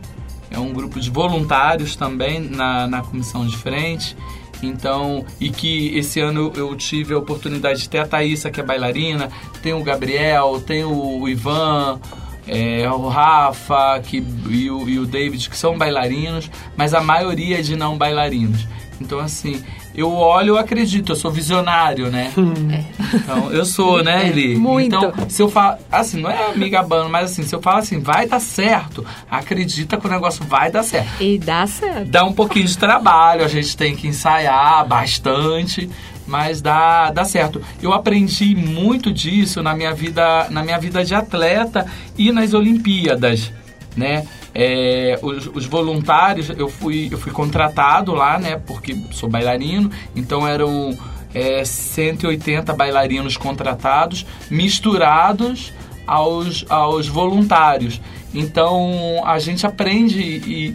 É 0.52 0.60
um 0.60 0.72
grupo 0.72 1.00
de 1.00 1.10
voluntários 1.10 1.96
também 1.96 2.40
na, 2.40 2.88
na 2.88 3.02
comissão 3.02 3.46
de 3.46 3.58
frente. 3.58 4.16
Então, 4.62 5.26
e 5.40 5.50
que 5.50 5.98
esse 5.98 6.20
ano 6.20 6.54
eu 6.56 6.74
tive 6.76 7.14
a 7.14 7.18
oportunidade 7.18 7.82
de 7.82 7.90
ter 7.90 8.00
a 8.00 8.08
Thaísa, 8.08 8.50
que 8.50 8.62
é 8.62 8.64
bailarina, 8.64 9.30
tem 9.62 9.74
o 9.74 9.84
Gabriel, 9.84 10.62
tem 10.66 10.86
o 10.86 11.28
Ivan, 11.28 12.00
é, 12.48 12.90
o 12.90 13.08
Rafa 13.08 14.00
que, 14.02 14.24
e, 14.50 14.70
o, 14.70 14.88
e 14.88 15.00
o 15.00 15.06
David, 15.06 15.50
que 15.50 15.58
são 15.58 15.78
bailarinos, 15.78 16.50
mas 16.78 16.94
a 16.94 17.02
maioria 17.02 17.60
é 17.60 17.62
de 17.62 17.76
não 17.76 17.98
bailarinos. 17.98 18.66
Então, 19.02 19.20
assim, 19.20 19.62
eu 19.96 20.12
olho, 20.12 20.50
eu 20.50 20.58
acredito, 20.58 21.12
eu 21.12 21.16
sou 21.16 21.32
visionário, 21.32 22.10
né? 22.10 22.32
É. 22.72 23.16
Então, 23.16 23.52
eu 23.52 23.64
sou, 23.66 24.04
né, 24.04 24.26
é, 24.26 24.30
Eli? 24.30 24.56
Muito. 24.56 24.96
Então, 24.96 25.14
se 25.30 25.42
eu 25.42 25.50
falo, 25.50 25.78
assim, 25.92 26.22
não 26.22 26.30
é 26.30 26.52
amiga 26.52 26.82
bando, 26.82 27.10
mas 27.10 27.32
assim, 27.32 27.44
se 27.44 27.54
eu 27.54 27.62
falo 27.62 27.78
assim, 27.78 28.00
vai 28.00 28.26
dar 28.28 28.40
certo, 28.40 29.06
acredita 29.30 29.98
que 29.98 30.08
o 30.08 30.10
negócio 30.10 30.44
vai 30.46 30.72
dar 30.72 30.84
certo. 30.84 31.22
E 31.22 31.38
dá 31.38 31.68
certo. 31.68 32.06
Dá 32.06 32.24
um 32.24 32.34
pouquinho 32.34 32.66
de 32.66 32.78
trabalho, 32.78 33.44
a 33.46 33.48
gente 33.48 33.78
tem 33.78 33.96
que 33.96 34.08
ensaiar 34.08 34.86
bastante, 34.88 35.90
mas 36.26 36.62
dá, 36.62 37.12
dá 37.12 37.26
certo. 37.26 37.62
Eu 37.82 37.94
aprendi 37.94 38.56
muito 38.56 39.12
disso 39.12 39.62
na 39.62 39.76
minha 39.76 39.94
vida, 39.94 40.48
na 40.50 40.64
minha 40.64 40.80
vida 40.80 41.04
de 41.04 41.14
atleta 41.14 41.86
e 42.18 42.32
nas 42.32 42.54
Olimpíadas, 42.54 43.52
né? 43.96 44.26
É, 44.54 45.20
os, 45.22 45.48
os, 45.48 45.66
voluntários, 45.66 46.50
eu 46.50 46.70
fui, 46.70 47.10
eu 47.12 47.18
fui 47.18 47.32
contratado 47.32 48.14
lá, 48.14 48.38
né? 48.38 48.62
Porque 48.66 48.96
sou 49.12 49.30
bailarino, 49.30 49.90
então 50.16 50.48
eram 50.48 50.98
é, 51.34 51.64
180 51.66 52.74
bailarinos 52.74 53.38
contratados, 53.38 54.26
misturados 54.50 55.74
aos, 56.06 56.66
aos 56.70 57.08
voluntários. 57.08 58.00
Então 58.34 59.22
a 59.26 59.38
gente 59.40 59.66
aprende 59.66 60.22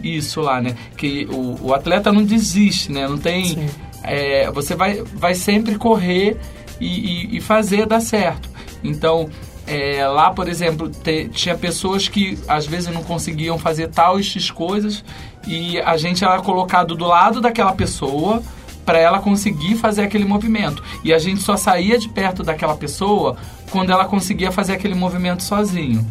isso 0.03 0.41
lá, 0.41 0.61
né? 0.61 0.75
Que 0.95 1.27
o, 1.31 1.67
o 1.67 1.73
atleta 1.73 2.11
não 2.11 2.23
desiste, 2.23 2.91
né? 2.91 3.07
Não 3.07 3.17
tem. 3.17 3.69
É, 4.03 4.49
você 4.51 4.75
vai, 4.75 5.03
vai 5.13 5.35
sempre 5.35 5.75
correr 5.75 6.37
e, 6.79 6.87
e, 6.87 7.37
e 7.37 7.41
fazer 7.41 7.85
dar 7.85 7.99
certo. 7.99 8.49
Então 8.83 9.29
é, 9.69 10.07
lá, 10.07 10.31
por 10.31 10.49
exemplo, 10.49 10.89
te, 10.89 11.29
tinha 11.29 11.55
pessoas 11.55 12.07
que 12.07 12.39
às 12.47 12.65
vezes 12.65 12.91
não 12.91 13.03
conseguiam 13.03 13.59
fazer 13.59 13.89
tal 13.89 14.19
X 14.21 14.49
coisas 14.49 15.03
e 15.47 15.79
a 15.79 15.95
gente 15.95 16.23
era 16.23 16.39
colocado 16.41 16.95
do 16.95 17.05
lado 17.05 17.39
daquela 17.39 17.73
pessoa 17.73 18.41
para 18.83 18.97
ela 18.97 19.19
conseguir 19.19 19.75
fazer 19.75 20.01
aquele 20.01 20.25
movimento. 20.25 20.83
E 21.03 21.13
a 21.13 21.19
gente 21.19 21.41
só 21.41 21.55
saía 21.55 21.99
de 21.99 22.09
perto 22.09 22.41
daquela 22.41 22.75
pessoa 22.75 23.37
quando 23.69 23.91
ela 23.91 24.05
conseguia 24.05 24.51
fazer 24.51 24.73
aquele 24.73 24.95
movimento 24.95 25.43
sozinho. 25.43 26.03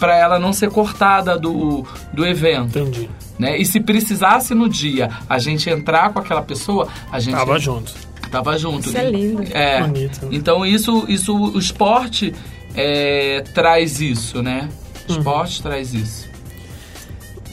Para 0.00 0.16
ela 0.16 0.38
não 0.38 0.52
ser 0.52 0.70
cortada 0.70 1.38
do, 1.38 1.84
do 2.14 2.26
evento. 2.26 2.78
Entendi. 2.78 3.10
Né? 3.38 3.58
E 3.58 3.66
se 3.66 3.78
precisasse 3.80 4.54
no 4.54 4.70
dia 4.70 5.10
a 5.28 5.38
gente 5.38 5.68
entrar 5.68 6.14
com 6.14 6.18
aquela 6.18 6.42
pessoa, 6.42 6.88
a 7.12 7.20
gente. 7.20 7.34
Tava 7.34 7.58
junto. 7.58 7.92
Tava 8.30 8.58
junto. 8.58 8.88
Isso 8.88 8.96
é 8.96 9.10
lindo. 9.10 9.42
É. 9.52 9.82
Bonito. 9.82 10.28
Então 10.30 10.64
isso, 10.64 11.04
isso, 11.08 11.36
o 11.36 11.58
esporte 11.58 12.34
é, 12.76 13.42
traz 13.54 14.00
isso, 14.00 14.42
né? 14.42 14.68
Uhum. 15.08 15.16
esporte 15.16 15.62
traz 15.62 15.94
isso. 15.94 16.28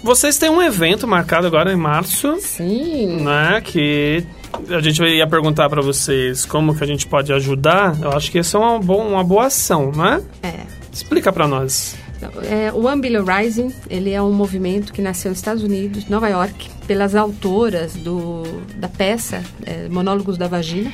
Vocês 0.04 0.38
têm 0.38 0.50
um 0.50 0.62
evento 0.62 1.08
marcado 1.08 1.48
agora 1.48 1.72
em 1.72 1.78
março. 1.78 2.38
Sim. 2.42 3.22
Né? 3.24 3.62
Que 3.64 4.26
a 4.70 4.82
gente 4.82 5.02
ia 5.02 5.26
perguntar 5.26 5.70
para 5.70 5.82
vocês 5.82 6.46
como 6.46 6.76
que 6.76 6.84
a 6.84 6.88
gente 6.88 7.08
pode 7.08 7.32
ajudar. 7.32 7.98
Eu 8.02 8.12
acho 8.12 8.30
que 8.30 8.38
isso 8.38 8.58
é 8.58 8.60
uma, 8.60 8.80
boa, 8.80 9.04
uma 9.04 9.24
boa 9.24 9.46
ação, 9.46 9.92
né? 9.92 10.22
É. 10.44 10.66
Explica 10.92 11.32
para 11.32 11.48
nós. 11.48 11.96
É, 12.44 12.72
o 12.74 12.86
One 12.86 13.02
Rising, 13.02 13.74
ele 13.90 14.12
é 14.12 14.22
um 14.22 14.32
movimento 14.32 14.94
que 14.94 15.02
nasceu 15.02 15.30
nos 15.30 15.40
Estados 15.40 15.64
Unidos, 15.64 16.08
Nova 16.08 16.30
York, 16.30 16.70
pelas 16.86 17.16
autoras 17.16 17.94
do, 17.96 18.44
da 18.76 18.88
peça 18.88 19.44
é, 19.66 19.88
Monólogos 19.90 20.38
da 20.38 20.48
Vagina, 20.48 20.92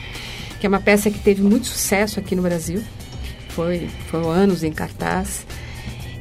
que 0.59 0.65
é 0.65 0.69
uma 0.69 0.79
peça 0.79 1.11
que 1.11 1.19
teve 1.19 1.41
muito 1.41 1.67
sucesso 1.67 2.19
aqui 2.19 2.35
no 2.35 2.41
Brasil 2.41 2.81
foi, 3.49 3.89
foram 4.09 4.29
anos 4.29 4.63
em 4.63 4.71
cartaz. 4.71 5.45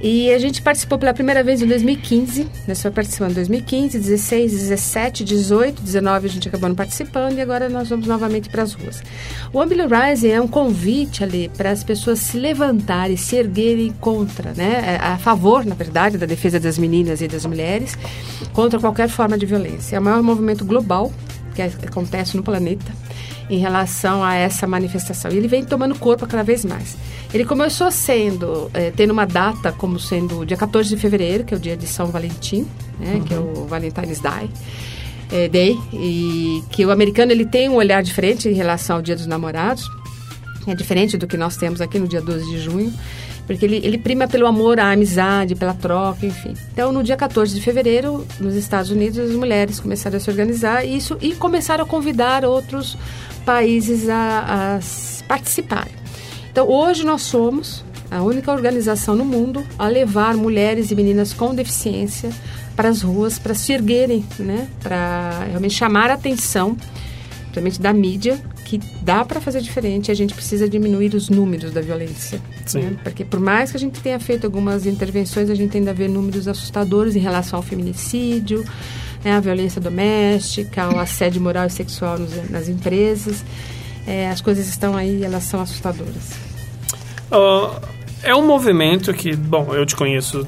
E 0.01 0.33
a 0.33 0.39
gente 0.39 0.63
participou 0.63 0.97
pela 0.97 1.13
primeira 1.13 1.43
vez 1.43 1.61
em 1.61 1.67
2015, 1.67 2.47
nós 2.69 2.81
foi 2.81 2.91
participando 2.91 3.33
em 3.33 3.35
2015, 3.35 3.99
16, 3.99 4.53
17, 4.53 5.25
18, 5.25 5.83
19 5.83 6.27
a 6.27 6.31
gente 6.31 6.49
acabou 6.49 6.69
não 6.69 6.77
participando 6.77 7.37
e 7.37 7.41
agora 7.41 7.69
nós 7.69 7.89
vamos 7.89 8.07
novamente 8.07 8.49
para 8.49 8.63
as 8.63 8.75
ruas. 8.75 9.03
O 9.53 9.61
Ambulance 9.61 9.93
Rising 9.93 10.29
é 10.29 10.41
um 10.41 10.47
convite 10.47 11.25
ali 11.25 11.49
para 11.49 11.73
as 11.73 11.83
pessoas 11.83 12.21
se 12.21 12.39
levantarem, 12.39 13.17
se 13.17 13.35
erguerem 13.35 13.93
contra, 14.01 14.53
né, 14.55 14.99
é, 15.01 15.05
a 15.05 15.19
favor, 15.19 15.67
na 15.67 15.75
verdade, 15.75 16.17
da 16.17 16.27
defesa 16.27 16.61
das 16.61 16.79
meninas 16.79 17.21
e 17.21 17.27
das 17.27 17.45
mulheres, 17.45 17.99
contra 18.53 18.79
qualquer 18.79 19.09
forma 19.09 19.37
de 19.37 19.47
violência. 19.47 19.97
É 19.97 19.99
o 19.99 20.03
maior 20.03 20.23
movimento 20.23 20.65
global 20.65 21.13
que 21.57 21.63
acontece 21.63 22.37
no 22.37 22.45
planeta 22.45 22.93
em 23.51 23.59
relação 23.59 24.23
a 24.23 24.35
essa 24.35 24.67
manifestação. 24.67 25.31
E 25.31 25.37
ele 25.37 25.49
vem 25.49 25.65
tomando 25.65 25.95
corpo 25.99 26.27
cada 26.27 26.43
vez 26.43 26.65
mais. 26.65 26.97
Ele 27.33 27.45
começou 27.45 27.91
sendo, 27.91 28.71
é, 28.73 28.91
tendo 28.91 29.13
uma 29.13 29.27
data 29.27 29.73
como 29.73 29.99
sendo 29.99 30.45
dia 30.45 30.57
14 30.57 30.89
de 30.89 30.97
fevereiro, 30.97 31.45
que 31.45 31.55
é 31.55 31.57
o 31.57 31.61
dia 31.61 31.77
de 31.77 31.87
São 31.87 32.07
Valentim, 32.07 32.67
né, 32.99 33.15
uhum. 33.15 33.25
que 33.25 33.35
é 33.35 33.39
o 33.39 33.67
Valentine's 33.67 34.21
Day. 34.21 34.51
É, 35.31 35.49
Day, 35.49 35.79
e 35.93 36.63
que 36.71 36.87
o 36.87 36.91
americano 36.91 37.33
ele 37.33 37.45
tem 37.45 37.69
um 37.69 37.75
olhar 37.75 38.03
diferente 38.03 38.49
em 38.49 38.55
relação 38.55 38.97
ao 38.97 39.03
Dia 39.03 39.15
dos 39.15 39.27
Namorados, 39.27 39.85
é 40.67 40.75
diferente 40.75 41.17
do 41.17 41.27
que 41.27 41.37
nós 41.37 41.57
temos 41.57 41.81
aqui 41.81 41.99
no 41.99 42.09
dia 42.09 42.21
12 42.21 42.51
de 42.51 42.61
junho, 42.61 42.93
porque 43.47 43.65
ele, 43.65 43.77
ele 43.77 43.97
prima 43.97 44.29
pelo 44.29 44.47
amor, 44.47 44.79
a 44.79 44.93
amizade, 44.93 45.55
pela 45.55 45.73
troca, 45.73 46.27
enfim. 46.27 46.53
Então, 46.73 46.93
no 46.93 47.03
dia 47.03 47.17
14 47.17 47.55
de 47.55 47.63
fevereiro, 47.63 48.27
nos 48.39 48.55
Estados 48.55 48.91
Unidos, 48.91 49.19
as 49.19 49.31
mulheres 49.33 49.81
começaram 49.81 50.19
a 50.19 50.21
se 50.21 50.29
organizar 50.29 50.85
isso, 50.85 51.17
e 51.23 51.35
começaram 51.35 51.85
a 51.85 51.87
convidar 51.87 52.45
outros 52.45 52.99
países 53.49 54.11
a, 54.11 54.77
a 54.77 55.25
participarem. 55.27 55.95
Então, 56.53 56.69
hoje 56.69 57.03
nós 57.03 57.23
somos 57.23 57.83
a 58.11 58.23
única 58.23 58.53
organização 58.53 59.17
no 59.17 59.25
mundo 59.25 59.65
a 59.79 59.89
levar 59.89 60.37
mulheres 60.37 60.91
e 60.91 60.95
meninas 60.95 61.33
com 61.33 61.55
deficiência 61.55 62.31
para 62.77 62.91
as 62.91 63.01
ruas, 63.01 63.39
para 63.39 63.55
se 63.55 63.73
erguerem, 63.73 64.23
né? 64.39 64.69
para 64.83 65.47
realmente 65.49 65.73
chamar 65.73 66.11
a 66.11 66.15
atenção, 66.15 66.77
principalmente 67.45 67.81
da 67.81 67.91
mídia, 67.91 68.39
que 68.67 68.79
dá 69.01 69.25
para 69.25 69.41
fazer 69.41 69.63
diferente. 69.63 70.11
A 70.11 70.15
gente 70.15 70.35
precisa 70.35 70.69
diminuir 70.69 71.15
os 71.15 71.31
números 71.31 71.73
da 71.73 71.81
violência. 71.81 72.43
Né? 72.75 72.99
Porque 73.03 73.25
por 73.25 73.41
mais 73.41 73.71
que 73.71 73.79
a 73.79 73.81
gente 73.81 73.99
tenha 74.03 74.21
feito 74.21 74.45
algumas 74.45 74.85
intervenções, 74.85 75.49
a 75.49 75.55
gente 75.55 75.75
ainda 75.75 75.95
vê 75.95 76.07
números 76.07 76.47
assustadores 76.47 77.17
em 77.17 77.21
relação 77.21 77.59
ao 77.59 77.63
feminicídio, 77.63 78.63
né? 79.25 79.37
a 79.37 79.41
violência 79.41 79.81
doméstica, 79.81 80.89
o 80.95 80.99
assédio 80.99 81.41
moral 81.41 81.67
e 81.67 81.71
sexual 81.71 82.19
nos, 82.19 82.51
nas 82.51 82.69
empresas. 82.69 83.45
É, 84.07 84.31
as 84.31 84.41
coisas 84.41 84.69
estão 84.69 84.97
aí, 84.97 85.23
elas 85.23 85.45
são 85.45 85.61
assustadoras. 85.61 86.33
Uh, 87.31 87.79
é 88.23 88.35
um 88.35 88.47
movimento 88.47 89.13
que, 89.13 89.37
bom, 89.37 89.75
eu 89.75 89.85
te 89.85 89.95
conheço 89.95 90.47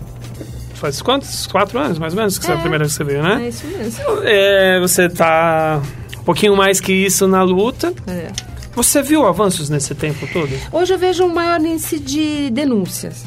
faz 0.80 1.02
quantos? 1.02 1.46
Quatro 1.46 1.78
anos, 1.78 1.98
mais 1.98 2.14
ou 2.14 2.18
menos, 2.18 2.38
que 2.38 2.50
é, 2.50 2.54
é 2.54 2.56
a 2.56 2.58
primeira 2.58 2.84
vez 2.84 2.96
que 2.96 3.04
você 3.04 3.04
veio, 3.04 3.22
né? 3.22 3.44
É 3.44 3.48
isso 3.48 3.66
mesmo. 3.66 4.02
É, 4.24 4.80
você 4.80 5.08
tá 5.08 5.82
um 6.18 6.24
pouquinho 6.24 6.56
mais 6.56 6.80
que 6.80 6.92
isso 6.92 7.28
na 7.28 7.42
luta. 7.42 7.92
É. 8.06 8.28
Você 8.74 9.02
viu 9.02 9.26
avanços 9.26 9.68
nesse 9.68 9.94
tempo 9.94 10.26
todo? 10.32 10.50
Hoje 10.72 10.94
eu 10.94 10.98
vejo 10.98 11.24
um 11.24 11.34
maior 11.34 11.60
índice 11.60 11.98
de 11.98 12.50
denúncias. 12.50 13.24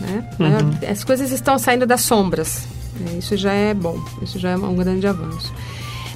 Né? 0.00 0.28
Maior, 0.38 0.62
uhum. 0.62 0.70
As 0.88 1.02
coisas 1.02 1.32
estão 1.32 1.58
saindo 1.58 1.86
das 1.86 2.02
sombras. 2.02 2.68
Isso 3.18 3.36
já 3.36 3.52
é 3.52 3.74
bom, 3.74 3.98
isso 4.22 4.38
já 4.38 4.50
é 4.50 4.56
um 4.56 4.74
grande 4.74 5.06
avanço. 5.06 5.52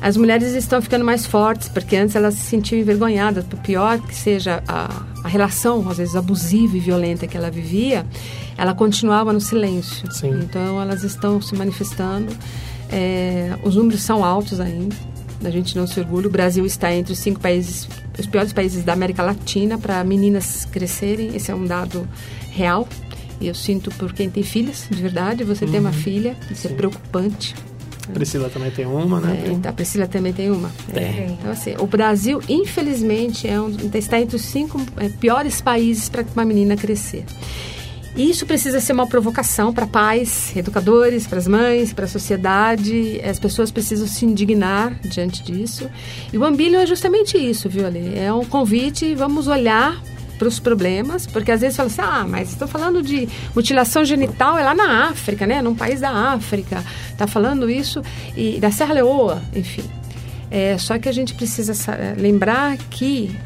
As 0.01 0.16
mulheres 0.16 0.53
estão 0.53 0.81
ficando 0.82 1.05
mais 1.05 1.24
fortes, 1.24 1.69
porque 1.69 1.97
antes 1.97 2.15
elas 2.15 2.35
se 2.35 2.40
sentiam 2.40 2.78
envergonhadas, 2.78 3.44
por 3.44 3.59
pior 3.61 3.98
que 3.98 4.15
seja 4.15 4.62
a, 4.69 5.03
a 5.24 5.28
relação, 5.28 5.89
às 5.89 5.97
vezes 5.97 6.15
abusiva 6.15 6.77
e 6.77 6.81
violenta 6.81 7.27
que 7.27 7.36
ela 7.36 7.51
vivia, 7.51 8.05
ela 8.57 8.74
continuava 8.74 9.32
no 9.32 9.40
silêncio. 9.40 10.11
Sim. 10.12 10.31
Então 10.43 10.81
elas 10.81 11.03
estão 11.03 11.40
se 11.40 11.55
manifestando. 11.55 12.32
É, 12.90 13.59
os 13.62 13.74
números 13.74 14.03
são 14.03 14.24
altos 14.24 14.61
ainda, 14.61 14.94
a 15.43 15.51
gente 15.51 15.77
não 15.77 15.86
se 15.86 15.98
orgulha. 15.98 16.28
O 16.28 16.31
Brasil 16.31 16.65
está 16.66 16.94
entre 16.94 17.12
os 17.12 17.19
cinco 17.19 17.40
países, 17.40 17.89
os 18.19 18.27
piores 18.27 18.53
países 18.53 18.85
da 18.85 18.93
América 18.93 19.23
Latina 19.23 19.78
para 19.78 20.05
meninas 20.05 20.66
crescerem. 20.66 21.35
Esse 21.35 21.51
é 21.51 21.55
um 21.55 21.65
dado 21.65 22.07
real. 22.51 22.86
E 23.41 23.49
eu 23.49 23.55
sinto 23.55 23.91
por 23.93 24.13
quem 24.13 24.31
tem 24.31 24.43
filhas, 24.43 24.87
de 24.91 25.01
verdade. 25.01 25.45
Você 25.45 25.65
uhum. 25.65 25.71
tem 25.71 25.81
uma 25.81 25.93
filha, 25.93 26.37
isso 26.51 26.67
é 26.67 26.71
Sim. 26.71 26.75
é 26.75 26.77
preocupante. 26.77 27.55
Priscila 28.13 28.49
também 28.49 28.71
tem 28.71 28.87
uma, 28.87 29.21
né? 29.21 29.59
É, 29.65 29.69
a 29.69 29.73
Priscila 29.73 30.07
também 30.07 30.33
tem 30.33 30.51
uma. 30.51 30.71
Tem. 30.93 31.05
É. 31.05 31.37
Então, 31.39 31.51
assim, 31.51 31.75
o 31.79 31.87
Brasil, 31.87 32.41
infelizmente, 32.49 33.49
é 33.49 33.61
um, 33.61 33.75
está 33.95 34.21
entre 34.21 34.37
os 34.37 34.43
cinco 34.43 34.81
é, 34.97 35.09
piores 35.09 35.61
países 35.61 36.09
para 36.09 36.25
uma 36.35 36.45
menina 36.45 36.77
crescer. 36.77 37.25
Isso 38.17 38.47
precisa 38.47 38.81
ser 38.81 38.95
uma 38.95 39.07
provocação 39.07 39.75
para 39.75 39.87
pais, 39.87 40.57
educadores, 40.57 41.27
para 41.27 41.37
as 41.37 41.47
mães, 41.47 41.93
para 41.93 42.07
a 42.07 42.09
sociedade. 42.09 43.21
As 43.23 43.39
pessoas 43.39 43.71
precisam 43.71 44.07
se 44.07 44.25
indignar 44.25 44.99
diante 45.03 45.43
disso. 45.43 45.91
E 46.33 46.39
o 46.39 46.45
Ambilion 46.45 46.81
é 46.81 46.87
justamente 46.87 47.37
isso, 47.37 47.69
viu, 47.69 47.87
Ali? 47.87 48.19
É 48.19 48.33
um 48.33 48.45
convite, 48.45 49.15
vamos 49.15 49.49
olhar 49.49 50.01
para 50.39 50.49
os 50.49 50.59
problemas, 50.59 51.27
porque 51.27 51.51
às 51.51 51.61
vezes 51.61 51.77
fala 51.77 51.89
assim, 51.89 52.03
ah, 52.03 52.27
mas 52.29 52.51
estou 52.51 52.69
falando 52.69 53.03
de 53.03 53.29
mutilação 53.55 54.05
genital, 54.05 54.59
é 54.59 54.63
lá 54.63 54.75
na 54.75 55.09
África, 55.09 55.47
né? 55.47 55.63
Num 55.63 55.75
país 55.75 56.01
da 56.01 56.11
África. 56.11 56.85
Está 57.11 57.27
falando 57.27 57.71
isso, 57.71 58.03
e 58.37 58.59
da 58.61 58.71
Serra 58.71 58.95
Leoa, 58.95 59.43
enfim. 59.55 59.85
É, 60.51 60.77
só 60.79 60.99
que 60.99 61.09
a 61.09 61.13
gente 61.13 61.35
precisa 61.35 61.73
lembrar 62.17 62.77
que 62.91 63.37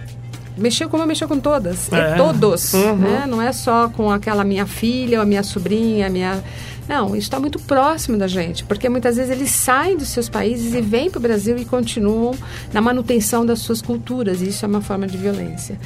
mexeu 0.57 0.89
como 0.89 1.07
mexeu 1.07 1.27
com 1.27 1.39
todas, 1.39 1.91
é. 1.93 2.15
todos, 2.17 2.75
uhum. 2.75 2.97
né? 2.97 3.25
Não 3.27 3.41
é 3.41 3.53
só 3.53 3.89
com 3.89 4.11
aquela 4.11 4.45
minha 4.45 4.67
filha 4.67 5.19
ou 5.19 5.23
a 5.23 5.27
minha 5.27 5.43
sobrinha, 5.43 6.07
a 6.07 6.11
minha... 6.11 6.43
Não, 6.89 7.11
isso 7.11 7.19
está 7.19 7.39
muito 7.39 7.59
próximo 7.61 8.19
da 8.19 8.27
gente, 8.27 8.65
porque 8.65 8.89
muitas 8.89 9.17
vezes 9.17 9.31
eles 9.31 9.51
saem 9.51 9.97
dos 9.97 10.09
seus 10.09 10.29
países 10.29 10.75
e 10.75 10.81
vêm 10.81 11.09
para 11.09 11.19
o 11.19 11.23
Brasil 11.23 11.57
e 11.57 11.65
continuam 11.65 12.35
na 12.73 12.81
manutenção 12.81 13.47
das 13.47 13.61
suas 13.61 13.81
culturas, 13.81 14.43
e 14.43 14.49
isso 14.49 14.65
é 14.65 14.69
uma 14.69 14.81
forma 14.81 15.07
de 15.07 15.17
violência. 15.17 15.79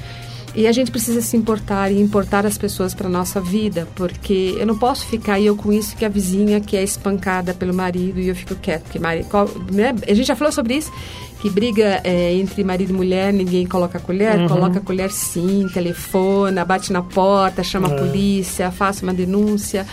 E 0.54 0.68
a 0.68 0.72
gente 0.72 0.90
precisa 0.90 1.20
se 1.20 1.36
importar 1.36 1.90
e 1.90 2.00
importar 2.00 2.46
as 2.46 2.56
pessoas 2.56 2.94
para 2.94 3.08
nossa 3.08 3.40
vida, 3.40 3.88
porque 3.96 4.54
eu 4.56 4.66
não 4.66 4.78
posso 4.78 5.04
ficar 5.06 5.40
eu 5.40 5.56
com 5.56 5.72
isso 5.72 5.96
que 5.96 6.04
a 6.04 6.08
vizinha 6.08 6.60
que 6.60 6.76
é 6.76 6.82
espancada 6.82 7.52
pelo 7.52 7.74
marido 7.74 8.20
e 8.20 8.28
eu 8.28 8.36
fico 8.36 8.54
quieto, 8.54 8.82
porque 8.82 9.00
marido, 9.00 9.26
né? 9.72 9.92
a 10.06 10.14
gente 10.14 10.26
já 10.26 10.36
falou 10.36 10.52
sobre 10.52 10.76
isso, 10.76 10.92
que 11.40 11.50
briga 11.50 12.00
é, 12.04 12.32
entre 12.34 12.62
marido 12.62 12.90
e 12.90 12.92
mulher, 12.92 13.32
ninguém 13.32 13.66
coloca 13.66 13.98
a 13.98 14.00
colher, 14.00 14.38
uhum. 14.38 14.48
coloca 14.48 14.78
a 14.78 14.80
colher 14.80 15.10
sim, 15.10 15.66
telefona, 15.74 16.64
bate 16.64 16.92
na 16.92 17.02
porta, 17.02 17.64
chama 17.64 17.88
a 17.88 17.92
é. 17.92 17.98
polícia, 17.98 18.70
faça 18.70 19.02
uma 19.02 19.12
denúncia. 19.12 19.84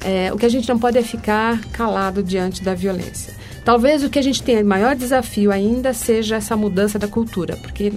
É, 0.00 0.32
o 0.32 0.36
que 0.36 0.46
a 0.46 0.48
gente 0.48 0.68
não 0.68 0.78
pode 0.78 0.96
é 0.96 1.02
ficar 1.02 1.60
calado 1.66 2.22
diante 2.22 2.62
da 2.62 2.74
violência. 2.74 3.34
Talvez 3.64 4.02
o 4.02 4.08
que 4.08 4.18
a 4.18 4.22
gente 4.22 4.42
tenha 4.42 4.64
maior 4.64 4.96
desafio 4.96 5.52
ainda 5.52 5.92
seja 5.92 6.36
essa 6.36 6.56
mudança 6.56 6.98
da 6.98 7.06
cultura, 7.06 7.56
porque 7.56 7.92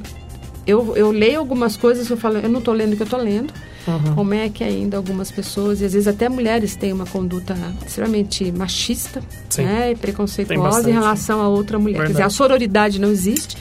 eu, 0.71 0.95
eu 0.95 1.11
leio 1.11 1.39
algumas 1.39 1.75
coisas 1.75 2.07
que 2.07 2.13
eu 2.13 2.17
falo, 2.17 2.37
eu 2.37 2.49
não 2.49 2.59
estou 2.59 2.73
lendo 2.73 2.93
o 2.93 2.95
que 2.95 3.01
eu 3.01 3.05
estou 3.05 3.19
lendo. 3.19 3.53
Uhum. 3.87 4.15
Como 4.15 4.33
é 4.33 4.47
que 4.47 4.63
ainda 4.63 4.95
algumas 4.95 5.31
pessoas, 5.31 5.81
e 5.81 5.85
às 5.85 5.93
vezes 5.93 6.07
até 6.07 6.29
mulheres, 6.29 6.75
têm 6.75 6.93
uma 6.93 7.05
conduta 7.05 7.55
extremamente 7.85 8.51
machista 8.51 9.23
né, 9.57 9.91
e 9.91 9.95
preconceituosa 9.95 10.89
em 10.89 10.93
relação 10.93 11.41
a 11.41 11.47
outra 11.47 11.79
mulher. 11.79 11.97
Verdade. 11.97 12.13
Quer 12.13 12.23
dizer, 12.23 12.27
a 12.27 12.29
sororidade 12.29 13.01
não 13.01 13.09
existe 13.09 13.57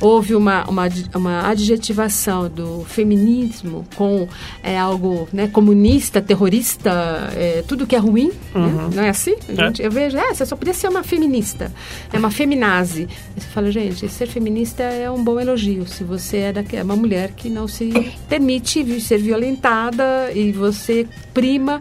houve 0.00 0.34
uma, 0.34 0.64
uma, 0.68 0.88
uma 1.14 1.48
adjetivação 1.48 2.48
do 2.48 2.84
feminismo 2.84 3.86
com 3.94 4.28
é, 4.62 4.78
algo 4.78 5.28
né, 5.32 5.48
comunista, 5.48 6.20
terrorista, 6.20 6.90
é, 7.34 7.64
tudo 7.66 7.86
que 7.86 7.96
é 7.96 7.98
ruim, 7.98 8.28
né? 8.28 8.32
uhum. 8.54 8.66
né? 8.66 8.90
não 8.94 9.02
é 9.02 9.08
assim? 9.08 9.34
Gente, 9.48 9.82
é. 9.82 9.86
Eu 9.86 9.90
vejo, 9.90 10.16
é, 10.16 10.34
você 10.34 10.44
só 10.44 10.56
podia 10.56 10.74
ser 10.74 10.88
uma 10.88 11.02
feminista, 11.02 11.72
é 12.12 12.18
uma 12.18 12.30
feminazi. 12.30 13.08
Você 13.36 13.46
fala, 13.48 13.70
gente, 13.70 14.08
ser 14.08 14.26
feminista 14.26 14.82
é 14.82 15.10
um 15.10 15.22
bom 15.22 15.40
elogio, 15.40 15.86
se 15.86 16.04
você 16.04 16.38
é, 16.38 16.54
é 16.72 16.82
uma 16.82 16.96
mulher 16.96 17.32
que 17.32 17.48
não 17.48 17.66
se 17.66 17.90
permite 18.28 19.00
ser 19.00 19.18
violentada 19.18 20.30
e 20.34 20.52
você 20.52 21.06
prima 21.32 21.80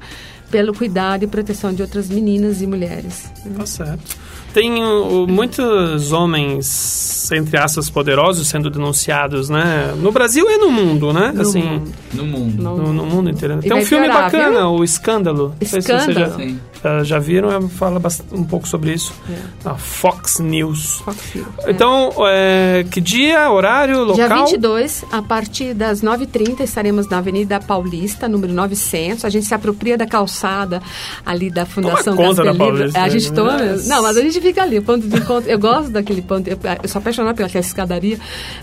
pelo 0.49 0.73
cuidado 0.73 1.23
e 1.23 1.27
proteção 1.27 1.73
de 1.73 1.81
outras 1.81 2.09
meninas 2.09 2.61
e 2.61 2.67
mulheres. 2.67 3.29
Tá 3.57 3.65
certo. 3.65 4.17
Tem 4.55 4.81
uh, 4.81 5.27
muitos 5.27 6.13
homens, 6.13 7.29
entre 7.29 7.59
aspas, 7.59 7.89
poderosos 7.89 8.47
sendo 8.47 8.69
denunciados, 8.69 9.49
né? 9.49 9.93
No 9.97 10.13
Brasil 10.13 10.49
e 10.49 10.57
no 10.57 10.71
mundo, 10.71 11.11
né? 11.11 11.33
No 11.35 11.41
assim, 11.41 11.61
mundo. 11.61 11.91
No 12.13 12.25
mundo. 12.25 12.63
No, 12.63 12.93
no 12.93 13.05
mundo 13.05 13.29
inteiro. 13.29 13.59
Tem 13.59 13.73
um 13.73 13.85
filme 13.85 14.07
bacana, 14.07 14.61
viu? 14.61 14.69
O 14.69 14.83
Escândalo. 14.85 15.53
Escândalo. 15.59 16.01
Se 16.05 16.13
já, 16.13 16.55
uh, 16.83 17.03
já 17.03 17.19
viram, 17.19 17.69
fala 17.69 18.01
um 18.31 18.43
pouco 18.43 18.67
sobre 18.67 18.93
isso. 18.93 19.13
É. 19.29 19.69
A 19.69 19.75
Fox 19.75 20.39
News. 20.39 21.01
Fox 21.03 21.35
News 21.35 21.47
é. 21.63 21.71
então, 21.71 22.11
é, 22.27 22.85
que 22.89 22.99
dia, 23.01 23.49
horário, 23.51 23.99
local? 24.03 24.15
Dia 24.15 24.27
22, 24.27 25.05
a 25.11 25.21
partir 25.21 25.73
das 25.73 26.01
9h30, 26.01 26.61
estaremos 26.61 27.07
na 27.09 27.17
Avenida 27.17 27.59
Paulista, 27.59 28.27
número 28.27 28.53
900. 28.53 29.25
A 29.25 29.29
gente 29.29 29.45
se 29.45 29.53
apropria 29.53 29.97
da 29.97 30.05
calçada 30.05 30.81
ali 31.25 31.49
da 31.49 31.65
Fundação 31.65 32.15
Toma 32.15 32.29
conta 32.29 32.43
da 32.43 32.53
Paulista. 32.53 33.01
A 33.01 33.09
gente 33.09 33.31
toma... 33.31 33.57
Não, 33.85 34.01
mas 34.01 34.17
a 34.17 34.21
gente 34.21 34.39
fica 34.41 34.63
ali, 34.63 34.79
o 34.79 34.83
ponto 34.83 35.07
de 35.07 35.17
encontro. 35.17 35.49
Eu 35.49 35.59
gosto 35.59 35.89
daquele 35.89 36.21
ponto. 36.21 36.47
Eu, 36.47 36.57
eu 36.81 36.89
sou 36.89 36.99
apaixonada 36.99 37.35
pela 37.35 37.49
escadaria, 37.59 38.19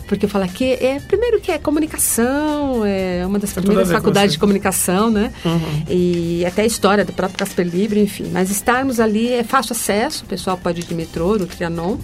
porque 0.07 0.27
eu 0.27 0.31
falo 0.31 0.47
que 0.49 0.73
é... 0.75 1.01
Primeiro 1.01 1.41
que 1.41 1.51
é 1.51 1.59
comunicação, 1.59 2.85
é 2.85 3.25
uma 3.27 3.39
das 3.39 3.53
primeiras 3.53 3.91
faculdades 3.91 4.33
de 4.33 4.39
comunicação, 4.39 5.11
né? 5.11 5.33
Uhum. 5.45 5.85
E 5.89 6.45
até 6.45 6.63
a 6.63 6.67
história 6.67 7.05
do 7.05 7.13
próprio 7.13 7.39
Casper 7.39 7.67
Libre, 7.67 8.02
enfim. 8.03 8.29
Mas 8.33 8.51
estarmos 8.51 9.01
ali 9.01 9.33
é 9.33 9.45
fácil 9.45 9.73
acesso, 9.73 10.25
o 10.25 10.29
pessoal 10.29 10.57
pode 10.57 10.81
ir 10.81 10.85
de 10.85 10.95
metrô, 10.95 11.39
no 11.39 11.47
Trianon. 11.47 11.99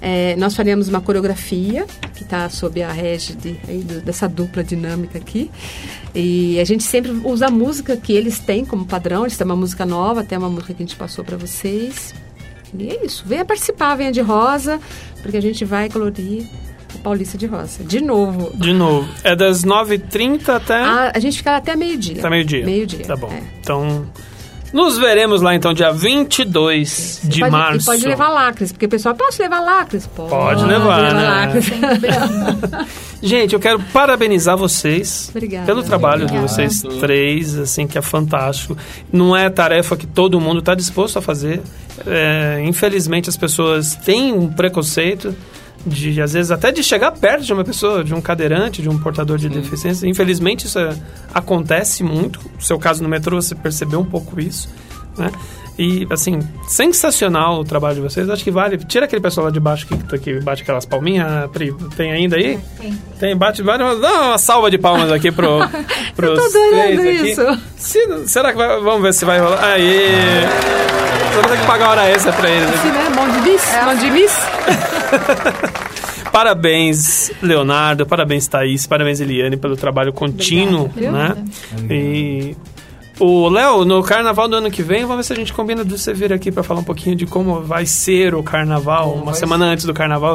É, 0.00 0.34
nós 0.36 0.56
faremos 0.56 0.88
uma 0.88 1.00
coreografia 1.00 1.86
que 2.14 2.24
está 2.24 2.48
sob 2.48 2.82
a 2.82 2.90
régide 2.90 3.52
dessa 4.04 4.28
dupla 4.28 4.64
dinâmica 4.64 5.18
aqui. 5.18 5.50
E 6.12 6.58
a 6.58 6.64
gente 6.64 6.82
sempre 6.82 7.12
usa 7.24 7.46
a 7.46 7.50
música 7.50 7.96
que 7.96 8.12
eles 8.12 8.40
têm 8.40 8.64
como 8.64 8.84
padrão. 8.84 9.22
Eles 9.22 9.36
têm 9.36 9.44
uma 9.44 9.54
música 9.54 9.86
nova, 9.86 10.22
até 10.22 10.36
uma 10.36 10.48
música 10.48 10.74
que 10.74 10.82
a 10.82 10.86
gente 10.86 10.96
passou 10.96 11.24
para 11.24 11.36
vocês. 11.36 12.12
E 12.76 12.88
é 12.88 13.04
isso. 13.04 13.22
Venha 13.26 13.44
participar, 13.44 13.94
venha 13.94 14.10
de 14.10 14.20
rosa, 14.20 14.80
porque 15.22 15.36
a 15.36 15.42
gente 15.42 15.64
vai 15.64 15.88
colorir 15.88 16.48
Paulista 17.02 17.36
de 17.36 17.46
Roça. 17.46 17.82
De 17.82 18.00
novo. 18.00 18.56
De 18.56 18.72
novo. 18.72 19.08
É 19.24 19.34
das 19.34 19.64
9h30 19.64 20.48
até. 20.48 20.74
A, 20.74 21.12
a 21.14 21.18
gente 21.18 21.38
fica 21.38 21.56
até 21.56 21.74
meio-dia. 21.74 22.20
Até 22.20 22.30
meio-dia. 22.30 22.64
Meio-dia. 22.64 23.04
Tá 23.04 23.16
bom. 23.16 23.30
É. 23.30 23.42
Então. 23.60 24.06
Nos 24.72 24.96
veremos 24.96 25.42
lá 25.42 25.54
então, 25.54 25.74
dia 25.74 25.92
22 25.92 27.20
de 27.24 27.40
pode, 27.40 27.52
março. 27.52 27.82
E 27.82 27.84
pode 27.84 28.06
levar 28.06 28.28
lacres, 28.30 28.72
porque 28.72 28.86
o 28.86 28.88
pessoal, 28.88 29.14
posso 29.14 29.42
levar 29.42 29.60
lacres? 29.60 30.06
Pode, 30.06 30.30
pode 30.30 30.64
levar, 30.64 31.12
né? 31.12 31.28
Lacres. 31.28 31.66
Gente, 33.22 33.54
eu 33.54 33.60
quero 33.60 33.78
parabenizar 33.92 34.56
vocês 34.56 35.28
Obrigada. 35.30 35.66
pelo 35.66 35.82
trabalho 35.82 36.24
Obrigada. 36.24 36.46
de 36.46 36.52
vocês 36.52 36.82
três, 36.98 37.56
assim, 37.56 37.86
que 37.86 37.98
é 37.98 38.02
fantástico. 38.02 38.76
Não 39.12 39.36
é 39.36 39.48
tarefa 39.50 39.96
que 39.96 40.06
todo 40.06 40.40
mundo 40.40 40.60
está 40.60 40.74
disposto 40.74 41.18
a 41.18 41.22
fazer. 41.22 41.60
É, 42.06 42.62
infelizmente, 42.64 43.28
as 43.28 43.36
pessoas 43.36 43.94
têm 43.94 44.32
um 44.32 44.48
preconceito 44.48 45.34
de 45.86 46.20
às 46.20 46.32
vezes 46.32 46.50
até 46.50 46.70
de 46.70 46.82
chegar 46.82 47.10
perto 47.12 47.44
de 47.44 47.52
uma 47.52 47.64
pessoa, 47.64 48.04
de 48.04 48.14
um 48.14 48.20
cadeirante, 48.20 48.82
de 48.82 48.88
um 48.88 48.98
portador 48.98 49.38
de 49.38 49.48
Sim. 49.48 49.54
deficiência. 49.54 50.06
Infelizmente 50.06 50.66
isso 50.66 50.78
é, 50.78 50.96
acontece 51.34 52.02
muito. 52.02 52.40
No 52.54 52.62
seu 52.62 52.78
caso 52.78 53.02
no 53.02 53.08
metrô 53.08 53.40
você 53.40 53.54
percebeu 53.54 54.00
um 54.00 54.04
pouco 54.04 54.40
isso, 54.40 54.68
né? 55.16 55.30
E, 55.78 56.06
assim, 56.10 56.38
sensacional 56.68 57.58
o 57.60 57.64
trabalho 57.64 57.94
de 57.94 58.00
vocês. 58.02 58.28
Acho 58.28 58.44
que 58.44 58.50
vale. 58.50 58.76
Tira 58.76 59.06
aquele 59.06 59.22
pessoal 59.22 59.46
lá 59.46 59.50
de 59.50 59.58
baixo 59.58 59.86
que, 59.86 60.18
que 60.18 60.40
bate 60.40 60.62
aquelas 60.62 60.84
palminhas, 60.84 61.50
Pri. 61.50 61.74
Tem 61.96 62.12
ainda 62.12 62.36
aí? 62.36 62.58
Tem. 62.78 62.98
Tem, 63.18 63.36
bate, 63.36 63.62
bate. 63.62 63.78
Dá 63.78 64.22
uma 64.22 64.38
salva 64.38 64.70
de 64.70 64.76
palmas 64.76 65.10
aqui 65.10 65.32
pro, 65.32 65.60
pros 66.14 66.36
Eu 66.52 66.52
tô 66.52 66.70
três 66.70 67.30
isso. 67.30 67.40
aqui. 67.40 67.60
Se, 67.76 68.28
será 68.28 68.52
que 68.52 68.58
vai. 68.58 68.80
Vamos 68.80 69.02
ver 69.02 69.14
se 69.14 69.24
vai 69.24 69.40
rolar. 69.40 69.64
Aí. 69.64 70.10
Vamos 71.34 71.50
ter 71.50 71.58
que 71.58 71.66
pagar 71.66 71.88
hora 71.90 72.08
extra 72.10 72.32
pra 72.34 72.50
eles. 72.50 72.68
Aqui, 72.68 72.88
né? 72.88 73.08
Mão 73.16 73.30
de 73.30 73.40
bis? 73.40 73.72
É. 73.74 73.84
Mão 73.84 73.96
de 73.96 74.10
bis? 74.10 74.32
parabéns, 76.32 77.30
Leonardo. 77.42 78.06
Parabéns, 78.06 78.46
Thaís. 78.46 78.86
Parabéns, 78.86 79.20
Eliane, 79.20 79.56
pelo 79.56 79.76
trabalho 79.76 80.12
contínuo, 80.12 80.86
Obrigada. 80.86 81.34
né? 81.34 81.44
E 81.90 82.56
O 83.20 83.48
Léo, 83.48 83.84
no 83.84 84.02
carnaval 84.02 84.48
do 84.48 84.56
ano 84.56 84.70
que 84.70 84.82
vem, 84.82 85.02
vamos 85.02 85.18
ver 85.18 85.22
se 85.24 85.32
a 85.32 85.36
gente 85.36 85.52
combina 85.52 85.84
de 85.84 85.96
você 85.96 86.12
vir 86.12 86.32
aqui 86.32 86.50
para 86.50 86.62
falar 86.62 86.80
um 86.80 86.84
pouquinho 86.84 87.14
de 87.14 87.26
como 87.26 87.60
vai 87.60 87.86
ser 87.86 88.34
o 88.34 88.42
carnaval, 88.42 89.10
como 89.10 89.22
uma 89.22 89.34
semana 89.34 89.66
ser? 89.66 89.70
antes 89.72 89.84
do 89.84 89.94
carnaval. 89.94 90.34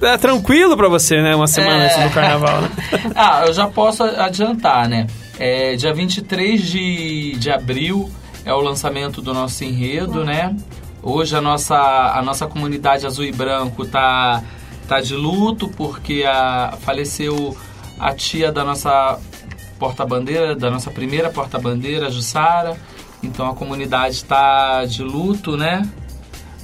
É 0.00 0.16
tranquilo 0.16 0.76
para 0.76 0.88
você, 0.88 1.20
né? 1.20 1.34
Uma 1.34 1.46
semana 1.46 1.84
é... 1.84 1.86
antes 1.86 2.08
do 2.08 2.14
carnaval, 2.14 2.62
né? 2.62 2.70
ah, 3.14 3.44
eu 3.46 3.52
já 3.52 3.66
posso 3.66 4.02
adiantar, 4.02 4.88
né? 4.88 5.06
É, 5.38 5.76
dia 5.76 5.92
23 5.92 6.60
de, 6.62 7.32
de 7.36 7.50
abril 7.50 8.10
é 8.44 8.52
o 8.52 8.60
lançamento 8.60 9.20
do 9.20 9.32
nosso 9.34 9.62
enredo, 9.62 10.24
né? 10.24 10.56
Hoje 11.02 11.36
a 11.36 11.40
nossa, 11.40 11.76
a 11.76 12.22
nossa 12.22 12.46
comunidade 12.46 13.06
azul 13.06 13.24
e 13.24 13.32
branco 13.32 13.86
tá, 13.86 14.42
tá 14.88 15.00
de 15.00 15.14
luto 15.14 15.68
porque 15.68 16.24
a, 16.26 16.76
faleceu 16.80 17.56
a 17.98 18.12
tia 18.12 18.50
da 18.50 18.64
nossa 18.64 19.18
porta-bandeira, 19.78 20.54
da 20.56 20.70
nossa 20.70 20.90
primeira 20.90 21.30
porta-bandeira, 21.30 22.10
Jussara. 22.10 22.76
Então 23.22 23.48
a 23.48 23.54
comunidade 23.54 24.14
está 24.14 24.84
de 24.84 25.02
luto, 25.02 25.56
né? 25.56 25.88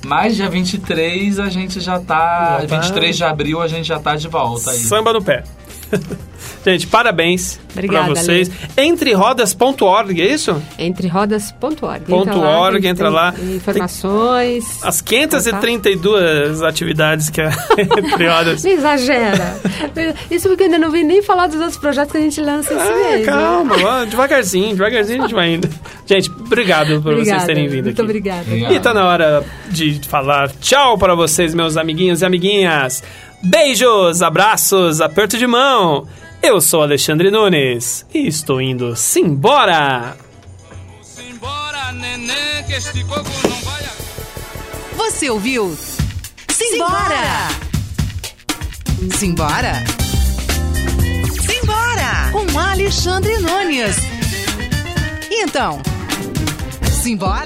Mas 0.05 0.37
dia 0.37 0.49
23 0.49 1.39
a 1.39 1.49
gente 1.49 1.81
já 1.81 1.99
tá. 1.99 2.61
Já 2.61 2.67
tá... 2.67 2.77
23 2.81 3.17
de 3.17 3.25
abril 3.25 3.63
a 3.63 3.69
gente 3.69 3.87
já 3.87 3.99
tá 3.99 4.17
de 4.17 4.29
volta 4.29 4.71
aí. 4.71 4.79
Samba 4.79 5.13
no 5.13 5.23
pé. 5.23 5.45
Gente, 6.65 6.87
parabéns 6.87 7.61
para 7.75 8.07
vocês. 8.07 8.51
Entrerodas.org, 8.77 10.21
é 10.23 10.33
isso? 10.33 10.63
Entrerodas.org. 10.79 12.13
Entra, 12.13 12.35
lá, 12.37 12.79
entra 12.79 13.09
lá. 13.11 13.35
Informações. 13.55 14.83
As 14.83 15.03
532 15.03 16.61
tá? 16.61 16.69
atividades 16.69 17.29
que 17.29 17.41
a 17.43 17.53
Entrerodas. 17.79 18.65
Não 18.65 18.71
exagera. 18.71 19.61
Isso 20.31 20.49
porque 20.49 20.63
eu 20.63 20.67
ainda 20.67 20.79
não 20.79 20.91
vi 20.91 21.05
nem 21.05 21.23
falar 21.23 21.49
dos 21.49 21.57
outros 21.57 21.77
projetos 21.77 22.13
que 22.13 22.19
a 22.19 22.23
gente 22.23 22.41
lança 22.41 22.73
esse 22.73 22.83
ah, 22.83 22.97
mês. 22.97 23.27
Calma, 23.27 23.77
né? 23.77 24.07
devagarzinho, 24.07 24.75
devagarzinho 24.75 25.19
a 25.21 25.23
gente 25.23 25.35
vai 25.35 25.55
indo. 25.55 25.69
Gente, 26.07 26.31
obrigado 26.31 27.03
por 27.03 27.13
obrigada, 27.13 27.41
vocês 27.41 27.45
terem 27.45 27.69
vindo 27.69 27.85
muito 27.85 28.01
aqui. 28.01 28.03
Muito 28.03 28.19
obrigada. 28.19 28.75
E 28.75 28.81
tá 28.81 28.95
na 28.95 29.07
hora 29.07 29.45
de 29.69 30.01
falar 30.09 30.51
tchau 30.61 30.97
para 30.97 31.15
vocês, 31.15 31.55
meus 31.55 31.77
amiguinhos 31.77 32.23
e 32.23 32.25
amiguinhas. 32.25 33.03
Beijos, 33.45 34.23
abraços, 34.23 35.03
aperto 35.03 35.37
de 35.37 35.47
mão. 35.47 36.09
Eu 36.43 36.63
sou 36.63 36.83
Alexandre 36.83 37.31
Nunes 37.31 38.07
e 38.13 38.27
estou 38.27 38.59
indo 38.61 38.97
simbora. 38.97 40.17
Você 44.97 45.29
ouviu? 45.29 45.77
Simbora! 46.49 47.49
Simbora! 49.15 49.85
Simbora! 51.47 52.31
Com 52.33 52.59
Alexandre 52.59 53.37
Nunes. 53.39 53.97
Então, 55.31 55.83
simbora! 56.91 57.43